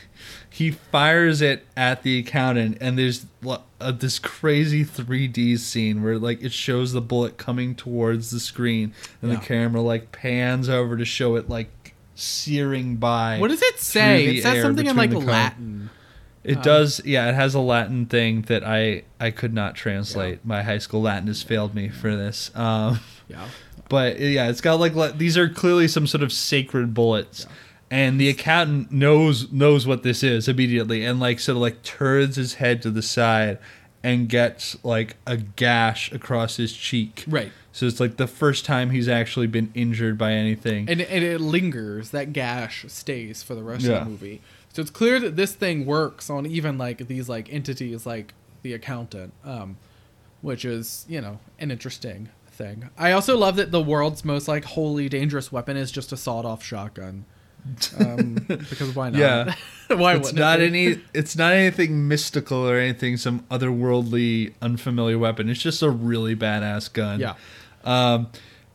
he 0.53 0.69
fires 0.71 1.41
it 1.41 1.65
at 1.77 2.03
the 2.03 2.19
accountant, 2.19 2.77
and 2.81 2.99
there's 2.99 3.25
uh, 3.47 3.91
this 3.91 4.19
crazy 4.19 4.83
3D 4.83 5.57
scene 5.57 6.03
where 6.03 6.19
like 6.19 6.43
it 6.43 6.51
shows 6.51 6.91
the 6.91 7.01
bullet 7.01 7.37
coming 7.37 7.73
towards 7.73 8.31
the 8.31 8.39
screen, 8.39 8.93
and 9.21 9.31
Yeah. 9.31 9.39
the 9.39 9.45
camera 9.45 9.81
like 9.81 10.11
pans 10.11 10.67
over 10.69 10.97
to 10.97 11.05
show 11.05 11.35
it 11.37 11.49
like 11.49 11.95
searing 12.15 12.97
by. 12.97 13.39
what 13.39 13.49
does 13.49 13.61
it 13.61 13.79
say? 13.79 14.37
It 14.37 14.43
says 14.43 14.61
something 14.61 14.85
in 14.85 14.95
like 14.95 15.09
between 15.09 15.25
the 15.25 15.31
car. 15.31 15.41
Latin. 15.43 15.89
It 16.43 16.57
Um, 16.57 16.63
does, 16.63 17.01
yeah. 17.05 17.29
It 17.29 17.35
has 17.35 17.53
a 17.55 17.59
Latin 17.59 18.05
thing 18.07 18.41
that 18.43 18.63
I 18.63 19.03
I 19.19 19.31
could 19.31 19.53
not 19.53 19.75
translate. 19.75 20.43
My 20.43 20.63
high 20.63 20.79
school 20.79 21.01
Latin 21.03 21.27
has 21.27 21.41
failed 21.43 21.73
me 21.75 21.87
for 21.87 22.15
this. 22.15 22.51
Um, 22.55 22.99
Yeah. 23.29 23.45
but 23.89 24.19
yeah, 24.19 24.49
it's 24.49 24.59
got 24.61 24.79
like 24.79 24.95
le- 24.95 25.13
these 25.13 25.37
are 25.37 25.47
clearly 25.47 25.87
some 25.87 26.07
sort 26.07 26.23
of 26.23 26.33
sacred 26.33 26.93
bullets, 26.93 27.45
and 27.91 28.19
the 28.19 28.29
accountant 28.29 28.91
knows 28.91 29.51
knows 29.51 29.85
what 29.85 30.01
this 30.01 30.23
is 30.23 30.47
immediately, 30.47 31.05
and 31.05 31.19
like 31.19 31.39
sort 31.39 31.57
of 31.57 31.61
like 31.61 31.83
turns 31.83 32.37
his 32.37 32.55
head 32.55 32.81
to 32.81 32.89
the 32.89 33.01
side, 33.03 33.59
and 34.01 34.27
gets 34.29 34.83
like 34.83 35.17
a 35.27 35.37
gash 35.37 36.11
across 36.11 36.55
his 36.57 36.73
cheek. 36.73 37.23
Right. 37.27 37.51
So 37.73 37.85
it's 37.85 37.99
like 37.99 38.17
the 38.17 38.27
first 38.27 38.65
time 38.65 38.89
he's 38.89 39.07
actually 39.07 39.47
been 39.47 39.71
injured 39.75 40.17
by 40.17 40.31
anything. 40.33 40.89
and, 40.89 41.01
and 41.01 41.23
it 41.23 41.39
lingers. 41.39 42.09
That 42.09 42.33
gash 42.33 42.83
stays 42.87 43.43
for 43.43 43.55
the 43.55 43.63
rest 43.63 43.85
Yeah. 43.85 43.99
of 43.99 44.05
the 44.05 44.09
movie. 44.11 44.41
So 44.73 44.81
it's 44.81 44.91
clear 44.91 45.19
that 45.19 45.35
this 45.35 45.53
thing 45.53 45.85
works 45.85 46.29
on 46.29 46.45
even 46.45 46.77
like 46.77 47.07
these 47.07 47.27
like 47.29 47.51
entities 47.53 48.05
like 48.05 48.33
the 48.63 48.73
accountant, 48.73 49.33
um, 49.43 49.77
which 50.41 50.63
is 50.65 51.05
you 51.09 51.19
know 51.21 51.39
an 51.59 51.71
interesting 51.71 52.29
thing. 52.51 52.89
I 52.97 53.11
also 53.13 53.37
love 53.37 53.55
that 53.57 53.71
the 53.71 53.81
world's 53.81 54.23
most 54.25 54.47
like 54.47 54.63
wholly 54.65 55.07
dangerous 55.09 55.51
weapon 55.51 55.77
is 55.77 55.91
just 55.91 56.11
a 56.11 56.17
sawed-off 56.17 56.63
shotgun. 56.63 57.25
Um, 57.99 58.35
because 58.47 58.95
why 58.95 59.09
not? 59.11 59.19
Yeah. 59.19 59.55
why 59.95 60.15
it's 60.15 60.31
not 60.33 60.59
it 60.61 60.67
any 60.67 60.99
it's 61.13 61.35
not 61.35 61.51
anything 61.53 62.07
mystical 62.07 62.57
or 62.67 62.77
anything 62.77 63.17
some 63.17 63.41
otherworldly 63.51 64.53
unfamiliar 64.61 65.17
weapon 65.19 65.49
it's 65.49 65.61
just 65.61 65.81
a 65.81 65.89
really 65.89 66.33
badass 66.35 66.91
gun 66.93 67.19
Yeah. 67.19 67.33
um 67.83 68.27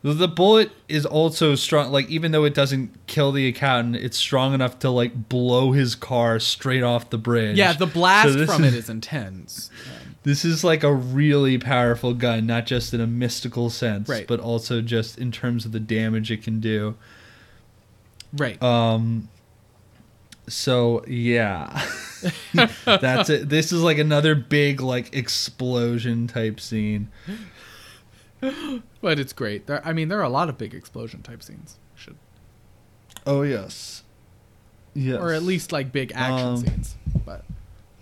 the- 0.02 0.12
the 0.12 0.28
bullet 0.28 0.70
is 0.88 1.06
also 1.06 1.54
strong 1.54 1.90
like 1.90 2.08
even 2.10 2.32
though 2.32 2.44
it 2.44 2.52
doesn't 2.54 2.90
kill 3.06 3.32
the 3.32 3.48
accountant 3.48 3.96
it's 3.96 4.18
strong 4.18 4.52
enough 4.52 4.78
to 4.80 4.90
like 4.90 5.28
blow 5.30 5.72
his 5.72 5.94
car 5.94 6.38
straight 6.38 6.82
off 6.82 7.08
the 7.08 7.18
bridge 7.18 7.56
Yeah, 7.56 7.72
the 7.72 7.86
blast 7.86 8.34
So 8.34 8.44
from 8.46 8.62
is- 8.64 8.74
it 8.74 8.78
is 8.80 8.90
intense. 8.90 9.70
Um, 9.86 10.16
this 10.22 10.44
is 10.44 10.62
like 10.64 10.82
a 10.84 10.92
really 10.92 11.56
powerful 11.56 12.12
gun 12.12 12.46
not 12.46 12.66
just 12.66 12.92
in 12.92 13.00
a 13.00 13.06
mystical 13.06 13.70
sense 13.70 14.06
Right. 14.08 14.26
but 14.26 14.38
also 14.38 14.82
just 14.82 15.18
in 15.18 15.32
terms 15.32 15.64
of 15.64 15.72
the 15.72 15.80
damage 15.80 16.30
it 16.30 16.42
can 16.42 16.60
do 16.60 16.94
right. 18.34 18.60
Um. 18.62 19.28
So 20.48 21.04
yeah, 21.08 21.82
that's 22.84 23.30
it. 23.30 23.48
This 23.48 23.72
is 23.72 23.82
like 23.82 23.98
another 23.98 24.34
big 24.34 24.80
like 24.80 25.14
explosion 25.14 26.26
type 26.28 26.60
scene. 26.60 27.08
but 29.00 29.18
it's 29.18 29.32
great. 29.32 29.66
There, 29.66 29.84
I 29.86 29.92
mean, 29.92 30.08
there 30.08 30.18
are 30.20 30.24
a 30.24 30.28
lot 30.28 30.48
of 30.48 30.58
big 30.58 30.74
explosion 30.74 31.22
type 31.22 31.42
scenes. 31.42 31.78
Should 31.94 32.16
Oh 33.26 33.42
yes, 33.42 34.02
yes. 34.94 35.18
or 35.20 35.32
at 35.32 35.42
least 35.42 35.72
like 35.72 35.90
big 35.90 36.12
action 36.14 36.46
Um, 36.48 36.56
scenes. 36.58 36.94
But 37.24 37.44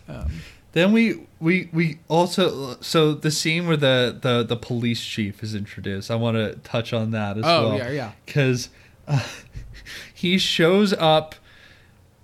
um, 0.08 0.30
then 0.72 0.92
we 0.92 1.26
we 1.40 1.70
we 1.72 1.98
also 2.08 2.76
so 2.80 3.14
the 3.14 3.30
scene 3.30 3.66
where 3.66 3.76
the 3.78 4.18
the 4.20 4.42
the 4.42 4.56
police 4.56 5.02
chief 5.02 5.42
is 5.42 5.54
introduced. 5.54 6.10
I 6.10 6.16
want 6.16 6.36
to 6.36 6.56
touch 6.56 6.92
on 6.92 7.12
that 7.12 7.38
as 7.38 7.44
Oh, 7.46 7.62
well. 7.68 7.72
Oh 7.72 7.76
yeah, 7.76 7.90
yeah. 7.90 8.12
Because 8.26 8.68
uh, 9.08 9.22
he 10.12 10.38
shows 10.38 10.92
up, 10.92 11.34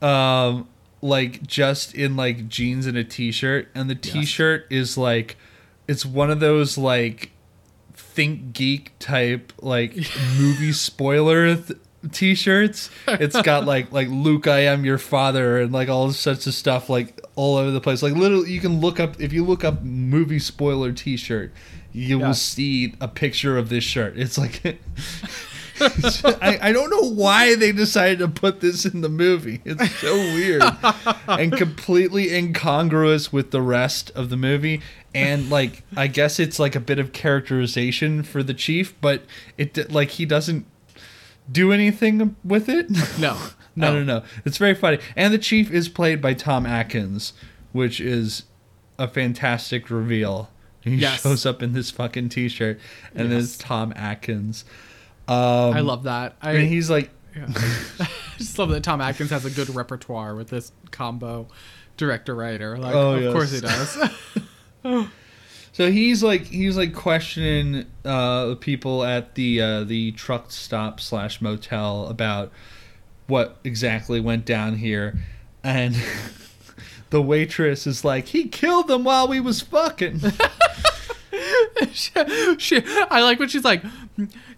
um, 0.03 0.69
like 1.03 1.43
just 1.47 1.95
in 1.95 2.17
like 2.17 2.49
jeans 2.49 2.87
and 2.87 2.97
a 2.97 3.05
t-shirt, 3.05 3.69
and 3.75 3.89
the 3.91 3.95
t-shirt 3.95 4.67
is 4.71 4.97
like, 4.99 5.37
it's 5.89 6.05
one 6.07 6.31
of 6.31 6.41
those 6.41 6.77
like, 6.79 7.31
ThinkGeek 7.97 8.89
type 8.99 9.53
like 9.61 9.95
movie 10.39 10.73
spoiler. 10.73 11.55
Th- 11.57 11.79
t-shirts 12.13 12.89
it's 13.07 13.39
got 13.43 13.67
like 13.67 13.93
like 13.93 14.09
luke 14.09 14.47
i 14.47 14.61
am 14.61 14.87
your 14.87 14.97
father 14.97 15.61
and 15.61 15.71
like 15.71 15.91
all 15.91 16.11
sorts 16.13 16.47
of 16.47 16.55
stuff 16.55 16.89
like 16.89 17.21
all 17.37 17.57
over 17.59 17.71
the 17.71 17.81
place 17.81 18.03
like 18.03 18.15
literally 18.15 18.51
you 18.51 18.59
can 18.59 18.81
look 18.81 18.99
up 18.99 19.21
if 19.21 19.35
you 19.35 19.45
look 19.45 19.65
up 19.65 19.83
movie 19.83 20.39
spoiler 20.39 20.93
t-shirt 20.93 21.53
you 21.93 22.19
Yeah. 22.19 22.29
will 22.29 22.33
see 22.35 22.95
a 23.03 23.07
picture 23.07 23.59
of 23.59 23.69
this 23.69 23.85
shirt 23.85 24.17
it's 24.17 24.39
like 24.39 24.63
I, 26.43 26.59
I 26.63 26.73
don't 26.73 26.91
know 26.91 27.11
why 27.11 27.55
they 27.55 27.73
decided 27.73 28.19
to 28.21 28.29
put 28.29 28.61
this 28.61 28.85
in 28.85 29.01
the 29.01 29.09
movie. 29.09 29.61
It's 29.65 29.91
so 29.97 30.15
weird 30.17 30.63
and 31.29 31.57
completely 31.57 32.35
incongruous 32.35 33.33
with 33.33 33.51
the 33.51 33.63
rest 33.63 34.11
of 34.15 34.31
the 34.31 34.37
movie. 34.37 34.83
And 35.15 35.51
like, 35.51 35.83
I 35.97 36.07
guess 36.07 36.39
it's 36.39 36.59
like 36.59 36.77
a 36.77 36.81
bit 36.81 36.99
of 36.99 37.13
characterization 37.13 38.23
for 38.23 38.43
the 38.43 38.55
chief, 38.55 38.95
but 39.01 39.25
it 39.59 39.91
like 39.91 40.11
he 40.11 40.25
doesn't 40.27 40.67
do 41.51 41.73
anything 41.73 42.37
with 42.45 42.69
it. 42.69 42.89
No, 43.19 43.33
I 43.37 43.51
no. 43.75 43.93
don't 43.95 44.07
know. 44.07 44.23
It's 44.45 44.59
very 44.59 44.75
funny. 44.75 44.99
And 45.17 45.35
the 45.35 45.39
chief 45.39 45.71
is 45.71 45.89
played 45.89 46.21
by 46.23 46.35
Tom 46.35 46.65
Atkins, 46.67 47.33
which 47.73 48.01
is 48.01 48.45
a 48.99 49.09
fantastic 49.09 49.91
reveal. 49.91 50.51
He 50.83 50.95
Yes. 50.97 51.23
shows 51.23 51.45
up 51.45 51.63
in 51.63 51.73
this 51.75 51.91
fucking 51.91 52.31
t-shirt, 52.31 52.81
and 53.15 53.31
Yes. 53.31 53.43
it's 53.45 53.59
Tom 53.59 53.93
Atkins. 53.97 54.65
Um, 55.31 55.75
I 55.77 55.81
love 55.81 56.03
that. 56.05 56.37
I, 56.43 56.53
and 56.53 56.69
he's 56.69 56.91
like, 56.91 57.11
yeah. 57.37 57.47
I 58.01 58.09
just 58.39 58.59
love 58.59 58.71
that 58.71 58.83
Tom 58.83 59.01
Atkins 59.01 59.31
has 59.31 59.45
a 59.45 59.51
good 59.51 59.69
repertoire 59.75 60.35
with 60.35 60.49
this 60.49 60.73
combo 60.91 61.47
director 61.97 62.35
writer. 62.35 62.77
Like, 62.77 62.95
Oh, 62.95 63.13
of 63.15 63.23
yes. 63.23 63.33
course 63.33 63.53
he 63.53 63.61
does. 63.61 64.11
so 65.73 65.91
he's 65.93 66.23
like, 66.23 66.43
he's 66.47 66.77
like 66.77 66.95
questioning 66.95 67.87
uh, 68.05 68.47
the 68.47 68.57
people 68.57 69.05
at 69.05 69.35
the 69.37 69.61
uh, 69.61 69.85
the 69.85 70.13
truck 70.13 70.51
stop 70.51 70.99
slash 71.01 71.41
motel 71.41 72.07
about 72.09 72.51
what 73.29 73.59
exactly 73.63 74.19
went 74.19 74.45
down 74.45 74.77
here, 74.79 75.19
and 75.63 75.95
the 77.11 77.23
waitress 77.23 77.87
is 77.87 78.05
like, 78.05 78.27
he 78.27 78.49
killed 78.49 78.89
them 78.89 79.05
while 79.05 79.29
we 79.29 79.39
was 79.39 79.61
fucking. 79.61 80.21
she, 81.93 82.11
she- 82.59 82.83
I 83.11 83.21
like 83.23 83.39
when 83.39 83.49
she's 83.49 83.65
like, 83.65 83.83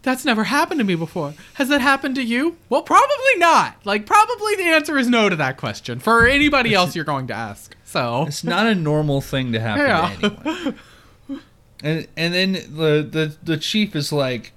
"That's 0.03 0.25
never 0.25 0.45
happened 0.45 0.79
to 0.81 0.85
me 0.85 0.95
before. 0.95 1.35
Has 1.55 1.69
that 1.69 1.81
happened 1.81 2.15
to 2.17 2.23
you?" 2.23 2.57
Well, 2.69 2.83
probably 2.83 3.37
not. 3.37 3.77
Like, 3.85 4.07
probably 4.07 4.57
the 4.57 4.65
answer 4.65 4.97
is 4.99 5.09
no 5.09 5.29
to 5.29 5.37
that 5.37 5.57
question 5.57 5.99
for 6.01 6.27
anybody 6.27 6.75
else 6.75 6.97
you're 6.97 7.05
going 7.05 7.27
to 7.29 7.35
ask. 7.35 7.77
So, 7.85 8.25
It's 8.27 8.43
not 8.45 8.67
a 8.67 8.75
normal 8.75 9.21
thing 9.21 9.53
to 9.53 9.61
happen 9.61 9.85
Yeah. 9.87 10.15
to 10.17 10.25
anyone. 10.27 10.79
And 11.85 12.07
and 12.17 12.33
then 12.35 12.53
the, 12.53 13.07
the 13.11 13.37
the 13.43 13.57
chief 13.57 13.97
is 13.97 14.13
like, 14.13 14.53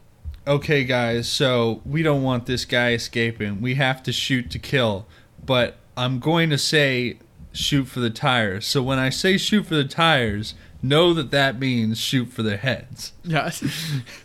"Okay, 0.48 0.84
guys, 0.84 1.28
so 1.28 1.82
we 1.86 2.04
don't 2.04 2.22
want 2.22 2.46
this 2.46 2.66
guy 2.66 2.92
escaping. 2.94 3.62
We 3.62 3.76
have 3.76 4.04
to 4.04 4.12
shoot 4.12 4.50
to 4.52 4.60
kill. 4.60 5.08
But 5.44 5.78
I'm 5.98 6.20
going 6.20 6.50
to 6.52 6.58
say 6.58 7.18
shoot 7.52 7.86
for 7.86 8.00
the 8.00 8.10
tires. 8.12 8.66
So 8.68 8.84
when 8.84 9.00
I 9.00 9.10
say 9.10 9.38
shoot 9.38 9.66
for 9.66 9.76
the 9.76 9.86
tires, 9.86 10.54
know 10.84 11.14
that 11.14 11.32
that 11.32 11.58
means 11.60 11.98
shoot 12.00 12.28
for 12.32 12.44
the 12.44 12.58
heads." 12.58 13.14
yes, 13.24 13.64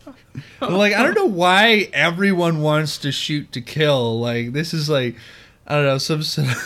like 0.61 0.93
I 0.95 1.03
don't 1.03 1.15
know 1.15 1.27
why 1.27 1.89
everyone 1.93 2.61
wants 2.63 2.99
to 2.99 3.13
shoot 3.13 3.53
to 3.53 3.61
kill. 3.61 4.21
Like 4.21 4.53
this 4.53 4.73
is 4.75 4.89
like 4.89 5.17
I 5.67 5.75
don't 5.77 5.85
know 5.85 5.99
some 5.99 6.23
sort 6.23 6.49
of 6.49 6.57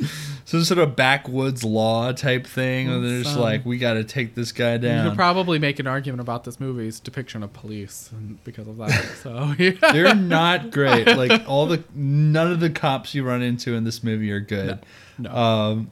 some 0.44 0.64
sort 0.64 0.78
of 0.78 0.96
backwoods 0.96 1.64
law 1.64 2.12
type 2.12 2.46
thing. 2.46 2.88
And 2.88 3.04
they're 3.04 3.22
just 3.22 3.34
Some- 3.34 3.42
like 3.42 3.64
we 3.64 3.78
got 3.78 3.94
to 3.94 4.04
take 4.04 4.34
this 4.34 4.52
guy 4.52 4.76
down. 4.76 5.04
you 5.04 5.10
could 5.10 5.16
probably 5.16 5.58
make 5.58 5.78
an 5.78 5.86
argument 5.86 6.20
about 6.20 6.44
this 6.44 6.60
movie's 6.60 7.00
depiction 7.00 7.42
of 7.42 7.52
police 7.52 8.10
because 8.44 8.66
of 8.68 8.76
that. 8.78 8.92
So, 9.22 9.54
yeah. 9.58 9.72
they're 9.92 10.14
not 10.14 10.70
great. 10.70 11.06
Like 11.06 11.42
all 11.48 11.66
the 11.66 11.82
none 11.94 12.50
of 12.50 12.60
the 12.60 12.70
cops 12.70 13.14
you 13.14 13.24
run 13.24 13.40
into 13.42 13.74
in 13.74 13.84
this 13.84 14.02
movie 14.02 14.30
are 14.32 14.40
good. 14.40 14.80
No. 15.18 15.30
Um, 15.34 15.90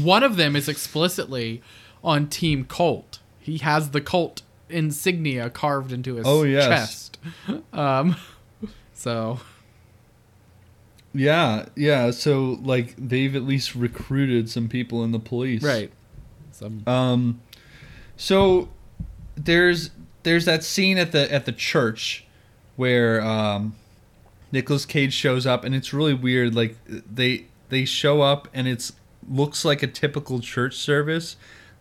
One 0.00 0.22
of 0.22 0.36
them 0.36 0.54
is 0.54 0.68
explicitly 0.68 1.62
on 2.04 2.28
Team 2.28 2.64
Colt. 2.64 3.18
He 3.40 3.58
has 3.58 3.90
the 3.90 4.00
Colt 4.00 4.42
insignia 4.70 5.50
carved 5.50 5.92
into 5.92 6.16
his 6.16 6.26
Oh, 6.26 6.42
yes. 6.44 6.68
chest. 6.68 7.18
Um, 7.72 8.16
so 8.94 9.40
yeah, 11.14 11.66
yeah. 11.74 12.10
So 12.10 12.58
like 12.62 12.94
they've 12.98 13.34
at 13.34 13.42
least 13.42 13.74
recruited 13.74 14.48
some 14.50 14.68
people 14.68 15.02
in 15.04 15.12
the 15.12 15.18
police. 15.18 15.62
right. 15.62 15.90
Some 16.52 16.82
Um, 16.86 17.40
so 18.16 18.68
there's 19.36 19.90
there's 20.24 20.44
that 20.44 20.64
scene 20.64 20.98
at 20.98 21.12
the 21.12 21.32
at 21.32 21.46
the 21.46 21.52
church 21.52 22.26
where 22.76 23.20
um, 23.22 23.74
Nicolas 24.52 24.84
Cage 24.84 25.12
shows 25.14 25.46
up, 25.46 25.64
and 25.64 25.74
it's 25.74 25.92
really 25.92 26.14
weird. 26.14 26.54
Like 26.54 26.76
they 26.86 27.46
they 27.68 27.84
show 27.84 28.20
up, 28.22 28.48
and 28.52 28.68
it's 28.68 28.92
looks 29.28 29.64
like 29.64 29.82
a 29.82 29.86
typical 29.86 30.40
church 30.40 30.76
service. 30.76 31.36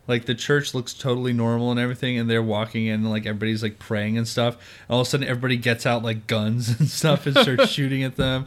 Like 0.07 0.25
the 0.25 0.35
church 0.35 0.73
looks 0.73 0.93
totally 0.93 1.33
normal 1.33 1.71
and 1.71 1.79
everything, 1.79 2.17
and 2.17 2.29
they're 2.29 2.41
walking 2.41 2.87
in, 2.87 3.01
and 3.01 3.09
like 3.09 3.25
everybody's 3.25 3.61
like 3.61 3.77
praying 3.79 4.17
and 4.17 4.27
stuff. 4.27 4.55
And 4.87 4.95
all 4.95 5.01
of 5.01 5.07
a 5.07 5.09
sudden, 5.09 5.27
everybody 5.27 5.57
gets 5.57 5.85
out 5.85 6.03
like 6.03 6.27
guns 6.27 6.69
and 6.79 6.87
stuff 6.87 7.25
and 7.25 7.37
starts 7.37 7.69
shooting 7.69 8.03
at 8.03 8.15
them. 8.15 8.45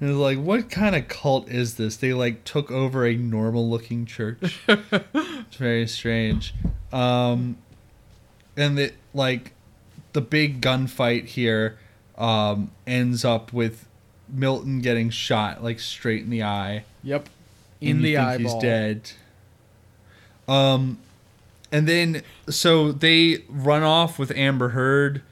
And 0.00 0.10
it's 0.10 0.18
like, 0.18 0.38
what 0.38 0.70
kind 0.70 0.94
of 0.94 1.08
cult 1.08 1.48
is 1.48 1.74
this? 1.74 1.96
They 1.96 2.12
like 2.12 2.44
took 2.44 2.70
over 2.70 3.06
a 3.06 3.16
normal 3.16 3.68
looking 3.68 4.06
church. 4.06 4.60
it's 4.68 5.56
very 5.56 5.86
strange. 5.88 6.54
Um, 6.92 7.56
and 8.56 8.78
it 8.78 8.94
like 9.14 9.54
the 10.12 10.20
big 10.20 10.60
gunfight 10.60 11.26
here 11.26 11.78
um, 12.16 12.70
ends 12.86 13.24
up 13.24 13.52
with 13.52 13.86
Milton 14.28 14.80
getting 14.80 15.10
shot 15.10 15.62
like 15.64 15.80
straight 15.80 16.22
in 16.22 16.30
the 16.30 16.42
eye. 16.42 16.84
Yep. 17.02 17.28
In 17.80 18.02
the 18.02 18.16
eyeball. 18.16 18.54
He's 18.54 18.62
dead. 18.62 19.12
Um, 20.48 20.98
and 21.70 21.86
then 21.86 22.22
so 22.48 22.90
they 22.92 23.44
run 23.48 23.82
off 23.82 24.18
with 24.18 24.30
Amber 24.32 24.70
Heard 24.70 25.22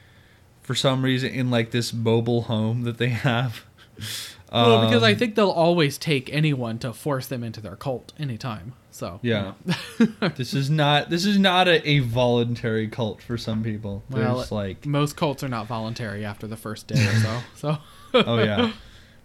for 0.63 0.75
some 0.75 1.03
reason 1.03 1.31
in 1.31 1.51
like 1.51 1.71
this 1.71 1.93
mobile 1.93 2.43
home 2.43 2.83
that 2.83 2.99
they 2.99 3.09
have. 3.09 3.65
Well, 4.53 4.87
because 4.87 5.03
I 5.03 5.11
Um, 5.13 5.19
think 5.19 5.35
they'll 5.35 5.51
always 5.51 5.99
take 5.99 6.33
anyone 6.33 6.79
to 6.79 6.93
force 6.93 7.27
them 7.27 7.43
into 7.43 7.61
their 7.61 7.75
cult 7.75 8.13
anytime. 8.17 8.75
So 8.93 9.19
Yeah. 9.21 9.55
this 10.37 10.55
is 10.55 10.71
not 10.71 11.11
this 11.11 11.27
is 11.27 11.37
not 11.37 11.67
a, 11.67 11.87
a 11.87 11.99
voluntary 11.99 12.87
cult 12.87 13.21
for 13.21 13.37
some 13.37 13.65
people. 13.65 14.05
Well, 14.09 14.37
There's 14.37 14.53
like 14.53 14.87
most 14.87 15.17
cults 15.17 15.43
are 15.43 15.49
not 15.49 15.67
voluntary 15.67 16.25
after 16.25 16.47
the 16.47 16.57
first 16.57 16.87
day 16.87 17.05
or 17.05 17.13
so. 17.15 17.39
So 17.57 17.79
oh 18.15 18.39
yeah. 18.39 18.71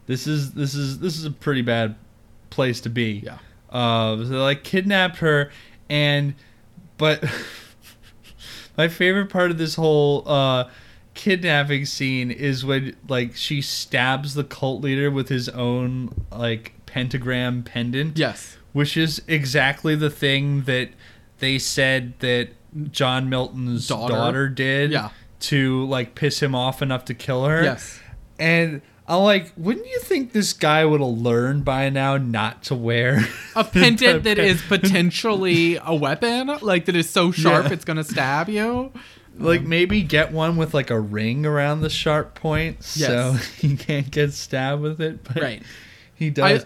This 0.07 0.25
is 0.25 0.53
this 0.53 0.73
is 0.73 0.97
this 0.99 1.15
is 1.17 1.25
a 1.25 1.31
pretty 1.31 1.61
bad 1.61 1.95
place 2.49 2.81
to 2.81 2.89
be. 2.89 3.21
yeah. 3.23 3.37
Uh 3.69 4.17
so 4.17 4.23
they 4.25 4.35
like 4.37 4.63
kidnapped 4.63 5.17
her 5.17 5.51
and 5.91 6.33
but 6.97 7.23
my 8.77 8.87
favorite 8.87 9.29
part 9.29 9.51
of 9.51 9.57
this 9.57 9.75
whole 9.75 10.27
uh 10.27 10.69
kidnapping 11.13 11.85
scene 11.85 12.31
is 12.31 12.63
when 12.65 12.95
like 13.07 13.35
she 13.35 13.61
stabs 13.61 14.33
the 14.33 14.43
cult 14.45 14.81
leader 14.81 15.11
with 15.11 15.27
his 15.29 15.49
own 15.49 16.25
like 16.31 16.73
pentagram 16.85 17.63
pendant. 17.63 18.17
Yes. 18.17 18.57
which 18.73 18.95
is 18.95 19.21
exactly 19.27 19.93
the 19.95 20.09
thing 20.09 20.61
that 20.63 20.89
they 21.39 21.59
said 21.59 22.17
that 22.19 22.49
John 22.91 23.27
Milton's 23.29 23.87
Daughter? 23.87 24.13
daughter, 24.13 24.49
did 24.49 24.91
Yeah. 24.91 25.09
to 25.41 25.85
like 25.87 26.15
piss 26.15 26.41
him 26.41 26.55
off 26.55 26.81
enough 26.81 27.03
to 27.05 27.13
kill 27.13 27.45
her. 27.45 27.61
Yes. 27.63 27.99
And 28.39 28.81
I'm 29.07 29.23
like, 29.23 29.51
wouldn't 29.57 29.87
you 29.87 29.99
think 29.99 30.31
this 30.31 30.53
guy 30.53 30.85
would 30.85 31.01
have 31.01 31.09
learned 31.09 31.65
by 31.65 31.89
now 31.89 32.17
not 32.17 32.63
to 32.63 32.75
wear 32.75 33.27
A 33.55 33.63
pendant 33.65 34.23
that 34.23 34.37
is 34.39 34.61
potentially 34.61 35.77
a 35.83 35.93
weapon, 35.93 36.47
like 36.61 36.85
that 36.85 36.95
is 36.95 37.09
so 37.09 37.31
sharp 37.31 37.65
Yeah. 37.67 37.73
it's 37.73 37.83
gonna 37.85 38.03
stab 38.03 38.47
you. 38.47 38.91
like 39.37 39.63
maybe 39.63 40.01
get 40.03 40.31
one 40.31 40.55
with 40.55 40.73
like 40.73 40.89
a 40.91 40.99
ring 40.99 41.45
around 41.45 41.81
the 41.81 41.89
sharp 41.89 42.35
point 42.35 42.83
so 42.83 43.31
Yes. 43.33 43.45
he 43.59 43.75
can't 43.75 44.11
get 44.11 44.33
stabbed 44.33 44.81
with 44.81 45.01
it. 45.01 45.23
But 45.23 45.41
Right. 45.41 45.63
He 46.15 46.29
does. 46.29 46.65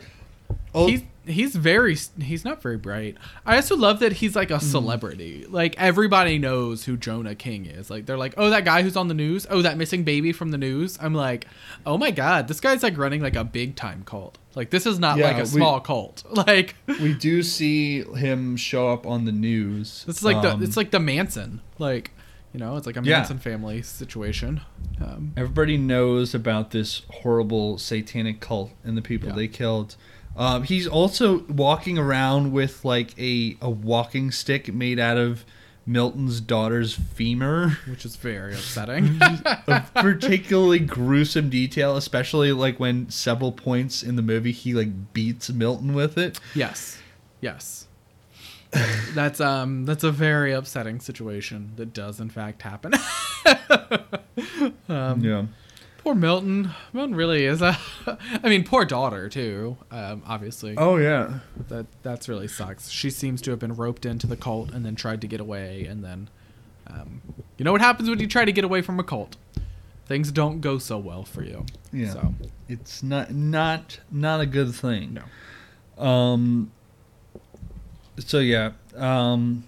oh, 0.73 0.87
He's 1.27 1.55
very 1.55 1.95
he's 2.21 2.45
not 2.45 2.61
very 2.61 2.77
bright. 2.77 3.17
I 3.45 3.55
also 3.55 3.75
love 3.75 3.99
that 3.99 4.13
he's 4.13 4.35
like 4.35 4.51
a 4.51 4.59
celebrity. 4.59 5.45
Like 5.49 5.75
everybody 5.79 6.37
knows 6.37 6.85
who 6.85 6.97
Jonah 6.97 7.35
King 7.35 7.65
is. 7.65 7.89
Like 7.89 8.05
they're 8.05 8.17
like, 8.17 8.33
"Oh, 8.37 8.49
that 8.49 8.65
guy 8.65 8.81
who's 8.83 8.95
on 8.95 9.07
the 9.07 9.13
news. 9.13 9.47
Oh, 9.49 9.61
that 9.61 9.77
missing 9.77 10.03
baby 10.03 10.31
from 10.31 10.51
the 10.51 10.57
news." 10.57 10.97
I'm 11.01 11.13
like, 11.13 11.47
"Oh 11.85 11.97
my 11.97 12.11
god, 12.11 12.47
this 12.47 12.59
guy's 12.59 12.83
like 12.83 12.97
running 12.97 13.21
like 13.21 13.35
a 13.35 13.43
big 13.43 13.75
time 13.75 14.03
cult. 14.05 14.37
Like 14.55 14.69
this 14.69 14.85
is 14.85 14.99
not 14.99 15.17
Yeah, 15.17 15.27
like 15.27 15.37
a 15.37 15.39
we- 15.41 15.45
small 15.45 15.79
cult. 15.79 16.23
Like 16.47 16.75
we 16.87 17.13
do 17.13 17.41
see 17.43 18.03
him 18.03 18.55
show 18.57 18.89
up 18.89 19.05
on 19.07 19.25
the 19.25 19.31
news. 19.31 20.05
It's 20.07 20.23
like 20.23 20.37
Um, 20.37 20.59
the 20.59 20.65
it's 20.65 20.77
like 20.77 20.91
the 20.91 20.99
Manson. 20.99 21.61
Like, 21.79 22.11
you 22.53 22.59
know, 22.59 22.77
it's 22.77 22.85
like 22.85 22.97
a 22.97 23.01
Yeah. 23.03 23.17
Manson 23.17 23.39
family 23.39 23.81
situation. 23.81 24.61
Um, 25.01 25.33
Everybody 25.35 25.77
knows 25.77 26.33
about 26.33 26.71
this 26.71 27.01
horrible 27.09 27.77
satanic 27.77 28.39
cult 28.39 28.71
and 28.83 28.95
the 28.95 29.01
people 29.01 29.29
Yeah. 29.29 29.35
they 29.35 29.47
killed. 29.47 29.95
Um, 30.37 30.63
he's 30.63 30.85
also 30.87 31.39
walking 31.43 31.97
around 31.97 32.51
with 32.51 32.83
like 32.83 33.17
a, 33.17 33.57
a 33.61 33.69
walking 33.69 34.31
stick 34.31 34.73
made 34.73 34.99
out 34.99 35.17
of 35.17 35.45
Milton's 35.85 36.41
daughter's 36.41 36.93
femur. 36.93 37.77
which 37.87 38.05
is 38.05 38.15
very 38.15 38.53
upsetting. 38.55 39.17
a 39.21 39.85
particularly 39.95 40.79
gruesome 40.79 41.49
detail, 41.49 41.95
especially 41.95 42.51
like 42.51 42.79
when 42.79 43.09
several 43.09 43.51
points 43.51 44.03
in 44.03 44.15
the 44.15 44.21
movie 44.21 44.51
he 44.51 44.73
like 44.73 45.13
beats 45.13 45.49
Milton 45.51 45.93
with 45.93 46.17
it. 46.17 46.39
Yes. 46.53 46.99
Yes. 47.41 47.87
that's 49.13 49.39
um 49.39 49.85
that's 49.85 50.03
a 50.03 50.11
very 50.11 50.51
upsetting 50.51 50.99
situation 50.99 51.71
that 51.77 51.93
does 51.93 52.19
in 52.19 52.29
fact 52.29 52.61
happen. 52.61 52.93
um, 54.89 55.23
Yeah. 55.23 55.45
Poor 56.05 56.13
Milton. 56.13 56.69
Milton 56.93 57.15
really 57.15 57.45
is 57.45 57.63
a. 57.63 57.75
I 58.43 58.47
mean, 58.47 58.63
poor 58.63 58.85
daughter 58.85 59.27
too. 59.27 59.75
Um, 59.89 60.21
obviously, 60.27 60.75
Oh 60.77 60.97
yeah. 60.97 61.39
that 61.67 61.87
that's 62.03 62.29
really 62.29 62.47
sucks. 62.47 62.89
She 62.89 63.09
seems 63.09 63.41
to 63.41 63.49
have 63.49 63.59
been 63.59 63.75
roped 63.75 64.05
into 64.05 64.27
the 64.27 64.37
cult 64.37 64.71
and 64.71 64.85
then 64.85 64.95
tried 64.95 65.19
to 65.21 65.27
get 65.27 65.39
away, 65.39 65.85
and 65.85 66.03
then, 66.03 66.29
um, 66.85 67.23
you 67.57 67.65
know 67.65 67.71
what 67.71 67.81
happens 67.81 68.07
when 68.07 68.19
you 68.19 68.27
try 68.27 68.45
to 68.45 68.51
get 68.51 68.63
away 68.63 68.83
from 68.83 68.99
a 68.99 69.03
cult? 69.03 69.35
Things 70.05 70.31
don't 70.31 70.61
go 70.61 70.77
so 70.77 70.99
well 70.99 71.23
for 71.23 71.41
you. 71.41 71.65
Yeah. 71.91 72.13
So 72.13 72.35
It's 72.69 73.01
not 73.01 73.31
not 73.31 73.99
not 74.11 74.41
a 74.41 74.45
good 74.45 74.75
thing. 74.75 75.17
no. 75.97 76.03
Um. 76.05 76.71
So 78.19 78.37
yeah, 78.37 78.73
um. 78.95 79.63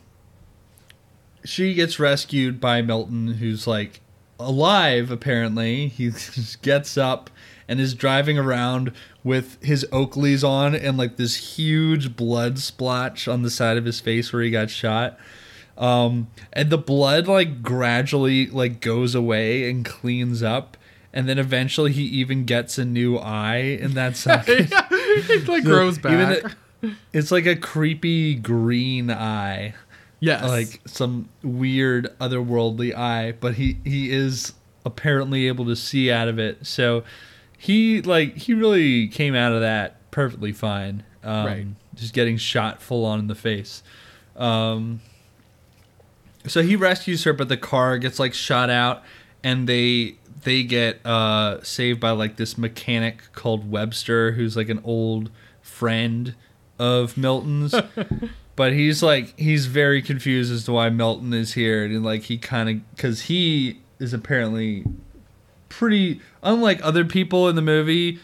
She 1.44 1.74
gets 1.74 1.98
rescued 2.00 2.62
by 2.62 2.84
Milton, 2.84 3.28
who's 3.36 3.66
like 3.66 4.02
alive. 4.40 5.12
Apparently, 5.12 5.88
he 5.88 6.12
gets 6.62 6.98
up 6.98 7.30
and 7.68 7.80
is 7.80 7.94
driving 7.94 8.38
around 8.38 8.94
with 9.24 9.62
his 9.64 9.86
Oakleys 9.92 10.48
on 10.48 10.74
and 10.74 10.98
like 10.98 11.18
this 11.18 11.58
huge 11.58 12.16
blood 12.16 12.60
splotch 12.60 13.28
on 13.28 13.42
the 13.42 13.50
side 13.50 13.76
of 13.78 13.84
his 13.86 14.00
face 14.00 14.32
where 14.32 14.42
he 14.42 14.50
got 14.50 14.70
shot. 14.70 15.18
Um, 15.78 16.28
and 16.54 16.70
the 16.70 16.78
blood 16.78 17.28
like 17.28 17.62
gradually 17.62 18.48
like 18.48 18.80
goes 18.82 19.14
away 19.14 19.70
and 19.70 19.86
cleans 19.86 20.42
up, 20.42 20.76
and 21.14 21.28
then 21.30 21.38
eventually 21.38 21.92
he 21.92 22.04
even 22.04 22.46
gets 22.46 22.78
a 22.78 22.86
new 22.86 23.18
eye 23.18 23.58
in 23.80 23.94
that 23.94 24.16
socket. 24.18 24.70
it 24.72 25.48
like 25.48 25.64
grows 25.64 25.98
back. 25.98 26.14
Even 26.14 26.32
it- 26.32 26.56
it's 27.12 27.32
like 27.32 27.48
a 27.48 27.56
creepy 27.56 28.36
green 28.36 29.10
eye, 29.10 29.74
yes. 30.20 30.44
like 30.44 30.82
some 30.86 31.30
weird 31.44 32.16
otherworldly 32.20 32.96
eye, 32.96 33.34
but 33.40 33.56
he 33.56 33.78
he 33.84 34.12
is 34.12 34.54
apparently 34.86 35.48
able 35.48 35.66
to 35.66 35.76
see 35.76 36.12
out 36.12 36.28
of 36.28 36.40
it. 36.40 36.66
So 36.66 37.04
he 37.58 38.02
like 38.02 38.36
he 38.36 38.54
really 38.54 39.08
came 39.08 39.36
out 39.36 39.54
of 39.54 39.62
that 39.62 40.10
perfectly 40.12 40.52
fine. 40.52 41.04
Um, 41.24 41.46
Right. 41.46 41.68
Just 41.96 42.14
getting 42.14 42.38
shot 42.38 42.82
full 42.82 43.06
on 43.06 43.20
in 43.20 43.28
the 43.28 43.36
face. 43.36 43.82
Um, 44.36 45.02
so 46.46 46.62
he 46.62 46.76
rescues 46.76 47.24
her, 47.24 47.34
but 47.34 47.50
the 47.50 47.58
car 47.58 47.98
gets 47.98 48.20
like 48.20 48.34
shot 48.34 48.70
out, 48.70 49.04
and 49.44 49.68
they 49.68 50.16
they 50.44 50.64
get 50.64 51.06
uh, 51.06 51.62
saved 51.64 52.00
by 52.00 52.12
like 52.12 52.38
this 52.38 52.58
mechanic 52.58 53.24
called 53.34 53.70
Webster, 53.70 54.34
who's 54.34 54.56
like 54.56 54.70
an 54.70 54.80
old 54.84 55.32
friend 55.62 56.36
of 56.80 57.18
Milton's. 57.18 57.74
but 58.58 58.74
he's 58.74 59.02
like 59.02 59.40
he's 59.40 59.68
very 59.68 60.02
confused 60.02 60.52
as 60.52 60.66
to 60.66 60.74
why 60.74 60.90
Milton 60.90 61.32
is 61.32 61.54
here, 61.54 61.86
and 61.86 62.04
like 62.04 62.24
he 62.24 62.38
kind 62.38 62.70
of 62.70 62.96
because 62.96 63.22
he 63.22 63.80
is 64.00 64.14
apparently 64.14 64.84
pretty 65.70 66.20
unlike 66.44 66.84
other 66.84 67.06
people 67.06 67.48
in 67.48 67.56
the 67.56 67.62
movie 67.62 68.20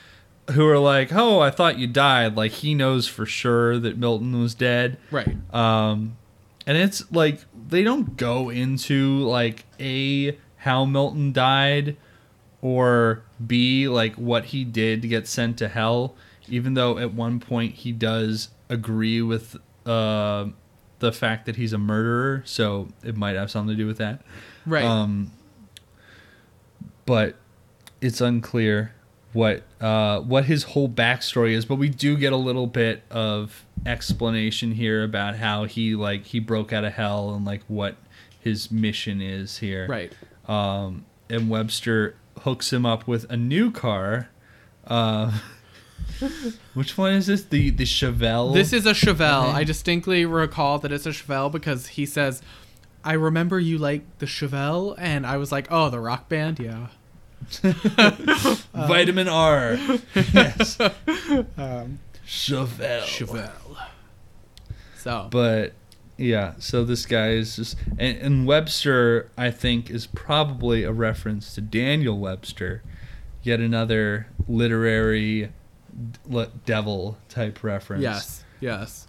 who 0.52 0.68
are 0.68 0.80
like, 0.80 1.14
"Oh, 1.14 1.40
I 1.40 1.52
thought 1.52 1.78
you 1.78 1.88
died." 1.88 2.36
Like 2.36 2.52
he 2.52 2.74
knows 2.74 3.08
for 3.08 3.26
sure 3.28 3.80
that 3.80 3.98
Milton 3.98 4.42
was 4.42 4.56
dead. 4.56 4.98
right. 5.12 5.38
Um, 5.54 6.18
and 6.66 6.78
it's 6.78 7.10
like 7.12 7.42
they 7.70 7.84
don't 7.84 8.18
go 8.18 8.50
into 8.50 9.20
like 9.20 9.66
a 9.80 10.36
how 10.58 10.84
Milton 10.84 11.32
died 11.32 11.96
or 12.62 13.22
b 13.46 13.88
like 13.88 14.16
what 14.16 14.46
he 14.46 14.64
did 14.64 15.04
to 15.04 15.08
get 15.08 15.28
sent 15.28 15.58
to 15.60 15.68
hell. 15.68 16.16
Even 16.50 16.74
though 16.74 16.98
at 16.98 17.14
one 17.14 17.40
point 17.40 17.76
he 17.76 17.92
does 17.92 18.50
agree 18.68 19.22
with 19.22 19.58
uh, 19.86 20.48
the 21.00 21.12
fact 21.12 21.46
that 21.46 21.56
he's 21.56 21.74
a 21.74 21.78
murderer, 21.78 22.44
so 22.46 22.88
it 23.04 23.18
might 23.18 23.36
have 23.36 23.52
something 23.52 23.76
to 23.76 23.82
do 23.82 23.88
with 23.88 23.98
that. 23.98 24.22
Right. 24.66 24.84
Um, 24.84 25.32
but 27.06 27.36
it's 28.02 28.22
unclear 28.22 28.94
what 29.34 29.64
uh, 29.82 30.22
what 30.22 30.46
his 30.46 30.64
whole 30.64 30.88
backstory 30.88 31.52
is. 31.52 31.66
But 31.66 31.76
we 31.76 31.90
do 31.90 32.16
get 32.18 32.34
a 32.34 32.38
little 32.38 32.68
bit 32.68 33.04
of 33.12 33.66
explanation 33.86 34.72
here 34.74 35.04
about 35.04 35.36
how 35.36 35.66
he 35.66 35.96
like 35.96 36.26
he 36.26 36.40
broke 36.40 36.72
out 36.72 36.84
of 36.86 36.94
hell 36.94 37.34
and 37.34 37.44
like 37.46 37.64
what 37.68 37.98
his 38.40 38.72
mission 38.72 39.22
is 39.22 39.58
here. 39.58 39.88
right. 39.88 40.14
Um, 40.48 41.06
and 41.30 41.50
Webster 41.50 42.16
hooks 42.42 42.72
him 42.74 42.86
up 42.86 43.08
with 43.08 43.26
a 43.30 43.38
new 43.38 43.72
car. 43.72 44.30
Uh, 44.86 45.40
which 46.74 46.98
one 46.98 47.14
is 47.14 47.28
this? 47.28 47.44
The 47.44 47.70
the 47.70 47.86
Chevelle. 47.86 48.54
This 48.54 48.74
is 48.74 48.86
a 48.86 48.94
Chevelle. 48.94 49.50
Okay. 49.50 49.58
I 49.60 49.64
distinctly 49.64 50.26
recall 50.26 50.80
that 50.80 50.92
it's 50.92 51.06
a 51.06 51.10
Chevelle 51.10 51.52
because 51.52 51.88
he 51.88 52.06
says, 52.06 52.42
"I 53.04 53.14
remember 53.14 53.60
you 53.60 53.78
like 53.78 54.20
the 54.20 54.26
Chevelle," 54.26 54.96
and 54.98 55.26
I 55.26 55.38
was 55.38 55.52
like, 55.52 55.68
"Oh, 55.70 55.90
the 55.90 56.00
rock 56.00 56.30
band, 56.30 56.60
yeah." 56.60 56.88
Vitamin 58.74 59.28
R. 59.28 59.74
yes. 60.16 60.80
Um, 60.80 62.00
Chevelle. 62.26 63.04
Chevelle. 63.04 63.78
So 64.96 65.28
But 65.30 65.74
yeah, 66.18 66.54
so 66.60 66.86
this 66.86 67.06
guy 67.06 67.32
is 67.32 67.58
just 67.58 67.78
and, 67.98 68.18
and 68.18 68.48
Webster, 68.48 69.30
I 69.38 69.52
think, 69.52 69.90
is 69.90 70.08
probably 70.08 70.84
a 70.84 70.92
reference 70.92 71.54
to 71.56 71.62
Daniel 71.62 72.18
Webster, 72.18 72.82
yet 73.42 73.60
another 73.60 74.28
literary 74.48 75.52
d- 76.30 76.46
devil 76.66 77.18
type 77.30 77.64
reference. 77.64 78.02
yes, 78.04 78.44
yes, 78.60 79.08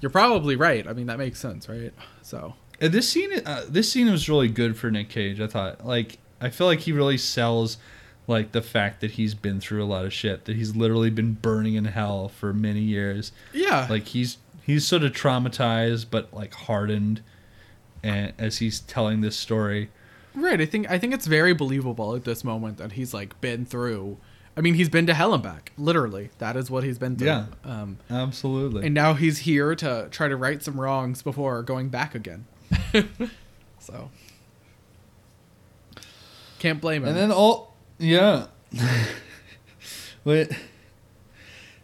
you're 0.00 0.10
probably 0.10 0.56
right. 0.56 0.86
I 0.86 0.92
mean, 0.92 1.06
that 1.06 1.18
makes 1.18 1.38
sense, 1.40 1.68
right? 1.68 1.92
So 2.22 2.54
And 2.80 2.92
this 2.92 3.08
scene, 3.08 3.32
uh, 3.46 3.64
this 3.68 3.90
scene 3.90 4.10
was 4.10 4.28
really 4.28 4.48
good 4.48 4.76
for 4.76 4.90
Nick 4.90 5.08
Cage. 5.08 5.40
I 5.40 5.46
thought, 5.46 5.86
like, 5.86 6.18
I 6.40 6.50
feel 6.50 6.66
like 6.66 6.80
he 6.80 6.92
really 6.92 7.16
sells, 7.18 7.78
like, 8.26 8.52
the 8.52 8.62
fact 8.62 9.00
that 9.00 9.12
he's 9.12 9.34
been 9.34 9.60
through 9.60 9.82
a 9.82 9.86
lot 9.86 10.04
of 10.04 10.12
shit, 10.12 10.44
that 10.46 10.56
he's 10.56 10.74
literally 10.76 11.10
been 11.10 11.32
burning 11.34 11.74
in 11.74 11.84
hell 11.86 12.28
for 12.28 12.52
many 12.52 12.80
years. 12.80 13.32
yeah, 13.52 13.86
Like 13.88 14.06
he's 14.08 14.38
he's 14.64 14.86
sort 14.86 15.02
of 15.04 15.12
traumatized, 15.12 16.06
but 16.10 16.32
like 16.34 16.54
hardened, 16.54 17.22
and 18.02 18.32
as 18.38 18.58
he's 18.58 18.80
telling 18.80 19.20
this 19.20 19.36
story. 19.36 19.90
right. 20.34 20.60
I 20.60 20.66
think 20.66 20.90
I 20.90 20.98
think 20.98 21.14
it's 21.14 21.26
very 21.26 21.52
believable 21.54 22.14
at 22.16 22.24
this 22.24 22.42
moment 22.44 22.78
that 22.78 22.92
he's 22.92 23.14
like 23.14 23.40
been 23.40 23.64
through. 23.64 24.18
I 24.56 24.60
mean, 24.60 24.74
he's 24.74 24.88
been 24.88 25.06
to 25.06 25.14
hell 25.14 25.34
and 25.34 25.42
back. 25.42 25.72
Literally, 25.76 26.30
that 26.38 26.56
is 26.56 26.70
what 26.70 26.84
he's 26.84 26.98
been 26.98 27.16
through. 27.16 27.26
Yeah. 27.26 27.46
Um, 27.64 27.98
Absolutely. 28.08 28.86
and 28.86 28.94
now 28.94 29.14
he's 29.14 29.38
here 29.38 29.74
to 29.74 30.08
try 30.10 30.28
to 30.28 30.36
right 30.36 30.62
some 30.62 30.80
wrongs 30.80 31.22
before 31.22 31.62
going 31.62 31.88
back 31.88 32.14
again. 32.14 32.46
so 33.80 34.10
can't 36.58 36.80
blame 36.80 37.02
him. 37.02 37.08
And 37.08 37.16
then 37.16 37.32
all 37.32 37.74
yeah. 37.98 38.46
Wait. 40.24 40.50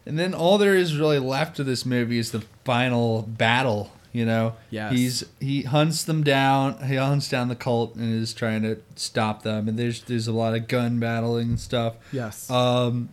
And 0.05 0.17
then 0.17 0.33
all 0.33 0.57
there 0.57 0.75
is 0.75 0.97
really 0.97 1.19
left 1.19 1.59
of 1.59 1.65
this 1.65 1.85
movie 1.85 2.17
is 2.17 2.31
the 2.31 2.41
final 2.63 3.21
battle, 3.23 3.91
you 4.11 4.25
know. 4.25 4.55
Yes. 4.69 4.91
He's 4.93 5.25
he 5.39 5.61
hunts 5.63 6.03
them 6.03 6.23
down, 6.23 6.87
he 6.87 6.95
hunts 6.95 7.29
down 7.29 7.47
the 7.47 7.55
cult 7.55 7.95
and 7.95 8.13
is 8.21 8.33
trying 8.33 8.61
to 8.63 8.81
stop 8.95 9.43
them 9.43 9.67
and 9.67 9.77
there's 9.77 10.01
there's 10.03 10.27
a 10.27 10.33
lot 10.33 10.53
of 10.55 10.67
gun 10.67 10.99
battling 10.99 11.49
and 11.49 11.59
stuff. 11.59 11.95
yes. 12.11 12.49
Um, 12.49 13.09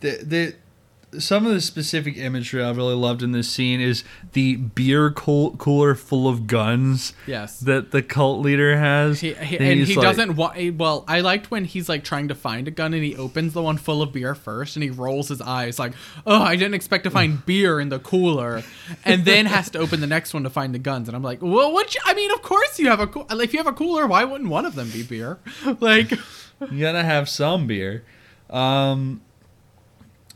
the 0.00 0.18
the 0.22 0.54
some 1.18 1.46
of 1.46 1.52
the 1.52 1.60
specific 1.60 2.16
imagery 2.16 2.62
I 2.62 2.70
really 2.70 2.94
loved 2.94 3.22
in 3.22 3.32
this 3.32 3.50
scene 3.50 3.80
is 3.80 4.04
the 4.32 4.56
beer 4.56 5.10
cool, 5.10 5.56
cooler 5.56 5.94
full 5.94 6.28
of 6.28 6.46
guns 6.46 7.12
yes. 7.26 7.60
that 7.60 7.90
the 7.90 8.02
cult 8.02 8.40
leader 8.40 8.76
has. 8.76 9.20
He, 9.20 9.34
he, 9.34 9.56
And 9.58 9.66
and 9.66 9.80
he 9.86 9.94
like- 9.94 10.02
doesn't 10.04 10.36
want. 10.36 10.76
Well, 10.76 11.04
I 11.08 11.20
liked 11.20 11.50
when 11.50 11.64
he's 11.64 11.88
like 11.88 12.04
trying 12.04 12.28
to 12.28 12.34
find 12.34 12.68
a 12.68 12.70
gun 12.70 12.94
and 12.94 13.02
he 13.04 13.16
opens 13.16 13.52
the 13.52 13.62
one 13.62 13.76
full 13.76 14.02
of 14.02 14.12
beer 14.12 14.34
first 14.34 14.76
and 14.76 14.82
he 14.82 14.90
rolls 14.90 15.28
his 15.28 15.40
eyes 15.40 15.78
like, 15.78 15.92
"Oh, 16.26 16.42
I 16.42 16.56
didn't 16.56 16.74
expect 16.74 17.04
to 17.04 17.10
find 17.10 17.44
beer 17.46 17.80
in 17.80 17.88
the 17.88 17.98
cooler," 17.98 18.62
and 19.04 19.24
then 19.24 19.46
has 19.46 19.70
to 19.70 19.78
open 19.78 20.00
the 20.00 20.06
next 20.06 20.34
one 20.34 20.42
to 20.44 20.50
find 20.50 20.74
the 20.74 20.78
guns. 20.78 21.08
And 21.08 21.16
I'm 21.16 21.22
like, 21.22 21.40
"Well, 21.42 21.72
what? 21.72 21.94
You, 21.94 22.00
I 22.04 22.14
mean, 22.14 22.30
of 22.32 22.42
course 22.42 22.78
you 22.78 22.88
have 22.88 23.00
a 23.00 23.06
cool. 23.06 23.26
If 23.30 23.52
you 23.52 23.58
have 23.58 23.66
a 23.66 23.72
cooler, 23.72 24.06
why 24.06 24.24
wouldn't 24.24 24.50
one 24.50 24.64
of 24.66 24.74
them 24.74 24.90
be 24.90 25.02
beer? 25.02 25.38
Like, 25.80 26.10
You 26.70 26.80
gotta 26.80 27.02
have 27.02 27.28
some 27.28 27.66
beer. 27.66 28.04
Um, 28.50 29.20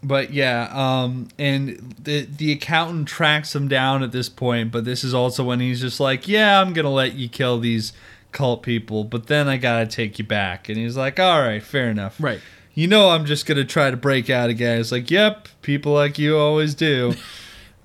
but 0.02 0.32
yeah, 0.32 0.68
um, 0.72 1.28
and 1.38 1.94
the 2.02 2.24
the 2.24 2.52
accountant 2.52 3.08
tracks 3.08 3.54
him 3.54 3.68
down 3.68 4.02
at 4.02 4.12
this 4.12 4.28
point. 4.28 4.70
But 4.70 4.84
this 4.84 5.02
is 5.02 5.12
also 5.14 5.44
when 5.44 5.60
he's 5.60 5.80
just 5.80 6.00
like, 6.00 6.28
"Yeah, 6.28 6.60
I'm 6.60 6.72
gonna 6.72 6.90
let 6.90 7.14
you 7.14 7.28
kill 7.28 7.58
these 7.58 7.92
cult 8.32 8.62
people, 8.62 9.04
but 9.04 9.26
then 9.26 9.48
I 9.48 9.56
gotta 9.56 9.86
take 9.86 10.18
you 10.18 10.24
back." 10.24 10.68
And 10.68 10.78
he's 10.78 10.96
like, 10.96 11.18
"All 11.18 11.40
right, 11.40 11.62
fair 11.62 11.90
enough." 11.90 12.16
right? 12.20 12.40
You 12.74 12.86
know, 12.86 13.10
I'm 13.10 13.24
just 13.24 13.44
gonna 13.46 13.64
try 13.64 13.90
to 13.90 13.96
break 13.96 14.30
out 14.30 14.50
again. 14.50 14.80
It's 14.80 14.92
like, 14.92 15.10
"Yep, 15.10 15.48
people 15.62 15.92
like 15.92 16.18
you 16.18 16.36
always 16.38 16.74
do." 16.74 17.14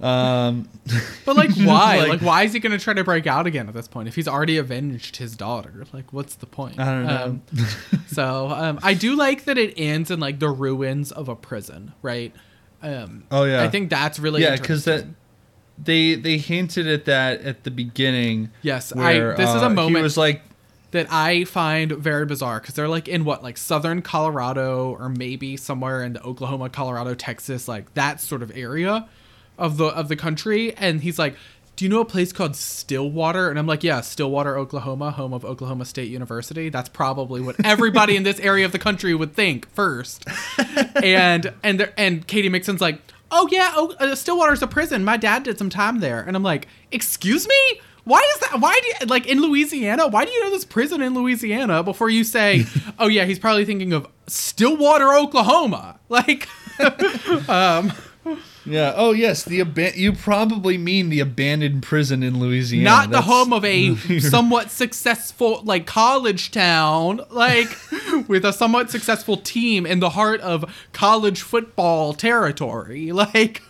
um, 0.04 0.70
But 1.26 1.36
like, 1.36 1.52
why? 1.58 1.98
Like- 1.98 2.10
like, 2.10 2.22
why 2.22 2.44
is 2.44 2.54
he 2.54 2.60
gonna 2.60 2.78
try 2.78 2.94
to 2.94 3.04
break 3.04 3.26
out 3.26 3.48
again 3.48 3.68
at 3.68 3.74
this 3.74 3.88
point 3.88 4.08
if 4.08 4.16
he's 4.16 4.28
already 4.28 4.58
avenged 4.58 5.18
his 5.18 5.36
daughter? 5.36 5.86
Like, 5.94 6.12
what's 6.12 6.36
the 6.36 6.46
point? 6.46 6.80
I 6.80 6.86
don't 6.86 7.06
know. 7.06 7.24
Um, 7.24 7.42
so 8.08 8.50
um, 8.50 8.80
I 8.84 8.94
do 8.94 9.16
like 9.16 9.46
that 9.46 9.58
it 9.58 9.74
ends 9.78 10.12
in 10.12 10.20
like 10.20 10.40
the 10.40 10.50
ruins 10.50 11.12
of 11.12 11.30
a 11.30 11.36
prison, 11.36 11.94
right? 12.02 12.34
Um, 12.82 13.24
Oh, 13.32 13.46
yeah. 13.46 13.64
I 13.64 13.70
think 13.70 13.90
that's 13.90 14.20
really 14.20 14.42
yeah, 14.42 14.58
because 14.58 14.84
that 14.86 15.06
they 15.82 16.16
they 16.16 16.38
hinted 16.38 16.88
at 16.88 17.06
that 17.06 17.42
at 17.42 17.64
the 17.64 17.72
beginning. 17.72 18.52
Yes, 18.62 18.94
where, 18.94 19.34
I. 19.34 19.36
This 19.36 19.50
is 19.50 19.62
uh, 19.64 19.68
a 19.68 19.70
moment. 19.70 19.98
He 19.98 20.04
was 20.04 20.18
like, 20.18 20.42
that 20.94 21.08
I 21.12 21.44
find 21.46 21.92
very 21.92 22.26
bizarre 22.26 22.60
because 22.60 22.76
they're 22.76 22.88
like 22.88 23.08
in 23.08 23.26
what 23.26 23.42
like 23.42 23.58
southern 23.58 24.02
Colorado 24.02 24.96
or 25.00 25.10
maybe 25.10 25.58
somewhere 25.58 26.04
in 26.04 26.14
the 26.14 26.22
Oklahoma, 26.22 26.70
Colorado, 26.70 27.16
Texas, 27.16 27.68
like 27.68 27.94
that 27.96 28.22
sort 28.22 28.44
of 28.44 28.52
area 28.56 29.08
of 29.58 29.78
the 29.78 29.86
of 29.86 30.08
the 30.08 30.16
country. 30.16 30.76
And 30.76 31.02
he's 31.02 31.20
like, 31.20 31.36
"Do 31.76 31.86
you 31.86 31.90
know 31.90 32.02
a 32.02 32.06
place 32.06 32.32
called 32.34 32.56
Stillwater?" 32.56 33.50
And 33.50 33.58
I'm 33.60 33.68
like, 33.68 33.84
"Yeah, 33.84 34.02
Stillwater, 34.02 34.58
Oklahoma, 34.58 35.12
home 35.12 35.34
of 35.34 35.46
Oklahoma 35.46 35.86
State 35.86 36.10
University. 36.10 36.70
That's 36.70 36.90
probably 36.90 37.42
what 37.42 37.56
everybody 37.66 38.16
in 38.16 38.24
this 38.24 38.40
area 38.40 38.66
of 38.66 38.72
the 38.72 38.80
country 38.80 39.14
would 39.14 39.34
think 39.34 39.70
first. 39.74 40.26
and 41.04 41.54
and 41.64 41.80
there, 41.80 41.94
and 41.98 42.26
Katy 42.28 42.50
Mixon's 42.50 42.82
like, 42.82 43.00
"Oh 43.32 43.48
yeah, 43.52 43.74
oh, 43.76 43.96
uh, 44.00 44.16
Stillwater's 44.16 44.62
a 44.62 44.68
prison. 44.68 45.04
My 45.04 45.18
dad 45.18 45.44
did 45.44 45.58
some 45.58 45.70
time 45.70 46.00
there." 46.00 46.22
And 46.22 46.36
I'm 46.36 46.44
like, 46.44 46.68
"Excuse 46.92 47.48
me." 47.48 47.82
Why 48.06 48.20
is 48.36 48.42
that? 48.42 48.60
Why 48.60 48.78
do 48.82 48.88
you, 48.88 48.94
like 49.08 49.28
in 49.28 49.42
Louisiana? 49.42 50.10
Why 50.10 50.26
do 50.26 50.32
you 50.32 50.44
know 50.44 50.50
this 50.52 50.66
prison 50.66 51.02
in 51.02 51.14
Louisiana 51.14 51.84
before 51.84 52.10
you 52.10 52.26
say, 52.26 52.66
"Oh 53.00 53.08
yeah, 53.08 53.24
he's 53.24 53.40
probably 53.40 53.64
thinking 53.64 53.94
of 53.94 54.08
Stillwater, 54.28 55.14
Oklahoma"? 55.14 56.00
Like, 56.10 56.48
Yeah. 58.66 58.94
Oh, 58.96 59.12
yes. 59.12 59.44
The 59.44 59.60
aban- 59.60 59.98
You 59.98 60.14
probably 60.14 60.78
mean 60.78 61.10
the 61.10 61.20
abandoned 61.20 61.84
prison 61.84 62.24
in 62.24 62.40
Louisiana. 62.40 62.84
not 62.86 63.10
the 63.12 63.22
home 63.24 63.52
of 63.52 63.66
a 63.66 63.96
somewhat 64.20 64.72
successful 64.72 65.62
like 65.66 65.86
college 65.86 66.52
town 66.52 67.20
like 67.30 67.70
with 68.30 68.46
a 68.46 68.54
somewhat 68.54 68.90
successful 68.90 69.36
team 69.38 69.86
in 69.86 70.00
the 70.00 70.12
heart 70.12 70.40
of 70.42 70.64
college 70.94 71.42
football 71.42 72.14
territory 72.14 73.12
like 73.24 73.62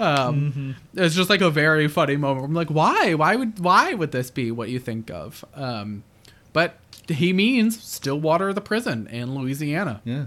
um 0.00 0.74
it's 0.94 1.14
just 1.14 1.28
like 1.30 1.40
a 1.40 1.50
very 1.50 1.88
funny 1.88 2.16
moment 2.16 2.46
i'm 2.46 2.54
like 2.54 2.68
why 2.68 3.14
why 3.14 3.36
would 3.36 3.58
why 3.58 3.94
would 3.94 4.12
this 4.12 4.30
be 4.30 4.50
what 4.50 4.68
you 4.68 4.78
think 4.78 5.10
of 5.10 5.44
um 5.54 6.02
but 6.52 6.76
he 7.08 7.32
means 7.32 7.82
stillwater 7.82 8.52
the 8.52 8.60
prison 8.60 9.06
in 9.08 9.34
louisiana 9.34 10.00
Yeah. 10.04 10.26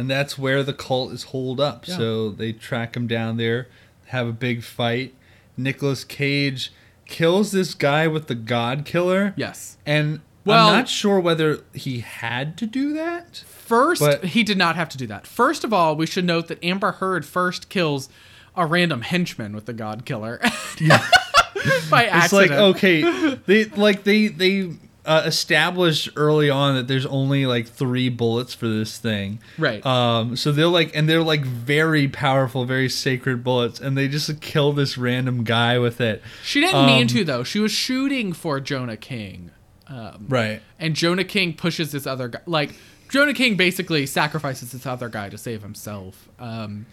And 0.00 0.08
that's 0.10 0.38
where 0.38 0.62
the 0.62 0.72
cult 0.72 1.12
is 1.12 1.24
holed 1.24 1.60
up. 1.60 1.86
Yeah. 1.86 1.98
So 1.98 2.30
they 2.30 2.52
track 2.54 2.96
him 2.96 3.06
down 3.06 3.36
there, 3.36 3.68
have 4.06 4.26
a 4.26 4.32
big 4.32 4.62
fight. 4.62 5.14
Nicolas 5.58 6.04
Cage 6.04 6.72
kills 7.04 7.52
this 7.52 7.74
guy 7.74 8.06
with 8.06 8.26
the 8.26 8.34
God 8.34 8.84
Killer. 8.86 9.34
yes 9.36 9.76
And 9.84 10.20
Well- 10.46 10.68
I'm 10.68 10.72
not 10.76 10.88
sure 10.88 11.20
whether 11.20 11.60
he 11.74 11.98
had 12.00 12.56
to 12.58 12.66
do 12.66 12.94
that. 12.94 13.44
First, 13.46 14.00
But- 14.00 14.24
he 14.24 14.42
did 14.42 14.56
not 14.56 14.74
have 14.76 14.88
to 14.90 14.96
do 14.98 15.06
that. 15.08 15.26
First 15.26 15.64
of 15.64 15.72
all, 15.72 15.94
we 15.96 16.06
should 16.06 16.24
note 16.24 16.48
that 16.48 16.64
Amber 16.64 16.92
Heard 16.92 17.26
first 17.26 17.68
kills 17.68 18.08
a 18.56 18.64
random 18.64 19.02
henchman 19.02 19.54
with 19.54 19.66
the 19.66 19.72
God 19.74 20.04
Killer. 20.06 20.40
yeah. 20.80 21.06
By 21.90 22.06
accident. 22.06 22.24
It's 22.24 22.32
like 22.32 22.50
okay, 22.52 23.34
they 23.46 23.64
like 23.66 24.04
they 24.04 24.28
they 24.28 24.70
uh, 25.06 25.22
established 25.24 26.10
early 26.16 26.50
on 26.50 26.74
that 26.74 26.86
there's 26.88 27.06
only 27.06 27.46
like 27.46 27.66
three 27.68 28.08
bullets 28.08 28.52
for 28.54 28.68
this 28.68 28.98
thing. 28.98 29.40
Right. 29.58 29.84
Um. 29.84 30.36
So 30.36 30.52
they're 30.52 30.66
like, 30.66 30.94
and 30.94 31.08
they're 31.08 31.22
like 31.22 31.42
very 31.44 32.06
powerful, 32.08 32.64
very 32.64 32.88
sacred 32.88 33.42
bullets, 33.42 33.80
and 33.80 33.96
they 33.96 34.08
just 34.08 34.40
kill 34.40 34.72
this 34.72 34.98
random 34.98 35.44
guy 35.44 35.78
with 35.78 36.00
it. 36.00 36.22
She 36.44 36.60
didn't 36.60 36.86
mean 36.86 37.02
um, 37.02 37.08
to 37.08 37.24
though. 37.24 37.44
She 37.44 37.58
was 37.60 37.72
shooting 37.72 38.32
for 38.32 38.60
Jonah 38.60 38.96
King. 38.96 39.50
Um, 39.88 40.26
Right. 40.28 40.62
and 40.78 40.94
Jonah 40.94 41.24
King 41.24 41.52
pushes 41.54 41.90
this 41.90 42.06
other 42.06 42.28
guy. 42.28 42.40
Like 42.46 42.74
Jonah 43.08 43.34
King 43.34 43.56
basically 43.56 44.06
sacrifices 44.06 44.70
this 44.70 44.86
other 44.86 45.08
guy 45.08 45.28
to 45.30 45.36
save 45.38 45.62
himself. 45.62 46.28
Um, 46.38 46.86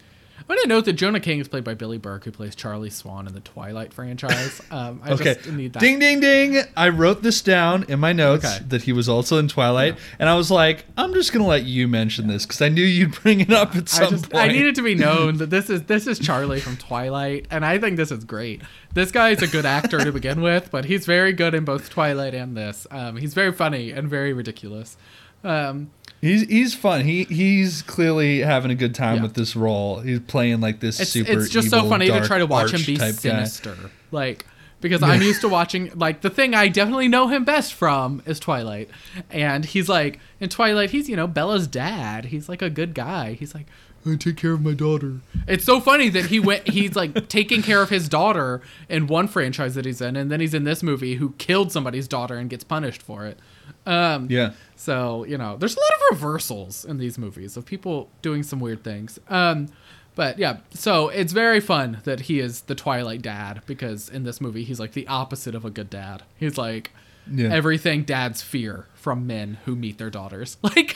I 0.48 0.52
want 0.52 0.62
to 0.62 0.68
note 0.68 0.86
that 0.86 0.94
Jonah 0.94 1.20
King 1.20 1.40
is 1.40 1.48
played 1.48 1.62
by 1.64 1.74
Billy 1.74 1.98
Burke, 1.98 2.24
who 2.24 2.30
plays 2.30 2.54
Charlie 2.54 2.88
Swan 2.88 3.26
in 3.26 3.34
the 3.34 3.40
Twilight 3.40 3.92
franchise. 3.92 4.62
Um, 4.70 5.00
I 5.04 5.12
Okay. 5.12 5.34
just 5.34 5.46
need 5.52 5.72
that. 5.74 5.80
Ding 5.80 5.98
ding 5.98 6.20
ding! 6.20 6.62
I 6.76 6.88
wrote 6.90 7.22
this 7.22 7.40
down 7.42 7.84
in 7.88 7.98
my 8.00 8.12
notes 8.12 8.44
Okay. 8.44 8.64
that 8.68 8.82
he 8.82 8.92
was 8.92 9.08
also 9.08 9.38
in 9.38 9.48
Twilight, 9.48 9.96
and 10.18 10.28
I 10.28 10.34
was 10.36 10.50
like, 10.50 10.84
I'm 10.96 11.14
just 11.14 11.32
gonna 11.32 11.46
let 11.46 11.64
you 11.64 11.88
mention 11.88 12.26
this 12.28 12.44
because 12.46 12.60
I 12.62 12.68
knew 12.68 12.82
you'd 12.84 13.12
bring 13.22 13.40
it 13.40 13.50
up 13.52 13.74
at 13.76 13.88
some 13.88 14.04
I 14.06 14.10
just 14.10 14.30
point. 14.30 14.44
I 14.44 14.48
need 14.48 14.66
it 14.66 14.74
to 14.76 14.82
be 14.82 14.94
known 14.94 15.38
that 15.38 15.50
this 15.50 15.68
is 15.70 15.84
this 15.84 16.06
is 16.06 16.18
Charlie 16.26 16.60
from 16.60 16.76
Twilight, 16.76 17.46
and 17.50 17.64
I 17.64 17.78
think 17.78 17.96
this 17.96 18.10
is 18.12 18.24
great. 18.24 18.60
This 18.94 19.10
guy 19.10 19.30
is 19.30 19.42
a 19.42 19.46
good 19.46 19.64
actor 19.66 19.98
to 19.98 20.12
begin 20.12 20.40
with, 20.42 20.70
but 20.70 20.84
he's 20.84 21.06
very 21.06 21.32
good 21.32 21.54
in 21.54 21.64
both 21.64 21.88
Twilight 21.90 22.34
and 22.34 22.56
this. 22.56 22.86
Um, 22.90 23.16
he's 23.16 23.34
very 23.34 23.52
funny 23.52 23.90
and 23.90 24.08
very 24.08 24.32
ridiculous. 24.32 24.96
Um, 25.44 25.90
He's 26.20 26.42
he's 26.48 26.74
fun. 26.74 27.04
He 27.04 27.24
he's 27.24 27.82
clearly 27.82 28.40
having 28.40 28.70
a 28.70 28.74
good 28.74 28.94
time 28.94 29.16
Yeah. 29.16 29.22
with 29.22 29.34
this 29.34 29.54
role. 29.54 30.00
He's 30.00 30.20
playing 30.20 30.60
like 30.60 30.80
this 30.80 30.98
it's 31.00 31.10
super. 31.10 31.32
it's 31.32 31.48
just 31.48 31.70
so 31.70 31.78
evil, 31.78 31.90
funny 31.90 32.08
to 32.08 32.26
try 32.26 32.38
to 32.38 32.46
watch 32.46 32.72
him 32.72 32.80
be 32.84 32.94
arch-type 33.00 33.14
guy. 33.22 33.44
sinister, 33.44 33.76
like 34.10 34.44
because 34.80 35.02
I'm 35.02 35.22
used 35.22 35.40
to 35.42 35.48
watching 35.48 35.90
like 35.96 36.20
the 36.22 36.30
thing 36.30 36.54
I 36.54 36.68
definitely 36.68 37.08
know 37.08 37.28
him 37.28 37.44
best 37.44 37.72
from 37.74 38.22
is 38.26 38.40
Twilight, 38.40 38.90
and 39.30 39.64
he's 39.64 39.88
like 39.88 40.18
in 40.40 40.48
Twilight 40.48 40.90
he's 40.90 41.08
you 41.08 41.14
know 41.16 41.26
Bella's 41.28 41.66
dad. 41.68 42.26
He's 42.26 42.48
like 42.48 42.62
a 42.62 42.70
good 42.70 42.94
guy. 42.94 43.32
He's 43.34 43.54
like. 43.54 43.66
I 44.06 44.14
take 44.14 44.36
care 44.38 44.52
of 44.52 44.62
my 44.62 44.72
daughter. 44.74 45.16
It's 45.48 45.64
so 45.64 45.80
funny 45.80 46.08
that 46.10 46.26
he 46.26 46.40
went. 46.40 46.68
He's 46.68 46.96
like 46.96 47.28
taking 47.28 47.62
care 47.62 47.82
of 47.82 47.90
his 47.90 48.08
daughter 48.08 48.62
in 48.88 49.06
one 49.06 49.28
franchise 49.28 49.74
that 49.74 49.84
he's 49.84 50.00
in, 50.00 50.16
and 50.16 50.30
then 50.30 50.40
he's 50.40 50.54
in 50.54 50.64
this 50.64 50.82
movie 50.82 51.16
who 51.16 51.32
killed 51.36 51.72
somebody's 51.72 52.08
daughter 52.08 52.36
and 52.36 52.48
gets 52.48 52.64
punished 52.64 53.02
for 53.02 53.26
it. 53.26 53.38
Um, 53.86 54.28
Yeah. 54.30 54.52
So, 54.78 55.24
you 55.24 55.36
know, 55.36 55.56
there's 55.56 55.76
a 55.76 55.80
lot 55.80 55.90
of 55.90 56.12
reversals 56.12 56.84
in 56.84 56.98
these 56.98 57.18
movies 57.18 57.56
of 57.56 57.66
people 57.66 58.08
doing 58.22 58.42
some 58.44 58.60
weird 58.60 58.84
things. 58.84 59.18
Um, 59.28 59.68
but 60.14 60.38
yeah, 60.38 60.58
so 60.70 61.08
it's 61.08 61.32
very 61.32 61.60
fun 61.60 61.98
that 62.04 62.20
he 62.20 62.38
is 62.40 62.62
the 62.62 62.74
Twilight 62.74 63.20
dad 63.22 63.62
because 63.66 64.08
in 64.08 64.22
this 64.22 64.40
movie 64.40 64.62
he's 64.64 64.78
like 64.80 64.92
the 64.92 65.06
opposite 65.08 65.54
of 65.54 65.64
a 65.64 65.70
good 65.70 65.90
dad. 65.90 66.22
He's 66.36 66.56
like 66.56 66.92
Yeah. 67.30 67.48
everything 67.52 68.04
dads 68.04 68.40
fear 68.40 68.86
from 68.94 69.26
men 69.26 69.58
who 69.64 69.74
meet 69.76 69.98
their 69.98 70.10
daughters. 70.10 70.56
Like 70.62 70.94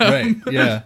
right. 0.00 0.36
Yeah. 0.50 0.82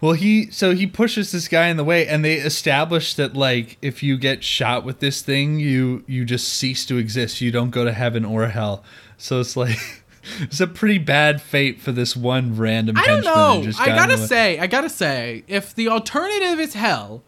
Well, 0.00 0.14
he 0.14 0.50
so 0.50 0.74
he 0.74 0.86
pushes 0.88 1.30
this 1.30 1.46
guy 1.48 1.68
in 1.68 1.76
the 1.76 1.84
way, 1.84 2.06
and 2.08 2.24
they 2.24 2.34
establish 2.34 3.14
that 3.14 3.34
like 3.34 3.78
if 3.80 4.02
you 4.02 4.18
get 4.18 4.42
shot 4.42 4.84
with 4.84 4.98
this 4.98 5.22
thing, 5.22 5.60
you 5.60 6.02
you 6.08 6.24
just 6.24 6.48
cease 6.48 6.84
to 6.86 6.96
exist. 6.98 7.40
You 7.40 7.52
don't 7.52 7.70
go 7.70 7.84
to 7.84 7.92
heaven 7.92 8.24
or 8.24 8.48
hell. 8.48 8.82
So 9.16 9.38
it's 9.40 9.56
like 9.56 9.78
it's 10.40 10.60
a 10.60 10.66
pretty 10.66 10.98
bad 10.98 11.40
fate 11.42 11.80
for 11.80 11.92
this 11.92 12.16
one 12.16 12.56
random. 12.56 12.96
I 12.96 13.06
don't 13.06 13.24
know. 13.24 13.64
I 13.78 13.86
gotta 13.88 14.18
say, 14.18 14.58
I 14.58 14.66
gotta 14.66 14.88
say, 14.90 15.44
if 15.48 15.74
the 15.74 15.88
alternative 15.88 16.60
is 16.60 16.74
hell, 16.74 17.22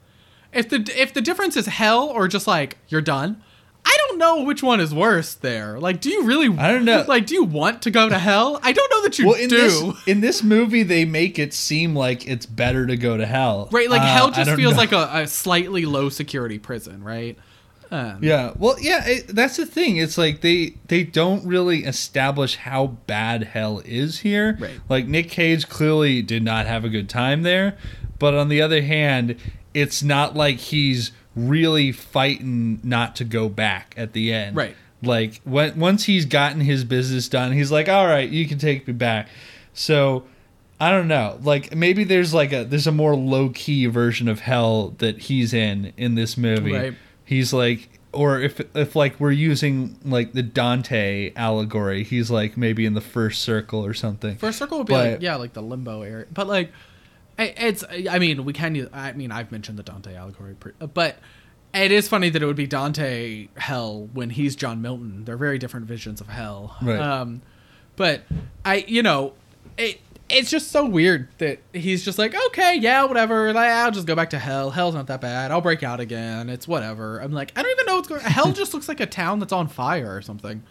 if 0.52 0.68
the 0.68 0.90
if 0.96 1.12
the 1.12 1.20
difference 1.20 1.56
is 1.56 1.66
hell 1.66 2.04
or 2.08 2.28
just 2.28 2.46
like 2.46 2.78
you're 2.88 3.00
done, 3.02 3.42
I 3.84 3.96
don't 4.08 4.18
know 4.18 4.44
which 4.44 4.62
one 4.62 4.80
is 4.80 4.94
worse. 4.94 5.34
There, 5.34 5.78
like, 5.80 6.00
do 6.00 6.08
you 6.10 6.22
really? 6.22 6.46
I 6.56 6.70
don't 6.72 6.84
know. 6.84 7.04
Like, 7.08 7.26
do 7.26 7.34
you 7.34 7.44
want 7.44 7.82
to 7.82 7.90
go 7.90 8.08
to 8.08 8.18
hell? 8.18 8.58
I 8.62 8.72
don't 8.72 8.90
know 8.90 9.02
that 9.02 9.18
you 9.18 9.26
Well, 9.26 9.34
in 9.34 9.48
do. 9.48 9.56
this 9.56 9.82
in 10.06 10.20
this 10.20 10.42
movie, 10.42 10.82
they 10.84 11.04
make 11.04 11.38
it 11.38 11.52
seem 11.52 11.94
like 11.96 12.26
it's 12.28 12.46
better 12.46 12.86
to 12.86 12.96
go 12.96 13.16
to 13.16 13.26
hell. 13.26 13.68
right, 13.72 13.90
like 13.90 14.02
Uh, 14.02 14.06
hell 14.06 14.30
just 14.30 14.50
feels 14.52 14.74
know. 14.74 14.78
like 14.78 14.92
a, 14.92 15.10
a 15.22 15.26
slightly 15.26 15.84
low 15.84 16.08
security 16.08 16.58
prison, 16.58 17.02
right? 17.02 17.36
Um, 17.90 18.18
Yeah, 18.22 18.52
well, 18.58 18.76
yeah, 18.80 19.06
it, 19.06 19.28
that's 19.28 19.56
the 19.56 19.66
thing. 19.66 19.96
It's 19.96 20.18
like 20.18 20.40
they 20.40 20.74
they 20.88 21.04
don't 21.04 21.46
really 21.46 21.84
establish 21.84 22.56
how 22.56 22.88
bad 23.06 23.44
hell 23.44 23.82
is 23.84 24.20
here. 24.20 24.56
Right. 24.58 24.80
Like 24.88 25.06
Nick 25.06 25.30
Cage 25.30 25.68
clearly 25.68 26.22
did 26.22 26.42
not 26.42 26.66
have 26.66 26.84
a 26.84 26.88
good 26.88 27.08
time 27.08 27.42
there, 27.42 27.76
but 28.18 28.34
on 28.34 28.48
the 28.48 28.60
other 28.62 28.82
hand, 28.82 29.36
it's 29.72 30.02
not 30.02 30.34
like 30.34 30.56
he's 30.56 31.12
really 31.36 31.92
fighting 31.92 32.80
not 32.82 33.16
to 33.16 33.24
go 33.24 33.48
back 33.48 33.94
at 33.96 34.12
the 34.12 34.32
end. 34.32 34.56
Right. 34.56 34.76
Like 35.02 35.40
when 35.44 35.78
once 35.78 36.04
he's 36.04 36.24
gotten 36.24 36.60
his 36.60 36.84
business 36.84 37.28
done, 37.28 37.52
he's 37.52 37.70
like, 37.70 37.88
"All 37.88 38.06
right, 38.06 38.28
you 38.28 38.48
can 38.48 38.58
take 38.58 38.86
me 38.86 38.92
back." 38.94 39.28
So 39.74 40.24
I 40.80 40.90
don't 40.90 41.08
know. 41.08 41.38
Like 41.42 41.74
maybe 41.74 42.04
there's 42.04 42.32
like 42.32 42.52
a 42.52 42.64
there's 42.64 42.86
a 42.86 42.92
more 42.92 43.14
low 43.14 43.50
key 43.50 43.86
version 43.86 44.28
of 44.28 44.40
hell 44.40 44.94
that 44.98 45.18
he's 45.18 45.52
in 45.52 45.92
in 45.96 46.14
this 46.14 46.36
movie. 46.36 46.72
Right. 46.72 46.94
He's 47.24 47.52
like 47.52 48.00
or 48.12 48.40
if 48.40 48.60
if 48.76 48.94
like 48.94 49.18
we're 49.18 49.32
using 49.32 49.98
like 50.04 50.32
the 50.32 50.42
Dante 50.42 51.32
allegory, 51.34 52.04
he's 52.04 52.30
like 52.30 52.56
maybe 52.56 52.86
in 52.86 52.94
the 52.94 53.00
first 53.00 53.42
circle 53.42 53.84
or 53.84 53.94
something. 53.94 54.36
First 54.36 54.58
circle 54.58 54.78
would 54.78 54.86
be 54.86 54.92
But- 54.94 55.10
like 55.12 55.22
yeah, 55.22 55.36
like 55.36 55.52
the 55.52 55.62
limbo 55.62 56.02
area, 56.02 56.26
but 56.32 56.46
like 56.46 56.70
it's. 57.38 57.82
I 58.08 58.18
mean, 58.20 58.44
we 58.44 58.52
can. 58.52 58.76
use- 58.76 58.88
I 58.92 59.10
mean, 59.12 59.32
I've 59.32 59.50
mentioned 59.50 59.76
the 59.76 59.82
Dante 59.82 60.14
allegory, 60.14 60.54
but 60.78 61.16
it 61.74 61.90
is 61.90 62.06
funny 62.06 62.28
that 62.30 62.40
it 62.40 62.46
would 62.46 62.54
be 62.54 62.68
Dante 62.68 63.48
hell 63.56 64.08
when 64.12 64.30
he's 64.30 64.54
John 64.54 64.80
Milton. 64.80 65.24
They're 65.24 65.36
very 65.36 65.58
different 65.58 65.86
visions 65.86 66.20
of 66.20 66.28
hell. 66.28 66.76
Right. 66.80 67.00
Um, 67.00 67.42
but 67.96 68.22
I, 68.64 68.84
you 68.86 69.02
know, 69.02 69.32
it. 69.76 70.00
It's 70.30 70.50
just 70.50 70.70
so 70.72 70.86
weird 70.86 71.28
that 71.38 71.58
he's 71.72 72.02
just 72.04 72.18
like, 72.18 72.34
okay, 72.46 72.76
yeah, 72.76 73.04
whatever. 73.04 73.52
Like, 73.52 73.70
I'll 73.70 73.90
just 73.90 74.06
go 74.06 74.14
back 74.16 74.30
to 74.30 74.38
hell. 74.38 74.70
Hell's 74.70 74.94
not 74.94 75.06
that 75.08 75.20
bad. 75.20 75.50
I'll 75.50 75.60
break 75.60 75.82
out 75.82 76.00
again. 76.00 76.48
It's 76.48 76.66
whatever. 76.66 77.18
I'm 77.18 77.32
like, 77.32 77.52
I 77.56 77.62
don't 77.62 77.70
even 77.72 77.86
know 77.86 77.96
what's 77.96 78.08
going. 78.08 78.22
Hell 78.22 78.52
just 78.52 78.72
looks 78.72 78.88
like 78.88 79.00
a 79.00 79.06
town 79.06 79.38
that's 79.38 79.52
on 79.52 79.68
fire 79.68 80.16
or 80.16 80.22
something. 80.22 80.62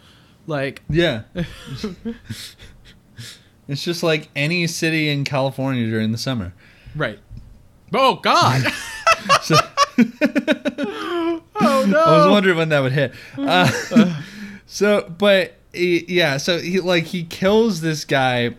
Like, 0.46 0.82
Yeah. 0.90 1.22
it's 3.68 3.82
just 3.82 4.02
like 4.02 4.28
any 4.34 4.66
city 4.66 5.08
in 5.08 5.24
California 5.24 5.86
during 5.88 6.12
the 6.12 6.18
summer. 6.18 6.52
right. 6.96 7.18
Oh 7.94 8.16
God. 8.16 8.62
So 9.42 9.54
oh 9.98 11.40
no. 11.88 12.02
I 12.02 12.18
was 12.18 12.30
wondering 12.30 12.56
when 12.56 12.68
that 12.70 12.80
would 12.80 12.92
hit. 12.92 13.14
Uh, 13.38 13.70
so, 14.66 15.08
but 15.16 15.54
yeah, 15.72 16.36
so 16.36 16.58
he 16.58 16.80
like 16.80 17.04
he 17.04 17.22
kills 17.24 17.80
this 17.80 18.04
guy. 18.04 18.56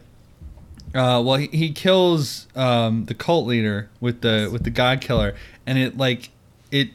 Uh, 0.96 1.22
well, 1.22 1.36
he, 1.36 1.48
he 1.48 1.72
kills 1.74 2.48
um, 2.56 3.06
the 3.06 3.14
cult 3.14 3.46
leader 3.46 3.90
with 4.00 4.22
the 4.22 4.50
with 4.52 4.64
the 4.64 4.70
god 4.70 5.02
killer, 5.02 5.36
and 5.68 5.78
it 5.78 5.98
like 5.98 6.30
it 6.72 6.90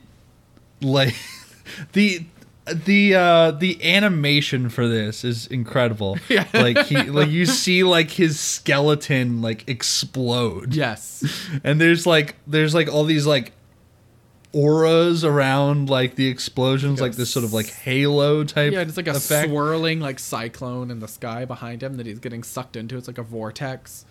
like 0.81 1.15
the 1.93 2.25
the 2.67 3.15
uh 3.15 3.51
the 3.51 3.83
animation 3.85 4.69
for 4.69 4.87
this 4.87 5.25
is 5.25 5.47
incredible 5.49 6.17
Yeah. 6.29 6.47
like 6.55 6.87
he 6.87 7.03
like 7.03 7.29
you 7.29 7.45
see 7.45 7.83
like 7.83 8.11
his 8.13 8.39
skeleton 8.39 9.43
like 9.43 9.69
explode 9.69 10.73
Yes. 10.75 11.25
and 11.65 11.81
there's 11.81 12.07
like 12.07 12.37
there's 12.47 12.75
like 12.75 12.89
all 12.89 13.05
these 13.05 13.27
like 13.27 13.53
auras 14.53 15.25
around 15.25 15.89
like 15.89 16.17
the 16.17 16.27
explosions 16.29 17.01
like 17.01 17.13
this 17.13 17.31
sort 17.31 17.45
of 17.45 17.53
like 17.53 17.67
halo 17.69 18.43
type 18.45 18.73
Yeah, 18.73 18.81
it's 18.81 18.97
like 18.97 19.07
a 19.07 19.13
effect. 19.13 19.49
swirling 19.49 20.01
like 20.01 20.19
cyclone 20.19 20.91
in 20.91 20.99
the 21.01 21.09
sky 21.09 21.45
behind 21.45 21.83
him 21.83 21.97
that 21.99 22.07
he's 22.07 22.19
getting 22.19 22.43
sucked 22.43 22.75
into. 22.77 22.97
It's 22.97 23.07
like 23.07 23.19
a 23.19 23.23
vortex. 23.23 24.05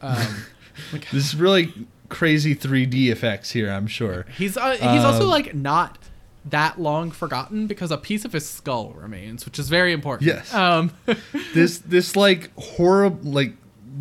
Um, 0.00 0.44
this 1.12 1.26
is 1.26 1.36
really 1.36 1.72
crazy 2.08 2.54
3d 2.54 3.08
effects 3.10 3.52
here 3.52 3.70
i'm 3.70 3.86
sure 3.86 4.26
he's 4.36 4.58
uh, 4.58 4.72
he's 4.72 5.02
also 5.02 5.22
Um, 5.22 5.28
like 5.30 5.54
not 5.54 5.96
that 6.44 6.78
long 6.80 7.10
forgotten 7.10 7.66
because 7.66 7.90
a 7.90 7.96
piece 7.96 8.24
of 8.26 8.32
his 8.32 8.46
skull 8.50 8.92
remains, 8.96 9.44
which 9.46 9.60
is 9.60 9.68
very 9.68 9.92
important. 9.92 10.26
Yes. 10.26 10.52
Um, 10.52 10.90
this 11.54 11.78
this 11.78 12.16
like 12.16 12.50
horrible 12.58 13.30
like 13.30 13.54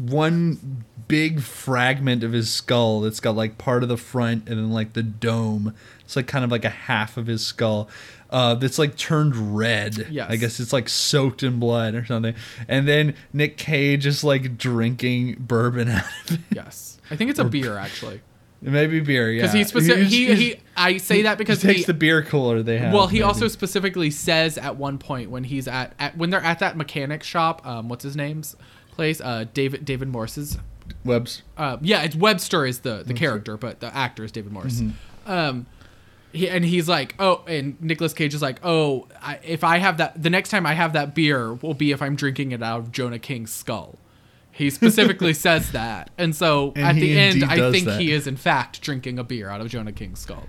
one 0.08 0.84
big 1.12 1.42
fragment 1.42 2.24
of 2.24 2.32
his 2.32 2.50
skull 2.52 3.02
that's 3.02 3.20
got 3.20 3.36
like 3.36 3.58
part 3.58 3.84
of 3.84 3.90
the 3.90 3.98
front 3.98 4.48
and 4.48 4.58
then 4.58 4.72
like 4.72 4.94
the 4.94 5.04
dome 5.04 5.76
it's 6.06 6.16
like 6.16 6.26
kind 6.26 6.46
of 6.46 6.50
like 6.52 6.64
a 6.64 6.70
half 6.70 7.18
of 7.18 7.28
his 7.28 7.46
skull 7.46 7.90
uh 8.30 8.56
that's 8.56 8.80
like 8.80 8.96
turned 8.96 9.56
red 9.56 10.08
Yes. 10.10 10.30
i 10.32 10.38
guess 10.38 10.60
it's 10.62 10.72
like 10.72 10.88
soaked 10.88 11.44
in 11.44 11.60
blood 11.60 11.96
or 11.96 12.06
something 12.06 12.34
and 12.70 12.88
then 12.88 13.14
nick 13.34 13.58
cage 13.58 14.06
is 14.06 14.24
like 14.24 14.58
drinking 14.58 15.36
bourbon 15.38 15.90
out 15.90 16.06
of 16.30 16.36
it 16.36 16.40
yes, 16.56 16.98
I 17.10 17.18
think 17.18 17.30
it's 17.30 17.40
a 17.40 17.44
beer 17.44 17.76
actually. 17.78 18.22
maybe 18.62 19.02
beer 19.02 19.30
yeah 19.32 19.42
Because 19.42 19.54
he 19.54 19.64
specific 19.66 20.08
he, 20.08 20.34
he 20.34 20.56
I 20.78 20.96
say 20.96 21.24
that 21.24 21.38
because 21.38 21.62
he 21.62 21.68
takes 21.68 21.80
he, 21.82 21.86
the 21.86 21.94
beer 21.94 22.24
cooler 22.24 22.64
they 22.64 22.78
have 22.78 22.94
well 22.94 23.08
he 23.08 23.16
maybe. 23.18 23.24
also 23.24 23.50
specifically 23.50 24.12
says 24.12 24.58
at 24.58 24.78
one 24.78 24.98
point 24.98 25.30
when 25.30 25.44
he's 25.44 25.68
at, 25.68 25.94
at 26.00 26.16
when 26.16 26.30
they're 26.30 26.40
at 26.40 26.60
that 26.60 26.78
mechanic 26.78 27.22
shop 27.24 27.68
um 27.68 27.90
what's 27.90 28.04
his 28.06 28.16
name's 28.16 28.56
place 28.92 29.20
uh 29.20 29.44
David 29.54 29.84
David 29.84 30.08
Morse's 30.08 30.58
webs 31.04 31.42
uh, 31.58 31.78
yeah, 31.82 32.02
it's 32.04 32.16
Webster 32.16 32.66
is 32.66 32.80
the 32.80 33.04
the 33.06 33.14
character, 33.14 33.58
but 33.58 33.80
the 33.80 33.96
actor 33.96 34.24
is 34.24 34.32
David 34.32 34.52
Morse. 34.52 34.82
Mm-hmm. 34.82 35.32
Um, 35.32 35.66
he, 36.34 36.50
and 36.50 36.64
he's 36.64 36.88
like, 36.88 37.16
oh, 37.20 37.44
and 37.46 37.80
Nicolas 37.82 38.14
Cage 38.14 38.34
is 38.34 38.42
like, 38.42 38.60
oh, 38.64 39.08
I, 39.22 39.40
if 39.44 39.64
I 39.64 39.78
have 39.78 39.98
that, 39.98 40.22
the 40.22 40.30
next 40.30 40.50
time 40.50 40.66
I 40.66 40.74
have 40.74 40.94
that 40.94 41.14
beer 41.14 41.54
will 41.54 41.74
be 41.74 41.92
if 41.92 42.02
I'm 42.02 42.16
drinking 42.16 42.52
it 42.52 42.64
out 42.64 42.80
of 42.80 42.92
Jonah 42.92 43.20
King's 43.20 43.52
skull. 43.52 43.98
He 44.52 44.70
specifically 44.70 45.34
says 45.36 45.72
that, 45.72 46.10
and 46.18 46.36
so 46.36 46.74
And 46.76 46.86
at 46.86 46.96
the 46.96 47.18
end, 47.18 47.44
I 47.44 47.72
think 47.72 47.86
that. 47.86 48.00
he 48.00 48.12
is 48.12 48.28
in 48.28 48.38
fact 48.38 48.82
drinking 48.82 49.20
a 49.20 49.24
beer 49.24 49.50
out 49.50 49.62
of 49.62 49.70
Jonah 49.70 49.92
King's 49.92 50.20
skull. 50.20 50.48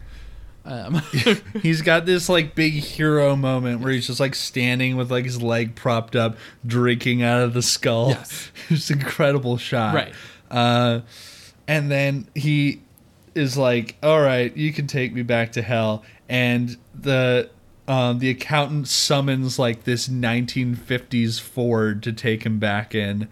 Um, 0.64 1.02
He's 1.62 1.82
got 1.82 2.06
this 2.06 2.28
like 2.28 2.54
big 2.54 2.74
hero 2.74 3.34
moment 3.34 3.80
where 3.80 3.92
he's 3.92 4.06
just 4.06 4.20
like 4.20 4.34
standing 4.34 4.96
with 4.96 5.10
like 5.10 5.24
his 5.24 5.42
leg 5.42 5.74
propped 5.74 6.14
up, 6.14 6.36
drinking 6.64 7.22
out 7.22 7.42
of 7.42 7.52
the 7.52 7.62
skull. 7.62 8.10
Yes. 8.10 8.52
it's 8.68 8.90
an 8.90 9.00
incredible 9.00 9.56
shot. 9.56 9.94
Right. 9.94 10.14
Uh, 10.52 11.00
and 11.66 11.90
then 11.90 12.28
he 12.34 12.82
is 13.34 13.56
like, 13.56 13.96
"All 14.02 14.20
right, 14.20 14.56
you 14.56 14.72
can 14.72 14.86
take 14.86 15.12
me 15.12 15.22
back 15.22 15.52
to 15.52 15.62
hell." 15.62 16.04
And 16.28 16.76
the 16.94 17.50
um, 17.88 18.18
the 18.20 18.30
accountant 18.30 18.88
summons 18.88 19.58
like 19.58 19.84
this 19.84 20.08
1950s 20.08 21.40
Ford 21.40 22.02
to 22.04 22.12
take 22.12 22.44
him 22.44 22.58
back 22.58 22.94
in. 22.94 23.28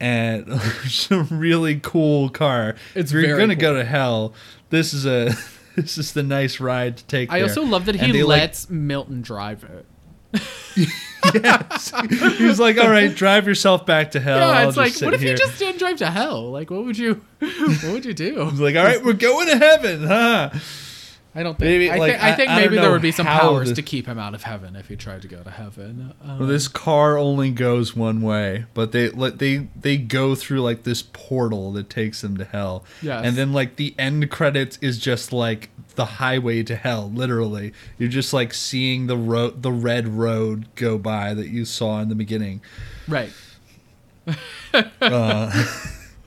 And 0.00 0.44
it's 0.84 1.10
a 1.10 1.22
really 1.22 1.80
cool 1.80 2.28
car. 2.28 2.76
It's 2.94 3.12
you're 3.12 3.38
gonna 3.38 3.54
cool. 3.54 3.60
go 3.60 3.74
to 3.74 3.84
hell, 3.84 4.34
this 4.70 4.92
is 4.92 5.06
a 5.06 5.34
this 5.76 5.98
is 5.98 6.12
the 6.12 6.22
nice 6.22 6.60
ride 6.60 6.98
to 6.98 7.04
take. 7.04 7.32
I 7.32 7.38
there. 7.38 7.48
also 7.48 7.62
love 7.62 7.86
that 7.86 7.96
he 7.96 8.12
they, 8.12 8.22
like, 8.22 8.40
lets 8.40 8.70
Milton 8.70 9.22
drive 9.22 9.64
it. 9.64 9.86
yes. 11.34 11.92
he 12.38 12.44
was 12.44 12.60
like, 12.60 12.78
"All 12.78 12.90
right, 12.90 13.14
drive 13.14 13.46
yourself 13.46 13.86
back 13.86 14.12
to 14.12 14.20
hell." 14.20 14.38
Yeah, 14.38 14.48
I'll 14.48 14.68
it's 14.68 14.76
like, 14.76 14.94
what 15.00 15.14
if 15.14 15.20
here." 15.20 15.32
you 15.32 15.36
just 15.36 15.58
didn't 15.58 15.78
drive 15.78 15.96
to 15.98 16.10
hell? 16.10 16.50
Like, 16.50 16.70
what 16.70 16.84
would 16.84 16.98
you, 16.98 17.20
what 17.40 17.84
would 17.92 18.04
you 18.04 18.14
do? 18.14 18.44
He's 18.50 18.60
like, 18.60 18.76
"All 18.76 18.84
right, 18.84 19.02
we're 19.04 19.12
going 19.14 19.46
to 19.48 19.56
heaven, 19.58 20.04
huh?" 20.06 20.50
I 21.34 21.42
don't 21.42 21.56
think. 21.56 21.68
Maybe, 21.68 21.90
I, 21.90 21.96
like, 21.98 22.12
think 22.12 22.24
I 22.24 22.30
I- 22.30 22.34
think 22.34 22.50
I 22.50 22.56
maybe 22.56 22.76
there 22.76 22.90
would 22.90 23.02
be 23.02 23.12
some 23.12 23.26
powers 23.26 23.68
this- 23.68 23.76
to 23.76 23.82
keep 23.82 24.06
him 24.06 24.18
out 24.18 24.34
of 24.34 24.42
heaven 24.42 24.74
if 24.74 24.88
he 24.88 24.96
tried 24.96 25.22
to 25.22 25.28
go 25.28 25.40
to 25.42 25.50
heaven. 25.50 26.14
Um, 26.24 26.38
Well, 26.40 26.48
this 26.48 26.66
car 26.68 27.16
only 27.18 27.50
goes 27.50 27.94
one 27.94 28.22
way, 28.22 28.64
but 28.74 28.92
they 28.92 29.10
let 29.10 29.38
they 29.38 29.68
they 29.80 29.98
go 29.98 30.34
through 30.34 30.62
like 30.62 30.82
this 30.84 31.02
portal 31.02 31.70
that 31.72 31.90
takes 31.90 32.22
them 32.22 32.38
to 32.38 32.44
hell. 32.44 32.82
Yeah, 33.02 33.20
And 33.20 33.36
then 33.36 33.52
like 33.52 33.76
the 33.76 33.94
end 33.98 34.30
credits 34.30 34.78
is 34.80 34.98
just 34.98 35.32
like 35.32 35.68
the 35.98 36.04
highway 36.06 36.62
to 36.62 36.74
hell, 36.76 37.10
literally. 37.12 37.74
You're 37.98 38.08
just 38.08 38.32
like 38.32 38.54
seeing 38.54 39.06
the 39.08 39.16
road 39.18 39.62
the 39.62 39.72
red 39.72 40.08
road 40.08 40.66
go 40.76 40.96
by 40.96 41.34
that 41.34 41.48
you 41.48 41.66
saw 41.66 42.00
in 42.00 42.08
the 42.08 42.14
beginning. 42.14 42.62
right. 43.06 43.30
Uh, 44.74 45.66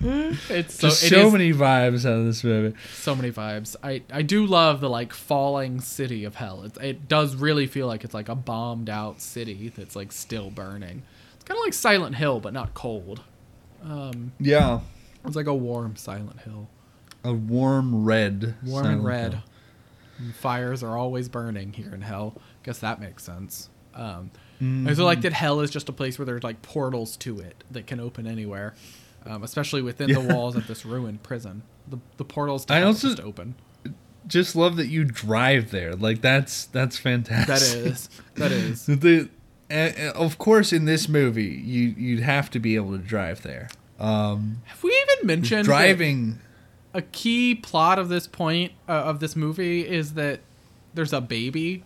It's 0.04 0.80
so, 0.80 0.88
just 0.90 1.04
it 1.04 1.10
so 1.10 1.28
is 1.28 1.32
many 1.34 1.54
vibes 1.54 2.08
out 2.08 2.18
of 2.18 2.26
this 2.26 2.44
movie. 2.44 2.76
so 2.92 3.14
many 3.16 3.30
vibes. 3.32 3.76
I 3.84 4.02
I 4.12 4.24
do 4.24 4.48
love 4.48 4.82
the 4.82 4.90
like 4.90 5.14
falling 5.14 5.80
city 5.80 6.24
of 6.24 6.34
hell. 6.36 6.64
It 6.64 6.76
it 6.82 7.08
does 7.08 7.36
really 7.36 7.68
feel 7.68 7.86
like 7.86 8.04
it's 8.04 8.14
like 8.16 8.28
a 8.28 8.34
bombed 8.34 8.90
out 8.90 9.22
city 9.22 9.72
that's 9.76 9.96
like 9.96 10.12
still 10.12 10.50
burning. 10.50 11.04
It's 11.36 11.44
kind 11.44 11.56
of 11.56 11.64
like 11.64 11.74
Silent 11.74 12.16
Hill, 12.16 12.40
but 12.40 12.52
not 12.52 12.74
cold. 12.74 13.22
Um, 13.84 14.32
Yeah. 14.40 14.80
it's 15.24 15.36
like 15.36 15.46
a 15.46 15.54
warm 15.54 15.96
Silent 15.96 16.40
Hill, 16.42 16.68
A 17.24 17.32
warm 17.34 18.04
red. 18.04 18.56
warm 18.66 18.88
and 18.88 19.06
red. 19.06 19.34
Hill. 19.34 19.44
And 20.22 20.36
fires 20.36 20.84
are 20.84 20.98
always 20.98 21.28
burning 21.30 21.74
here 21.74 21.94
in 21.94 22.02
hell. 22.02 22.36
Guess 22.64 22.80
that 22.80 23.00
makes 23.00 23.24
sense. 23.24 23.70
Um, 23.94 24.32
I 24.34 24.64
Mm-hmm. 24.64 24.88
also 24.90 25.06
like 25.06 25.22
that 25.22 25.34
hell 25.34 25.60
is 25.62 25.72
just 25.72 25.90
a 25.90 25.92
place 25.92 26.20
where 26.20 26.26
there's 26.28 26.44
like 26.44 26.62
portals 26.62 27.18
to 27.18 27.40
it 27.40 27.64
that 27.72 27.88
can 27.88 28.00
open 28.00 28.28
anywhere, 28.28 28.76
um, 29.26 29.42
especially 29.44 29.82
within 29.82 30.14
the 30.14 30.22
walls 30.22 30.56
of 30.56 30.68
this 30.68 30.86
ruined 30.86 31.24
prison. 31.24 31.64
The, 31.88 31.98
the 32.18 32.26
portals 32.26 32.66
to 32.66 32.74
I 32.76 32.84
also- 32.84 33.08
just 33.10 33.20
open. 33.22 33.56
Just 34.28 34.56
love 34.56 34.76
that 34.76 34.86
you 34.88 35.04
drive 35.04 35.72
there. 35.72 35.96
Like 35.96 36.22
that's 36.22 36.66
that's 36.66 36.96
fantastic. 37.00 37.48
That 37.48 37.62
is 37.64 38.10
that 38.36 38.52
is. 38.52 38.86
the 38.86 39.30
and, 39.68 39.98
of 40.16 40.38
course 40.38 40.72
in 40.72 40.86
this 40.86 41.10
movie 41.10 41.44
you 41.66 41.96
you'd 41.98 42.20
have 42.22 42.52
to 42.52 42.60
be 42.60 42.76
able 42.76 42.92
to 42.92 43.00
drive 43.04 43.42
there. 43.42 43.68
Um, 44.00 44.62
Have 44.66 44.84
we 44.84 44.92
even 44.92 45.26
mentioned 45.26 45.62
that 45.62 45.66
driving. 45.66 46.40
A 46.94 47.02
key 47.02 47.56
plot 47.56 47.98
of 48.00 48.10
this 48.10 48.28
point 48.28 48.72
uh, 48.88 48.92
of 48.94 49.20
this 49.20 49.36
movie 49.36 49.88
is 49.88 50.14
that 50.16 50.42
there's 50.94 51.14
a 51.14 51.22
baby? 51.22 51.84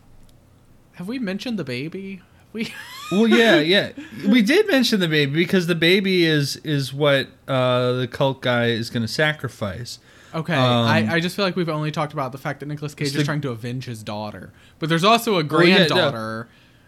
Have 0.94 1.07
we 1.07 1.19
mentioned 1.19 1.60
the 1.60 1.64
baby? 1.64 2.15
Have 2.18 2.53
we? 2.53 2.73
Well, 3.11 3.27
yeah, 3.27 3.60
yeah. 3.60 3.91
We 4.27 4.41
did 4.41 4.68
mention 4.68 4.99
the 4.99 5.07
baby 5.07 5.32
because 5.34 5.68
the 5.68 5.76
baby 5.76 6.26
is 6.26 6.56
is 6.57 6.91
what 6.91 7.27
uh, 7.48 7.91
the 7.94 8.07
cult 8.07 8.41
guy 8.41 8.68
is 8.69 8.90
going 8.90 9.03
to 9.03 9.07
sacrifice. 9.07 9.99
Okay, 10.34 10.56
Um, 10.56 10.86
I, 10.88 11.14
I 11.14 11.19
just 11.19 11.36
feel 11.36 11.45
like 11.45 11.56
we've 11.56 11.69
only 11.69 11.91
talked 11.91 12.11
about 12.14 12.32
the 12.32 12.40
fact 12.40 12.60
that 12.61 12.65
Nicolas 12.65 12.95
Cage 12.95 13.07
is 13.10 13.14
the- 13.14 13.23
trying 13.23 13.41
to 13.41 13.52
avenge 13.52 13.86
his 13.86 14.02
daughter, 14.02 14.52
but 14.80 14.90
there's 14.90 15.03
also 15.03 15.40
a 15.40 15.45
Well, 15.45 15.64
yeah, 15.65 15.86
no. 15.88 16.45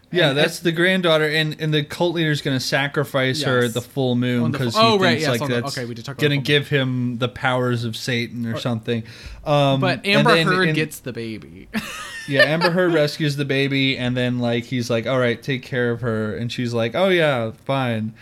Yeah, 0.10 0.30
and 0.30 0.38
that's 0.38 0.60
the 0.60 0.72
granddaughter, 0.72 1.28
and 1.28 1.60
and 1.60 1.74
the 1.74 1.84
cult 1.84 2.16
leader 2.16 2.32
is 2.32 2.42
going 2.42 2.58
to 2.58 2.64
sacrifice 2.64 3.42
her 3.44 3.66
at 3.66 3.74
the 3.74 3.82
full 3.82 4.16
moon 4.16 4.52
because 4.52 4.74
he 4.74 4.82
oh, 4.82 4.98
right, 4.98 5.20
thinks 5.20 5.22
yes, 5.24 5.30
like 5.42 5.50
the- 5.50 5.62
that's 5.62 5.78
okay, 5.78 5.86
we 5.86 5.96
did 5.96 6.06
talk 6.06 6.18
going 6.18 6.32
to 6.32 6.38
give 6.38 6.70
him 6.70 7.18
the 7.18 7.28
powers 7.28 7.84
of 7.84 7.98
Satan 7.98 8.46
or 8.46 8.58
something. 8.58 9.04
Um, 9.46 9.82
but 9.82 10.06
and 10.06 10.20
Amber 10.20 10.36
then 10.36 10.48
Heard 10.48 10.70
in- 10.70 10.76
gets 10.76 11.00
the 11.00 11.12
baby. 11.12 11.68
yeah, 12.28 12.44
Amber 12.44 12.70
Heard 12.70 12.94
rescues 12.94 13.36
the 13.36 13.46
baby, 13.46 13.98
and 13.98 14.16
then 14.16 14.40
like 14.40 14.64
he's 14.64 14.90
like, 14.90 15.08
"All 15.08 15.20
right, 15.20 15.42
take 15.42 15.64
care 15.64 15.92
of 15.92 16.00
her," 16.02 16.38
and 16.38 16.52
she's 16.52 16.74
like, 16.74 16.96
"Oh 16.96 17.10
yeah, 17.10 17.52
fine." 17.66 18.14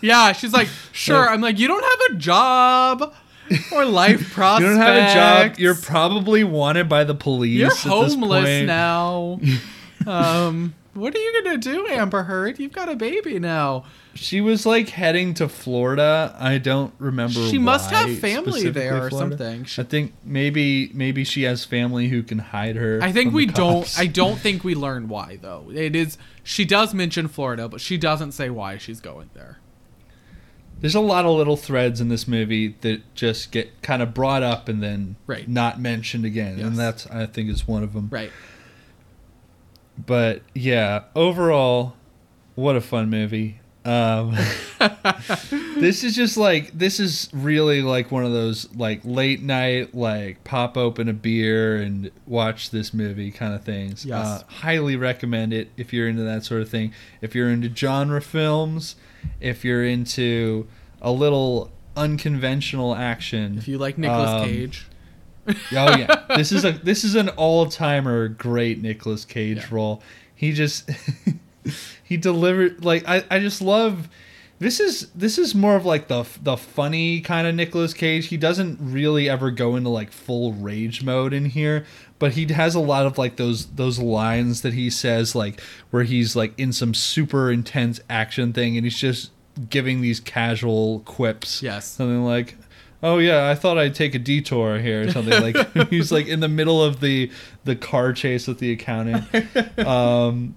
yeah, 0.00 0.32
she's 0.32 0.52
like, 0.52 0.68
sure. 0.92 1.28
I'm 1.28 1.40
like, 1.40 1.58
you 1.58 1.68
don't 1.68 1.84
have 1.84 2.16
a 2.16 2.18
job 2.18 3.14
or 3.72 3.84
life 3.86 4.32
prospects. 4.32 4.68
You 4.68 4.76
don't 4.76 4.82
have 4.82 4.96
a 4.96 5.48
job. 5.48 5.58
You're 5.58 5.74
probably 5.74 6.44
wanted 6.44 6.88
by 6.88 7.04
the 7.04 7.14
police. 7.14 7.58
You're 7.58 7.74
homeless 7.74 8.66
now. 8.66 9.40
um, 10.06 10.74
what 11.00 11.14
are 11.14 11.18
you 11.18 11.42
gonna 11.42 11.58
do, 11.58 11.86
Amber 11.88 12.22
Heard? 12.24 12.58
You've 12.58 12.72
got 12.72 12.88
a 12.88 12.96
baby 12.96 13.38
now. 13.38 13.84
She 14.14 14.40
was 14.40 14.66
like 14.66 14.88
heading 14.90 15.34
to 15.34 15.48
Florida. 15.48 16.36
I 16.38 16.58
don't 16.58 16.92
remember. 16.98 17.40
She 17.48 17.58
must 17.58 17.90
have 17.90 18.18
family 18.18 18.68
there 18.70 19.04
or 19.04 19.08
Florida. 19.10 19.36
something. 19.38 19.64
She- 19.64 19.80
I 19.82 19.84
think 19.84 20.12
maybe 20.24 20.90
maybe 20.94 21.24
she 21.24 21.42
has 21.44 21.64
family 21.64 22.08
who 22.08 22.22
can 22.22 22.38
hide 22.38 22.76
her. 22.76 23.00
I 23.02 23.12
think 23.12 23.32
we 23.32 23.46
don't. 23.46 23.92
I 23.98 24.06
don't 24.06 24.38
think 24.38 24.62
we 24.64 24.74
learn 24.74 25.08
why 25.08 25.38
though. 25.40 25.70
It 25.72 25.96
is. 25.96 26.18
She 26.42 26.64
does 26.64 26.92
mention 26.94 27.28
Florida, 27.28 27.68
but 27.68 27.80
she 27.80 27.96
doesn't 27.96 28.32
say 28.32 28.50
why 28.50 28.76
she's 28.78 29.00
going 29.00 29.30
there. 29.34 29.58
There's 30.80 30.94
a 30.94 31.00
lot 31.00 31.26
of 31.26 31.36
little 31.36 31.58
threads 31.58 32.00
in 32.00 32.08
this 32.08 32.26
movie 32.26 32.74
that 32.80 33.02
just 33.14 33.52
get 33.52 33.82
kind 33.82 34.00
of 34.00 34.14
brought 34.14 34.42
up 34.42 34.66
and 34.68 34.82
then 34.82 35.16
Right. 35.26 35.46
not 35.46 35.78
mentioned 35.78 36.24
again, 36.24 36.56
Yes. 36.56 36.66
and 36.66 36.78
that's 36.78 37.06
I 37.08 37.26
think 37.26 37.50
is 37.50 37.68
one 37.68 37.82
of 37.82 37.92
them. 37.92 38.08
Right. 38.10 38.30
But 40.10 40.42
yeah, 40.56 41.04
overall, 41.14 41.94
what 42.56 42.74
a 42.74 42.80
fun 42.80 43.10
movie. 43.10 43.60
Um, 43.84 44.36
this 45.78 46.02
is 46.02 46.16
just 46.16 46.36
like 46.36 46.76
this 46.76 46.98
is 46.98 47.28
really 47.32 47.80
like 47.80 48.10
one 48.10 48.24
of 48.24 48.32
those 48.32 48.74
like 48.74 49.02
late 49.04 49.40
night 49.40 49.94
like 49.94 50.42
pop 50.42 50.76
open 50.76 51.08
a 51.08 51.12
beer 51.12 51.76
and 51.76 52.10
watch 52.26 52.70
this 52.70 52.92
movie 52.92 53.30
kind 53.30 53.54
of 53.54 53.62
things. 53.62 54.04
Yes. 54.04 54.26
Uh, 54.26 54.42
highly 54.48 54.96
recommend 54.96 55.52
it 55.52 55.70
if 55.76 55.92
you're 55.92 56.08
into 56.08 56.24
that 56.24 56.42
sort 56.44 56.60
of 56.60 56.68
thing. 56.68 56.92
If 57.20 57.36
you're 57.36 57.48
into 57.48 57.72
genre 57.72 58.20
films, 58.20 58.96
if 59.38 59.64
you're 59.64 59.84
into 59.84 60.66
a 61.00 61.12
little 61.12 61.70
unconventional 61.96 62.96
action. 62.96 63.58
If 63.58 63.68
you 63.68 63.78
like 63.78 63.96
Nicolas 63.96 64.42
Um, 64.42 64.48
Cage, 64.48 64.86
Oh 65.72 65.96
yeah, 65.96 66.24
this 66.36 66.52
is 66.52 66.64
a 66.64 66.72
this 66.72 67.04
is 67.04 67.14
an 67.14 67.28
all 67.30 67.66
timer 67.66 68.28
great 68.28 68.80
Nicolas 68.80 69.24
Cage 69.24 69.58
Yeah. 69.58 69.66
role. 69.70 70.02
He 70.34 70.52
just 70.52 70.90
he 72.04 72.16
delivered 72.16 72.84
like 72.84 73.06
I, 73.08 73.24
I 73.30 73.38
just 73.40 73.60
love 73.62 74.08
this 74.58 74.78
is 74.80 75.08
this 75.14 75.38
is 75.38 75.54
more 75.54 75.76
of 75.76 75.84
like 75.86 76.08
the 76.08 76.26
the 76.42 76.56
funny 76.56 77.20
kind 77.20 77.46
of 77.46 77.54
Nicolas 77.54 77.94
Cage. 77.94 78.26
He 78.28 78.36
doesn't 78.36 78.78
really 78.80 79.28
ever 79.28 79.50
go 79.50 79.76
into 79.76 79.88
like 79.88 80.12
full 80.12 80.52
rage 80.52 81.02
mode 81.02 81.32
in 81.32 81.46
here, 81.46 81.86
but 82.18 82.32
he 82.32 82.44
has 82.52 82.74
a 82.74 82.80
lot 82.80 83.06
of 83.06 83.16
like 83.18 83.36
those 83.36 83.66
those 83.68 83.98
lines 83.98 84.60
that 84.62 84.74
he 84.74 84.90
says 84.90 85.34
like 85.34 85.60
where 85.90 86.02
he's 86.04 86.36
like 86.36 86.52
in 86.58 86.72
some 86.72 86.92
super 86.94 87.50
intense 87.50 88.00
action 88.10 88.52
thing 88.52 88.76
and 88.76 88.84
he's 88.84 88.98
just 88.98 89.30
giving 89.70 90.00
these 90.02 90.20
casual 90.20 91.00
quips. 91.00 91.62
Yes. 91.62 91.86
Something 91.86 92.24
like 92.24 92.56
Oh 93.02 93.18
yeah, 93.18 93.48
I 93.48 93.54
thought 93.54 93.78
I'd 93.78 93.94
take 93.94 94.14
a 94.14 94.18
detour 94.18 94.78
here 94.78 95.02
or 95.06 95.10
something 95.10 95.40
like 95.42 95.72
he's 95.90 96.12
like 96.12 96.26
in 96.26 96.40
the 96.40 96.48
middle 96.48 96.82
of 96.82 97.00
the 97.00 97.30
the 97.64 97.74
car 97.76 98.12
chase 98.12 98.46
with 98.46 98.58
the 98.58 98.72
accountant. 98.72 99.24
Um 99.78 100.54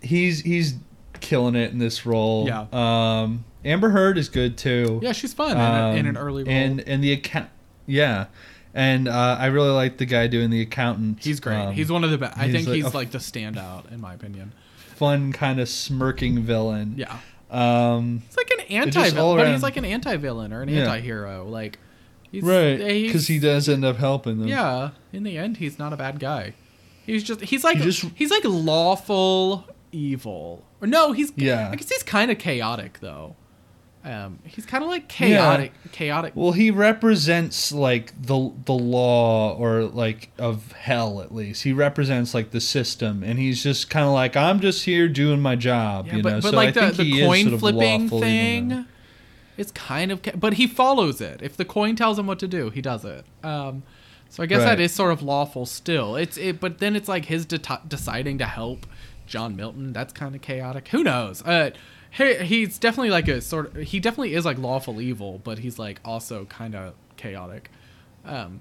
he's 0.00 0.40
he's 0.40 0.74
killing 1.20 1.54
it 1.54 1.70
in 1.72 1.78
this 1.78 2.04
role. 2.06 2.46
Yeah. 2.46 2.66
Um 2.72 3.44
Amber 3.64 3.90
Heard 3.90 4.18
is 4.18 4.28
good 4.28 4.58
too. 4.58 4.98
yeah, 5.02 5.12
she's 5.12 5.32
fun 5.32 5.52
in, 5.52 5.56
a, 5.58 5.92
in 5.92 6.00
Um, 6.00 6.06
an 6.06 6.16
early 6.16 6.42
role. 6.44 6.52
And 6.52 6.80
and 6.80 7.02
the 7.02 7.12
account 7.12 7.48
yeah. 7.86 8.26
And 8.74 9.06
uh, 9.06 9.36
I 9.38 9.46
really 9.46 9.68
like 9.70 9.98
the 9.98 10.06
guy 10.06 10.28
doing 10.28 10.48
the 10.48 10.62
accountant. 10.62 11.18
he's 11.20 11.40
great. 11.40 11.58
Um, 11.58 11.74
he's 11.74 11.92
one 11.92 12.04
of 12.04 12.10
the 12.10 12.16
best. 12.16 12.38
I 12.38 12.46
he's 12.46 12.54
think 12.54 12.68
like 12.68 12.76
he's 12.76 12.86
a- 12.86 12.96
like 12.96 13.10
the 13.10 13.18
standout 13.18 13.92
in 13.92 14.00
my 14.00 14.14
opinion. 14.14 14.52
fun 14.96 15.30
kind 15.32 15.60
of 15.60 15.68
smirking 15.68 16.42
villain. 16.42 16.94
Yeah. 16.96 17.18
Um 17.52 18.22
It's 18.26 18.36
like 18.36 18.50
an 18.50 18.60
anti, 18.70 19.10
villain 19.10 19.36
but 19.36 19.48
he's 19.52 19.62
like 19.62 19.76
an 19.76 19.84
anti 19.84 20.16
villain 20.16 20.52
or 20.52 20.62
an 20.62 20.68
Yeah. 20.68 20.80
anti 20.80 21.00
hero. 21.00 21.46
Like, 21.48 21.78
he's, 22.30 22.42
right 22.42 22.78
because 22.78 23.26
he 23.26 23.38
does 23.38 23.68
end 23.68 23.84
up 23.84 23.96
helping 23.96 24.38
them. 24.38 24.48
Yeah, 24.48 24.90
in 25.12 25.22
the 25.22 25.36
end, 25.38 25.58
he's 25.58 25.78
not 25.78 25.92
a 25.92 25.96
bad 25.96 26.18
guy. 26.18 26.54
He's 27.04 27.22
just 27.22 27.42
he's 27.42 27.62
like 27.64 27.76
He 27.78 27.84
just- 27.84 28.06
he's 28.14 28.30
like 28.30 28.42
lawful 28.44 29.66
evil. 29.92 30.64
Or 30.80 30.86
no, 30.86 31.12
he's 31.12 31.32
Yeah. 31.36 31.68
I 31.70 31.76
guess 31.76 31.88
he's 31.90 32.02
kind 32.02 32.30
of 32.30 32.38
chaotic 32.38 32.98
though. 33.00 33.36
Um, 34.04 34.40
he's 34.44 34.66
kind 34.66 34.82
of 34.82 34.90
like 34.90 35.06
chaotic, 35.08 35.72
chaotic. 35.92 36.32
Well, 36.34 36.50
he 36.52 36.72
represents 36.72 37.70
like 37.70 38.12
the 38.20 38.52
the 38.64 38.72
law 38.72 39.54
or 39.56 39.84
like 39.84 40.30
of 40.38 40.72
hell 40.72 41.20
at 41.20 41.32
least. 41.32 41.62
He 41.62 41.72
represents 41.72 42.34
like 42.34 42.50
the 42.50 42.60
system, 42.60 43.22
and 43.22 43.38
he's 43.38 43.62
just 43.62 43.90
kind 43.90 44.04
of 44.06 44.12
like 44.12 44.36
I'm 44.36 44.58
just 44.58 44.84
here 44.86 45.08
doing 45.08 45.40
my 45.40 45.54
job. 45.54 46.06
Yeah, 46.08 46.16
you 46.16 46.22
but, 46.22 46.28
know, 46.30 46.40
but 46.40 46.50
so 46.50 46.56
like 46.56 46.76
I 46.76 46.90
the, 46.90 46.96
think 46.96 47.12
the 47.14 47.22
coin 47.26 47.42
sort 47.42 47.54
of 47.54 47.60
flipping 47.60 48.08
thing, 48.08 48.86
it's 49.56 49.70
kind 49.70 50.10
of, 50.10 50.22
ca- 50.22 50.34
but 50.34 50.54
he 50.54 50.66
follows 50.66 51.20
it. 51.20 51.40
If 51.40 51.56
the 51.56 51.64
coin 51.64 51.94
tells 51.94 52.18
him 52.18 52.26
what 52.26 52.40
to 52.40 52.48
do, 52.48 52.70
he 52.70 52.80
does 52.82 53.04
it. 53.04 53.24
Um, 53.44 53.84
so 54.30 54.42
I 54.42 54.46
guess 54.46 54.62
that 54.62 54.70
Right. 54.70 54.80
is 54.80 54.92
sort 54.92 55.12
of 55.12 55.22
lawful 55.22 55.64
still. 55.66 56.16
It's 56.16 56.36
it, 56.38 56.58
but 56.58 56.78
then 56.78 56.96
it's 56.96 57.06
like 57.08 57.26
his 57.26 57.44
de- 57.46 57.60
deciding 57.86 58.38
to 58.38 58.46
help 58.46 58.86
John 59.26 59.54
Milton. 59.54 59.92
That's 59.92 60.12
kind 60.12 60.34
of 60.34 60.40
chaotic. 60.40 60.88
Who 60.88 61.04
knows? 61.04 61.42
Uh, 61.42 61.70
he, 62.12 62.34
he's 62.36 62.78
definitely 62.78 63.10
like 63.10 63.28
a 63.28 63.40
sort 63.40 63.74
of. 63.74 63.82
He 63.82 64.00
definitely 64.00 64.34
is 64.34 64.44
like 64.44 64.58
lawful 64.58 65.00
evil, 65.00 65.40
but 65.42 65.58
he's 65.58 65.78
like 65.78 66.00
also 66.04 66.44
kind 66.46 66.74
of 66.74 66.94
chaotic. 67.16 67.70
Um, 68.24 68.60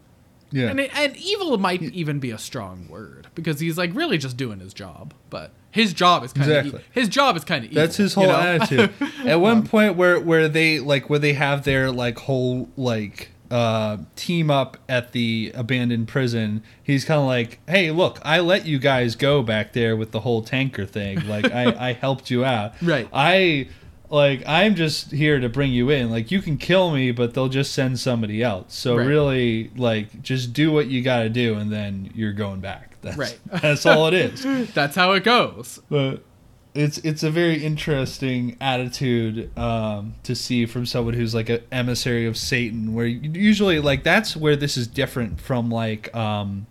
Yeah, 0.51 0.69
and, 0.69 0.79
it, 0.79 0.91
and 0.97 1.15
evil 1.17 1.57
might 1.57 1.81
even 1.81 2.19
be 2.19 2.31
a 2.31 2.37
strong 2.37 2.87
word 2.89 3.27
because 3.35 3.59
he's 3.59 3.77
like 3.77 3.93
really 3.93 4.17
just 4.17 4.37
doing 4.37 4.59
his 4.59 4.73
job. 4.73 5.13
But 5.29 5.51
his 5.71 5.93
job 5.93 6.23
is 6.23 6.33
kind 6.33 6.51
of 6.51 6.57
Exactly. 6.65 6.83
his 6.91 7.07
job 7.09 7.35
is 7.37 7.43
kind 7.43 7.63
of 7.65 7.71
evil. 7.71 7.81
That's 7.83 7.97
his 7.97 8.13
whole 8.13 8.29
attitude. 8.31 8.91
At 9.25 9.39
one 9.39 9.65
point, 9.67 9.95
where 9.95 10.19
where 10.19 10.47
they 10.49 10.79
like 10.79 11.09
where 11.09 11.19
they 11.19 11.33
have 11.33 11.63
their 11.63 11.91
like 11.91 12.17
whole 12.19 12.69
like 12.75 13.29
uh, 13.51 13.97
team 14.15 14.49
up 14.49 14.77
at 14.89 15.11
the 15.11 15.51
abandoned 15.53 16.07
prison, 16.07 16.63
he's 16.81 17.05
kind 17.05 17.19
of 17.19 17.27
like, 17.27 17.59
"Hey, 17.67 17.91
look, 17.91 18.19
I 18.23 18.39
let 18.39 18.65
you 18.65 18.79
guys 18.79 19.15
go 19.15 19.43
back 19.43 19.73
there 19.73 19.95
with 19.95 20.11
the 20.11 20.21
whole 20.21 20.41
tanker 20.41 20.85
thing. 20.85 21.27
Like, 21.27 21.51
I 21.51 21.65
I 21.89 21.93
helped 21.93 22.31
you 22.31 22.43
out. 22.45 22.73
Right. 22.81 23.07
I." 23.13 23.67
Like 24.09 24.43
I'm 24.45 24.75
just 24.75 25.11
here 25.13 25.39
to 25.39 25.47
bring 25.47 25.71
you 25.71 25.89
in. 25.89 26.11
Like 26.11 26.31
you 26.31 26.41
can 26.41 26.57
kill 26.57 26.91
me, 26.91 27.11
but 27.11 27.33
they'll 27.33 27.47
just 27.47 27.71
send 27.73 27.97
somebody 27.97 28.43
else. 28.43 28.73
So 28.73 28.97
Right. 28.97 29.07
really, 29.07 29.71
like 29.77 30.21
just 30.21 30.51
do 30.51 30.69
what 30.69 30.87
you 30.87 31.01
got 31.01 31.19
to 31.23 31.29
do, 31.29 31.55
and 31.55 31.71
then 31.71 32.11
you're 32.13 32.33
going 32.33 32.59
back. 32.59 32.97
That's, 33.01 33.15
Right. 33.15 33.39
That's 33.61 33.85
all 33.85 34.07
it 34.07 34.13
is 34.13 34.43
That's 34.73 34.97
how 34.97 35.13
it 35.13 35.23
goes. 35.23 35.79
but 35.89 36.25
it's 36.73 36.99
it's 36.99 37.23
a 37.23 37.29
very 37.29 37.63
interesting 37.63 38.55
attitude 38.61 39.57
um, 39.57 40.15
to 40.23 40.35
see 40.35 40.65
from 40.65 40.85
someone 40.85 41.13
who's 41.13 41.35
like 41.35 41.49
an 41.49 41.61
emissary 41.71 42.25
of 42.25 42.37
Satan. 42.37 42.93
Where 42.93 43.05
usually, 43.05 43.79
like 43.79 44.03
that's 44.03 44.35
where 44.35 44.55
this 44.55 44.77
is 44.77 44.87
different 44.87 45.41
from 45.41 45.69
like 45.69 46.15
um, 46.15 46.67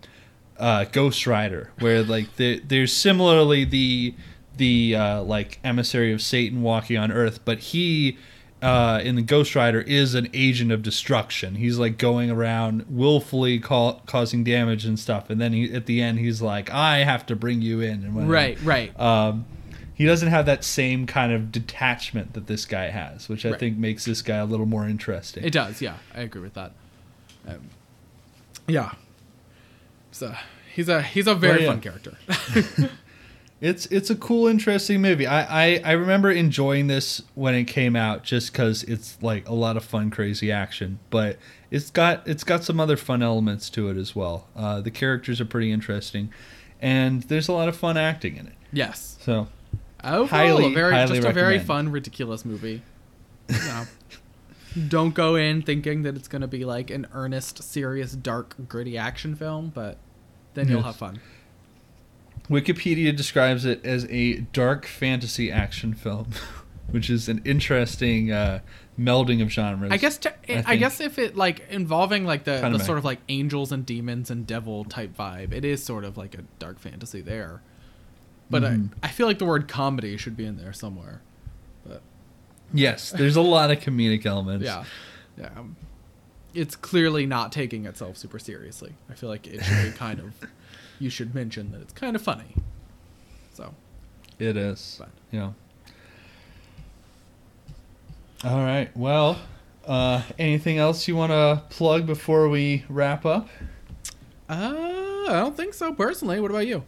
uh, 0.59 0.85
Ghost 0.85 1.27
Rider, 1.27 1.71
where 1.81 2.03
like 2.03 2.37
the, 2.37 2.61
there's 2.61 2.93
similarly 2.93 3.65
the 3.65 4.15
the 4.57 4.97
uh, 4.97 5.23
like 5.23 5.59
emissary 5.65 6.13
of 6.13 6.23
Satan 6.23 6.63
walking 6.63 6.97
on 6.97 7.13
Earth, 7.13 7.41
but 7.45 7.59
he. 7.59 8.17
Uh, 8.63 9.01
in 9.03 9.17
the 9.17 9.23
Ghost 9.23 9.57
Rider 9.57 9.81
is 9.81 10.15
an 10.15 10.29
agent 10.35 10.71
of 10.71 10.83
destruction. 10.83 11.55
He's 11.55 11.79
like 11.79 11.97
going 11.97 12.31
around 12.31 12.85
willfully 12.91 13.59
ca- 13.59 14.01
causing 14.01 14.45
damage 14.45 14.85
and 14.85 14.99
stuff, 14.99 15.31
and 15.31 15.41
then 15.41 15.55
he, 15.55 15.73
at 15.73 15.87
the 15.87 16.03
end 16.03 16.19
he's 16.19 16.43
like, 16.43 16.69
"I 16.69 16.99
have 16.99 17.25
to 17.25 17.37
bring 17.37 17.63
you 17.63 17.81
in." 17.81 18.05
And. 18.05 18.29
Right, 18.29 18.61
right. 18.61 19.01
Um, 19.01 19.47
he 20.01 20.07
doesn't 20.07 20.29
have 20.29 20.47
that 20.47 20.65
same 20.65 21.07
kind 21.07 21.31
of 21.31 21.53
detachment 21.53 22.33
that 22.33 22.47
this 22.47 22.65
guy 22.65 22.89
has, 22.89 23.29
which 23.29 23.45
I 23.45 23.51
Right. 23.51 23.61
think 23.61 23.77
makes 23.77 24.07
this 24.07 24.23
guy 24.23 24.39
a 24.39 24.47
little 24.47 24.65
more 24.65 24.89
interesting. 24.89 25.45
It 25.45 25.53
does, 25.53 25.83
yeah. 25.83 25.97
I 26.15 26.23
agree 26.23 26.41
with 26.41 26.55
that. 26.55 26.73
Um, 27.47 27.69
yeah. 28.67 28.93
So 30.11 30.35
he's 30.75 30.89
a 30.89 31.03
he's 31.03 31.27
a 31.27 31.35
very 31.35 31.65
yeah. 31.65 31.69
fun 31.69 31.81
character. 31.83 32.17
It's 33.61 33.85
it's 33.87 34.09
a 34.09 34.15
cool, 34.17 34.47
interesting 34.47 35.03
movie. 35.03 35.27
I, 35.27 35.43
I, 35.75 35.81
I 35.85 35.93
remember 35.93 36.31
enjoying 36.31 36.87
this 36.87 37.21
when 37.35 37.55
it 37.55 37.65
came 37.65 37.95
out, 37.95 38.25
just 38.25 38.53
because 38.53 38.85
it's 38.85 39.19
like 39.23 39.47
a 39.47 39.53
lot 39.53 39.77
of 39.77 39.85
fun, 39.85 40.09
crazy 40.11 40.51
action. 40.51 40.99
But 41.11 41.37
it's 41.71 41.91
got 41.91 42.27
it's 42.27 42.43
got 42.43 42.65
some 42.65 42.81
other 42.81 42.97
fun 42.97 43.23
elements 43.23 43.69
to 43.71 43.91
it 43.91 43.99
as 43.99 44.17
well. 44.17 44.49
Uh, 44.57 44.81
the 44.81 44.91
characters 44.91 45.43
are 45.43 45.45
pretty 45.45 45.71
interesting, 45.73 46.33
and 46.81 47.25
there's 47.25 47.49
a 47.49 47.53
lot 47.53 47.69
of 47.69 47.77
fun 47.77 47.99
acting 47.99 48.37
in 48.39 48.47
it. 48.47 48.55
yes. 48.73 49.19
So 49.21 49.49
Overall, 50.03 50.27
Highly, 50.27 50.67
a 50.73 50.75
very 50.75 50.93
highly 50.93 51.17
just 51.17 51.29
a 51.29 51.33
very 51.33 51.59
fun, 51.59 51.91
ridiculous 51.91 52.45
movie. 52.45 52.83
You 53.51 53.57
know, 53.59 53.85
don't 54.87 55.13
go 55.13 55.35
in 55.35 55.63
thinking 55.63 56.03
that 56.03 56.15
it's 56.15 56.29
going 56.29 56.43
to 56.43 56.47
be 56.49 56.65
like 56.65 56.91
an 56.91 57.09
earnest, 57.13 57.65
serious, 57.65 58.13
dark, 58.13 58.55
gritty 58.69 58.97
action 58.97 59.35
film, 59.35 59.73
but 59.75 59.99
then 60.55 60.69
you'll 60.69 60.83
have 60.83 60.95
fun. 60.95 61.21
Wikipedia 62.49 63.15
describes 63.17 63.65
it 63.65 63.85
as 63.85 64.07
a 64.07 64.41
dark 64.53 64.87
fantasy 64.87 65.51
action 65.51 65.95
film, 65.95 66.29
which 66.91 67.11
is 67.11 67.29
an 67.29 67.43
interesting 67.45 68.31
uh, 68.31 68.61
melding 68.99 69.43
of 69.43 69.49
genres. 69.51 69.91
I 69.93 69.97
guess 69.97 70.19
to, 70.19 70.33
I, 70.49 70.63
think- 70.63 70.81
guess 70.81 71.01
if 71.01 71.19
it 71.19 71.37
like 71.37 71.67
involving 71.71 72.25
like 72.25 72.45
the, 72.45 72.61
the 72.61 72.79
sort 72.79 72.99
of 72.99 73.05
like 73.05 73.19
angels 73.29 73.73
and 73.73 73.85
demons 73.87 74.31
and 74.31 74.47
devil 74.47 74.85
type 74.85 75.17
vibe, 75.17 75.53
it 75.53 75.65
is 75.65 75.83
sort 75.83 76.05
of 76.05 76.17
like 76.17 76.35
a 76.35 76.43
dark 76.59 76.79
fantasy 76.79 77.21
there. 77.21 77.63
But 78.51 78.63
Mhm. 78.63 78.91
I, 79.03 79.07
I 79.07 79.11
feel 79.11 79.27
like 79.29 79.39
the 79.39 79.45
word 79.47 79.69
comedy 79.69 80.17
should 80.17 80.37
be 80.37 80.45
in 80.45 80.57
there 80.57 80.73
somewhere. 80.73 81.21
But 81.87 82.03
Yes, 82.75 83.11
there's 83.13 83.37
a 83.37 83.41
lot 83.43 83.71
of 83.71 83.79
comedic 83.79 84.27
elements. 84.27 84.65
yeah, 84.67 84.85
yeah, 85.39 85.51
um, 85.57 85.77
it's 86.53 86.75
clearly 86.75 87.27
not 87.27 87.53
taking 87.53 87.87
itself 87.87 88.17
super 88.17 88.39
seriously. 88.41 88.95
I 89.09 89.15
feel 89.15 89.29
like 89.29 89.47
it 89.47 89.63
should 89.65 89.93
be 89.93 89.97
kind 89.97 90.21
of. 90.21 90.35
You 91.03 91.09
should 91.09 91.35
mention 91.35 91.73
that 91.73 91.81
it's 91.81 91.95
kind 91.95 92.15
of 92.15 92.21
funny. 92.21 92.55
So 93.55 93.75
It 94.39 94.55
is. 94.59 94.97
But- 94.99 95.09
Yeah. 95.31 95.53
All 98.45 98.59
right. 98.63 98.95
Well, 98.97 99.39
uh, 99.87 100.23
anything 100.39 100.77
else 100.77 101.09
you 101.09 101.17
want 101.17 101.31
to 101.33 101.63
plug 101.71 102.07
before 102.07 102.49
we 102.51 102.85
wrap 102.91 103.25
up? 103.25 103.49
uh, 104.51 105.25
I 105.29 105.41
don't 105.41 105.57
think 105.57 105.73
so 105.75 105.93
personally. 105.95 106.39
What 106.41 106.51
about 106.51 106.67
you? 106.67 106.83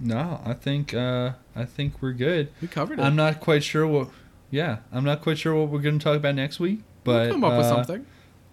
No, 0.00 0.40
I 0.44 0.54
think 0.54 0.94
uh, 0.94 1.32
I 1.56 1.64
think 1.64 2.00
we're 2.00 2.12
good. 2.12 2.50
We 2.62 2.68
covered 2.68 2.98
it. 2.98 3.02
I'm 3.02 3.16
not 3.16 3.40
quite 3.40 3.64
sure 3.64 3.86
what. 3.86 4.08
Yeah, 4.50 4.78
I'm 4.92 5.04
not 5.04 5.20
quite 5.22 5.38
sure 5.38 5.54
what 5.54 5.68
we're 5.68 5.80
going 5.80 5.98
to 5.98 6.02
talk 6.04 6.16
about 6.16 6.34
next 6.34 6.58
week, 6.60 6.80
but 7.04 7.22
we'll 7.26 7.32
come 7.32 7.44
up 7.44 7.56
with 7.56 7.66
uh, 7.66 7.74
something. 7.76 8.06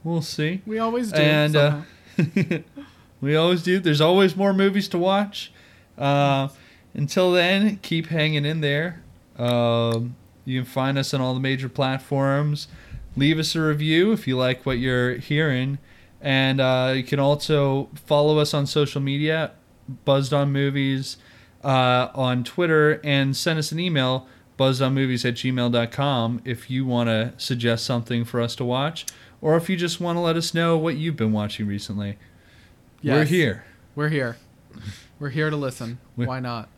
We'll 0.04 0.22
see. 0.22 0.62
We 0.66 0.80
always 0.80 1.12
do. 1.12 1.20
and 1.22 1.56
uh, 1.56 1.82
we 3.22 3.36
always 3.36 3.64
do. 3.64 3.80
There's 3.80 4.02
always 4.02 4.36
more 4.36 4.54
movies 4.54 4.88
to 4.90 4.98
watch. 4.98 5.52
Uh, 5.98 6.50
Until 6.94 7.32
then, 7.32 7.78
keep 7.78 8.08
hanging 8.08 8.46
in 8.46 8.62
there. 8.62 9.02
Um, 9.38 10.16
you 10.46 10.62
can 10.62 10.70
find 10.70 10.98
us 10.98 11.14
on 11.14 11.22
all 11.22 11.34
the 11.34 11.40
major 11.40 11.70
platforms. 11.70 12.68
Leave 13.16 13.40
us 13.40 13.56
a 13.56 13.62
review 13.62 14.12
if 14.12 14.28
you 14.28 14.38
like 14.38 14.66
what 14.66 14.78
you're 14.78 15.16
hearing. 15.16 15.78
And 16.22 16.60
uh, 16.60 16.94
you 16.96 17.04
can 17.04 17.20
also 17.20 17.90
follow 17.96 18.40
us 18.40 18.54
on 18.54 18.66
social 18.66 19.02
media, 19.02 19.52
Buzzed 20.06 20.34
on 20.34 20.52
Movies, 20.52 21.18
uh, 21.66 22.12
on 22.14 22.44
Twitter, 22.44 23.02
and 23.04 23.36
send 23.36 23.60
us 23.60 23.72
an 23.72 23.80
email, 23.80 24.28
buzzedonmovies 24.58 25.26
at 25.28 25.34
gmail.com, 25.34 26.42
if 26.46 26.70
you 26.70 26.86
want 26.86 27.10
to 27.10 27.34
suggest 27.38 27.86
something 27.86 28.24
for 28.24 28.40
us 28.40 28.56
to 28.56 28.64
watch, 28.64 29.06
or 29.42 29.58
if 29.58 29.70
you 29.70 29.76
just 29.76 30.00
want 30.00 30.16
to 30.16 30.22
let 30.22 30.36
us 30.38 30.54
know 30.54 30.78
what 30.78 30.96
you've 30.96 31.18
been 31.18 31.34
watching 31.34 31.68
recently. 31.68 32.18
We're 33.04 33.26
here. 33.26 33.66
We're 33.96 34.10
here. 34.10 34.38
We're 35.20 35.30
here 35.30 35.50
to 35.50 35.58
listen. 35.58 36.00
We- 36.16 36.26
Why 36.26 36.40
not? 36.40 36.70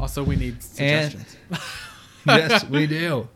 Also, 0.00 0.22
we 0.24 0.36
need 0.36 0.62
suggestions. 0.62 1.36
yes, 2.26 2.64
we 2.64 2.86
do. 2.86 3.28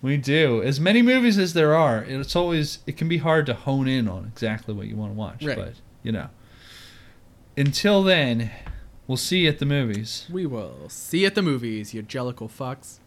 We 0.00 0.16
do. 0.16 0.62
As 0.62 0.80
many 0.80 1.02
movies 1.02 1.38
as 1.38 1.52
there 1.54 1.74
are, 1.74 2.02
it's 2.04 2.34
always 2.36 2.78
it 2.86 2.96
can 2.96 3.08
be 3.08 3.18
hard 3.18 3.46
to 3.46 3.54
hone 3.54 3.86
in 3.88 4.08
on 4.08 4.24
exactly 4.32 4.74
what 4.74 4.86
you 4.86 4.96
want 4.96 5.12
to 5.12 5.16
watch. 5.18 5.44
Right. 5.44 5.56
But 5.56 5.72
you 6.02 6.12
know. 6.12 6.28
Until 7.56 8.02
then, 8.02 8.50
we'll 9.06 9.16
see 9.16 9.40
you 9.40 9.48
at 9.48 9.58
the 9.58 9.66
movies. 9.66 10.26
we 10.30 10.46
will 10.46 10.88
see 10.88 11.20
you 11.20 11.26
at 11.26 11.34
the 11.34 11.42
movies, 11.42 11.94
you 11.94 12.02
jellicle 12.02 12.50
fucks. 12.50 12.98